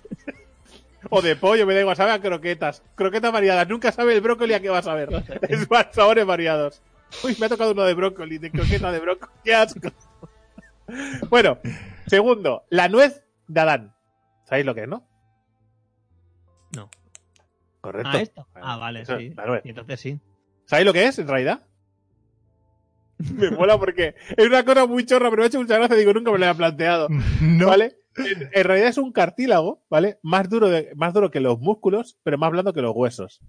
O 1.11 1.21
de 1.21 1.37
pollo, 1.37 1.67
me 1.67 1.75
da 1.75 1.81
igual, 1.81 1.97
sabe 1.97 2.13
a 2.13 2.19
croquetas. 2.21 2.83
Croquetas 2.95 3.31
variadas. 3.31 3.69
Nunca 3.69 3.93
sabe 3.93 4.15
el 4.15 4.21
brócoli 4.23 4.55
a 4.55 4.61
qué 4.61 4.71
va 4.71 4.79
a 4.79 4.83
saber. 4.83 5.11
Es 5.49 5.69
más 5.71 5.89
sabores 5.93 6.25
variados. 6.25 6.81
Uy, 7.23 7.37
me 7.39 7.47
ha 7.47 7.49
tocado 7.49 7.73
uno 7.73 7.85
de 7.85 7.95
brócoli, 7.95 8.39
de 8.39 8.51
croqueta 8.51 8.91
de 8.93 9.01
brócoli. 9.01 9.33
¡Qué 9.45 9.55
asco! 9.55 9.81
Bueno, 11.31 11.59
segundo, 12.07 12.65
la 12.71 12.89
nuez 12.89 13.25
de 13.49 13.61
Adán. 13.61 13.95
¿Sabéis 14.45 14.67
lo 14.67 14.75
que 14.75 14.83
es, 14.83 14.89
no? 14.89 15.07
No. 16.77 16.91
Correcto. 17.81 18.11
Ah, 18.13 18.21
esto. 18.21 18.47
Ah, 18.55 18.77
vale, 18.77 19.03
Eso, 19.03 19.19
sí. 19.19 19.31
la 19.31 19.47
nuez. 19.47 19.63
Y 19.65 19.71
entonces 19.71 20.01
sí. 20.01 20.21
¿Sabéis 20.67 20.87
lo 20.87 20.93
que 20.93 21.05
es, 21.07 21.19
en 21.19 21.29
realidad? 21.29 21.63
Me 23.19 23.51
mola 23.51 23.79
porque 23.79 24.15
es 24.37 24.47
una 24.47 24.65
cosa 24.65 24.87
muy 24.87 25.07
chorra, 25.07 25.31
pero 25.31 25.41
me 25.41 25.45
ha 25.45 25.49
hecho 25.49 25.61
mucha 25.61 25.79
gracia. 25.79 25.97
Digo, 25.97 26.13
nunca 26.13 26.33
me 26.33 26.39
lo 26.39 26.45
había 26.47 26.57
planteado. 26.57 27.09
No. 27.41 27.69
¿Vale? 27.69 27.97
En, 28.17 28.49
en 28.53 28.65
realidad 28.65 28.89
es 28.89 28.99
un 28.99 29.13
cartílago, 29.13 29.85
¿vale? 29.91 30.19
Más 30.23 30.49
duro, 30.49 30.69
de- 30.69 30.93
más 30.97 31.13
duro 31.15 31.31
que 31.31 31.41
los 31.41 31.59
músculos, 31.61 32.19
pero 32.23 32.39
más 32.39 32.51
blando 32.51 32.73
que 32.73 32.81
los 32.83 32.95
huesos. 32.95 33.41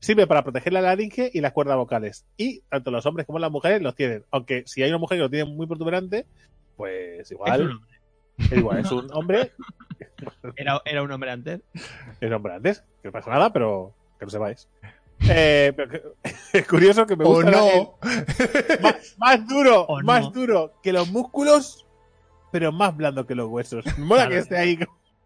Sirve 0.00 0.26
para 0.26 0.42
proteger 0.42 0.72
la 0.72 0.80
laringe 0.80 1.30
y 1.32 1.40
las 1.40 1.52
cuerdas 1.52 1.76
vocales. 1.76 2.24
Y 2.36 2.60
tanto 2.70 2.90
los 2.90 3.04
hombres 3.06 3.26
como 3.26 3.38
las 3.38 3.50
mujeres 3.50 3.82
los 3.82 3.94
tienen. 3.94 4.24
Aunque 4.30 4.64
si 4.66 4.82
hay 4.82 4.88
una 4.90 4.98
mujer 4.98 5.18
que 5.18 5.22
lo 5.22 5.30
tiene 5.30 5.44
muy 5.50 5.66
protuberante, 5.66 6.26
pues 6.76 7.20
Es 7.20 7.30
igual. 7.32 7.60
un 7.62 7.70
hombre. 7.72 7.90
Es 8.38 8.52
igual, 8.52 8.78
es 8.80 8.90
un 8.90 9.08
hombre. 9.12 9.52
Era, 10.56 10.80
era 10.86 11.02
un 11.02 11.12
hombre 11.12 11.30
antes. 11.30 11.60
Es 11.74 12.26
un 12.28 12.32
hombre 12.32 12.54
antes. 12.54 12.80
Que 13.02 13.08
no 13.08 13.12
pasa 13.12 13.30
nada, 13.30 13.52
pero 13.52 13.94
que 14.18 14.24
lo 14.24 14.30
sepáis. 14.30 14.68
Eh, 15.28 15.72
pero 15.76 15.90
que- 15.90 16.02
es 16.58 16.66
curioso 16.66 17.06
que 17.06 17.16
me 17.16 17.24
O 17.26 17.28
gusta. 17.34 17.50
la- 17.50 17.58
no. 17.60 17.98
más, 18.82 19.14
más 19.18 19.46
duro, 19.48 19.82
O 19.82 20.00
no. 20.00 20.06
más 20.06 20.32
duro 20.32 20.72
que 20.82 20.94
los 20.94 21.10
músculos, 21.10 21.86
pero 22.50 22.72
más 22.72 22.96
blando 22.96 23.26
que 23.26 23.34
los 23.34 23.48
huesos. 23.48 23.84
Mola 23.98 24.22
Claro. 24.22 24.30
que 24.30 24.38
esté 24.38 24.56
ahí. 24.56 24.78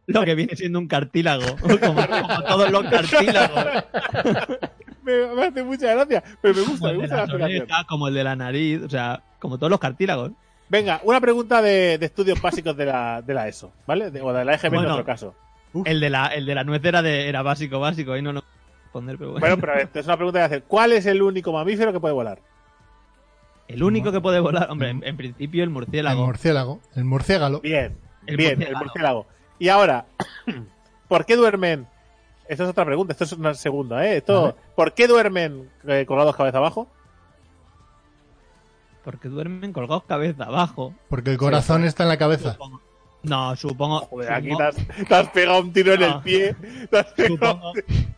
Lo 0.07 0.25
que 0.25 0.35
viene 0.35 0.55
siendo 0.57 0.79
un 0.79 0.87
cartílago. 0.89 1.45
Como, 1.81 2.07
como 2.07 2.43
todos 2.47 2.71
los 2.71 2.85
cartílagos. 2.91 3.65
Me, 5.05 5.27
me 5.35 5.45
hace 5.47 5.63
mucha 5.63 5.93
gracia, 5.95 6.23
pero 6.41 6.55
me 6.55 6.61
Como 6.63 6.71
gusta, 6.73 6.87
me 6.87 6.93
el 6.93 6.97
de 6.97 7.03
gusta 7.03 7.17
la 7.17 7.45
orejas, 7.45 7.85
como 7.87 8.09
el 8.09 8.15
de 8.15 8.25
la 8.25 8.37
nariz. 8.37 8.81
O 8.83 8.89
sea, 8.89 9.23
como 9.39 9.59
todos 9.59 9.71
los 9.71 9.79
cartílagos. 9.79 10.33
Venga, 10.71 11.01
una 11.05 11.21
pregunta 11.21 11.61
de, 11.61 11.99
de 11.99 12.07
estudios 12.07 12.41
básicos 12.41 12.75
de 12.75 12.87
la, 12.87 13.21
de 13.21 13.35
la 13.35 13.47
ESO, 13.47 13.71
¿vale? 13.87 14.11
De- 14.11 14.23
o 14.23 14.33
de 14.33 14.47
la 14.47 14.55
EGB 14.55 14.65
en 14.65 14.73
Bueno. 14.73 14.89
nuestro 14.89 15.05
caso. 15.05 15.35
El 15.85 16.01
de, 16.01 16.09
la, 16.09 16.29
el 16.29 16.47
de 16.47 16.55
la 16.55 16.65
nuez 16.65 16.83
era, 16.83 17.03
de, 17.03 17.29
era 17.29 17.43
básico, 17.43 17.81
básico. 17.81 18.13
Ahí 18.13 18.23
no 18.23 18.33
lo 18.33 18.43
responder, 18.85 19.19
pero 19.19 19.33
bueno. 19.33 19.41
Bueno, 19.47 19.59
pero 19.61 19.75
esto 19.75 19.99
es 19.99 20.07
una 20.07 20.17
pregunta 20.17 20.39
que 20.39 20.45
hacer. 20.47 20.63
¿Cuál 20.63 20.93
es 20.93 21.05
el 21.05 21.21
único 21.21 21.53
mamífero 21.53 21.93
que 21.93 22.01
puede 22.01 22.15
volar? 22.15 22.39
El 23.69 23.83
único 23.83 24.11
que 24.11 24.21
puede 24.23 24.41
volar, 24.41 24.71
hombre, 24.71 24.89
en, 24.91 25.03
en 25.05 25.17
principio 25.19 25.63
el 25.65 25.69
El 25.69 25.75
murciélago. 25.75 26.25
murciélago. 26.25 26.81
El 26.95 27.05
murciélago. 27.05 27.61
Bien, 27.61 27.99
El 28.27 28.37
bien, 28.39 28.53
murciélago. 28.59 28.79
el 28.81 28.85
murciélago. 28.87 29.27
Y 29.59 29.69
ahora, 29.69 30.07
¿por 31.09 31.25
qué 31.27 31.37
duermen? 31.37 31.87
Esto 32.49 32.65
es 32.65 32.71
otra 32.71 32.85
pregunta, 32.85 33.13
esto 33.13 33.25
es 33.25 33.33
una 33.33 33.55
segunda, 33.55 34.07
¿eh? 34.07 34.19
Esto. 34.19 34.57
¿Por 34.77 34.93
qué 34.93 35.07
duermen 35.07 35.71
eh, 35.87 36.05
colgados 36.07 36.37
cabeza 36.37 36.59
abajo? 36.59 36.89
Porque 39.03 39.29
duermen 39.29 39.73
colgados 39.73 40.05
cabeza 40.05 40.45
abajo. 40.45 40.95
Porque 41.09 41.31
el 41.31 41.39
corazón 41.39 41.85
está 41.85 42.03
en 42.03 42.09
la 42.11 42.19
cabeza. 42.19 42.53
Supongo. 42.53 42.81
No, 43.23 43.57
supongo. 43.57 44.01
Joder, 44.01 44.33
aquí 44.33 44.55
te 44.55 44.63
has, 44.63 44.77
te 45.09 45.15
has 45.15 45.29
pegado 45.31 45.61
un 45.61 45.73
tiro 45.73 45.95
en 45.95 46.03
el 46.03 46.21
pie. 46.21 46.55
Supongo, 47.27 47.73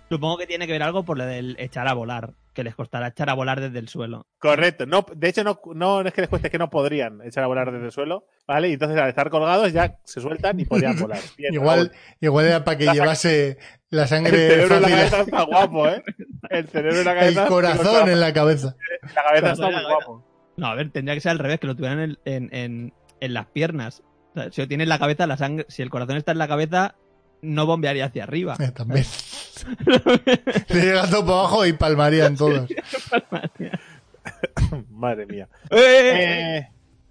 supongo 0.08 0.38
que 0.38 0.46
tiene 0.48 0.66
que 0.66 0.72
ver 0.72 0.82
algo 0.82 1.04
por 1.04 1.16
lo 1.16 1.24
del 1.24 1.54
echar 1.60 1.86
a 1.86 1.94
volar. 1.94 2.32
Que 2.56 2.64
les 2.64 2.74
costará 2.74 3.08
echar 3.08 3.28
a 3.28 3.34
volar 3.34 3.60
desde 3.60 3.78
el 3.78 3.88
suelo. 3.88 4.26
Correcto. 4.38 4.86
No, 4.86 5.04
de 5.14 5.28
hecho, 5.28 5.44
no, 5.44 5.60
no 5.74 6.00
es 6.00 6.14
que 6.14 6.22
les 6.22 6.30
cueste, 6.30 6.48
es 6.48 6.52
que 6.52 6.58
no 6.58 6.70
podrían 6.70 7.20
echar 7.22 7.44
a 7.44 7.48
volar 7.48 7.70
desde 7.70 7.84
el 7.84 7.92
suelo, 7.92 8.24
¿vale? 8.48 8.70
Y 8.70 8.72
entonces 8.72 8.98
al 8.98 9.10
estar 9.10 9.28
colgados 9.28 9.70
ya 9.74 9.98
se 10.04 10.22
sueltan 10.22 10.58
y 10.58 10.64
podrían 10.64 10.98
volar. 10.98 11.18
Bien, 11.36 11.52
Igual, 11.52 11.92
igual 12.18 12.46
era 12.46 12.64
para 12.64 12.78
que 12.78 12.86
La 12.86 12.94
llevase 12.94 13.58
la 13.90 14.02
El 14.02 14.08
sangre 14.08 14.48
cerebro 14.48 14.76
en 14.76 14.82
la 14.82 14.88
cabeza 14.88 15.20
está 15.20 15.42
guapo, 15.42 15.86
¿eh? 15.88 16.02
El 16.48 16.66
cerebro 16.68 16.98
en 17.00 17.04
la 17.04 17.12
El 17.26 17.34
cabeza. 17.34 17.46
corazón 17.46 18.08
en 18.08 18.20
la 18.20 18.32
cabeza. 18.32 18.74
La 19.14 19.22
cabeza 19.22 19.52
está 19.52 19.70
muy 19.70 19.84
guapo. 19.84 20.24
No, 20.56 20.66
a 20.68 20.74
ver, 20.74 20.90
tendría 20.90 21.14
que 21.14 21.20
ser 21.20 21.32
al 21.32 21.38
revés, 21.38 21.60
que 21.60 21.66
lo 21.66 21.76
tuvieran 21.76 22.00
en, 22.00 22.18
en, 22.24 22.54
en, 22.54 22.94
en 23.20 23.34
las 23.34 23.46
piernas. 23.48 24.02
O 24.34 24.40
sea, 24.40 24.50
si 24.50 24.62
lo 24.62 24.66
tiene 24.68 24.84
en 24.84 24.88
la 24.88 24.98
cabeza, 24.98 25.26
la 25.26 25.36
sangre. 25.36 25.66
Si 25.68 25.82
el 25.82 25.90
corazón 25.90 26.16
está 26.16 26.32
en 26.32 26.38
la 26.38 26.48
cabeza, 26.48 26.94
no 27.54 27.66
bombearía 27.66 28.06
hacia 28.06 28.24
arriba. 28.24 28.56
Eh, 28.58 28.70
también. 28.72 29.04
Le 30.68 30.80
llega 30.80 31.08
todo 31.08 31.24
para 31.26 31.38
abajo 31.38 31.66
y 31.66 31.72
palmarían 31.72 32.36
todos. 32.36 32.68
Madre 34.90 35.26
mía. 35.26 35.48
¡Eh! 35.70 35.78
Eh, 36.60 36.68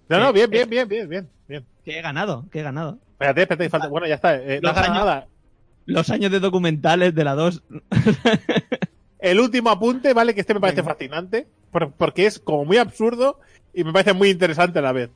no, 0.08 0.20
no, 0.20 0.32
bien, 0.32 0.50
bien, 0.50 0.68
bien, 0.68 0.88
bien, 0.88 1.08
bien, 1.08 1.28
bien. 1.48 1.64
Que 1.84 1.98
he 1.98 2.02
ganado, 2.02 2.46
que 2.50 2.60
he 2.60 2.62
ganado. 2.62 2.98
Espérate, 3.12 3.42
espérate, 3.42 3.70
falta. 3.70 3.88
Bueno, 3.88 4.06
ya 4.06 4.16
está. 4.16 4.36
eh, 4.36 4.60
no 4.62 4.68
Los 4.70 4.78
años- 4.78 4.94
nada. 4.96 5.26
Los 5.86 6.10
años 6.10 6.30
de 6.32 6.40
documentales 6.40 7.14
de 7.14 7.24
la 7.24 7.34
2. 7.34 7.62
El 9.20 9.40
último 9.40 9.70
apunte, 9.70 10.12
¿vale? 10.14 10.34
Que 10.34 10.40
este 10.40 10.52
me 10.54 10.60
parece 10.60 10.82
Venga. 10.82 10.92
fascinante. 10.94 11.46
por- 11.70 11.92
porque 11.92 12.26
es 12.26 12.38
como 12.38 12.64
muy 12.64 12.76
absurdo 12.78 13.38
y 13.74 13.84
me 13.84 13.92
parece 13.92 14.12
muy 14.12 14.30
interesante 14.30 14.78
a 14.78 14.82
la 14.82 14.92
vez. 14.92 15.10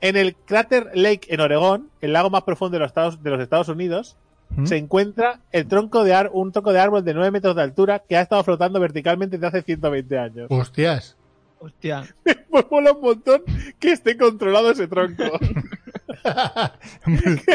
En 0.00 0.16
el 0.16 0.34
Crater 0.34 0.90
Lake 0.94 1.26
en 1.28 1.40
Oregón, 1.40 1.90
el 2.00 2.12
lago 2.12 2.30
más 2.30 2.42
profundo 2.42 2.74
de 2.76 2.80
los 2.80 2.88
Estados, 2.88 3.22
de 3.22 3.30
los 3.30 3.40
Estados 3.40 3.68
Unidos, 3.68 4.16
¿Mm? 4.50 4.66
se 4.66 4.76
encuentra 4.78 5.40
el 5.52 5.66
tronco 5.66 6.04
de 6.04 6.14
ar- 6.14 6.30
un 6.32 6.52
tronco 6.52 6.72
de 6.72 6.80
árbol 6.80 7.04
de 7.04 7.14
9 7.14 7.30
metros 7.30 7.54
de 7.54 7.62
altura 7.62 7.98
que 8.00 8.16
ha 8.16 8.20
estado 8.22 8.42
flotando 8.42 8.80
verticalmente 8.80 9.36
desde 9.36 9.46
hace 9.58 9.62
120 9.62 10.18
años. 10.18 10.46
Hostias. 10.50 11.16
Hostia. 11.58 12.04
Me 12.24 12.64
mola 12.70 12.92
un 12.92 13.00
montón 13.02 13.42
que 13.78 13.92
esté 13.92 14.16
controlado 14.16 14.70
ese 14.70 14.88
tronco. 14.88 15.24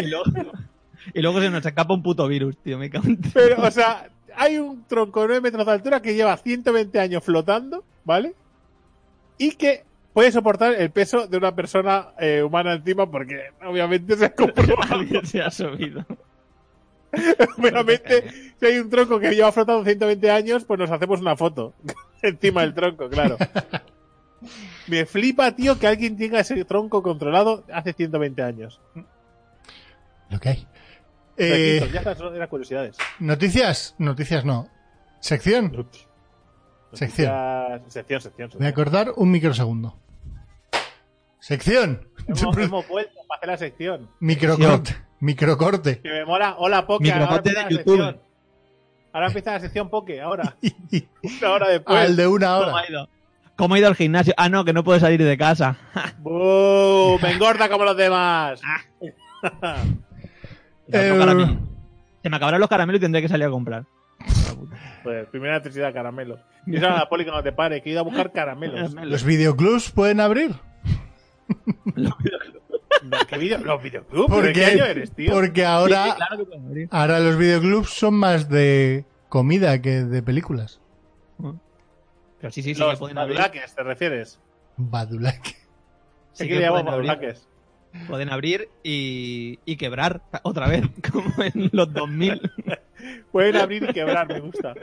Y 0.02 0.08
luego, 0.08 0.24
y 1.14 1.22
luego 1.22 1.41
se 1.41 1.50
nos 1.50 1.66
escapa 1.66 1.93
un 1.93 2.02
puto 2.04 2.28
virus, 2.28 2.58
tío. 2.58 2.78
Me 2.78 2.89
cago 2.89 3.08
en- 3.08 3.20
Pero, 3.34 3.62
o 3.62 3.72
sea, 3.72 4.10
hay 4.36 4.58
un 4.58 4.84
tronco 4.86 5.22
de 5.22 5.28
9 5.28 5.41
metros 5.41 5.66
de 5.66 5.72
altura 5.72 6.02
que 6.02 6.16
lleva 6.16 6.36
120 6.38 7.00
años 7.00 7.24
flotando, 7.24 7.84
¿vale? 8.04 8.34
Y 9.38 9.52
que 9.52 9.84
puede 10.16 10.32
soportar 10.32 10.74
el 10.74 10.89
peso 10.91 11.28
de 11.28 11.38
una 11.38 11.53
persona 11.53 12.13
eh, 12.18 12.41
humana 12.41 12.74
encima 12.74 13.05
porque 13.11 13.49
obviamente 13.63 14.16
se 14.16 14.26
ha. 14.26 14.34
Alguien 14.89 15.26
se 15.28 15.41
ha 15.41 15.51
subido. 15.51 16.03
Obviamente, 17.57 18.30
si 18.59 18.66
hay 18.66 18.78
un 18.80 18.89
tronco 18.89 19.20
que 19.20 19.34
lleva 19.34 19.51
flotando 19.51 19.84
120 19.86 20.32
años, 20.32 20.66
pues 20.66 20.80
nos 20.80 20.91
hacemos 20.91 21.22
una 21.22 21.36
foto 21.36 21.74
encima 22.22 22.61
del 22.61 22.74
tronco, 22.74 23.09
claro. 23.09 23.38
Me 24.88 25.05
flipa, 25.05 25.51
tío, 25.55 25.78
que 25.80 25.88
alguien 25.88 26.18
tenga 26.18 26.39
ese 26.39 26.63
tronco 26.66 27.01
controlado 27.03 27.63
hace 27.74 27.93
120 27.93 28.41
años. 28.41 28.82
Lo 30.30 30.39
que 30.39 30.49
hay. 30.49 30.68
Eh, 31.38 31.89
ya 31.91 31.99
está, 31.99 32.16
son- 32.16 32.36
eran 32.36 32.47
curiosidades. 32.49 32.97
noticias. 33.20 33.95
Noticias 33.97 34.43
no. 34.45 34.70
Sección. 35.20 35.88
Sección. 36.93 37.32
Noticias- 37.32 37.93
Sección, 37.93 38.22
sección. 38.22 38.49
Voy 38.49 38.57
a 38.57 38.70
sección. 38.70 38.74
cortar 38.74 39.13
un 39.16 39.32
microsegundo. 39.32 39.97
Sección. 41.46 42.08
Hemos, 42.28 42.58
hemos 42.58 42.88
vuelto 42.88 43.20
para 43.28 43.38
hacer 43.38 43.50
la 43.50 43.58
sección. 43.58 44.10
Microcorte. 44.20 44.96
Microcorte. 45.20 46.00
Que 46.02 46.10
me 46.10 46.26
mola. 46.26 46.56
Hola, 46.58 46.88
Poke. 46.88 47.04
Microcorte 47.04 47.50
ahora 47.52 47.62
empieza 47.62 47.62
de 47.62 47.64
la 47.64 47.70
YouTube. 47.70 47.98
sección. 47.98 48.22
Ahora 49.14 49.28
empieza 49.28 49.52
la 49.52 49.60
sección 49.60 49.89
Poke, 49.91 50.22
ahora. 50.22 50.56
Una 51.41 51.52
hora 51.52 51.70
después. 51.70 52.00
Al 52.00 52.16
de 52.16 52.26
una 52.28 52.48
¿Cómo 52.48 52.58
hora. 52.72 52.78
ha 52.80 52.89
ido? 52.89 53.10
¿Cómo 53.56 53.76
ha 53.76 53.78
ido 53.78 53.88
al 53.88 53.96
gimnasio? 53.96 54.34
Ah, 54.38 54.50
no, 54.50 54.66
que 54.66 54.74
no 54.74 54.84
puede 54.84 55.00
salir 55.00 55.24
de 55.24 55.38
casa. 55.38 55.78
¡Bú! 56.18 57.20
Me 57.22 57.34
engorda 57.34 57.70
como 57.70 57.86
los 57.86 57.96
demás. 57.96 58.60
Los 60.88 61.02
Eh, 61.02 61.16
caramelos. 61.20 61.58
Se 62.24 62.30
me 62.32 62.38
acabarán 62.38 62.60
los 62.60 62.70
caramelos 62.70 63.00
y 63.00 63.02
tendré 63.04 63.22
que 63.22 63.28
salir 63.30 63.46
a 63.46 63.52
comprar. 63.52 63.86
Pues 65.04 65.28
primera 65.28 65.60
necesidad, 65.60 65.93
caramelo. 65.93 66.39
Y 66.66 66.76
eso 66.78 66.88
a 66.88 66.89
la 66.98 67.08
poli 67.08 67.24
que 67.24 67.30
no 67.30 67.43
te 67.43 67.52
pare, 67.52 67.84
que 67.84 67.89
he 67.89 67.91
ido 67.91 68.00
a 68.02 68.04
buscar 68.04 68.32
caramelos. 68.32 68.93
¿Los 68.96 69.24
videoclubs 69.24 69.91
pueden 69.91 70.20
abrir? 70.20 70.56
¿Qué 73.30 73.38
video? 73.38 73.60
¿Los 73.64 73.84
videoclubs? 73.84 74.28
¿Por 74.32 74.43
¿De 74.43 74.54
qué 74.54 74.60
qué? 74.62 74.66
año 74.66 74.86
eres, 74.86 75.12
tío? 75.12 75.32
Porque 75.32 75.66
ahora, 75.66 76.06
sí, 76.06 76.12
claro 76.16 76.50
que 76.50 76.88
ahora 76.91 77.20
los 77.20 77.38
videoclubs 77.38 77.89
son 77.89 78.16
más 78.16 78.50
de 78.50 79.06
comida 79.30 79.82
que 79.82 80.04
de 80.04 80.24
películas. 80.24 80.80
Pero 81.38 82.52
sí, 82.52 82.62
sí, 82.62 82.74
sí, 82.76 82.80
Los 82.80 83.00
que 83.00 83.14
badulaques, 83.14 83.76
¿te 83.76 83.84
refieres? 83.84 84.39
Badulac. 84.78 85.56
Sí 86.34 86.43
¿Qué 86.43 86.48
que 86.48 86.56
le 86.56 86.62
llamamos 86.62 86.84
pueden 86.84 86.93
abrir. 86.93 87.08
badulaques? 87.10 87.48
Pueden 88.08 88.30
abrir 88.30 88.70
y, 88.84 89.60
y 89.66 89.78
quebrar 89.78 90.22
otra 90.43 90.68
vez, 90.68 90.84
como 91.12 91.32
en 91.43 91.70
los 91.72 91.91
2000. 91.93 92.41
Pueden 93.32 93.56
abrir 93.58 93.84
y 93.84 93.93
quebrar, 93.93 94.28
me 94.28 94.39
gusta. 94.39 94.74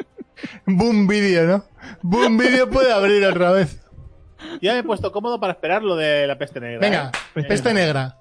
Boom 0.66 1.06
Video, 1.06 1.46
¿no? 1.46 1.64
Boom 2.02 2.38
Video 2.38 2.68
puede 2.70 2.92
abrir 2.92 3.24
otra 3.26 3.50
vez. 3.52 3.80
Ya 4.60 4.72
me 4.74 4.80
he 4.80 4.82
puesto 4.82 5.10
cómodo 5.12 5.38
para 5.40 5.52
esperar 5.54 5.82
lo 5.82 5.96
de 5.96 6.26
la 6.26 6.36
peste 6.38 6.60
negra. 6.60 6.80
Venga, 6.80 7.12
¿eh? 7.36 7.42
peste 7.44 7.72
negra. 7.74 8.16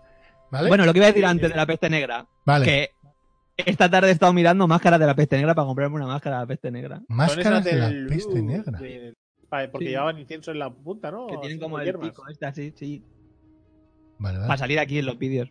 ¿Vale? 0.51 0.67
Bueno, 0.67 0.85
lo 0.85 0.91
que 0.93 0.99
iba 0.99 1.05
a 1.05 1.11
decir 1.11 1.25
antes 1.25 1.49
de 1.49 1.55
la 1.55 1.65
peste 1.65 1.89
negra, 1.89 2.25
vale. 2.45 2.65
que 2.65 2.89
esta 3.57 3.89
tarde 3.89 4.09
he 4.09 4.11
estado 4.11 4.33
mirando 4.33 4.67
máscaras 4.67 4.99
de 4.99 5.05
la 5.05 5.15
peste 5.15 5.37
negra 5.37 5.53
para 5.55 5.65
comprarme 5.65 5.95
una 5.95 6.07
máscara 6.07 6.37
de 6.37 6.41
la 6.43 6.47
peste 6.47 6.71
negra. 6.71 7.01
Máscaras 7.07 7.63
de 7.63 7.73
la 7.75 7.87
del- 7.89 8.07
peste 8.07 8.41
negra. 8.41 8.77
de- 8.79 9.13
porque 9.71 9.85
Sí. 9.85 9.91
llevaban 9.91 10.17
incienso 10.17 10.51
en 10.51 10.59
la 10.59 10.69
punta, 10.69 11.11
¿no? 11.11 11.27
Que 11.27 11.37
tienen 11.39 11.59
como 11.59 11.77
el 11.79 11.85
hierbas. 11.85 12.09
pico 12.09 12.23
este 12.29 12.45
así, 12.45 12.73
sí. 12.75 13.03
Vale, 14.17 14.37
Para 14.37 14.47
vale. 14.47 14.59
salir 14.59 14.79
aquí 14.79 14.99
en 14.99 15.05
los 15.05 15.17
vídeos. 15.17 15.49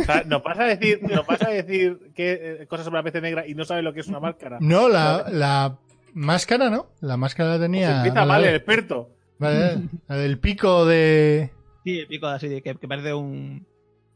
O 0.00 0.04
sea, 0.04 0.22
nos 0.24 0.42
vas 0.42 0.58
a 0.58 0.64
decir, 0.64 1.02
nos 1.02 1.26
vas 1.26 1.42
a 1.42 1.50
decir 1.50 2.12
que, 2.14 2.58
eh, 2.62 2.66
cosas 2.66 2.84
sobre 2.86 2.98
la 3.00 3.02
peste 3.02 3.20
negra 3.20 3.46
y 3.46 3.54
no 3.54 3.64
sabes 3.64 3.84
lo 3.84 3.92
que 3.92 4.00
es 4.00 4.06
una 4.08 4.20
máscara. 4.20 4.58
No, 4.60 4.88
la, 4.88 5.26
la 5.30 5.78
máscara, 6.14 6.70
¿no? 6.70 6.86
La 7.00 7.16
máscara 7.18 7.50
la 7.50 7.56
Pues 7.56 7.64
tenía. 7.70 7.96
empieza 7.98 8.20
vale, 8.20 8.28
mal 8.28 8.44
el 8.44 8.54
experto. 8.54 9.10
Vale, 9.42 9.88
del 10.08 10.38
pico 10.38 10.84
de. 10.86 11.50
Sí, 11.84 11.98
el 11.98 12.06
pico 12.06 12.26
así, 12.28 12.48
de 12.48 12.62
que, 12.62 12.74
que 12.76 12.88
parece 12.88 13.12
un, 13.12 13.66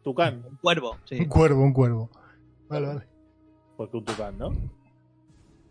Tucán. 0.03 0.43
un 0.49 0.57
cuervo. 0.59 0.93
Un 0.93 0.99
Sí. 1.19 1.27
cuervo, 1.27 1.63
un 1.63 1.73
cuervo. 1.73 2.11
Vale, 2.69 2.87
vale. 2.87 3.01
Porque 3.77 3.97
un 3.97 4.05
tucán, 4.05 4.39
¿no? 4.39 4.55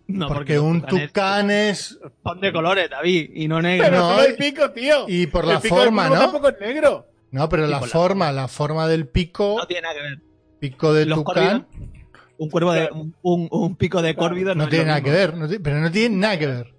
No, 0.08 0.28
Porque 0.28 0.56
los 0.56 0.64
un 0.64 0.82
tucanes 0.82 1.08
tucán 1.08 1.52
es. 1.52 2.00
Son 2.24 2.40
de 2.40 2.54
colores, 2.54 2.90
David, 2.90 3.32
y 3.34 3.48
no 3.48 3.60
negros. 3.62 3.90
Pero 3.90 4.02
No, 4.02 4.22
el 4.22 4.34
y- 4.34 4.38
pico, 4.38 4.70
tío. 4.72 5.06
Y 5.08 5.26
por 5.28 5.46
El 5.46 5.54
la 5.54 5.60
pico 5.60 5.76
del 5.78 5.86
forma, 5.86 6.08
cuervo 6.08 6.16
¿no? 6.16 6.22
tampoco 6.32 6.50
es 6.50 6.60
negro. 6.60 7.08
No, 7.32 7.50
pero 7.50 7.66
la 7.68 7.80
forma, 7.82 8.32
la 8.32 8.48
forma 8.48 8.88
del 8.88 9.08
pico, 9.08 9.56
No 9.58 9.66
tiene 9.68 9.82
nada 9.82 9.96
que 9.96 10.02
ver. 10.02 10.20
pico 10.60 10.94
de 10.94 11.06
Los 11.08 11.18
tucán, 11.20 11.66
córvidos, 11.66 11.92
un 12.38 12.50
cuervo 12.50 12.74
de 12.74 12.90
un, 12.94 13.16
un, 13.24 13.48
un 13.50 13.76
pico 13.76 14.02
de 14.02 14.16
córvido 14.16 14.54
no 14.54 14.70
tiene 14.70 14.86
nada 14.86 15.02
que 15.02 15.12
ver. 15.12 15.36
no 15.36 15.48
pero 15.64 15.80
no 15.80 15.92
tiene 15.92 16.16
nada 16.18 16.38
que 16.38 16.48
ver. 16.48 16.74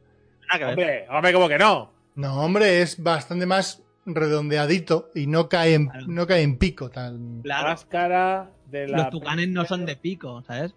Nada 0.48 0.58
que 0.58 0.64
ver. 0.64 0.70
Hombre, 0.70 1.06
hombre, 1.10 1.32
como 1.32 1.48
que 1.48 1.58
no. 1.58 1.92
No, 2.16 2.42
hombre, 2.42 2.82
es 2.82 3.02
bastante 3.02 3.46
más 3.46 3.82
redondeadito 4.06 5.10
y 5.14 5.26
no 5.26 5.48
cae 5.48 5.74
en, 5.74 5.86
Claro. 5.88 6.06
no 6.08 6.26
cae 6.26 6.42
en 6.42 6.58
pico. 6.58 6.90
Tan... 6.90 7.42
Claro. 7.42 7.68
Máscara 7.68 8.50
de 8.70 8.88
la 8.88 8.96
Los 8.98 9.10
tucanes 9.10 9.48
no 9.48 9.64
son 9.64 9.84
de 9.86 9.96
pico, 9.96 10.42
¿sabes? 10.46 10.74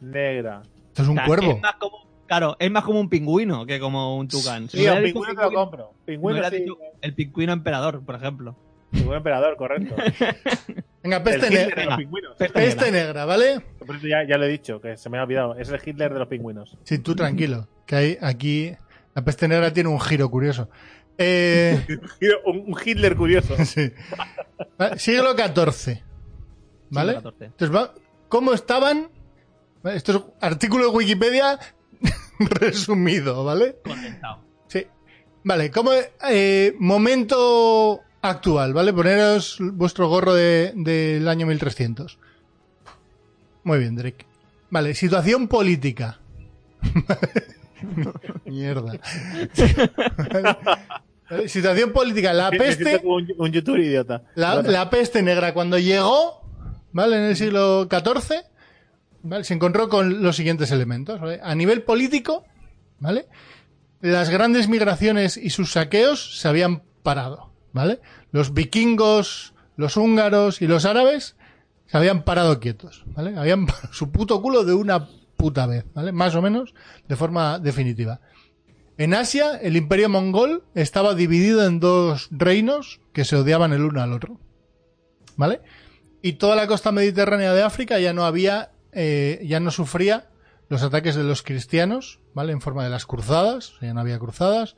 negra. 0.00 0.62
Esto 0.88 1.02
es 1.02 1.08
un 1.08 1.14
O 1.18 1.20
sea, 1.20 1.26
cuervo. 1.26 1.50
Es 1.52 1.60
más 1.62 1.74
como, 1.76 1.96
claro, 2.26 2.56
es 2.58 2.70
más 2.70 2.84
como 2.84 3.00
un 3.00 3.08
pingüino 3.08 3.64
que 3.66 3.80
como 3.80 4.16
un 4.16 4.28
tucán. 4.28 4.68
Si 4.68 4.76
Sí, 4.76 4.82
hubieras 4.82 5.02
dicho 5.02 5.14
pingüino 5.20 5.34
te 5.40 5.42
lo 5.42 5.52
compro. 5.52 5.92
Pingüino 6.04 6.32
hubieras 6.32 6.50
sí. 6.52 6.60
dicho 6.60 6.78
el 7.00 7.14
pingüino 7.14 7.52
emperador, 7.52 8.04
por 8.04 8.14
ejemplo. 8.16 8.56
Pingüino 8.90 9.16
emperador, 9.16 9.56
correcto. 9.56 9.94
Venga, 11.02 11.16
El 11.18 11.22
peste, 11.22 11.50
negra. 11.50 11.74
de 11.82 11.84
los 11.86 11.96
pingüinos. 11.98 12.36
Peste 12.38 12.54
peste 12.60 12.90
negra. 12.90 13.06
negra, 13.06 13.24
¿vale? 13.24 13.60
Por 13.84 13.96
eso 13.96 14.06
ya, 14.06 14.24
ya 14.26 14.38
lo 14.38 14.44
he 14.44 14.48
dicho, 14.48 14.80
que 14.80 14.96
se 14.96 15.10
me 15.10 15.18
ha 15.18 15.22
olvidado. 15.24 15.56
Es 15.56 15.68
el 15.70 15.80
Hitler 15.84 16.12
de 16.12 16.18
los 16.18 16.28
pingüinos. 16.28 16.76
Sí, 16.84 16.98
tú 16.98 17.14
tranquilo. 17.14 17.68
Que 17.86 17.96
hay 17.96 18.18
aquí. 18.22 18.72
La 19.14 19.24
peste 19.24 19.46
negra 19.48 19.72
tiene 19.72 19.88
un 19.88 20.00
giro 20.00 20.30
curioso. 20.30 20.68
Eh, 21.18 21.86
Un, 22.46 22.74
Hitler 22.84 23.16
curioso. 23.16 23.54
sí. 23.64 23.92
Siglo 24.96 25.34
XIV. 25.36 26.02
¿Vale? 26.90 27.14
Siglo 27.14 27.30
XIV. 27.32 27.42
Entonces, 27.42 27.90
¿cómo 28.28 28.52
estaban? 28.52 29.08
Esto 29.84 30.12
es 30.12 30.22
artículo 30.40 30.84
de 30.90 30.96
Wikipedia 30.96 31.58
resumido, 32.38 33.44
¿vale? 33.44 33.76
Condensado. 33.84 34.40
Sí. 34.66 34.86
Vale, 35.44 35.70
¿cómo 35.70 35.90
eh, 36.28 36.74
momento 36.78 38.00
actual, 38.22 38.72
¿vale? 38.72 38.92
Poneros 38.92 39.58
vuestro 39.60 40.08
gorro 40.08 40.32
de- 40.34 40.72
del 40.74 41.28
año 41.28 41.46
1300. 41.46 42.18
Muy 43.62 43.78
bien, 43.78 43.94
Drake. 43.94 44.26
Vale, 44.70 44.94
situación 44.94 45.46
política. 45.48 46.18
Mierda. 48.44 48.92
Situación 51.46 51.92
política. 51.92 52.32
La 52.32 52.50
peste, 52.50 53.00
un, 53.04 53.26
un 53.38 53.52
youtuber 53.52 53.80
idiota. 53.80 54.22
la, 54.34 54.54
Bueno, 54.54 54.70
la 54.70 54.90
peste 54.90 55.22
negra 55.22 55.54
cuando 55.54 55.78
llegó, 55.78 56.42
¿vale? 56.92 57.16
En 57.16 57.22
el 57.24 57.36
siglo 57.36 57.88
XIV, 57.90 58.42
¿vale? 59.22 59.44
Se 59.44 59.54
encontró 59.54 59.88
con 59.88 60.22
los 60.22 60.36
siguientes 60.36 60.70
elementos, 60.70 61.20
¿vale? 61.20 61.40
A 61.42 61.54
nivel 61.54 61.82
político, 61.82 62.44
¿vale? 63.00 63.26
Las 64.00 64.28
grandes 64.28 64.68
migraciones 64.68 65.36
y 65.36 65.50
sus 65.50 65.72
saqueos 65.72 66.38
se 66.38 66.46
habían 66.46 66.82
parado, 67.02 67.50
¿vale? 67.72 68.00
Los 68.32 68.52
vikingos, 68.52 69.54
los 69.76 69.96
húngaros 69.96 70.60
y 70.60 70.66
los 70.66 70.84
árabes 70.84 71.36
se 71.86 71.96
habían 71.96 72.22
parado 72.22 72.60
quietos, 72.60 73.02
¿vale? 73.06 73.36
Habían 73.36 73.66
su 73.92 74.12
puto 74.12 74.42
culo 74.42 74.64
de 74.64 74.74
una 74.74 75.08
puta 75.44 75.66
vez, 75.66 75.84
¿vale? 75.92 76.10
Más 76.10 76.34
o 76.36 76.40
menos 76.40 76.72
de 77.06 77.16
forma 77.16 77.58
definitiva. 77.58 78.22
En 78.96 79.12
Asia, 79.12 79.58
el 79.58 79.76
imperio 79.76 80.08
mongol 80.08 80.64
estaba 80.74 81.14
dividido 81.14 81.66
en 81.66 81.80
dos 81.80 82.28
reinos 82.30 83.02
que 83.12 83.26
se 83.26 83.36
odiaban 83.36 83.74
el 83.74 83.82
uno 83.82 84.00
al 84.00 84.14
otro. 84.14 84.40
¿Vale? 85.36 85.60
Y 86.22 86.34
toda 86.34 86.56
la 86.56 86.66
costa 86.66 86.92
mediterránea 86.92 87.52
de 87.52 87.62
África 87.62 87.98
ya 87.98 88.14
no 88.14 88.24
había, 88.24 88.70
eh, 88.92 89.44
ya 89.44 89.60
no 89.60 89.70
sufría 89.70 90.30
los 90.70 90.82
ataques 90.82 91.14
de 91.14 91.24
los 91.24 91.42
cristianos, 91.42 92.20
¿vale? 92.32 92.52
En 92.52 92.62
forma 92.62 92.82
de 92.82 92.88
las 92.88 93.04
cruzadas, 93.04 93.74
ya 93.82 93.92
no 93.92 94.00
había 94.00 94.18
cruzadas, 94.18 94.76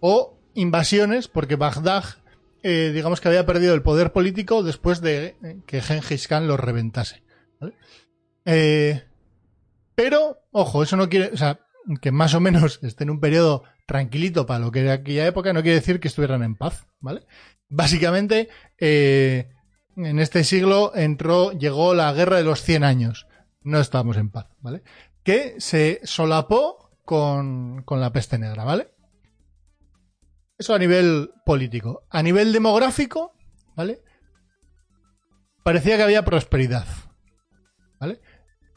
o 0.00 0.38
invasiones, 0.54 1.28
porque 1.28 1.56
Bagdad, 1.56 2.04
eh, 2.62 2.90
digamos 2.94 3.20
que 3.20 3.28
había 3.28 3.44
perdido 3.44 3.74
el 3.74 3.82
poder 3.82 4.12
político 4.12 4.62
después 4.62 5.02
de 5.02 5.36
eh, 5.42 5.58
que 5.66 5.82
Genghis 5.82 6.26
Khan 6.26 6.48
los 6.48 6.58
reventase. 6.58 7.22
¿vale? 7.60 7.74
Eh, 8.46 9.04
pero, 9.96 10.42
ojo, 10.52 10.84
eso 10.84 10.96
no 10.96 11.08
quiere, 11.08 11.30
o 11.32 11.36
sea, 11.36 11.58
que 12.00 12.12
más 12.12 12.34
o 12.34 12.40
menos 12.40 12.78
esté 12.82 13.02
en 13.02 13.10
un 13.10 13.18
periodo 13.18 13.64
tranquilito 13.86 14.46
para 14.46 14.60
lo 14.60 14.70
que 14.70 14.80
era 14.80 14.92
aquella 14.92 15.26
época, 15.26 15.52
no 15.52 15.62
quiere 15.62 15.80
decir 15.80 15.98
que 15.98 16.08
estuvieran 16.08 16.44
en 16.44 16.54
paz, 16.54 16.86
¿vale? 17.00 17.26
Básicamente, 17.68 18.48
eh, 18.78 19.50
en 19.96 20.20
este 20.20 20.44
siglo 20.44 20.92
entró, 20.94 21.50
llegó 21.52 21.94
la 21.94 22.12
guerra 22.12 22.36
de 22.36 22.44
los 22.44 22.62
100 22.62 22.84
años, 22.84 23.26
no 23.62 23.80
estábamos 23.80 24.16
en 24.18 24.30
paz, 24.30 24.46
¿vale? 24.60 24.82
Que 25.24 25.56
se 25.58 26.00
solapó 26.04 26.90
con, 27.04 27.82
con 27.82 28.00
la 28.00 28.12
peste 28.12 28.38
negra, 28.38 28.64
¿vale? 28.64 28.88
Eso 30.58 30.74
a 30.74 30.78
nivel 30.78 31.30
político. 31.44 32.04
A 32.10 32.22
nivel 32.22 32.52
demográfico, 32.52 33.32
¿vale? 33.74 34.00
Parecía 35.62 35.96
que 35.96 36.02
había 36.04 36.24
prosperidad. 36.24 36.86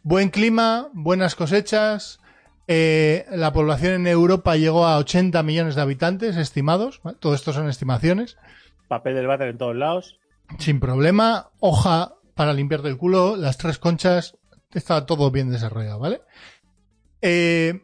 Buen 0.04 0.30
clima, 0.30 0.90
buenas 0.94 1.36
cosechas. 1.36 2.20
eh, 2.68 3.26
la 3.32 3.52
población 3.52 3.94
en 3.94 4.08
Europa 4.08 4.56
llegó 4.56 4.86
a 4.86 4.98
80 4.98 5.42
millones 5.44 5.76
de 5.76 5.82
habitantes 5.82 6.38
estimados. 6.38 7.02
¿vale? 7.04 7.18
Todo 7.20 7.34
esto 7.34 7.52
son 7.52 7.68
estimaciones. 7.68 8.38
Papel 8.88 9.16
del 9.16 9.28
váter 9.28 9.50
en 9.50 9.58
todos 9.58 9.76
lados. 9.76 10.20
Sin 10.60 10.80
problema. 10.80 11.50
Hoja 11.60 12.14
para 12.36 12.54
limpiarte 12.54 12.88
el 12.88 12.98
culo. 12.98 13.36
Las 13.36 13.58
tres 13.58 13.80
conchas. 13.80 14.38
Estaba 14.72 15.06
todo 15.08 15.32
bien 15.32 15.50
desarrollado, 15.50 15.98
¿vale? 16.00 16.22
Eh, 17.22 17.82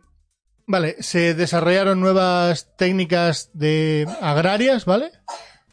vale, 0.68 1.02
se 1.02 1.34
desarrollaron 1.34 2.00
nuevas 2.00 2.76
técnicas 2.78 3.50
de 3.54 4.08
agrarias, 4.22 4.86
¿vale? 4.86 5.12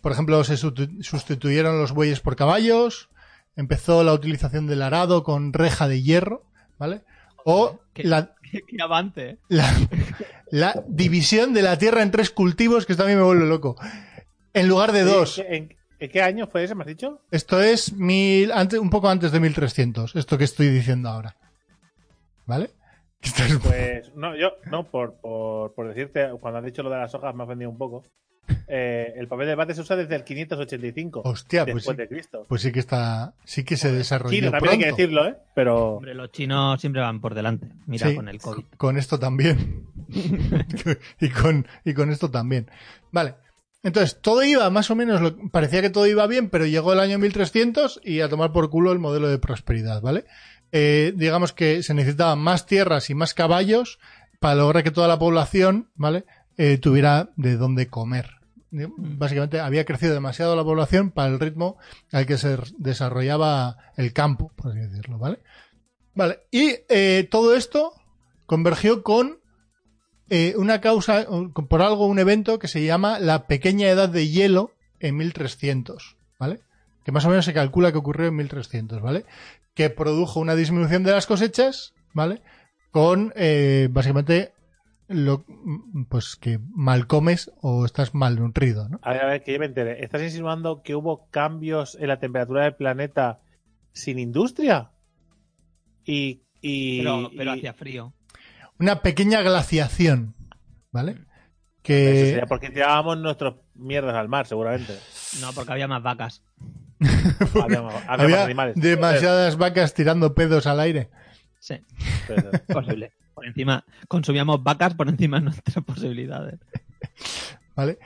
Por 0.01 0.13
ejemplo, 0.13 0.43
se 0.43 0.57
sustituyeron 0.57 1.79
los 1.79 1.93
bueyes 1.93 2.21
por 2.21 2.35
caballos. 2.35 3.11
Empezó 3.57 4.03
la 4.05 4.13
utilización 4.15 4.67
del 4.67 4.83
arado 4.83 5.23
con 5.25 5.53
reja 5.53 5.89
de 5.89 6.03
hierro, 6.03 6.45
¿vale? 6.79 7.03
O 7.45 7.79
Qué- 7.93 8.05
la, 8.05 8.35
Qué, 8.51 8.61
qué 8.67 8.83
avance. 8.83 9.39
la, 9.49 9.71
la 10.51 10.85
división 10.89 11.53
de 11.55 11.63
la 11.63 11.79
tierra 11.79 12.03
en 12.03 12.11
tres 12.11 12.31
cultivos, 12.31 12.87
que 12.87 12.93
esto 12.93 13.05
a 13.05 13.09
mí 13.09 13.15
me 13.15 13.23
vuelve 13.23 13.47
loco. 13.47 13.77
En 14.55 14.69
lugar 14.69 14.93
de 14.93 15.03
dos. 15.03 15.39
¿En, 15.47 15.75
qué 15.99 16.21
año 16.23 16.47
fue 16.49 16.65
ese, 16.65 16.75
me 16.75 16.83
has 16.83 16.89
dicho? 16.89 17.21
Esto 17.31 17.63
es 17.63 17.93
mil, 17.93 18.51
antes, 18.53 18.79
un 18.81 18.91
poco 18.91 19.09
antes 19.09 19.31
de 19.33 19.39
1300, 19.41 20.17
esto 20.17 20.37
que 20.37 20.45
estoy 20.45 20.69
diciendo 20.69 21.09
ahora. 21.09 21.37
¿Vale? 22.47 22.71
Pues 23.63 24.13
no, 24.17 24.35
yo, 24.37 24.55
no, 24.71 24.91
por, 24.91 25.15
por, 25.21 25.73
por 25.75 25.87
decirte, 25.89 26.29
cuando 26.41 26.59
has 26.59 26.65
dicho 26.65 26.83
lo 26.83 26.91
de 26.91 26.97
las 26.99 27.15
hojas 27.15 27.33
me 27.37 27.43
ha 27.43 27.47
ofendido 27.47 27.71
un 27.71 27.79
poco. 27.79 28.03
Eh, 28.67 29.13
el 29.17 29.29
papel 29.29 29.47
del 29.47 29.57
váter 29.57 29.75
se 29.77 29.83
usa 29.83 29.97
desde 29.97 30.17
el 30.17 30.25
585 30.25 31.23
Hostia, 31.25 31.65
pues 31.65 31.77
después 31.77 31.97
sí, 31.97 32.03
de 32.03 32.09
Cristo. 32.09 32.47
pues 32.49 32.63
sí 32.63 32.73
que 32.73 32.81
está, 32.81 33.35
sí 33.45 33.65
que 33.65 33.77
se 33.77 33.93
desarrolló 33.93 34.35
Chino, 34.35 34.51
también 34.51 34.73
hay 34.73 34.79
que 34.81 34.87
decirlo, 34.87 35.27
¿eh? 35.27 35.37
Pero 35.55 35.97
Hombre, 35.97 36.15
los 36.15 36.33
chinos 36.33 36.81
siempre 36.81 37.03
van 37.03 37.21
por 37.21 37.35
delante. 37.35 37.69
Mira 37.87 38.09
Sí, 38.09 38.17
con 38.17 38.29
el 38.29 38.41
COVID. 38.41 38.65
Con 38.77 38.97
esto 38.99 39.19
también. 39.19 39.87
y, 41.21 41.29
con, 41.31 41.67
y 41.85 41.95
con 41.95 42.11
esto 42.11 42.31
también. 42.31 42.71
Vale. 43.11 43.35
Entonces, 43.85 44.21
todo 44.21 44.45
iba 44.45 44.69
más 44.71 44.91
o 44.91 44.95
menos, 44.97 45.21
lo- 45.21 45.37
parecía 45.51 45.81
que 45.83 45.91
todo 45.91 46.07
iba 46.07 46.27
bien, 46.27 46.51
pero 46.51 46.67
llegó 46.67 46.93
el 46.93 47.01
año 47.01 47.19
1300 47.19 48.01
y 48.05 48.21
a 48.21 48.29
tomar 48.29 48.53
por 48.53 48.71
culo 48.71 48.93
el 48.93 48.99
modelo 49.01 49.29
de 49.29 49.39
prosperidad, 49.39 50.01
¿vale? 50.01 50.25
Eh, 50.71 51.13
digamos 51.17 51.53
que 51.53 51.83
se 51.83 51.93
necesitaban 51.95 52.39
más 52.39 52.67
tierras 52.67 53.11
y 53.11 53.15
más 53.15 53.35
caballos 53.35 53.99
para 54.41 54.55
lograr 54.55 54.83
que 54.85 54.91
toda 54.91 55.09
la 55.09 55.19
población, 55.19 55.91
¿vale? 55.95 56.25
Eh, 56.57 56.79
tuviera 56.79 57.31
de 57.37 57.57
dónde 57.57 57.89
comer. 57.89 58.31
Eh, 58.73 58.89
Básicamente 58.97 59.61
había 59.61 59.85
crecido 59.85 60.15
demasiado 60.15 60.57
la 60.57 60.65
población 60.65 61.11
para 61.11 61.29
el 61.29 61.41
ritmo 61.41 61.77
al 62.13 62.27
que 62.27 62.39
se 62.39 62.57
desarrollaba 62.79 63.77
el 63.97 64.13
campo, 64.13 64.53
por 64.57 64.71
así 64.71 64.81
decirlo, 64.81 65.19
¿vale? 65.19 65.41
Vale, 66.15 66.41
y 66.51 66.75
eh, 66.89 67.27
todo 67.31 67.55
esto 67.55 67.93
convergió 68.47 69.03
con 69.03 69.39
eh, 70.29 70.55
una 70.57 70.81
causa, 70.81 71.27
por 71.69 71.83
algo, 71.83 72.07
un 72.07 72.19
evento 72.19 72.59
que 72.59 72.69
se 72.69 72.85
llama 72.85 73.19
la 73.19 73.47
pequeña 73.47 73.89
edad 73.89 74.09
de 74.09 74.29
hielo 74.29 74.73
en 75.01 75.17
1300, 75.17 76.17
¿vale? 76.39 76.61
Que 77.05 77.13
más 77.13 77.25
o 77.25 77.29
menos 77.29 77.45
se 77.45 77.53
calcula 77.53 77.93
que 77.93 77.99
ocurrió 77.99 78.29
en 78.29 78.37
1300, 78.37 79.03
¿vale? 79.03 79.25
Que 79.75 79.91
produjo 79.91 80.41
una 80.41 80.55
disminución 80.55 81.03
de 81.03 81.13
las 81.13 81.27
cosechas, 81.27 81.93
¿vale? 82.15 82.43
Con, 82.91 83.33
eh, 83.37 83.89
básicamente, 83.91 84.53
lo, 85.13 85.45
pues 86.09 86.37
que 86.37 86.59
mal 86.75 87.07
comes 87.07 87.51
o 87.61 87.85
estás 87.85 88.15
mal 88.15 88.39
nutrido, 88.39 88.89
¿no? 88.89 88.99
a 89.03 89.13
ver, 89.13 89.23
a 89.23 89.27
ver, 89.27 89.43
que 89.45 89.53
yo 89.53 89.59
me 89.59 89.67
entere. 89.67 90.05
¿Estás 90.05 90.23
insinuando 90.23 90.83
que 90.83 90.95
hubo 90.95 91.29
cambios 91.31 91.97
en 92.01 92.09
la 92.09 92.19
temperatura 92.19 92.65
del 92.65 92.75
planeta 92.75 93.41
sin 93.93 94.19
industria? 94.19 94.91
Y. 96.05 96.43
y 96.61 96.99
Pero, 96.99 97.31
pero 97.37 97.55
y- 97.55 97.59
hacía 97.59 97.73
frío. 97.75 98.13
Una 98.79 99.01
pequeña 99.03 99.43
glaciación, 99.43 100.35
¿vale? 100.91 101.13
Eso 101.13 101.23
Que... 101.83 102.27
sería 102.31 102.47
porque 102.47 102.71
tirábamos 102.71 103.19
nuestros 103.19 103.57
mierdas 103.75 104.15
al 104.17 104.29
mar, 104.29 104.47
seguramente. 104.47 104.95
No, 105.41 105.53
porque 105.53 105.73
había 105.73 105.87
más 105.89 106.03
vacas. 106.03 106.43
Había, 107.63 107.83
más- 107.83 107.95
había 107.95 108.07
más 108.07 108.21
Había 108.21 108.45
animales. 108.45 108.77
demasiadas 108.77 109.57
vacas 109.57 109.93
tirando 109.95 110.35
pedos 110.35 110.67
al 110.69 110.79
aire. 110.81 111.11
Sí, 111.59 111.75
posible. 112.73 113.13
Por 113.43 113.49
encima, 113.49 113.85
consumíamos 114.07 114.63
vacas 114.63 114.95
por 114.95 115.09
encima 115.09 115.39
de 115.41 115.47
nuestras 115.47 115.85
posibilidades. 115.85 116.61
¿Vale? 117.75 117.99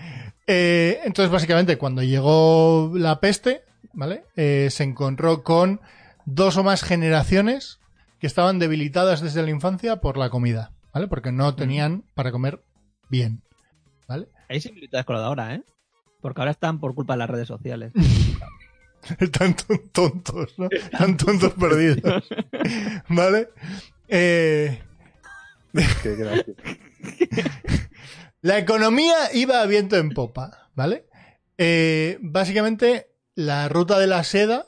Eh, 0.46 1.00
entonces, 1.04 1.30
básicamente, 1.30 1.76
cuando 1.76 2.02
llegó 2.02 2.90
la 2.94 3.20
peste, 3.20 3.60
¿vale? 3.92 4.24
Eh, 4.34 4.68
se 4.70 4.84
encontró 4.84 5.42
con 5.42 5.82
dos 6.24 6.56
o 6.56 6.64
más 6.64 6.82
generaciones 6.82 7.80
que 8.18 8.26
estaban 8.26 8.58
debilitadas 8.58 9.20
desde 9.20 9.42
la 9.42 9.50
infancia 9.50 9.96
por 10.00 10.16
la 10.16 10.30
comida, 10.30 10.72
¿vale? 10.94 11.06
Porque 11.06 11.32
no 11.32 11.54
tenían 11.54 12.04
para 12.14 12.32
comer 12.32 12.62
bien, 13.10 13.42
¿vale? 14.08 14.28
Hay 14.48 14.62
similitudes 14.62 15.04
con 15.04 15.16
lo 15.16 15.20
de 15.20 15.26
ahora, 15.26 15.54
¿eh? 15.54 15.62
Porque 16.22 16.40
ahora 16.40 16.52
están 16.52 16.80
por 16.80 16.94
culpa 16.94 17.12
de 17.12 17.18
las 17.18 17.28
redes 17.30 17.48
sociales. 17.48 17.92
Están 19.20 19.54
ton- 19.54 19.88
tontos, 19.92 20.54
¿no? 20.58 20.68
Están 20.70 21.16
tontos 21.16 21.52
perdidos, 21.52 22.24
¿vale? 23.08 23.50
Eh, 24.08 24.82
La 28.42 28.58
economía 28.58 29.14
iba 29.34 29.60
a 29.60 29.66
viento 29.66 29.96
en 29.96 30.10
popa, 30.10 30.70
¿vale? 30.74 31.06
Eh, 31.58 32.18
básicamente, 32.20 33.10
la 33.34 33.68
ruta 33.68 33.98
de 33.98 34.06
la 34.06 34.24
seda, 34.24 34.66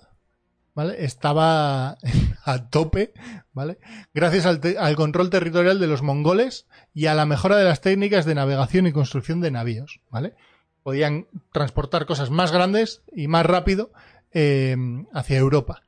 ¿vale? 0.75 1.05
Estaba 1.05 1.97
a 2.45 2.71
tope, 2.71 3.13
¿vale? 3.53 3.79
Gracias 4.15 4.47
al 4.47 4.97
control 4.97 5.31
territorial 5.31 5.79
de 5.79 5.87
los 5.87 6.03
mongoles 6.03 6.67
y 6.95 7.07
a 7.07 7.15
la 7.15 7.27
mejora 7.27 7.57
de 7.57 7.65
las 7.65 7.81
técnicas 7.81 8.25
de 8.25 8.35
navegación 8.35 8.87
y 8.87 8.93
construcción 8.93 9.41
de 9.41 9.51
navíos, 9.51 10.01
¿vale? 10.11 10.35
Podían 10.83 11.27
transportar 11.53 12.07
cosas 12.07 12.31
más 12.31 12.53
grandes 12.53 13.03
y 13.13 13.29
más 13.29 13.47
rápido 13.47 13.93
eh, 14.33 14.77
hacia 15.13 15.39
Europa. 15.39 15.85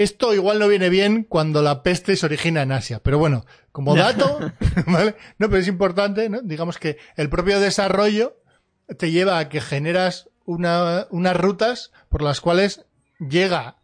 Esto 0.00 0.32
igual 0.34 0.58
no 0.58 0.66
viene 0.66 0.88
bien 0.88 1.24
cuando 1.24 1.60
la 1.60 1.82
peste 1.82 2.16
se 2.16 2.24
origina 2.24 2.62
en 2.62 2.72
Asia, 2.72 3.00
pero 3.02 3.18
bueno, 3.18 3.44
como 3.70 3.94
dato, 3.94 4.38
¿vale? 4.86 5.14
No, 5.38 5.48
pero 5.50 5.58
es 5.58 5.68
importante, 5.68 6.28
¿no? 6.30 6.40
Digamos 6.40 6.78
que 6.78 6.96
el 7.16 7.28
propio 7.28 7.60
desarrollo 7.60 8.40
te 8.98 9.10
lleva 9.10 9.38
a 9.38 9.48
que 9.50 9.60
generas 9.60 10.30
una- 10.46 11.06
unas 11.10 11.36
rutas 11.36 11.92
por 12.08 12.22
las 12.22 12.40
cuales 12.40 12.86
llega 13.18 13.76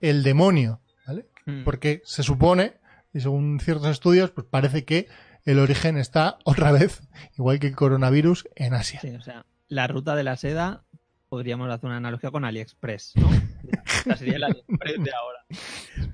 el 0.00 0.22
demonio, 0.22 0.80
¿vale? 1.06 1.26
Mm. 1.44 1.64
Porque 1.64 2.00
se 2.04 2.22
supone, 2.22 2.78
y 3.12 3.20
según 3.20 3.60
ciertos 3.60 3.88
estudios, 3.88 4.30
pues 4.30 4.46
parece 4.48 4.84
que 4.86 5.06
el 5.44 5.58
origen 5.58 5.98
está 5.98 6.38
otra 6.44 6.72
vez, 6.72 7.02
igual 7.36 7.58
que 7.58 7.66
el 7.66 7.76
coronavirus, 7.76 8.48
en 8.56 8.72
Asia. 8.74 9.00
Sí, 9.02 9.10
o 9.10 9.20
sea, 9.20 9.44
la 9.68 9.86
ruta 9.86 10.16
de 10.16 10.22
la 10.24 10.36
seda 10.38 10.84
podríamos 11.28 11.70
hacer 11.70 11.86
una 11.86 11.96
analogía 11.98 12.30
con 12.30 12.44
AliExpress, 12.44 13.12
¿no? 13.16 13.30
Esta 13.86 14.16
sería 14.16 14.36
el 14.36 14.44
AliExpress 14.44 15.02
de 15.04 15.10
ahora. 15.12 15.38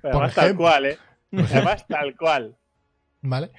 Pero 0.03 0.15
además 0.15 0.32
ejemplo. 0.36 0.43
tal 0.43 0.57
cual, 0.57 0.86
¿eh? 0.86 0.99
Además 1.32 1.86
tal 1.89 2.16
cual. 2.16 2.57
¿Vale? 3.23 3.51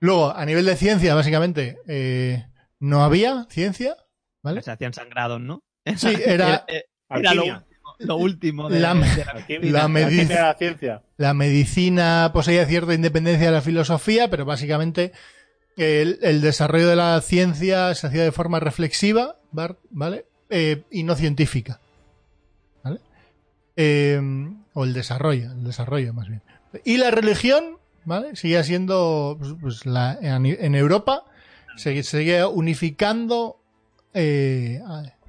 Luego, 0.00 0.34
a 0.34 0.44
nivel 0.44 0.64
de 0.66 0.76
ciencia, 0.76 1.14
básicamente, 1.14 1.78
eh, 1.86 2.44
no 2.80 3.04
había 3.04 3.46
ciencia, 3.50 3.96
¿vale? 4.42 4.62
Se 4.62 4.70
hacían 4.70 4.92
sangrados, 4.92 5.40
¿no? 5.40 5.62
Sí, 5.96 6.08
era 6.24 6.64
Era, 6.68 7.20
era 7.20 7.34
lo, 7.34 7.42
Alquimia. 7.42 7.56
último, 7.66 7.94
lo 7.98 8.16
último 8.16 8.68
de, 8.68 8.80
La- 8.80 8.94
de 8.94 9.00
la- 9.70 9.88
medic- 9.88 10.26
de 10.28 10.34
la 10.34 10.54
ciencia. 10.54 11.02
la 11.16 11.34
medicina 11.34 12.30
poseía 12.32 12.66
cierta 12.66 12.94
independencia 12.94 13.46
de 13.46 13.52
la 13.52 13.60
filosofía, 13.62 14.28
pero 14.28 14.44
básicamente 14.44 15.12
el, 15.76 16.18
el 16.22 16.40
desarrollo 16.40 16.88
de 16.88 16.96
la 16.96 17.20
ciencia 17.20 17.94
se 17.94 18.06
hacía 18.08 18.24
de 18.24 18.32
forma 18.32 18.58
reflexiva, 18.60 19.36
¿vale? 19.52 20.26
Eh, 20.54 20.84
y 20.90 21.02
no 21.02 21.14
científica. 21.14 21.80
Eh, 23.74 24.20
o 24.74 24.84
el 24.84 24.92
desarrollo, 24.92 25.50
el 25.50 25.64
desarrollo 25.64 26.12
más 26.12 26.28
bien. 26.28 26.42
Y 26.84 26.98
la 26.98 27.10
religión, 27.10 27.78
¿vale? 28.04 28.36
Seguía 28.36 28.62
siendo, 28.62 29.38
pues, 29.38 29.54
pues, 29.58 29.86
la, 29.86 30.18
en, 30.20 30.74
Europa, 30.74 31.24
se 31.76 32.02
seguía 32.02 32.48
unificando 32.48 33.62
eh, 34.12 34.82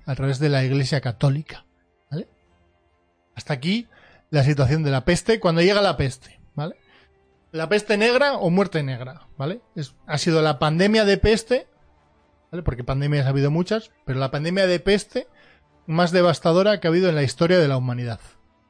a, 0.05 0.15
través 0.15 0.39
de 0.39 0.49
la 0.49 0.65
Iglesia 0.65 0.99
Católica, 0.99 1.65
¿vale? 2.11 2.27
Hasta 3.33 3.53
aquí 3.53 3.87
la 4.29 4.43
situación 4.43 4.83
de 4.83 4.91
la 4.91 5.05
peste 5.05 5.39
cuando 5.39 5.61
llega 5.61 5.81
la 5.81 5.95
peste, 5.95 6.41
¿vale? 6.53 6.75
La 7.53 7.69
peste 7.69 7.95
negra 7.95 8.33
o 8.33 8.49
muerte 8.49 8.83
negra, 8.83 9.27
¿vale? 9.37 9.61
Ha 10.05 10.17
sido 10.17 10.41
la 10.41 10.59
pandemia 10.59 11.05
de 11.05 11.17
peste, 11.17 11.67
¿vale? 12.53 12.63
Porque 12.63 12.83
pandemias 12.83 13.25
ha 13.25 13.29
habido 13.29 13.49
muchas, 13.49 13.89
pero 14.05 14.19
la 14.19 14.29
pandemia 14.29 14.67
de 14.67 14.79
peste 14.79 15.27
más 15.87 16.11
devastadora 16.11 16.79
que 16.79 16.87
ha 16.87 16.91
habido 16.91 17.09
en 17.09 17.15
la 17.15 17.23
historia 17.23 17.57
de 17.57 17.67
la 17.67 17.77
humanidad, 17.77 18.19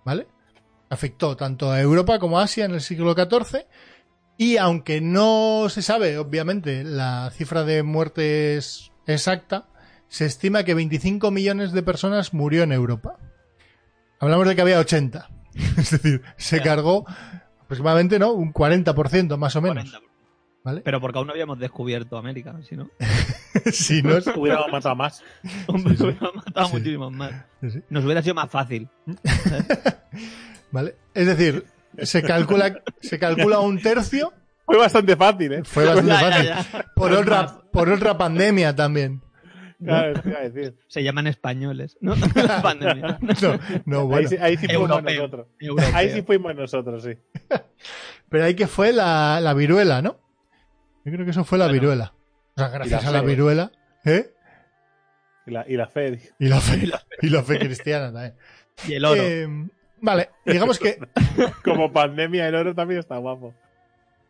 ¿vale? 0.06 0.26
afectó 0.94 1.36
tanto 1.36 1.72
a 1.72 1.82
Europa 1.82 2.20
como 2.20 2.40
a 2.40 2.44
Asia 2.44 2.66
en 2.66 2.72
el 2.72 2.82
siglo 2.82 3.14
XIV. 3.14 3.66
Y 4.38 4.58
aunque 4.58 5.02
no 5.02 5.68
se 5.70 5.82
sabe, 5.82 6.18
obviamente, 6.18 6.84
la 6.84 7.30
cifra 7.36 7.64
de 7.64 7.84
muertes 7.84 8.92
exacta, 9.06 9.68
se 10.08 10.26
estima 10.26 10.64
que 10.64 10.74
25 10.74 11.30
millones 11.32 11.72
de 11.72 11.84
personas 11.84 12.34
murió 12.34 12.64
en 12.64 12.72
Europa. 12.72 13.18
Hablamos 14.20 14.48
de 14.48 14.56
que 14.56 14.62
había 14.62 14.80
80. 14.80 15.30
Es 15.78 15.92
decir, 15.92 16.22
se 16.38 16.62
cargó 16.62 17.06
aproximadamente, 17.62 18.18
¿no? 18.18 18.32
Un 18.32 18.54
40% 18.54 19.38
más 19.38 19.56
o 19.56 19.62
menos. 19.62 19.90
40. 19.90 20.13
¿Vale? 20.64 20.82
Pero 20.82 21.02
porque 21.02 21.18
aún 21.18 21.28
no 21.28 21.34
habíamos 21.34 21.60
descubierto 21.60 22.18
América, 22.18 22.56
si 22.68 22.76
no. 22.78 22.90
si 23.72 24.02
no 24.02 24.18
es- 24.18 24.28
Hubiéramos 24.28 24.72
matado 24.72 24.96
más. 24.96 25.22
Hombre, 25.68 25.98
sí. 25.98 26.04
hubiéramos 26.04 26.36
matado 26.36 26.68
Sí. 26.68 26.74
muchísimos 26.74 27.12
más. 27.12 27.32
Sí, 27.62 27.70
sí. 27.72 27.82
Nos 27.90 28.06
hubiera 28.06 28.22
sido 28.22 28.36
más 28.36 28.50
fácil. 28.50 28.88
¿Vale? 30.72 30.96
Es 31.14 31.28
decir, 31.28 31.66
se 32.02 32.24
calcula, 32.24 32.82
se 33.02 33.20
calcula 33.20 33.60
un 33.60 33.80
tercio. 33.82 34.34
Fue 34.66 34.78
bastante 34.78 35.16
fácil, 35.18 35.54
¿eh? 35.54 35.62
Fue 35.66 35.86
bastante 35.86 36.12
Ya, 36.12 36.22
ya, 36.22 36.30
fácil. 36.32 36.48
ya. 36.74 36.86
Por 36.96 37.12
otra, 37.12 37.58
por 37.72 37.90
otra 37.90 38.18
pandemia 38.18 38.76
también. 38.76 39.22
Claro, 39.84 40.22
te 40.22 40.30
iba 40.30 40.40
a 40.40 40.50
decir. 40.50 40.76
Se 40.88 41.04
llaman 41.04 41.28
españoles, 41.28 41.98
¿no? 42.00 42.16
La 42.36 42.62
pandemia. 42.62 43.20
No, 43.86 44.08
bueno. 44.08 44.30
sí, 44.30 44.38
ahí 44.40 44.56
sí 44.56 44.68
fuimos 44.68 44.90
Europeo. 44.90 45.16
nosotros. 45.18 45.48
Europeo. 45.60 45.92
Ahí 45.96 46.10
sí 46.12 46.22
fuimos 46.22 46.56
nosotros, 46.56 47.04
sí. 47.04 47.18
Pero 48.30 48.46
ahí 48.46 48.56
que 48.56 48.68
fue 48.68 48.94
la, 48.94 49.42
la 49.42 49.54
viruela, 49.54 50.02
¿no? 50.02 50.18
Yo 51.06 51.12
creo 51.12 51.26
que 51.26 51.32
eso 51.32 51.44
fue 51.44 51.58
la 51.58 51.66
Bueno. 51.66 51.82
viruela. 51.82 52.14
O 52.56 52.60
sea, 52.60 52.70
gracias 52.70 53.04
la 53.04 53.10
a 53.10 53.12
la 53.14 53.20
fe. 53.22 53.26
viruela. 53.28 53.72
¿Eh? 54.06 54.30
Y 55.46 55.52
la, 55.52 55.66
y 55.68 55.76
la 55.76 55.88
fe. 55.88 56.20
Y 56.40 56.48
la 56.48 56.62
fe, 56.62 56.90
y 57.22 57.30
la 57.30 57.44
fe 57.44 57.60
cristiana 57.60 58.12
también. 58.14 58.36
Y 58.88 58.94
el 58.94 59.06
oro. 59.06 59.22
Eh, 59.22 59.48
vale, 60.02 60.30
digamos 60.46 60.80
que 60.80 60.98
Como 61.64 61.92
pandemia, 61.92 62.48
el 62.48 62.56
oro 62.56 62.74
también 62.74 63.00
está 63.00 63.18
guapo. 63.18 63.54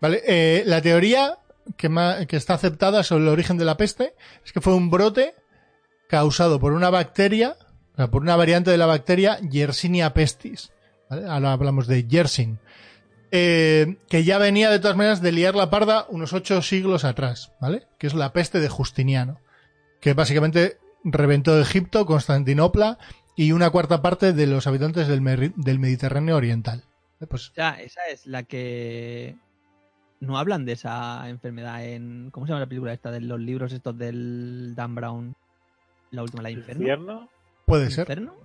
Vale, 0.01 0.21
eh, 0.27 0.63
la 0.65 0.81
teoría 0.81 1.37
que, 1.77 1.89
que 2.27 2.35
está 2.35 2.55
aceptada 2.55 3.03
sobre 3.03 3.23
el 3.23 3.29
origen 3.29 3.57
de 3.57 3.65
la 3.65 3.77
peste 3.77 4.15
es 4.43 4.51
que 4.51 4.61
fue 4.61 4.73
un 4.73 4.89
brote 4.89 5.35
causado 6.09 6.59
por 6.59 6.73
una 6.73 6.89
bacteria, 6.89 7.55
o 7.93 7.95
sea, 7.95 8.07
por 8.09 8.21
una 8.21 8.35
variante 8.35 8.71
de 8.71 8.77
la 8.77 8.85
bacteria 8.85 9.39
Yersinia 9.39 10.13
pestis. 10.13 10.71
¿vale? 11.09 11.27
Ahora 11.27 11.53
hablamos 11.53 11.87
de 11.87 12.05
Yersin. 12.07 12.59
Eh, 13.35 13.97
que 14.09 14.23
ya 14.23 14.37
venía 14.37 14.69
de 14.69 14.77
todas 14.79 14.95
maneras 14.95 15.19
de 15.21 15.31
liar 15.31 15.55
la 15.55 15.71
parda 15.71 16.05
unos 16.09 16.33
ocho 16.33 16.61
siglos 16.61 17.03
atrás, 17.03 17.51
¿vale? 17.59 17.87
Que 17.97 18.05
es 18.05 18.13
la 18.13 18.31
peste 18.31 18.59
de 18.59 18.69
Justiniano. 18.69 19.39
Que 19.99 20.13
básicamente 20.13 20.77
reventó 21.03 21.59
Egipto, 21.59 22.05
Constantinopla 22.05 22.99
y 23.35 23.51
una 23.51 23.71
cuarta 23.71 24.03
parte 24.03 24.33
de 24.33 24.45
los 24.45 24.67
habitantes 24.67 25.07
del, 25.07 25.21
Mer- 25.21 25.53
del 25.55 25.79
Mediterráneo 25.79 26.35
Oriental. 26.35 26.83
Eh, 27.19 27.25
Pues 27.25 27.49
O 27.49 27.53
sea, 27.55 27.81
esa 27.81 28.01
es 28.11 28.27
la 28.27 28.43
que. 28.43 29.35
No 30.19 30.37
hablan 30.37 30.63
de 30.65 30.73
esa 30.73 31.27
enfermedad 31.27 31.83
en. 31.83 32.29
¿Cómo 32.31 32.45
se 32.45 32.51
llama 32.51 32.59
la 32.61 32.67
película 32.67 32.93
esta? 32.93 33.09
De 33.11 33.19
los 33.19 33.39
libros 33.39 33.73
estos 33.73 33.97
del 33.97 34.73
Dan 34.75 34.93
Brown. 34.95 35.35
La 36.11 36.21
última, 36.21 36.43
la 36.43 36.49
de 36.49 36.53
Inferno. 36.53 36.81
Infierno. 36.81 37.29
puede 37.65 37.89
ser. 37.89 38.01
¿Inferno? 38.03 38.35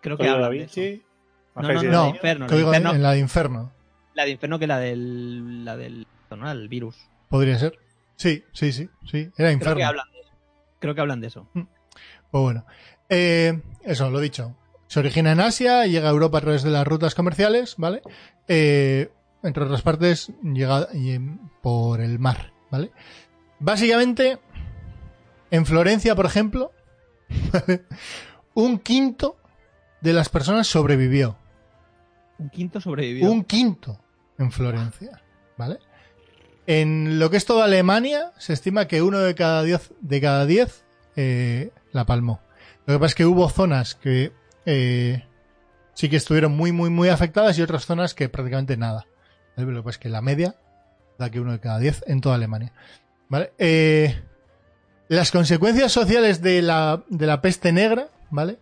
Creo 0.00 0.16
que 0.16 0.28
hablan 0.28 0.50
de 0.52 0.62
eso. 0.62 0.80
No, 1.56 1.62
no, 1.62 1.68
Agentes 1.68 1.90
no, 1.90 1.90
No, 1.90 1.98
la 1.98 2.04
de 2.04 2.16
Inferno. 2.16 2.46
La 2.46 2.46
de 2.46 2.52
Código 2.52 2.70
de- 2.70 2.76
Inferno, 2.76 2.94
en 2.96 3.02
la 3.02 3.10
de 3.12 3.18
Inferno. 3.18 3.72
La 4.18 4.24
de 4.24 4.30
Inferno 4.32 4.58
que 4.58 4.66
la 4.66 4.78
del. 4.78 5.64
La 5.64 5.76
del. 5.76 6.06
No, 6.36 6.50
el 6.50 6.68
virus. 6.68 6.96
Podría 7.28 7.56
ser. 7.58 7.78
Sí, 8.16 8.42
sí, 8.52 8.72
sí, 8.72 8.90
sí. 9.08 9.18
Era 9.18 9.32
Creo 9.36 9.52
Inferno. 9.52 9.76
que 9.76 9.84
hablan 9.84 10.10
de 10.12 10.20
eso. 10.20 10.30
Creo 10.80 10.94
que 10.94 11.00
hablan 11.00 11.20
de 11.20 11.26
eso. 11.28 11.48
Pues 11.52 11.66
bueno. 12.42 12.66
Eh, 13.08 13.62
eso, 13.84 14.10
lo 14.10 14.18
dicho. 14.20 14.56
Se 14.88 14.98
origina 15.00 15.30
en 15.32 15.40
Asia, 15.40 15.86
llega 15.86 16.08
a 16.08 16.12
Europa 16.12 16.38
a 16.38 16.40
través 16.40 16.62
de 16.64 16.70
las 16.70 16.86
rutas 16.86 17.14
comerciales, 17.14 17.76
¿vale? 17.78 18.02
Eh, 18.48 19.10
entre 19.44 19.64
otras 19.64 19.82
partes, 19.82 20.32
llega 20.42 20.88
y- 20.94 21.18
por 21.62 22.00
el 22.00 22.18
mar, 22.18 22.52
¿vale? 22.70 22.90
Básicamente, 23.60 24.38
en 25.50 25.64
Florencia, 25.64 26.14
por 26.16 26.26
ejemplo, 26.26 26.72
¿vale? 27.52 27.84
un 28.54 28.78
quinto 28.78 29.36
de 30.00 30.12
las 30.12 30.28
personas 30.28 30.66
sobrevivió. 30.66 31.36
Un 32.38 32.50
quinto 32.50 32.80
sobrevivió. 32.80 33.30
Un 33.30 33.44
quinto 33.44 34.00
en 34.38 34.52
Florencia, 34.52 35.22
¿vale? 35.56 35.78
En 36.66 37.18
lo 37.18 37.30
que 37.30 37.38
es 37.38 37.46
toda 37.46 37.64
Alemania, 37.64 38.32
se 38.38 38.52
estima 38.52 38.86
que 38.88 39.02
uno 39.02 39.18
de 39.18 39.34
cada 39.34 39.62
diez, 39.62 39.90
de 40.00 40.20
cada 40.20 40.46
diez 40.46 40.84
eh, 41.16 41.70
la 41.92 42.04
palmó. 42.04 42.40
Lo 42.86 42.94
que 42.94 42.98
pasa 43.00 43.12
es 43.12 43.14
que 43.14 43.26
hubo 43.26 43.48
zonas 43.48 43.94
que 43.94 44.32
eh, 44.66 45.24
sí 45.94 46.08
que 46.08 46.16
estuvieron 46.16 46.56
muy, 46.56 46.72
muy, 46.72 46.90
muy 46.90 47.08
afectadas 47.08 47.58
y 47.58 47.62
otras 47.62 47.86
zonas 47.86 48.14
que 48.14 48.28
prácticamente 48.28 48.76
nada. 48.76 49.06
Lo 49.56 49.66
que 49.66 49.82
pasa 49.82 49.90
es 49.90 49.98
que 49.98 50.08
la 50.08 50.22
media 50.22 50.54
da 51.18 51.30
que 51.30 51.40
uno 51.40 51.52
de 51.52 51.60
cada 51.60 51.78
diez 51.78 52.04
en 52.06 52.20
toda 52.20 52.36
Alemania. 52.36 52.72
¿Vale? 53.28 53.52
Eh, 53.58 54.22
las 55.08 55.32
consecuencias 55.32 55.90
sociales 55.90 56.42
de 56.42 56.62
la, 56.62 57.02
de 57.08 57.26
la 57.26 57.40
peste 57.40 57.72
negra, 57.72 58.08
¿vale? 58.30 58.58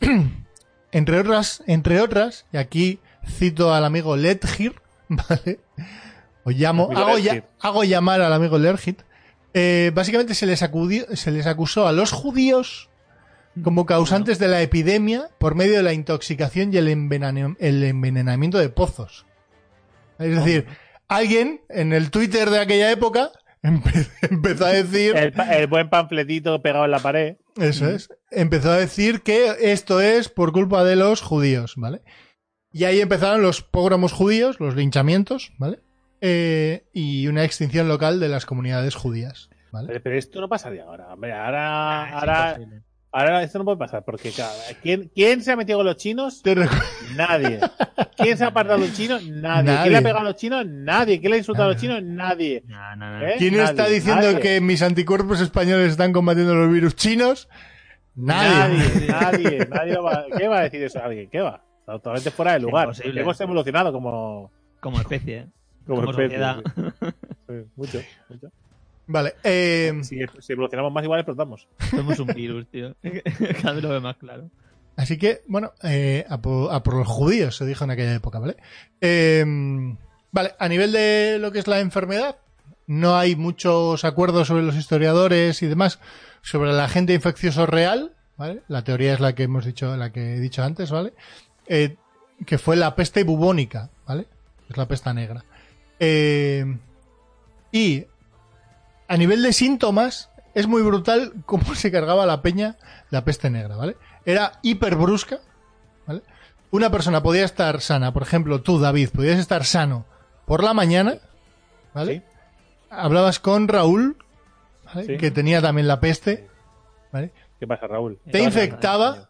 entre 0.92 1.18
otras, 1.18 1.62
entre 1.66 2.00
otras, 2.00 2.46
y 2.52 2.56
aquí 2.56 3.00
cito 3.28 3.74
al 3.74 3.84
amigo 3.84 4.16
Ledgir, 4.16 4.80
¿vale? 5.08 5.60
O 6.44 6.50
llamo, 6.50 6.90
hago, 6.94 7.18
ya- 7.18 7.34
Ledgir. 7.34 7.44
hago 7.60 7.84
llamar 7.84 8.20
al 8.20 8.32
amigo 8.32 8.58
Ledgir. 8.58 8.96
Eh, 9.54 9.92
básicamente 9.94 10.34
se 10.34 10.46
les, 10.46 10.62
acudió- 10.62 11.06
se 11.14 11.30
les 11.30 11.46
acusó 11.46 11.86
a 11.86 11.92
los 11.92 12.10
judíos 12.12 12.88
como 13.62 13.84
causantes 13.84 14.38
de 14.38 14.48
la 14.48 14.62
epidemia 14.62 15.28
por 15.38 15.54
medio 15.54 15.76
de 15.76 15.82
la 15.82 15.92
intoxicación 15.92 16.72
y 16.72 16.78
el, 16.78 16.88
envenena- 16.88 17.54
el 17.58 17.84
envenenamiento 17.84 18.58
de 18.58 18.70
pozos. 18.70 19.26
Es 20.18 20.34
decir, 20.36 20.66
alguien 21.08 21.60
en 21.68 21.92
el 21.92 22.10
Twitter 22.10 22.48
de 22.48 22.60
aquella 22.60 22.90
época 22.90 23.30
empe- 23.62 24.08
empezó 24.30 24.64
a 24.66 24.70
decir... 24.70 25.14
El 25.16 25.66
buen 25.66 25.90
panfletito 25.90 26.62
pegado 26.62 26.86
en 26.86 26.90
la 26.92 26.98
pared. 27.00 27.36
Eso 27.60 27.88
es. 27.90 28.08
Empezó 28.30 28.70
a 28.72 28.78
decir 28.78 29.20
que 29.20 29.54
esto 29.60 30.00
es 30.00 30.30
por 30.30 30.52
culpa 30.52 30.82
de 30.84 30.96
los 30.96 31.20
judíos, 31.20 31.74
¿vale? 31.76 32.00
Y 32.72 32.84
ahí 32.84 33.00
empezaron 33.00 33.42
los 33.42 33.62
pogromos 33.62 34.12
judíos, 34.12 34.58
los 34.60 34.74
linchamientos, 34.76 35.52
¿vale? 35.58 35.80
Eh, 36.20 36.84
y 36.92 37.26
una 37.26 37.44
extinción 37.44 37.88
local 37.88 38.20
de 38.20 38.28
las 38.28 38.46
comunidades 38.46 38.94
judías, 38.94 39.50
¿vale? 39.72 39.88
Pero, 39.88 40.02
pero 40.02 40.16
esto 40.18 40.40
no 40.40 40.48
pasaría 40.48 40.84
ahora. 40.84 41.12
Hombre, 41.12 41.32
ahora, 41.32 42.02
Ah, 42.04 42.18
ahora, 42.18 42.58
ahora 43.10 43.42
esto 43.42 43.58
no 43.58 43.64
puede 43.64 43.76
pasar. 43.78 44.04
Porque, 44.04 44.30
claro, 44.30 44.52
¿quién, 44.82 45.10
¿quién 45.14 45.42
se 45.42 45.52
ha 45.52 45.56
metido 45.56 45.78
con 45.78 45.86
los 45.86 45.96
chinos? 45.96 46.40
Te 46.42 46.54
recu- 46.56 46.82
Nadie. 47.16 47.58
¿Quién 48.16 48.38
se 48.38 48.44
ha 48.44 48.48
apartado 48.48 48.76
a 48.76 48.86
los 48.86 48.94
chinos? 48.96 49.22
Nadie. 49.26 49.64
Nadie. 49.64 49.80
¿Quién 49.82 49.92
le 49.92 49.98
ha 49.98 50.02
pegado 50.02 50.20
a 50.20 50.24
los 50.30 50.36
chinos? 50.36 50.66
Nadie. 50.66 51.18
¿Quién 51.20 51.30
le 51.30 51.34
ha 51.34 51.38
insultado 51.38 51.68
a 51.68 51.72
los 51.72 51.80
chinos? 51.80 52.02
Nadie. 52.02 52.62
No, 52.68 52.96
no, 52.96 53.18
no. 53.18 53.26
¿Eh? 53.26 53.34
¿Quién 53.38 53.54
Nadie, 53.56 53.64
está 53.70 53.86
diciendo 53.88 54.22
nadie. 54.22 54.40
que 54.40 54.60
mis 54.60 54.80
anticuerpos 54.80 55.40
españoles 55.40 55.90
están 55.90 56.12
combatiendo 56.12 56.54
los 56.54 56.72
virus 56.72 56.94
chinos? 56.94 57.48
Nadie. 58.14 58.78
Nadie. 58.78 59.08
Nadie. 59.08 59.68
Nadie 59.68 59.96
va- 59.98 60.24
¿Qué 60.38 60.46
va 60.48 60.60
a 60.60 60.62
decir 60.62 60.82
eso 60.84 61.02
alguien? 61.02 61.28
¿Qué 61.30 61.40
va? 61.40 61.64
Totalmente 61.86 62.30
fuera 62.30 62.52
de 62.54 62.60
lugar. 62.60 62.88
Imposible. 62.88 63.20
Hemos 63.20 63.40
evolucionado 63.40 63.92
como, 63.92 64.50
Como 64.80 65.00
especie, 65.00 65.38
¿eh? 65.38 65.46
como, 65.86 66.00
Como 66.04 66.10
especie. 66.12 66.38
sociedad. 66.38 66.62
sí. 66.74 67.12
Sí, 67.48 67.54
mucho, 67.76 68.00
mucho. 68.28 68.48
Vale. 69.06 69.34
eh, 69.44 69.92
Si, 70.02 70.18
si 70.40 70.52
evolucionamos 70.52 70.92
más, 70.92 71.04
igual 71.04 71.20
explotamos. 71.20 71.66
Somos 71.90 72.18
un 72.20 72.26
virus, 72.34 72.66
tío. 72.68 72.94
Cada 73.62 73.74
vez 73.74 73.82
lo 73.82 73.90
ve 73.90 74.00
más 74.00 74.16
claro. 74.16 74.48
Así 74.96 75.18
que, 75.18 75.40
bueno, 75.48 75.72
eh, 75.82 76.24
a, 76.28 76.40
por, 76.40 76.72
a 76.72 76.82
por 76.82 76.94
los 76.96 77.08
judíos 77.08 77.56
se 77.56 77.66
dijo 77.66 77.84
en 77.84 77.90
aquella 77.90 78.14
época, 78.14 78.38
¿vale? 78.38 78.56
Eh, 79.00 79.44
vale, 80.30 80.52
a 80.58 80.68
nivel 80.68 80.92
de 80.92 81.38
lo 81.40 81.50
que 81.50 81.58
es 81.58 81.66
la 81.66 81.80
enfermedad, 81.80 82.36
no 82.86 83.16
hay 83.16 83.34
muchos 83.34 84.04
acuerdos 84.04 84.48
sobre 84.48 84.62
los 84.62 84.76
historiadores 84.76 85.62
y 85.62 85.66
demás 85.66 85.98
sobre 86.42 86.70
el 86.70 86.80
agente 86.80 87.14
infeccioso 87.14 87.64
real, 87.66 88.12
¿vale? 88.36 88.60
La 88.68 88.84
teoría 88.84 89.14
es 89.14 89.20
la 89.20 89.34
que 89.34 89.44
hemos 89.44 89.64
dicho, 89.64 89.96
la 89.96 90.12
que 90.12 90.34
he 90.36 90.40
dicho 90.40 90.62
antes, 90.62 90.90
¿vale? 90.90 91.14
Eh, 91.66 91.96
que 92.46 92.58
fue 92.58 92.76
la 92.76 92.94
peste 92.96 93.24
bubónica, 93.24 93.90
¿vale? 94.06 94.26
Es 94.68 94.76
la 94.76 94.86
pesta 94.88 95.12
negra. 95.14 95.44
Eh, 95.98 96.78
y 97.70 98.06
a 99.08 99.16
nivel 99.16 99.42
de 99.42 99.52
síntomas, 99.52 100.30
es 100.54 100.66
muy 100.66 100.82
brutal 100.82 101.32
cómo 101.46 101.74
se 101.74 101.90
cargaba 101.90 102.26
la 102.26 102.42
peña 102.42 102.76
la 103.10 103.24
peste 103.24 103.50
negra, 103.50 103.76
¿vale? 103.76 103.96
Era 104.24 104.58
hiper 104.62 104.96
brusca, 104.96 105.38
¿vale? 106.06 106.22
Una 106.70 106.90
persona 106.90 107.22
podía 107.22 107.44
estar 107.44 107.80
sana, 107.80 108.12
por 108.12 108.22
ejemplo, 108.22 108.62
tú, 108.62 108.78
David, 108.80 109.10
podías 109.10 109.38
estar 109.38 109.64
sano 109.64 110.06
por 110.46 110.64
la 110.64 110.72
mañana, 110.74 111.16
¿vale? 111.94 112.16
Sí. 112.16 112.22
Hablabas 112.90 113.38
con 113.38 113.68
Raúl, 113.68 114.16
¿vale? 114.86 115.06
Sí. 115.06 115.16
que 115.18 115.30
tenía 115.30 115.60
también 115.60 115.86
la 115.86 116.00
peste, 116.00 116.48
¿vale? 117.12 117.32
¿Qué 117.60 117.66
pasa, 117.66 117.86
Raúl? 117.86 118.18
Te 118.24 118.32
¿Qué 118.32 118.38
pasa, 118.38 118.44
infectaba, 118.44 119.28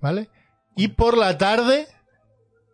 ¿vale? 0.00 0.28
Y 0.76 0.88
por 0.88 1.16
la 1.16 1.38
tarde, 1.38 1.86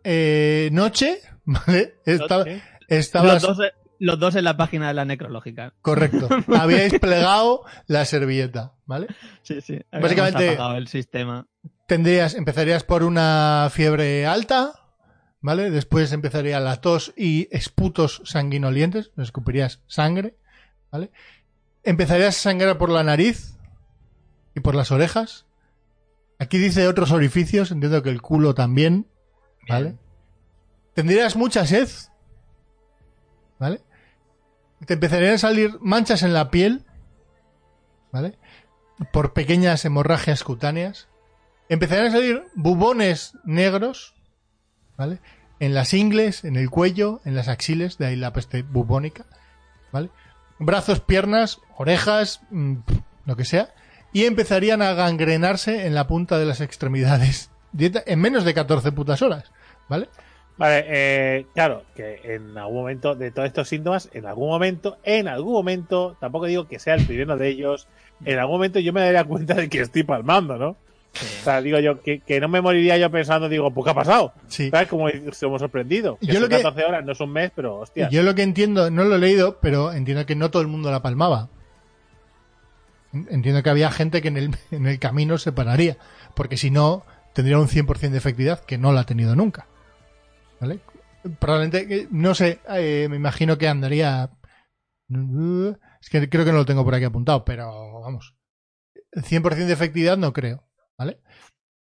eh, 0.03 0.69
noche, 0.71 1.19
¿vale? 1.45 1.95
Estaba, 2.05 2.45
estabas 2.87 3.43
Los 3.43 3.57
dos, 3.57 3.67
los 3.99 4.19
dos 4.19 4.35
en 4.35 4.43
la 4.43 4.57
página 4.57 4.87
de 4.87 4.93
la 4.95 5.05
necrológica. 5.05 5.73
correcto. 5.81 6.27
Habíais 6.59 6.99
plegado 6.99 7.63
la 7.87 8.05
servilleta, 8.05 8.73
¿vale? 8.85 9.07
Sí, 9.43 9.61
sí. 9.61 9.79
Básicamente- 9.91 10.57
el 10.75 10.87
sistema. 10.87 11.47
Tendrías, 11.87 12.35
empezarías 12.35 12.83
por 12.85 13.03
una 13.03 13.67
fiebre 13.71 14.25
alta, 14.25 14.71
¿vale? 15.41 15.69
Después 15.71 16.13
empezaría 16.13 16.59
la 16.61 16.79
tos 16.79 17.13
y 17.17 17.49
esputos 17.51 18.21
sanguinolientes, 18.23 19.11
escupirías 19.17 19.81
sangre, 19.87 20.37
¿vale? 20.89 21.11
Empezarías 21.83 22.37
a 22.37 22.39
sangrar 22.39 22.77
por 22.77 22.89
la 22.89 23.03
nariz 23.03 23.57
y 24.55 24.61
por 24.61 24.73
las 24.73 24.91
orejas. 24.91 25.45
Aquí 26.41 26.57
dice 26.57 26.87
otros 26.87 27.11
orificios, 27.11 27.69
entiendo 27.69 28.01
que 28.01 28.09
el 28.09 28.19
culo 28.19 28.55
también, 28.55 29.05
¿vale? 29.69 29.99
Tendrías 30.95 31.35
mucha 31.35 31.67
sed, 31.67 31.87
¿vale? 33.59 33.81
Te 34.87 34.95
empezarían 34.95 35.35
a 35.35 35.37
salir 35.37 35.77
manchas 35.81 36.23
en 36.23 36.33
la 36.33 36.49
piel, 36.49 36.83
¿vale? 38.11 38.39
Por 39.13 39.33
pequeñas 39.33 39.85
hemorragias 39.85 40.43
cutáneas. 40.43 41.09
Empezarían 41.69 42.07
a 42.07 42.11
salir 42.11 42.43
bubones 42.55 43.37
negros, 43.43 44.15
¿vale? 44.97 45.19
En 45.59 45.75
las 45.75 45.93
ingles, 45.93 46.43
en 46.43 46.55
el 46.55 46.71
cuello, 46.71 47.21
en 47.23 47.35
las 47.35 47.49
axiles, 47.49 47.99
de 47.99 48.07
ahí 48.07 48.15
la 48.15 48.33
peste 48.33 48.63
bubónica, 48.63 49.27
¿vale? 49.91 50.09
Brazos, 50.57 51.01
piernas, 51.01 51.59
orejas, 51.77 52.41
mm, 52.49 52.77
lo 53.25 53.35
que 53.35 53.45
sea, 53.45 53.75
y 54.13 54.25
empezarían 54.25 54.81
a 54.81 54.93
gangrenarse 54.93 55.85
en 55.85 55.95
la 55.95 56.07
punta 56.07 56.37
de 56.37 56.45
las 56.45 56.61
extremidades 56.61 57.49
en 58.05 58.19
menos 58.19 58.43
de 58.43 58.53
14 58.53 58.91
putas 58.91 59.21
horas, 59.21 59.51
¿vale? 59.87 60.09
Vale, 60.57 60.85
eh, 60.87 61.45
claro, 61.55 61.83
que 61.95 62.19
en 62.35 62.57
algún 62.57 62.75
momento 62.81 63.15
de 63.15 63.31
todos 63.31 63.47
estos 63.47 63.67
síntomas, 63.69 64.09
en 64.13 64.25
algún 64.25 64.49
momento, 64.49 64.97
en 65.03 65.27
algún 65.27 65.53
momento, 65.53 66.17
tampoco 66.19 66.45
digo 66.45 66.67
que 66.67 66.77
sea 66.77 66.95
el 66.95 67.05
primero 67.05 67.37
de 67.37 67.47
ellos, 67.47 67.87
en 68.25 68.37
algún 68.37 68.57
momento 68.57 68.79
yo 68.79 68.93
me 68.93 69.01
daría 69.01 69.23
cuenta 69.23 69.53
de 69.55 69.69
que 69.69 69.79
estoy 69.81 70.03
palmando, 70.03 70.57
¿no? 70.57 70.69
O 71.13 71.43
sea, 71.43 71.61
digo 71.61 71.79
yo, 71.79 72.01
que, 72.01 72.19
que 72.19 72.39
no 72.39 72.47
me 72.47 72.61
moriría 72.61 72.97
yo 72.97 73.09
pensando, 73.09 73.49
digo, 73.49 73.71
pues 73.71 73.85
¿qué 73.85 73.91
ha 73.91 73.95
pasado? 73.95 74.33
Sí. 74.47 74.69
¿Sabes? 74.69 74.87
Como 74.87 75.09
somos 75.31 75.59
sorprendido. 75.61 76.17
Que 76.17 76.27
Yo 76.27 76.33
son 76.33 76.43
lo 76.43 76.49
que- 76.49 76.57
14 76.57 76.85
horas, 76.85 77.03
no 77.05 77.11
es 77.13 77.19
un 77.19 77.31
mes, 77.33 77.51
pero 77.55 77.79
hostia. 77.79 78.09
Yo 78.09 78.21
lo 78.23 78.35
que 78.35 78.43
entiendo, 78.43 78.91
no 78.91 79.03
lo 79.03 79.15
he 79.15 79.19
leído, 79.19 79.57
pero 79.61 79.91
entiendo 79.93 80.25
que 80.25 80.35
no 80.35 80.51
todo 80.51 80.61
el 80.61 80.67
mundo 80.67 80.91
la 80.91 81.01
palmaba. 81.01 81.49
Entiendo 83.13 83.61
que 83.63 83.69
había 83.69 83.91
gente 83.91 84.21
que 84.21 84.29
en 84.29 84.37
el, 84.37 84.55
en 84.71 84.87
el 84.87 84.99
camino 84.99 85.37
se 85.37 85.51
pararía, 85.51 85.97
porque 86.35 86.57
si 86.57 86.71
no, 86.71 87.05
tendría 87.33 87.59
un 87.59 87.67
100% 87.67 88.09
de 88.09 88.17
efectividad, 88.17 88.63
que 88.63 88.77
no 88.77 88.91
la 88.93 89.01
ha 89.01 89.05
tenido 89.05 89.35
nunca. 89.35 89.67
¿Vale? 90.59 90.79
Probablemente, 91.39 91.87
eh, 91.95 92.07
no 92.11 92.33
sé, 92.35 92.59
eh, 92.69 93.07
me 93.09 93.15
imagino 93.15 93.57
que 93.57 93.67
andaría... 93.67 94.29
Es 96.01 96.09
que 96.09 96.29
creo 96.29 96.45
que 96.45 96.51
no 96.51 96.57
lo 96.59 96.65
tengo 96.65 96.83
por 96.85 96.95
aquí 96.95 97.03
apuntado, 97.05 97.43
pero 97.45 98.01
vamos. 98.01 98.35
100% 99.13 99.65
de 99.65 99.73
efectividad 99.73 100.17
no 100.17 100.31
creo, 100.33 100.63
¿vale? 100.97 101.19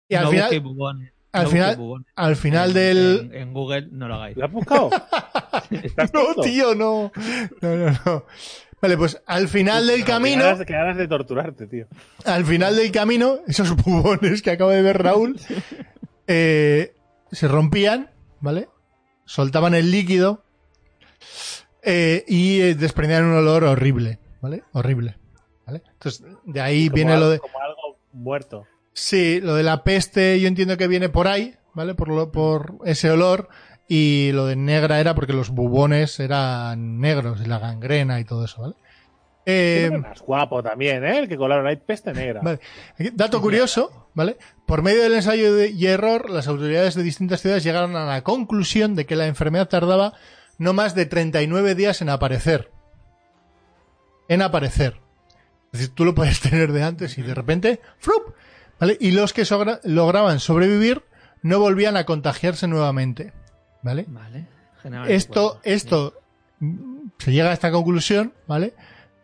Y 0.08 0.14
al 0.14 0.24
no 0.24 0.30
final, 0.30 0.44
al 0.46 1.44
no 1.44 1.50
final- 1.50 1.66
busquéis 1.66 1.76
bubones. 1.78 2.06
al 2.16 2.36
final 2.36 2.68
En- 2.70 2.74
del... 2.74 3.18
En, 3.32 3.34
en 3.34 3.52
Google 3.52 3.88
no 3.92 4.08
lo 4.08 4.14
hagáis. 4.14 4.36
¿Lo 4.38 4.46
has 4.46 4.52
buscado? 4.52 4.90
¿Estás 5.70 6.12
No, 6.14 6.34
tío, 6.42 6.74
no. 6.74 7.12
No, 7.60 7.76
no, 7.76 7.90
no. 8.06 8.24
Vale, 8.80 8.96
pues 8.96 9.20
al 9.26 9.48
final 9.48 9.86
del 9.88 10.00
No, 10.00 10.06
camino, 10.06 10.42
Que 10.44 10.50
ganas, 10.50 10.66
que 10.66 10.72
ganas 10.72 10.96
de 10.96 11.08
torturarte, 11.08 11.66
tío. 11.66 11.86
al 12.24 12.44
final 12.44 12.76
del 12.76 12.92
camino, 12.92 13.38
esos 13.48 13.74
bubones 13.76 14.40
que 14.42 14.50
acaba 14.52 14.72
de 14.72 14.82
ver 14.82 15.02
Raúl, 15.02 15.38
eh, 16.28 16.94
se 17.32 17.48
rompían, 17.48 18.10
¿vale? 18.40 18.68
Soltaban 19.24 19.74
el 19.74 19.90
líquido 19.90 20.44
eh, 21.82 22.24
y 22.28 22.60
eh, 22.60 22.74
desprendían 22.74 23.24
un 23.24 23.34
olor 23.34 23.64
horrible, 23.64 24.18
¿vale? 24.40 24.62
Horrible, 24.72 25.16
¿vale? 25.66 25.82
Entonces, 25.92 26.24
de 26.44 26.60
ahí 26.60 26.86
Como 26.88 26.94
viene 26.96 27.12
algo- 27.12 27.24
lo 27.26 27.30
de... 27.30 27.38
Como 27.40 27.58
algo 27.60 27.98
muerto. 28.12 28.66
Sí, 28.92 29.40
lo 29.40 29.54
de 29.54 29.62
la 29.62 29.84
peste 29.84 30.40
yo 30.40 30.48
entiendo 30.48 30.76
que 30.76 30.88
viene 30.88 31.08
por 31.08 31.28
ahí, 31.28 31.54
¿vale? 31.74 31.94
Por, 31.94 32.08
lo, 32.08 32.32
por 32.32 32.76
ese 32.84 33.10
olor. 33.10 33.48
Y 33.88 34.32
lo 34.32 34.44
de 34.46 34.54
negra 34.56 35.00
era 35.00 35.14
porque 35.14 35.32
los 35.32 35.48
bubones 35.50 36.20
eran 36.20 37.00
negros 37.00 37.40
y 37.42 37.46
la 37.46 37.58
gangrena 37.58 38.20
y 38.20 38.24
todo 38.24 38.44
eso, 38.44 38.60
¿vale? 38.60 38.74
Eh, 39.46 39.90
más 40.02 40.20
guapo 40.20 40.62
también, 40.62 41.02
¿eh? 41.06 41.20
El 41.20 41.28
que 41.28 41.38
colaron 41.38 41.66
ahí 41.66 41.76
peste 41.76 42.12
negra. 42.12 42.42
Vale. 42.42 42.60
Dato 43.14 43.40
curioso, 43.40 44.10
¿vale? 44.12 44.36
Por 44.66 44.82
medio 44.82 45.02
del 45.02 45.14
ensayo 45.14 45.54
de- 45.54 45.70
y 45.70 45.86
error, 45.86 46.28
las 46.28 46.48
autoridades 46.48 46.94
de 46.96 47.02
distintas 47.02 47.40
ciudades 47.40 47.64
llegaron 47.64 47.96
a 47.96 48.04
la 48.04 48.22
conclusión 48.22 48.94
de 48.94 49.06
que 49.06 49.16
la 49.16 49.26
enfermedad 49.26 49.68
tardaba 49.70 50.12
no 50.58 50.74
más 50.74 50.94
de 50.94 51.06
39 51.06 51.74
días 51.74 52.02
en 52.02 52.10
aparecer. 52.10 52.70
En 54.28 54.42
aparecer. 54.42 55.00
Es 55.72 55.80
decir, 55.80 55.94
tú 55.94 56.04
lo 56.04 56.14
puedes 56.14 56.40
tener 56.42 56.72
de 56.72 56.82
antes 56.82 57.16
y 57.16 57.22
de 57.22 57.34
repente, 57.34 57.80
¡frup! 57.98 58.34
¿Vale? 58.78 58.98
Y 59.00 59.12
los 59.12 59.32
que 59.32 59.44
lograban 59.84 60.40
sobrevivir 60.40 61.04
no 61.42 61.58
volvían 61.58 61.96
a 61.96 62.04
contagiarse 62.04 62.68
nuevamente. 62.68 63.32
¿Vale? 63.82 64.06
Vale. 64.08 64.46
Esto, 65.14 65.60
esto 65.64 66.14
mm, 66.60 67.08
se 67.18 67.32
llega 67.32 67.50
a 67.50 67.52
esta 67.52 67.70
conclusión, 67.70 68.32
¿vale? 68.46 68.74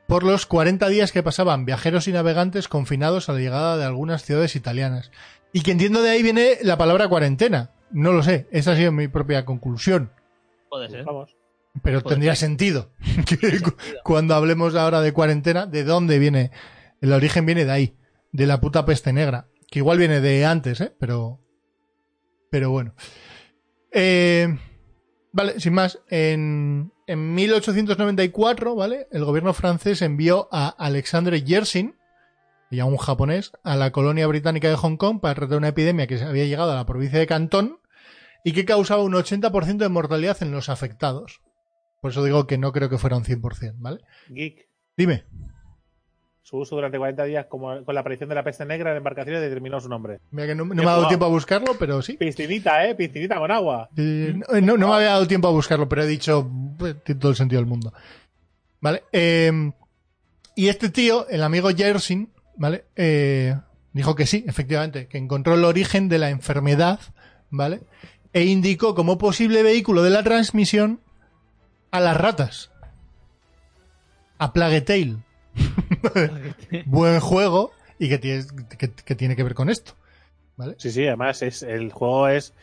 Por 0.06 0.22
los 0.24 0.46
40 0.46 0.88
días 0.88 1.12
que 1.12 1.22
pasaban 1.22 1.64
viajeros 1.64 2.08
y 2.08 2.12
navegantes 2.12 2.68
confinados 2.68 3.28
a 3.28 3.32
la 3.32 3.38
llegada 3.40 3.76
de 3.76 3.84
algunas 3.84 4.22
ciudades 4.24 4.54
italianas. 4.56 5.10
Y 5.52 5.62
que 5.62 5.70
entiendo 5.70 6.02
de 6.02 6.10
ahí 6.10 6.22
viene 6.22 6.58
la 6.62 6.76
palabra 6.76 7.08
cuarentena. 7.08 7.70
No 7.90 8.12
lo 8.12 8.22
sé, 8.22 8.48
esa 8.50 8.72
ha 8.72 8.76
sido 8.76 8.92
mi 8.92 9.08
propia 9.08 9.44
conclusión. 9.44 10.10
Puede 10.68 10.90
ser. 10.90 11.04
Vamos. 11.04 11.34
Pero 11.82 12.02
Puede 12.02 12.14
tendría 12.14 12.34
sentido 12.36 12.90
que 13.26 13.60
cu- 13.60 13.74
cuando 14.02 14.34
hablemos 14.34 14.74
ahora 14.74 15.00
de 15.00 15.12
cuarentena, 15.12 15.66
¿de 15.66 15.84
dónde 15.84 16.18
viene? 16.18 16.50
El 17.00 17.12
origen 17.12 17.46
viene 17.46 17.64
de 17.64 17.72
ahí, 17.72 17.96
de 18.32 18.46
la 18.46 18.60
puta 18.60 18.84
peste 18.84 19.12
negra. 19.12 19.46
Que 19.70 19.78
igual 19.80 19.98
viene 19.98 20.20
de 20.20 20.44
antes, 20.44 20.80
¿eh? 20.80 20.92
Pero. 21.00 21.40
Pero 22.50 22.70
bueno. 22.70 22.94
Eh, 23.94 24.58
vale, 25.32 25.60
sin 25.60 25.72
más. 25.72 26.00
En, 26.10 26.92
en 27.06 27.34
1894, 27.34 28.74
¿vale? 28.74 29.06
El 29.12 29.24
gobierno 29.24 29.54
francés 29.54 30.02
envió 30.02 30.48
a 30.52 30.68
Alexandre 30.68 31.42
Yersin, 31.42 31.96
ya 32.70 32.84
un 32.84 32.96
japonés, 32.96 33.52
a 33.62 33.76
la 33.76 33.92
colonia 33.92 34.26
británica 34.26 34.68
de 34.68 34.76
Hong 34.76 34.96
Kong 34.96 35.20
para 35.20 35.34
tratar 35.34 35.58
una 35.58 35.68
epidemia 35.68 36.06
que 36.06 36.20
había 36.20 36.44
llegado 36.44 36.72
a 36.72 36.76
la 36.76 36.86
provincia 36.86 37.18
de 37.18 37.26
Cantón 37.26 37.78
y 38.44 38.52
que 38.52 38.64
causaba 38.64 39.02
un 39.02 39.12
80% 39.12 39.78
de 39.78 39.88
mortalidad 39.88 40.42
en 40.42 40.50
los 40.50 40.68
afectados. 40.68 41.40
Por 42.02 42.10
eso 42.10 42.22
digo 42.24 42.46
que 42.46 42.58
no 42.58 42.72
creo 42.72 42.90
que 42.90 42.98
fuera 42.98 43.16
un 43.16 43.24
100%, 43.24 43.76
¿vale? 43.78 44.00
Geek. 44.28 44.68
Dime. 44.96 45.24
Su 46.46 46.58
uso 46.58 46.76
durante 46.76 46.98
40 46.98 47.24
días 47.24 47.46
como, 47.46 47.82
con 47.86 47.94
la 47.94 48.02
aparición 48.02 48.28
de 48.28 48.34
la 48.34 48.44
peste 48.44 48.66
negra 48.66 48.90
en 48.90 48.98
embarcaciones 48.98 49.40
determinó 49.40 49.80
su 49.80 49.88
nombre. 49.88 50.20
Mira 50.30 50.48
que 50.48 50.54
no, 50.54 50.66
me 50.66 50.82
ha 50.82 50.84
dado 50.84 51.08
tiempo 51.08 51.24
a 51.24 51.28
buscarlo, 51.30 51.74
pero 51.78 52.02
sí. 52.02 52.18
Piscinita, 52.18 52.84
¿eh? 52.86 52.94
Piscinita 52.94 53.38
con 53.38 53.50
agua. 53.50 53.88
Eh, 53.96 54.34
no, 54.52 54.60
no- 54.60 54.76
no 54.76 54.88
me 54.88 54.94
había 54.94 55.08
dado 55.08 55.26
tiempo 55.26 55.48
a 55.48 55.52
buscarlo, 55.52 55.88
pero 55.88 56.02
he 56.02 56.06
dicho, 56.06 56.46
pues, 56.78 57.02
tiene 57.02 57.18
todo 57.18 57.30
el 57.30 57.36
sentido 57.36 57.62
del 57.62 57.66
mundo. 57.68 57.94
¿Vale? 58.78 59.04
Eh, 59.10 59.72
y 60.54 60.68
este 60.68 60.90
tío, 60.90 61.26
el 61.28 61.42
amigo 61.42 61.70
Yersin, 61.70 62.30
¿vale? 62.56 62.84
Eh, 62.94 63.56
dijo 63.94 64.14
que 64.14 64.26
sí, 64.26 64.44
efectivamente, 64.46 65.08
que 65.08 65.16
encontró 65.16 65.54
el 65.54 65.64
origen 65.64 66.10
de 66.10 66.18
la 66.18 66.28
enfermedad, 66.28 67.00
¿vale? 67.48 67.80
E 68.34 68.44
indicó 68.44 68.94
como 68.94 69.16
posible 69.16 69.62
vehículo 69.62 70.02
de 70.02 70.10
la 70.10 70.22
transmisión 70.22 71.00
a 71.90 72.00
las 72.00 72.18
ratas. 72.18 72.70
A 74.36 74.52
Plague 74.52 74.82
Tale. 74.82 75.16
Buen 76.86 77.20
juego 77.20 77.72
y 77.98 78.08
que 78.08 78.18
tiene, 78.18 78.44
que, 78.78 78.90
que 78.90 79.14
tiene 79.14 79.36
que 79.36 79.42
ver 79.42 79.54
con 79.54 79.70
esto. 79.70 79.92
¿Vale? 80.56 80.74
Sí, 80.78 80.90
sí, 80.90 81.06
además 81.06 81.42
es, 81.42 81.62
el 81.62 81.90
juego 81.92 82.28
es 82.28 82.54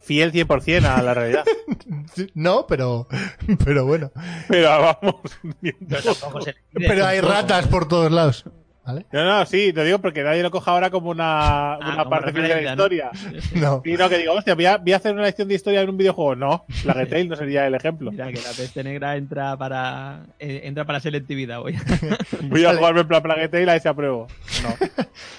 fiel 0.00 0.32
100% 0.32 0.84
a 0.84 1.02
la 1.02 1.14
realidad. 1.14 1.44
No, 2.34 2.66
pero, 2.66 3.08
pero 3.64 3.84
bueno. 3.84 4.10
Pero 4.48 4.68
vamos. 5.02 5.16
Pero 6.72 7.06
hay 7.06 7.20
ratas 7.20 7.66
por 7.66 7.88
todos 7.88 8.10
lados. 8.12 8.44
¿Vale? 8.86 9.06
No, 9.12 9.24
no, 9.24 9.46
sí, 9.46 9.72
te 9.72 9.82
digo 9.82 9.98
porque 9.98 10.22
nadie 10.22 10.42
lo 10.42 10.50
coja 10.50 10.72
ahora 10.72 10.90
como 10.90 11.08
una, 11.10 11.78
una 11.80 11.96
como 11.96 12.10
parte 12.10 12.32
fiel 12.32 12.48
de 12.48 12.62
la 12.62 12.70
historia. 12.72 13.10
No. 13.54 13.80
Y 13.84 13.92
no, 13.92 14.08
que 14.08 14.18
digo, 14.18 14.32
hostia, 14.34 14.54
voy 14.54 14.66
a, 14.66 14.76
voy 14.76 14.92
a 14.92 14.96
hacer 14.96 15.14
una 15.14 15.22
lección 15.22 15.48
de 15.48 15.54
historia 15.54 15.80
en 15.80 15.88
un 15.88 15.96
videojuego. 15.96 16.36
No, 16.36 16.66
la 16.84 16.92
Tale 17.06 17.24
no 17.24 17.36
sería 17.36 17.66
el 17.66 17.74
ejemplo. 17.74 18.10
Mira 18.10 18.26
que 18.30 18.42
la 18.42 18.50
peste 18.50 18.84
negra 18.84 19.16
entra 19.16 19.56
para 19.56 20.26
eh, 20.38 20.62
entra 20.64 20.84
para 20.84 21.00
selectividad 21.00 21.62
hoy. 21.62 21.76
Voy 22.42 22.64
a 22.64 22.68
Vale. 22.68 22.78
jugarme 22.78 23.00
en 23.00 23.08
plan 23.08 23.22
Plague 23.22 23.48
Tale 23.48 23.70
a 23.70 23.76
ese 23.76 23.88
apruebo. 23.88 24.26
No. 24.62 24.76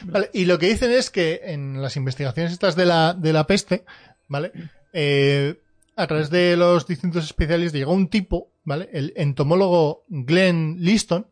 Vale, 0.04 0.30
Y 0.34 0.46
lo 0.46 0.58
que 0.58 0.68
dicen 0.68 0.92
es 0.92 1.12
que 1.12 1.42
en 1.44 1.82
las 1.82 1.96
investigaciones 1.98 2.52
estas 2.52 2.76
de 2.76 2.86
la, 2.86 3.14
de 3.14 3.32
la 3.34 3.46
peste, 3.46 3.84
¿vale? 4.28 4.52
Eh, 4.92 5.56
a 5.96 6.08
través 6.08 6.30
de 6.30 6.58
los 6.58 6.88
distintos 6.88 7.24
especialistas 7.26 7.78
llegó 7.78 7.94
un 7.94 8.10
tipo, 8.10 8.50
¿vale? 8.64 8.90
El 8.92 9.14
entomólogo 9.16 10.04
Glenn 10.10 10.78
Liston, 10.80 11.28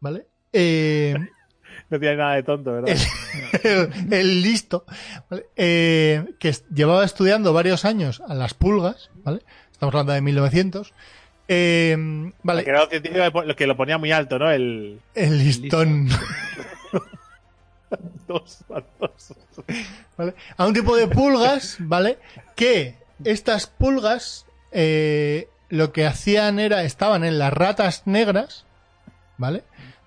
¿vale? 0.00 0.26
Eh, 0.52 1.14
No 1.90 1.98
tiene 1.98 2.16
nada 2.16 2.36
de 2.36 2.42
tonto, 2.44 2.72
¿verdad? 2.72 2.96
el, 3.64 3.90
el 4.12 4.42
listo, 4.42 4.84
¿vale? 5.28 5.46
Eh, 5.56 6.24
que 6.38 6.54
llevaba 6.72 7.04
estudiando 7.04 7.52
varios 7.52 7.84
años 7.84 8.22
a 8.26 8.34
las 8.34 8.54
pulgas, 8.54 9.10
¿vale? 9.24 9.40
Estamos 9.72 9.94
hablando 9.94 10.12
de 10.12 10.20
1900. 10.20 10.92
Eh, 11.48 11.96
vale, 12.44 12.62
Que 12.62 12.70
era 12.70 12.84
un 12.84 12.90
científico 12.90 13.42
que 13.56 13.66
lo 13.66 13.76
ponía 13.76 13.98
muy 13.98 14.12
alto, 14.12 14.38
¿no? 14.38 14.52
El 14.52 15.00
el 15.16 15.38
listón. 15.38 16.08
dos, 18.28 18.58
dos. 19.00 19.34
¿vale? 20.16 20.34
A 20.56 20.66
un 20.66 20.74
tipo 20.74 20.96
de 20.96 21.08
pulgas, 21.08 21.76
¿vale? 21.80 22.18
Que 22.54 22.94
estas 23.24 23.66
pulgas 23.66 24.46
eh, 24.70 25.48
lo 25.68 25.92
que 25.92 26.06
hacían 26.06 26.60
era, 26.60 26.84
estaban 26.84 27.24
en 27.24 27.38
las 27.38 27.52
ratas 27.52 28.06
negras, 28.06 28.64
¿vale? 29.36 29.64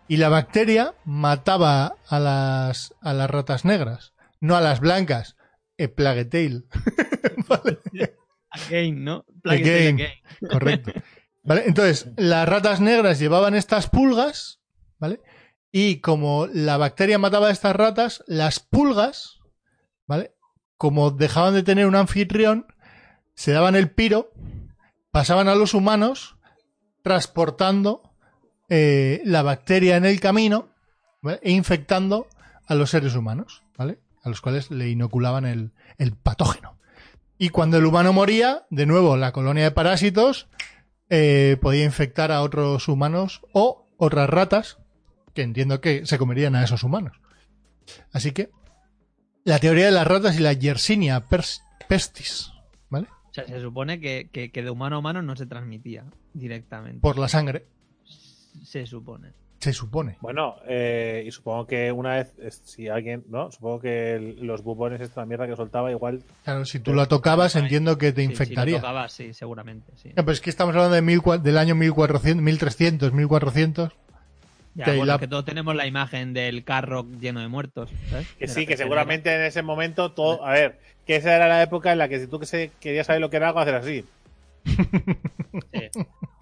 Y 0.07 0.17
la 0.17 0.30
bacteria 0.30 0.95
mataba 1.05 1.95
a 2.07 2.19
las, 2.19 2.93
a 3.01 3.13
las 3.13 3.30
ratas 3.30 3.65
negras, 3.65 4.13
no 4.39 4.55
a 4.55 4.61
las 4.61 4.80
blancas. 4.80 5.38
E 5.77 5.88
plague 5.88 6.25
tail. 6.25 6.67
¿Vale? 7.47 7.80
Again, 8.51 9.03
¿no? 9.03 9.25
Again. 9.43 9.95
Again. 9.95 10.11
Correcto. 10.51 10.91
¿Vale? 11.43 11.63
Entonces, 11.65 12.11
las 12.15 12.47
ratas 12.47 12.80
negras 12.80 13.19
llevaban 13.19 13.55
estas 13.55 13.89
pulgas, 13.89 14.61
¿vale? 14.99 15.21
Y 15.71 15.99
como 15.99 16.47
la 16.47 16.77
bacteria 16.77 17.17
mataba 17.17 17.47
a 17.47 17.51
estas 17.51 17.75
ratas, 17.75 18.23
las 18.27 18.59
pulgas, 18.59 19.39
¿vale? 20.05 20.35
Como 20.77 21.11
dejaban 21.11 21.55
de 21.55 21.63
tener 21.63 21.88
un 21.88 21.95
anfitrión, 21.95 22.67
se 23.34 23.51
daban 23.51 23.75
el 23.75 23.89
piro, 23.89 24.31
pasaban 25.11 25.47
a 25.47 25.55
los 25.55 25.73
humanos, 25.73 26.38
transportando 27.01 28.12
eh, 28.76 29.22
la 29.26 29.44
bacteria 29.44 29.98
en 29.98 30.06
el 30.06 30.20
camino 30.20 30.70
¿vale? 31.22 31.40
e 31.44 31.52
infectando 31.52 32.28
a 32.66 32.74
los 32.74 32.90
seres 32.90 33.14
humanos, 33.16 33.62
¿vale? 33.78 34.00
A 34.24 34.30
los 34.30 34.41
cuales 34.41 34.72
le 34.72 34.90
inoculaban 34.90 35.45
el, 35.45 35.74
el 36.00 36.14
patógeno. 36.16 36.78
Y 37.38 37.50
cuando 37.50 37.78
el 37.78 37.86
humano 37.86 38.14
moría, 38.14 38.66
de 38.72 38.88
nuevo, 38.88 39.16
la 39.16 39.32
colonia 39.32 39.66
de 39.66 39.72
parásitos 39.72 40.48
eh, 41.10 41.58
podía 41.62 41.84
infectar 41.84 42.32
a 42.32 42.41
otros 42.41 42.88
humanos 42.88 43.41
o 43.54 43.88
otras 43.98 44.28
ratas, 44.30 44.80
que 45.36 45.44
entiendo 45.44 45.80
que 45.80 46.06
se 46.08 46.18
comerían 46.18 46.56
a 46.56 46.64
esos 46.64 46.84
humanos. 46.84 47.20
Así 48.12 48.32
que 48.32 48.50
la 49.44 49.60
teoría 49.60 49.86
de 49.86 49.91
las 49.91 50.08
ratas 50.08 50.36
y 50.36 50.40
la 50.41 50.54
Yersinia 50.54 51.26
pestis, 51.88 52.52
¿vale? 52.90 53.08
O 53.30 53.34
sea, 53.34 53.45
se 53.45 53.60
supone 53.62 54.00
que, 54.00 54.30
que- 54.32 54.52
que 54.52 54.64
de 54.64 54.70
humano 54.72 54.95
a 54.95 55.00
humano 55.00 55.22
no 55.22 55.36
se 55.36 55.45
transmitía 55.45 56.06
directamente. 56.34 57.02
Por 57.02 57.18
la 57.20 57.28
sangre, 57.28 57.66
Se 58.63 58.85
supone. 58.85 59.30
se 59.59 59.71
supone. 59.71 60.17
Bueno, 60.19 60.57
eh, 60.67 61.23
y 61.25 61.31
supongo 61.31 61.65
que 61.65 61.89
una 61.93 62.15
vez, 62.17 62.34
es- 62.38 62.61
si 62.65 62.89
alguien, 62.89 63.23
¿no? 63.30 63.49
Supongo 63.49 63.80
que 63.80 64.15
el- 64.15 64.45
los 64.45 64.61
bubones, 64.61 64.99
esta 64.99 65.25
mierda 65.25 65.47
que 65.47 65.55
soltaba, 65.55 65.89
igual. 65.89 66.21
Claro, 66.43 66.65
si 66.65 66.81
tú 66.81 66.93
la 66.93 67.05
tocabas, 67.05 67.55
entiendo 67.55 67.97
que 67.97 68.11
te 68.11 68.23
Sí, 68.25 68.31
infectaría. 68.31 68.65
Si 68.65 68.71
lo 68.71 68.77
tocaba, 68.80 69.07
sí, 69.07 69.34
seguramente, 69.34 69.93
sí. 69.95 70.09
Ya, 70.09 70.15
pero 70.23 70.31
es 70.34 70.41
que 70.41 70.49
estamos 70.49 70.75
hablando 70.75 70.95
de 70.95 71.01
mil 71.01 71.21
del 71.41 71.57
año 71.57 71.75
1400, 71.75 72.43
1300, 72.43 73.13
1400. 73.13 73.93
Ya, 74.75 74.84
que 74.84 74.91
bueno, 74.97 75.05
la- 75.13 75.19
que 75.19 75.30
todos 75.30 75.45
tenemos 75.45 75.73
la 75.75 75.88
imagen 75.88 76.34
del 76.34 76.65
carro 76.65 77.05
lleno 77.21 77.39
de 77.39 77.47
muertos. 77.47 77.89
¿sabes? 78.09 78.27
Que 78.38 78.49
sí, 78.49 78.65
que 78.65 78.75
seguramente 78.75 79.34
en 79.34 79.43
ese 79.43 79.61
momento 79.61 80.11
todo. 80.11 80.45
A 80.45 80.51
ver, 80.51 80.80
que 81.07 81.15
esa 81.15 81.34
era 81.38 81.47
la 81.47 81.61
época 81.63 81.93
en 81.93 81.99
la 81.99 82.09
que 82.09 82.19
si 82.19 82.27
tú 82.27 82.38
que 82.38 82.45
se- 82.45 82.71
querías 82.81 83.07
saber 83.07 83.21
lo 83.21 83.30
que 83.30 83.38
era 83.38 83.47
algo, 83.47 83.61
hacer 83.61 83.75
así. 83.75 84.03
Sí. 84.65 85.89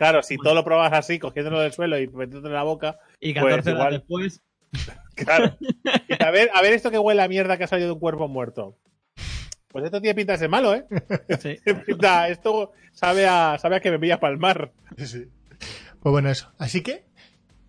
Claro, 0.01 0.23
si 0.23 0.35
todo 0.37 0.55
lo 0.55 0.63
probabas 0.63 0.93
así, 0.93 1.19
cogiéndolo 1.19 1.59
del 1.59 1.73
suelo 1.73 1.99
y 1.99 2.07
metiéndolo 2.07 2.47
en 2.47 2.53
la 2.55 2.63
boca, 2.63 2.97
Y 3.19 3.33
Pues 3.35 3.43
14 3.45 3.69
horas 3.69 3.77
igual. 3.77 3.93
después, 3.93 4.41
claro. 5.15 5.55
A 6.19 6.31
ver, 6.31 6.49
a 6.55 6.61
ver 6.63 6.73
esto 6.73 6.89
que 6.89 6.97
huele 6.97 7.21
a 7.21 7.27
mierda 7.27 7.55
que 7.55 7.65
ha 7.65 7.67
salido 7.67 7.89
de 7.89 7.93
un 7.93 7.99
cuerpo 7.99 8.27
muerto. 8.27 8.75
Pues 9.67 9.85
esto 9.85 10.01
tiene 10.01 10.15
pinta 10.15 10.33
de 10.33 10.39
ser 10.39 10.49
malo, 10.49 10.73
¿eh? 10.73 10.85
sí. 11.39 11.55
Pinta- 11.85 12.29
esto 12.29 12.71
sabe 12.93 13.27
a, 13.27 13.59
sabe 13.59 13.75
a 13.75 13.79
que 13.79 13.91
me 13.91 13.99
pillas 13.99 14.17
para 14.17 14.33
el 14.33 14.39
mar. 14.39 14.71
Pues 14.97 15.15
bueno, 16.01 16.29
eso. 16.31 16.51
Así 16.57 16.81
que, 16.81 17.03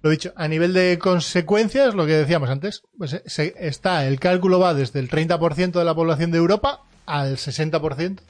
lo 0.00 0.08
dicho, 0.08 0.32
a 0.34 0.48
nivel 0.48 0.72
de 0.72 0.98
consecuencias, 0.98 1.94
lo 1.94 2.06
que 2.06 2.12
decíamos 2.14 2.48
antes, 2.48 2.82
pues 2.96 3.12
eh, 3.12 3.22
se- 3.26 3.54
está, 3.58 4.06
el 4.06 4.18
cálculo 4.18 4.58
va 4.58 4.72
desde 4.72 5.00
el 5.00 5.10
30% 5.10 5.72
de 5.72 5.84
la 5.84 5.94
población 5.94 6.30
de 6.30 6.38
Europa 6.38 6.80
al 7.04 7.36
60%. 7.36 8.20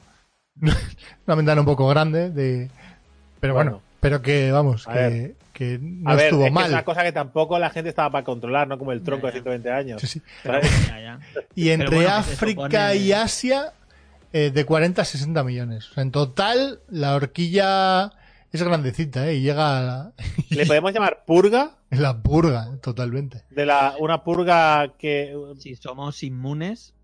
Una 0.60 1.34
ventana 1.36 1.60
un 1.60 1.66
poco 1.66 1.86
grande, 1.86 2.30
de, 2.30 2.68
pero 3.38 3.54
bueno, 3.54 3.70
Bueno. 3.70 3.91
Pero 4.02 4.20
que, 4.20 4.50
vamos, 4.52 4.86
A 4.88 4.92
que, 4.92 4.98
ver. 4.98 5.34
que 5.54 5.78
no 5.80 6.10
a 6.10 6.14
ver, 6.16 6.24
estuvo 6.26 6.42
es 6.42 6.48
que 6.48 6.54
mal. 6.54 6.64
es 6.66 6.70
una 6.72 6.84
cosa 6.84 7.02
que 7.04 7.12
tampoco 7.12 7.58
la 7.58 7.70
gente 7.70 7.88
estaba 7.88 8.10
para 8.10 8.24
controlar, 8.24 8.66
¿no? 8.68 8.76
Como 8.78 8.92
el 8.92 9.02
tronco 9.02 9.28
Ya, 9.28 9.32
de 9.32 9.38
ya. 9.38 9.42
120 9.44 9.70
años. 9.70 10.00
Sí, 10.00 10.06
sí. 10.08 10.22
¿sabes? 10.42 10.88
Ya, 10.88 11.00
ya. 11.00 11.20
Y 11.54 11.70
entre 11.70 11.96
bueno, 11.96 12.10
África 12.10 12.62
supone- 12.92 12.96
y 12.96 13.12
Asia, 13.12 13.72
eh, 14.32 14.50
de 14.52 14.64
40 14.66 15.02
a 15.02 15.04
60 15.04 15.42
millones. 15.44 15.88
O 15.90 15.94
sea, 15.94 16.02
en 16.02 16.10
total, 16.10 16.80
la 16.90 17.14
horquilla 17.14 18.12
es 18.52 18.62
grandecita, 18.62 19.28
¿eh? 19.28 19.36
Y 19.36 19.40
llega 19.42 19.78
a 19.78 19.82
la, 19.82 20.12
Le 20.50 20.66
podemos 20.66 20.92
llamar 20.92 21.22
purga, 21.26 21.76
es 21.90 21.98
la 22.00 22.20
purga, 22.22 22.68
totalmente. 22.82 23.44
de 23.50 23.64
la, 23.66 23.94
una 24.00 24.24
purga 24.24 24.94
que. 24.98 25.34
Si 25.60 25.76
somos 25.76 26.22
inmunes, 26.24 26.94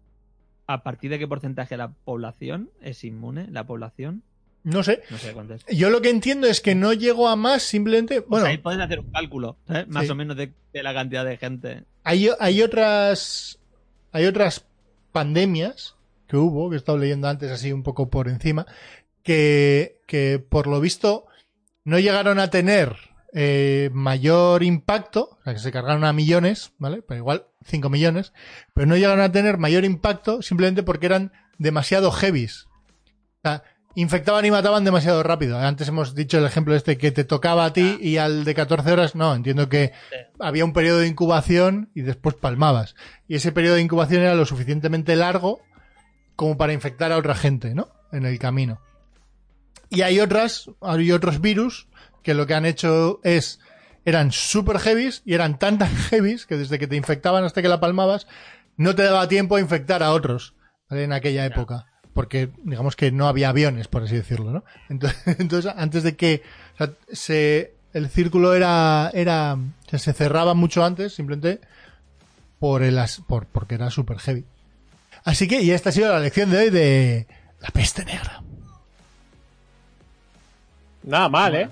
¿a 0.66 0.82
partir 0.82 1.10
de 1.10 1.18
qué 1.18 1.28
porcentaje 1.28 1.74
de 1.74 1.78
la 1.78 1.88
población 1.88 2.70
es 2.82 3.04
inmune? 3.04 3.46
La 3.50 3.64
población, 3.64 4.22
No 4.64 4.82
sé. 4.82 5.02
no 5.10 5.18
sé 5.18 5.32
cuánto 5.32 5.54
es. 5.54 5.64
Yo 5.66 5.88
lo 5.90 6.00
que 6.02 6.10
entiendo 6.10 6.46
es 6.46 6.60
que 6.60 6.74
no 6.74 6.92
llego 6.92 7.28
a 7.28 7.36
más, 7.36 7.62
simplemente. 7.62 8.20
Bueno, 8.20 8.28
Bueno, 8.28 8.46
ahí 8.46 8.58
puedes 8.58 8.80
hacer 8.80 9.00
un 9.00 9.10
cálculo. 9.10 9.56
Más 9.88 10.04
Sí. 10.06 10.10
o 10.10 10.14
menos 10.14 10.36
de, 10.36 10.52
de 10.72 10.82
la 10.82 10.92
cantidad 10.94 11.24
de 11.24 11.36
gente. 11.36 11.84
hay, 12.04 12.28
hay 12.38 12.62
otras. 12.62 13.58
Hay 14.12 14.24
otras 14.26 14.64
pandemias 15.12 15.96
que 16.26 16.36
hubo, 16.36 16.68
que 16.70 16.76
he 16.76 16.78
estado 16.78 16.98
leyendo 16.98 17.28
antes 17.28 17.50
así 17.50 17.72
un 17.72 17.82
poco 17.82 18.08
por 18.10 18.28
encima, 18.28 18.66
que, 19.22 20.00
que 20.06 20.38
por 20.38 20.66
lo 20.66 20.80
visto 20.80 21.26
no 21.84 21.98
llegaron 21.98 22.38
a 22.38 22.50
tener 22.50 22.96
eh, 23.34 23.90
mayor 23.92 24.62
impacto, 24.62 25.38
o 25.40 25.44
sea, 25.44 25.52
que 25.54 25.58
se 25.60 25.72
cargaron 25.72 26.04
a 26.04 26.12
millones, 26.12 26.72
¿vale? 26.78 27.02
Pero 27.02 27.18
igual 27.18 27.46
5 27.64 27.88
millones, 27.90 28.32
pero 28.74 28.86
no 28.86 28.96
llegaron 28.96 29.20
a 29.20 29.32
tener 29.32 29.58
mayor 29.58 29.84
impacto 29.84 30.42
simplemente 30.42 30.82
porque 30.82 31.06
eran 31.06 31.32
demasiado 31.58 32.10
heavies. 32.10 32.66
O 32.66 33.40
sea, 33.42 33.62
infectaban 34.00 34.44
y 34.44 34.50
mataban 34.52 34.84
demasiado 34.84 35.24
rápido. 35.24 35.58
Antes 35.58 35.88
hemos 35.88 36.14
dicho 36.14 36.38
el 36.38 36.44
ejemplo 36.44 36.76
este 36.76 36.98
que 36.98 37.10
te 37.10 37.24
tocaba 37.24 37.64
a 37.64 37.72
ti 37.72 37.98
y 38.00 38.18
al 38.18 38.44
de 38.44 38.54
14 38.54 38.92
horas, 38.92 39.16
no, 39.16 39.34
entiendo 39.34 39.68
que 39.68 39.92
había 40.38 40.64
un 40.64 40.72
periodo 40.72 41.00
de 41.00 41.08
incubación 41.08 41.90
y 41.96 42.02
después 42.02 42.36
palmabas. 42.36 42.94
Y 43.26 43.34
ese 43.34 43.50
periodo 43.50 43.74
de 43.74 43.82
incubación 43.82 44.22
era 44.22 44.36
lo 44.36 44.46
suficientemente 44.46 45.16
largo 45.16 45.60
como 46.36 46.56
para 46.56 46.72
infectar 46.72 47.10
a 47.10 47.16
otra 47.16 47.34
gente, 47.34 47.74
¿no? 47.74 47.88
En 48.12 48.24
el 48.24 48.38
camino. 48.38 48.80
Y 49.90 50.02
hay 50.02 50.20
otras, 50.20 50.70
hay 50.80 51.10
otros 51.10 51.40
virus 51.40 51.88
que 52.22 52.34
lo 52.34 52.46
que 52.46 52.54
han 52.54 52.66
hecho 52.66 53.18
es, 53.24 53.58
eran 54.04 54.30
super 54.30 54.78
heavies 54.78 55.22
y 55.24 55.34
eran 55.34 55.58
tan 55.58 55.76
tan 55.76 55.94
heavies 56.10 56.46
que 56.46 56.56
desde 56.56 56.78
que 56.78 56.86
te 56.86 56.94
infectaban 56.94 57.42
hasta 57.42 57.62
que 57.62 57.68
la 57.68 57.80
palmabas, 57.80 58.28
no 58.76 58.94
te 58.94 59.02
daba 59.02 59.26
tiempo 59.26 59.56
a 59.56 59.60
infectar 59.60 60.04
a 60.04 60.12
otros 60.12 60.54
en 60.88 61.12
aquella 61.12 61.44
época. 61.44 61.86
Porque 62.18 62.48
digamos 62.64 62.96
que 62.96 63.12
no 63.12 63.28
había 63.28 63.50
aviones, 63.50 63.86
por 63.86 64.02
así 64.02 64.16
decirlo, 64.16 64.50
¿no? 64.50 64.64
Entonces, 64.88 65.22
entonces 65.38 65.72
antes 65.76 66.02
de 66.02 66.16
que 66.16 66.42
o 66.74 66.76
sea, 66.78 66.90
se, 67.12 67.74
el 67.92 68.08
círculo 68.08 68.54
era, 68.54 69.08
era, 69.14 69.54
o 69.54 69.88
sea, 69.88 70.00
se 70.00 70.12
cerraba 70.12 70.54
mucho 70.54 70.84
antes, 70.84 71.14
simplemente 71.14 71.60
por 72.58 72.82
el, 72.82 72.98
as- 72.98 73.22
por, 73.28 73.46
porque 73.46 73.76
era 73.76 73.88
super 73.90 74.18
heavy. 74.18 74.44
Así 75.22 75.46
que, 75.46 75.62
y 75.62 75.70
esta 75.70 75.90
ha 75.90 75.92
sido 75.92 76.12
la 76.12 76.18
lección 76.18 76.50
de 76.50 76.58
hoy 76.58 76.70
de 76.70 77.28
la 77.60 77.68
peste 77.68 78.04
negra. 78.04 78.42
Nada 81.04 81.28
mal, 81.28 81.54
¿eh? 81.54 81.68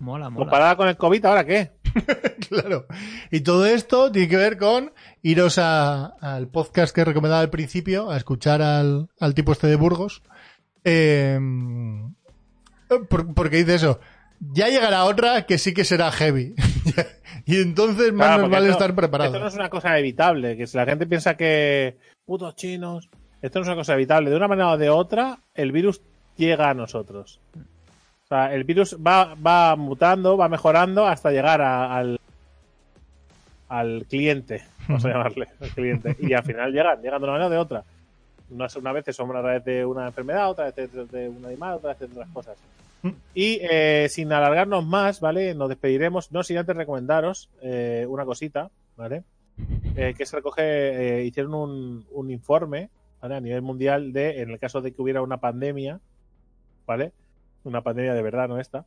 Mola, 0.00 0.28
mola. 0.28 0.44
Comparada 0.44 0.76
con 0.76 0.88
el 0.88 0.98
COVID, 0.98 1.24
¿ahora 1.24 1.44
qué? 1.46 1.70
Claro. 2.48 2.86
Y 3.30 3.40
todo 3.40 3.66
esto 3.66 4.10
tiene 4.10 4.28
que 4.28 4.36
ver 4.36 4.56
con 4.56 4.92
iros 5.22 5.58
a- 5.58 6.06
al 6.20 6.48
podcast 6.48 6.94
que 6.94 7.02
he 7.02 7.04
recomendado 7.04 7.42
al 7.42 7.50
principio, 7.50 8.10
a 8.10 8.16
escuchar 8.16 8.62
al, 8.62 9.08
al 9.20 9.34
tipo 9.34 9.52
este 9.52 9.66
de 9.66 9.76
Burgos. 9.76 10.22
Eh, 10.84 11.38
por- 13.08 13.34
porque 13.34 13.58
dice 13.58 13.74
eso. 13.74 14.00
Ya 14.40 14.68
llegará 14.68 15.04
otra 15.04 15.46
que 15.46 15.58
sí 15.58 15.74
que 15.74 15.84
será 15.84 16.10
heavy. 16.12 16.54
y 17.46 17.60
entonces 17.60 18.12
más 18.12 18.28
Claro, 18.28 18.32
nos 18.34 18.42
porque 18.44 18.54
vale 18.56 18.68
esto- 18.68 18.78
estar 18.84 18.94
preparados. 18.96 19.34
Esto 19.34 19.42
no 19.42 19.48
es 19.48 19.54
una 19.54 19.68
cosa 19.68 19.98
evitable, 19.98 20.56
que 20.56 20.66
si 20.66 20.76
la 20.76 20.86
gente 20.86 21.06
piensa 21.06 21.36
que 21.36 21.98
putos 22.24 22.54
chinos, 22.54 23.10
esto 23.42 23.58
no 23.58 23.62
es 23.64 23.68
una 23.68 23.76
cosa 23.76 23.94
evitable. 23.94 24.30
De 24.30 24.36
una 24.36 24.48
manera 24.48 24.70
o 24.70 24.78
de 24.78 24.88
otra, 24.90 25.40
el 25.54 25.72
virus 25.72 26.00
llega 26.36 26.70
a 26.70 26.74
nosotros. 26.74 27.40
O 28.30 28.34
sea, 28.34 28.52
el 28.54 28.64
virus 28.64 28.94
va, 28.94 29.34
va 29.34 29.74
mutando, 29.74 30.36
va 30.36 30.50
mejorando 30.50 31.06
hasta 31.06 31.30
llegar 31.30 31.62
a- 31.62 31.96
al, 31.96 32.20
al 33.70 34.04
cliente, 34.06 34.64
vamos 34.86 35.02
a 35.06 35.08
llamarle, 35.08 35.48
al 35.58 35.70
cliente. 35.70 36.14
Y 36.20 36.34
al 36.34 36.42
final 36.44 36.70
llegan, 36.70 37.00
llegan 37.00 37.22
de 37.22 37.24
una 37.24 37.32
manera 37.32 37.46
o 37.46 37.50
de 37.50 37.56
otra. 37.56 37.84
Unas, 38.50 38.76
una 38.76 38.92
vez 38.92 39.06
son 39.16 39.34
a 39.34 39.40
través 39.40 39.64
de 39.64 39.82
una 39.86 40.08
enfermedad, 40.08 40.50
otra 40.50 40.66
vez 40.70 40.74
de, 40.92 41.06
de 41.06 41.28
un 41.30 41.42
animal, 41.46 41.76
otra 41.76 41.94
vez 41.94 42.00
de 42.00 42.04
otras 42.04 42.28
cosas. 42.28 42.58
Mm. 43.00 43.08
Y 43.32 43.60
eh, 43.62 44.08
sin 44.10 44.30
alargarnos 44.30 44.84
más, 44.84 45.20
¿vale? 45.20 45.54
Nos 45.54 45.70
despediremos, 45.70 46.30
no 46.30 46.42
sin 46.42 46.58
antes 46.58 46.76
recomendaros 46.76 47.48
eh, 47.62 48.04
una 48.10 48.26
cosita, 48.26 48.68
¿vale? 48.98 49.22
Eh, 49.96 50.12
que 50.18 50.26
se 50.26 50.36
recoge, 50.36 51.20
eh, 51.20 51.24
hicieron 51.24 51.54
un, 51.54 52.04
un 52.12 52.30
informe, 52.30 52.90
¿vale? 53.22 53.36
A 53.36 53.40
nivel 53.40 53.62
mundial 53.62 54.12
de, 54.12 54.42
en 54.42 54.50
el 54.50 54.58
caso 54.58 54.82
de 54.82 54.92
que 54.92 55.00
hubiera 55.00 55.22
una 55.22 55.38
pandemia, 55.38 55.98
¿vale? 56.86 57.12
Una 57.64 57.82
pandemia 57.82 58.14
de 58.14 58.22
verdad, 58.22 58.48
no 58.48 58.58
esta. 58.58 58.84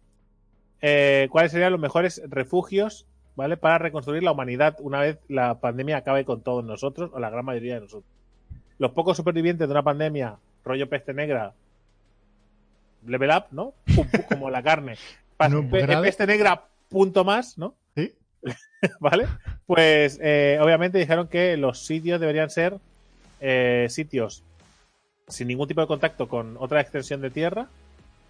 Eh, 0.81 1.27
¿Cuáles 1.31 1.51
serían 1.51 1.71
los 1.71 1.81
mejores 1.81 2.21
refugios, 2.27 3.05
¿vale? 3.35 3.57
Para 3.57 3.77
reconstruir 3.77 4.23
la 4.23 4.31
humanidad 4.31 4.77
una 4.79 4.99
vez 5.01 5.19
la 5.27 5.59
pandemia 5.59 5.97
acabe 5.97 6.25
con 6.25 6.41
todos 6.41 6.63
nosotros, 6.63 7.11
o 7.13 7.19
la 7.19 7.29
gran 7.29 7.45
mayoría 7.45 7.75
de 7.75 7.81
nosotros. 7.81 8.11
Los 8.79 8.91
pocos 8.91 9.17
supervivientes 9.17 9.67
de 9.67 9.71
una 9.71 9.83
pandemia, 9.83 10.37
rollo 10.65 10.89
peste 10.89 11.13
negra, 11.13 11.53
level 13.05 13.29
up, 13.29 13.45
¿no? 13.51 13.73
Pum, 13.95 14.07
pum, 14.07 14.21
como 14.29 14.49
la 14.49 14.63
carne. 14.63 14.95
No, 15.49 15.67
grave. 15.67 16.03
peste 16.03 16.27
negra, 16.27 16.67
punto 16.87 17.23
más, 17.23 17.57
¿no? 17.57 17.73
¿Sí? 17.95 18.13
¿Vale? 18.99 19.25
Pues 19.65 20.19
eh, 20.21 20.59
obviamente 20.61 20.99
dijeron 20.99 21.27
que 21.29 21.57
los 21.57 21.83
sitios 21.83 22.19
deberían 22.19 22.51
ser 22.51 22.77
eh, 23.39 23.87
sitios 23.89 24.43
sin 25.27 25.47
ningún 25.47 25.67
tipo 25.67 25.81
de 25.81 25.87
contacto 25.87 26.27
con 26.27 26.57
otra 26.59 26.79
extensión 26.79 27.21
de 27.21 27.31
tierra, 27.31 27.69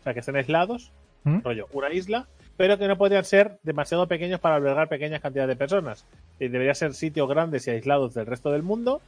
o 0.01 0.03
sea, 0.03 0.13
que 0.13 0.19
estén 0.19 0.35
aislados, 0.35 0.91
¿Mm? 1.23 1.39
rollo, 1.43 1.67
una 1.71 1.91
isla, 1.93 2.27
pero 2.57 2.77
que 2.77 2.87
no 2.87 2.97
podrían 2.97 3.23
ser 3.25 3.59
demasiado 3.63 4.07
pequeños 4.07 4.39
para 4.39 4.55
albergar 4.55 4.89
pequeñas 4.89 5.21
cantidades 5.21 5.49
de 5.49 5.55
personas. 5.55 6.05
Y 6.39 6.47
deberían 6.49 6.75
ser 6.75 6.93
sitios 6.93 7.29
grandes 7.29 7.65
y 7.67 7.71
aislados 7.71 8.13
del 8.13 8.25
resto 8.25 8.51
del 8.51 8.63
mundo, 8.63 9.01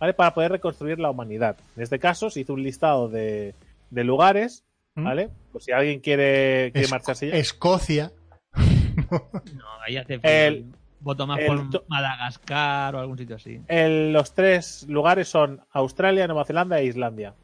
¿vale? 0.00 0.14
Para 0.14 0.34
poder 0.34 0.52
reconstruir 0.52 0.98
la 0.98 1.10
humanidad. 1.10 1.56
En 1.76 1.82
este 1.82 1.98
caso 1.98 2.30
se 2.30 2.40
hizo 2.40 2.54
un 2.54 2.62
listado 2.62 3.08
de, 3.08 3.54
de 3.90 4.04
lugares, 4.04 4.64
¿Mm? 4.94 5.04
¿vale? 5.04 5.30
Pues 5.52 5.64
si 5.64 5.72
alguien 5.72 6.00
quiere, 6.00 6.70
quiere 6.72 6.84
Es- 6.86 6.90
marcharse 6.90 7.28
ya. 7.28 7.34
Escocia. 7.36 8.12
No, 8.56 9.64
ahí 9.86 9.96
hace. 9.96 10.18
El- 10.22 10.66
Voto 11.00 11.28
más 11.28 11.38
el 11.38 11.46
por 11.46 11.84
Madagascar 11.88 12.96
o 12.96 12.98
algún 12.98 13.16
sitio 13.16 13.36
así. 13.36 13.60
El- 13.68 14.12
los 14.12 14.34
tres 14.34 14.84
lugares 14.88 15.28
son 15.28 15.60
Australia, 15.70 16.26
Nueva 16.26 16.44
Zelanda 16.44 16.80
e 16.80 16.86
Islandia. 16.86 17.34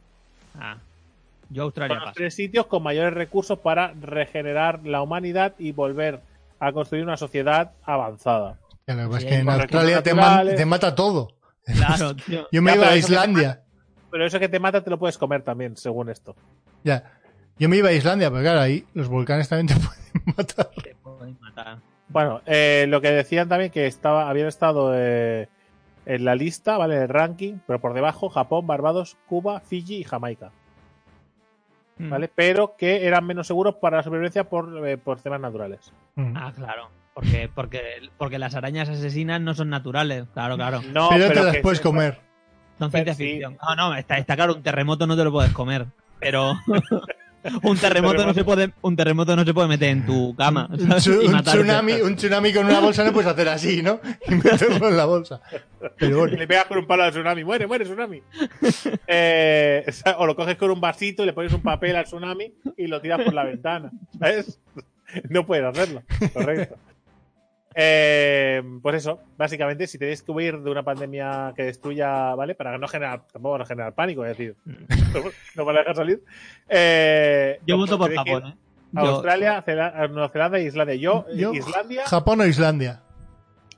Ah, 0.59 0.79
yo 1.55 1.63
Son 1.63 1.67
Australia 1.69 1.99
paso. 2.01 2.13
tres 2.15 2.35
sitios 2.35 2.67
con 2.67 2.83
mayores 2.83 3.15
recursos 3.15 3.59
para 3.59 3.93
regenerar 4.01 4.81
la 4.85 5.01
humanidad 5.03 5.55
y 5.59 5.73
volver 5.73 6.21
a 6.61 6.73
construir 6.73 7.05
una 7.05 7.17
sociedad 7.17 7.73
avanzada. 7.85 8.59
Ya, 8.87 8.95
lo 8.95 9.03
que 9.05 9.09
pasa 9.09 9.21
Sí, 9.21 9.27
es 9.27 9.33
que 9.33 9.39
en 9.39 9.49
Australia 9.49 10.03
te, 10.03 10.15
ma- 10.15 10.21
naturales. 10.23 10.57
te 10.57 10.67
mata 10.67 10.95
todo. 10.95 11.29
Claro, 11.65 12.15
tío. 12.27 12.47
Yo 12.53 12.61
me 12.63 12.73
Ya, 12.73 12.77
iba 12.77 12.89
a 12.89 12.97
Islandia. 12.97 13.61
Pero 14.11 14.27
eso 14.27 14.39
que 14.39 14.49
te 14.49 14.61
mata 14.61 14.83
te 14.85 14.91
lo 14.91 14.99
puedes 14.99 15.17
comer 15.19 15.43
también, 15.43 15.77
según 15.77 16.11
esto. 16.11 16.37
Ya. 16.85 17.13
Yo 17.59 17.69
me 17.69 17.77
iba 17.77 17.89
a 17.89 17.93
Islandia, 17.93 18.31
pero 18.31 18.43
claro, 18.43 18.61
ahí 18.61 18.85
los 18.95 19.09
volcanes 19.09 19.49
también 19.49 19.69
te 19.69 19.75
pueden 19.87 20.37
matar. 20.37 20.71
Te 20.83 20.95
pueden 20.97 21.39
matar. 21.41 21.79
Bueno, 22.09 22.43
eh, 22.47 22.85
lo 22.89 23.01
que 23.01 23.11
decían 23.11 23.49
también 23.49 23.71
que 23.71 23.87
estaba, 23.87 24.29
habían 24.29 24.49
estado 24.49 24.93
eh, 24.95 25.49
en 26.07 26.25
la 26.25 26.35
lista, 26.35 26.77
¿vale? 26.77 26.97
En 26.97 27.03
el 27.03 27.09
ranking, 27.09 27.55
pero 27.67 27.81
por 27.81 27.95
debajo 27.95 28.29
Japón, 28.29 28.67
Barbados, 28.67 29.17
Cuba, 29.27 29.61
Fiji 29.61 29.97
y 29.97 30.05
Jamaica, 30.05 30.51
Mm. 31.99 32.11
¿vale? 32.11 32.31
Pero 32.35 32.77
que 32.77 33.07
eran 33.07 33.27
menos 33.27 33.47
seguros 33.47 33.77
para 33.77 33.99
la 33.99 34.03
supervivencia 34.03 34.45
por, 34.45 34.87
eh, 34.87 34.99
por 34.99 35.21
temas 35.21 35.41
naturales. 35.41 35.93
Mm. 36.17 36.37
Ah, 36.37 36.53
claro. 36.55 36.91
Porque, 37.15 37.49
porque, 37.55 37.81
porque 38.19 38.39
las 38.39 38.57
arañas 38.57 38.89
asesinas 38.89 39.41
no 39.41 39.55
son 39.55 39.71
naturales. 39.71 40.27
Claro, 40.35 40.57
claro. 40.57 40.83
No, 40.93 41.09
pero 41.11 41.29
te 41.29 41.43
las 41.43 41.57
puedes 41.59 41.81
comer. 41.81 42.19
Son 42.79 42.91
ciencia 42.91 43.15
sí. 43.15 43.25
ficción. 43.25 43.57
No, 43.63 43.77
no, 43.77 43.95
está, 43.95 44.19
está 44.19 44.35
claro, 44.35 44.55
un 44.55 44.63
terremoto 44.63 45.07
no 45.07 45.17
te 45.17 45.23
lo 45.23 45.31
puedes 45.31 45.53
comer. 45.53 45.87
Pero 46.19 46.55
un 47.63 47.77
terremoto 47.77 48.25
no 48.25 48.35
se 48.35 48.45
puede, 48.45 48.73
un 48.83 48.97
terremoto 48.97 49.37
no 49.37 49.45
se 49.45 49.53
puede 49.53 49.69
meter 49.69 49.91
en 49.91 50.07
tu 50.07 50.35
cama. 50.37 50.69
Un, 50.71 50.89
tsunami, 51.45 52.01
un 52.01 52.17
tsunami 52.17 52.53
con 52.53 52.67
una 52.67 52.81
bolsa 52.81 53.05
no 53.05 53.13
puedes 53.13 53.31
hacer 53.31 53.49
así, 53.49 53.83
¿no? 53.83 54.01
Y 54.29 54.35
meterlo 54.35 54.89
en 54.89 54.97
la 54.97 55.05
bolsa. 55.05 55.41
Pero 55.99 56.21
bueno, 56.21 56.37
le 56.37 56.47
pegas 56.47 56.65
con 56.67 56.79
un 56.79 56.87
palo 56.87 57.03
al 57.03 57.11
tsunami. 57.11 57.45
Muere, 57.45 57.67
muere, 57.67 57.85
tsunami. 57.85 58.23
Eh, 59.07 59.85
o 60.19 60.27
lo 60.27 60.35
coges 60.35 60.57
con 60.57 60.71
un 60.71 60.81
vasito 60.81 61.23
y 61.23 61.27
le 61.27 61.33
pones 61.33 61.53
un 61.53 61.63
papel 61.63 61.97
al 61.97 62.05
tsunami 62.05 62.55
y 62.77 62.87
lo 62.87 63.01
tiras 63.01 63.21
por 63.23 63.35
la 63.35 63.45
ventana. 63.45 63.91
¿Sabes? 64.19 64.61
No 65.29 65.45
puedes 65.47 65.65
hacerlo. 65.65 66.03
Correcto. 66.33 66.77
Eh, 67.75 68.63
pues 68.83 68.97
eso, 68.97 69.21
básicamente, 69.37 69.87
si 69.87 69.99
tenéis 69.99 70.23
que 70.23 70.31
huir 70.31 70.61
de 70.61 70.71
una 70.71 70.83
pandemia 70.85 71.53
que 71.57 71.65
destruya, 71.65 72.35
¿vale? 72.37 72.55
Para 72.55 72.79
no 72.79 72.87
generar, 72.89 73.23
tampoco 73.33 73.55
para 73.55 73.67
generar 73.67 73.95
pánico, 73.95 74.25
es 74.25 74.37
decir, 74.37 74.55
no 75.57 75.65
para 75.65 75.81
dejar 75.81 75.97
salir. 75.97 76.23
Eh, 76.69 77.59
Yo 77.67 77.77
voto 77.77 77.99
por 77.99 78.15
Japón, 78.15 78.47
¿eh? 78.47 78.55
a 78.97 79.03
Yo, 79.03 79.09
Australia, 79.11 79.65
Cela- 79.67 80.09
Nueva 80.09 80.29
Zelanda 80.29 80.59
e 80.59 80.65
Islandia. 80.65 80.95
Yo, 80.95 81.27
Yo- 81.35 81.53
Islandia. 81.53 82.05
Japón 82.07 82.41
o 82.43 82.47
Islandia. 82.47 83.01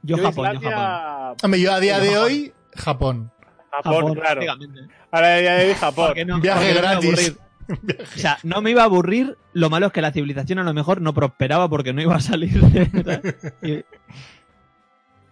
yo 0.02 0.16
yo 0.18 0.22
Japón, 0.24 0.44
yo 0.44 0.52
Islandia, 0.52 0.70
Japón. 0.76 1.36
Hombre, 1.42 1.60
yo 1.60 1.72
a 1.72 1.80
día 1.80 1.96
Yo 1.96 2.02
de 2.02 2.08
Japón. 2.10 2.24
hoy, 2.26 2.52
Japón. 2.74 3.32
Japón, 3.70 4.14
claro. 4.14 4.40
prácticamente. 4.40 4.94
Ahora 5.10 5.40
ya 5.40 5.54
de 5.54 5.66
hoy 5.68 5.74
Japón. 5.74 6.14
No- 6.26 6.40
Viaje 6.40 6.72
no 6.74 6.78
a 6.78 6.82
gratis. 6.82 7.36
O 7.68 8.18
sea, 8.18 8.38
no 8.42 8.60
me 8.62 8.70
iba 8.70 8.82
a 8.82 8.86
aburrir. 8.86 9.36
Lo 9.52 9.70
malo 9.70 9.86
es 9.86 9.92
que 9.92 10.00
la 10.02 10.12
civilización 10.12 10.58
a 10.58 10.64
lo 10.64 10.74
mejor 10.74 11.00
no 11.00 11.14
prosperaba 11.14 11.68
porque 11.68 11.92
no 11.92 12.02
iba 12.02 12.14
a 12.16 12.20
salir. 12.20 12.60
de- 12.60 13.84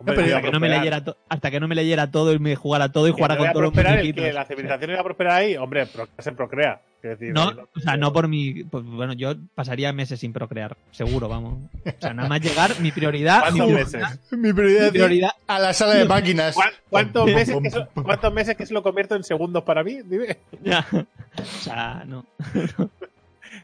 pero 0.05 0.22
hasta, 0.36 0.43
que 0.43 0.51
no 0.51 0.60
me 0.60 0.68
leyera 0.68 1.05
to- 1.05 1.16
hasta 1.28 1.51
que 1.51 1.60
no 1.60 1.68
me 1.68 1.74
leyera 1.74 2.10
todo 2.10 2.32
y 2.32 2.39
me 2.39 2.56
jugara 2.56 2.90
todo 2.90 3.09
y 3.09 3.12
jugara 3.12 3.36
con 3.36 3.47
a 3.48 3.52
todos 3.52 3.64
los 3.64 3.74
muñequitos. 3.74 4.24
que 4.24 4.32
la 4.32 4.44
civilización 4.44 4.90
iba 4.90 5.01
a 5.01 5.05
prosperar 5.05 5.32
ahí, 5.36 5.56
hombre, 5.56 5.86
pro- 5.86 6.09
se 6.18 6.32
procrea. 6.32 6.81
Decir, 7.02 7.35
No, 7.35 7.48
o 7.76 7.81
sea, 7.81 7.98
no 7.98 8.14
por 8.14 8.28
mi. 8.28 8.64
pues, 8.64 8.82
bueno, 8.82 9.12
yo 9.12 9.35
pasaría 9.55 9.93
meses 9.93 10.18
sin 10.20 10.32
procrear, 10.32 10.74
seguro, 10.90 11.28
vamos. 11.28 11.59
O 11.85 11.90
sea, 12.01 12.14
nada 12.14 12.31
más 12.31 12.40
llegar, 12.40 12.81
mi 12.81 12.93
prioridad. 12.93 13.52
Mi 13.52 13.59
¿Cuántos 13.59 13.66
prioridad, 13.93 14.10
meses? 14.10 14.32
Mi 14.39 14.52
prioridad 14.55 14.85
mi 14.86 14.90
prioridad 14.90 15.31
a 15.47 15.59
la 15.59 15.74
sala 15.74 15.94
de 15.97 16.05
máquinas. 16.09 16.55
¿Cuán- 16.55 16.70
¿Cuántos 16.89 17.24
Pum, 17.26 17.35
meses, 17.35 17.52
pum, 17.55 17.62
que 17.62 17.68
eso. 17.68 17.89
¿Cuántos 17.93 18.32
meses 18.32 18.56
que 18.56 18.64
se 18.64 18.72
lo 18.72 18.82
convierto 18.82 19.16
en 19.16 19.22
segundos 19.22 19.62
para 19.64 19.85
mí? 19.85 19.98
Dime. 20.02 20.39
ya. 20.62 20.86
O 20.90 21.44
sea, 21.60 22.05
no. 22.06 22.24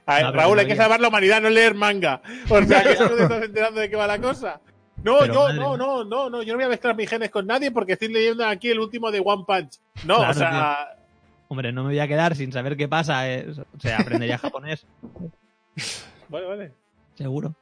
A 0.07 0.15
ver, 0.17 0.25
No, 0.25 0.33
Raúl, 0.33 0.59
hay 0.59 0.67
que 0.67 0.77
salvar 0.77 1.01
la 1.01 1.09
humanidad, 1.09 1.41
no 1.41 1.49
leer 1.51 1.75
manga. 1.75 2.21
O 2.49 2.63
sea, 2.63 2.83
que 2.83 2.95
no 2.99 3.09
te 3.09 3.23
estás 3.23 3.43
enterando 3.45 3.81
de 3.81 3.89
qué 3.89 3.97
va 3.97 4.07
la 4.07 4.19
cosa. 4.19 4.61
No, 5.03 5.19
Pero 5.21 5.33
yo, 5.35 5.41
madre 5.41 5.55
no, 5.59 5.77
no, 5.77 6.05
no, 6.05 6.31
no, 6.31 6.43
yo 6.43 6.53
no 6.53 6.59
voy 6.59 6.67
a 6.67 6.69
mezclar 6.69 6.95
mis 6.97 7.09
genes 7.09 7.31
con 7.31 7.47
nadie 7.47 7.71
porque 7.71 7.95
estoy 7.95 8.09
leyendo 8.09 8.47
aquí 8.47 8.71
el 8.71 8.79
último 8.81 9.11
de 9.11 9.23
One 9.25 9.45
Punch. 9.47 9.79
No, 10.05 10.17
Claro, 10.17 10.31
o 10.31 10.35
sea, 10.35 10.97
Hombre, 11.49 11.73
no 11.73 11.83
me 11.83 11.89
voy 11.91 11.99
a 11.99 12.07
quedar 12.07 12.37
sin 12.37 12.53
saber 12.53 12.77
qué 12.77 12.87
pasa. 12.87 13.29
eh. 13.29 13.47
O 13.77 13.81
sea, 13.81 13.99
aprendería 13.99 14.39
japonés, 14.39 14.87
vale, 16.29 16.47
vale. 16.47 16.73
seguro. 17.15 17.55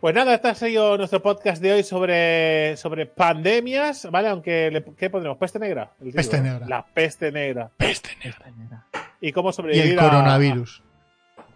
Pues 0.00 0.14
nada, 0.14 0.34
este 0.34 0.48
ha 0.48 0.54
sido 0.54 0.96
nuestro 0.98 1.22
podcast 1.22 1.62
de 1.62 1.72
hoy 1.72 1.82
sobre, 1.82 2.76
sobre 2.76 3.06
pandemias, 3.06 4.06
¿vale? 4.10 4.28
Aunque, 4.28 4.70
le- 4.70 4.84
¿qué 4.96 5.08
pondremos? 5.08 5.38
¿Peste 5.38 5.58
negra? 5.58 5.92
El 6.00 6.06
título, 6.06 6.16
Peste 6.16 6.36
¿no? 6.38 6.42
negra. 6.44 6.66
La 6.68 6.84
peste 6.86 7.32
negra. 7.32 7.70
Peste 7.76 8.10
negra. 8.22 8.86
¿Y 9.20 9.32
cómo 9.32 9.50
Y 9.50 9.52
sobrevivir 9.54 9.92
el 9.92 9.98
a- 9.98 10.02
coronavirus. 10.02 10.82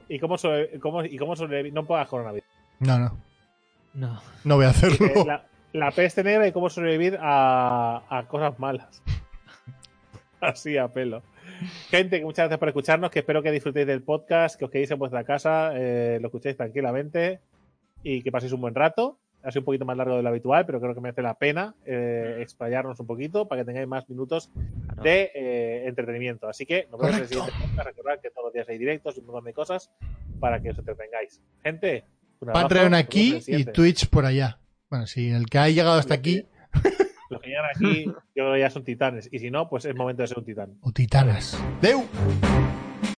¿Y 0.08 0.18
cómo, 0.18 0.38
sobre- 0.38 0.78
cómo- 0.80 1.04
y 1.04 1.16
cómo 1.18 1.36
sobrevivir? 1.36 1.72
No 1.72 1.84
pongas 1.84 2.08
coronavirus. 2.08 2.48
No, 2.80 2.98
no. 2.98 3.16
No. 3.94 4.20
No 4.44 4.56
voy 4.56 4.64
a 4.64 4.68
Eh, 4.68 4.70
hacerlo. 4.70 5.24
la, 5.24 5.46
la 5.72 5.90
peste 5.90 6.22
negra 6.24 6.46
y 6.46 6.52
cómo 6.52 6.70
sobrevivir 6.70 7.18
a, 7.20 8.02
a 8.08 8.26
cosas 8.28 8.58
malas. 8.58 9.02
Así 10.40 10.76
a 10.78 10.88
pelo. 10.88 11.22
Gente, 11.90 12.18
que 12.18 12.24
muchas 12.24 12.44
gracias 12.44 12.58
por 12.58 12.68
escucharnos, 12.68 13.10
que 13.10 13.18
espero 13.18 13.42
que 13.42 13.50
disfrutéis 13.50 13.86
del 13.86 14.02
podcast, 14.02 14.58
que 14.58 14.64
os 14.64 14.70
quedéis 14.70 14.90
en 14.90 14.98
vuestra 14.98 15.24
casa, 15.24 15.72
eh, 15.74 16.18
lo 16.20 16.28
escuchéis 16.28 16.56
tranquilamente 16.56 17.40
y 18.02 18.22
que 18.22 18.32
paséis 18.32 18.52
un 18.52 18.62
buen 18.62 18.74
rato. 18.74 19.18
Ha 19.42 19.50
sido 19.50 19.60
un 19.62 19.64
poquito 19.66 19.84
más 19.86 19.96
largo 19.96 20.16
de 20.16 20.22
lo 20.22 20.28
habitual, 20.28 20.64
pero 20.66 20.80
creo 20.80 20.94
que 20.94 21.00
merece 21.00 21.22
la 21.22 21.34
pena 21.34 21.74
eh, 21.86 22.38
explayarnos 22.40 23.00
un 23.00 23.06
poquito 23.06 23.48
para 23.48 23.62
que 23.62 23.66
tengáis 23.66 23.88
más 23.88 24.08
minutos 24.08 24.50
Claro. 24.86 25.02
de 25.02 25.30
eh, 25.34 25.84
entretenimiento. 25.86 26.46
Así 26.48 26.66
que 26.66 26.86
nos 26.90 27.00
vemos 27.00 27.16
en 27.16 27.22
el 27.22 27.28
siguiente 27.28 27.52
podcast. 27.60 27.86
Recordad 27.86 28.20
que 28.20 28.30
todos 28.30 28.44
los 28.46 28.52
días 28.54 28.68
hay 28.68 28.76
directos 28.78 29.16
y 29.16 29.20
un 29.20 29.26
montón 29.26 29.44
de 29.44 29.52
cosas 29.54 29.90
para 30.40 30.60
que 30.60 30.70
os 30.70 30.78
entretengáis. 30.78 31.40
Gente. 31.62 32.04
Patreon 32.40 32.94
aquí 32.94 33.38
y. 33.46 33.64
Twitch 33.64 34.08
por 34.08 34.24
allá. 34.24 34.58
Bueno, 34.88 35.06
si 35.06 35.30
el 35.30 35.46
que 35.46 35.58
ha 35.58 35.68
llegado 35.68 35.98
hasta 35.98 36.14
aquí, 36.14 36.46
Los 37.30 37.40
que 37.40 37.48
llegan 37.48 37.66
aquí, 37.74 38.04
yo 38.06 38.14
creo 38.34 38.54
que 38.54 38.60
ya 38.60 38.70
son 38.70 38.82
titanes. 38.84 39.28
Y 39.30 39.38
si 39.38 39.50
no, 39.50 39.68
pues 39.68 39.84
es 39.84 39.94
momento 39.94 40.22
de 40.22 40.28
ser 40.28 40.38
un 40.38 40.44
titán. 40.44 40.78
o 40.80 40.90
titanas. 40.90 41.56
¡Deu! 41.80 42.04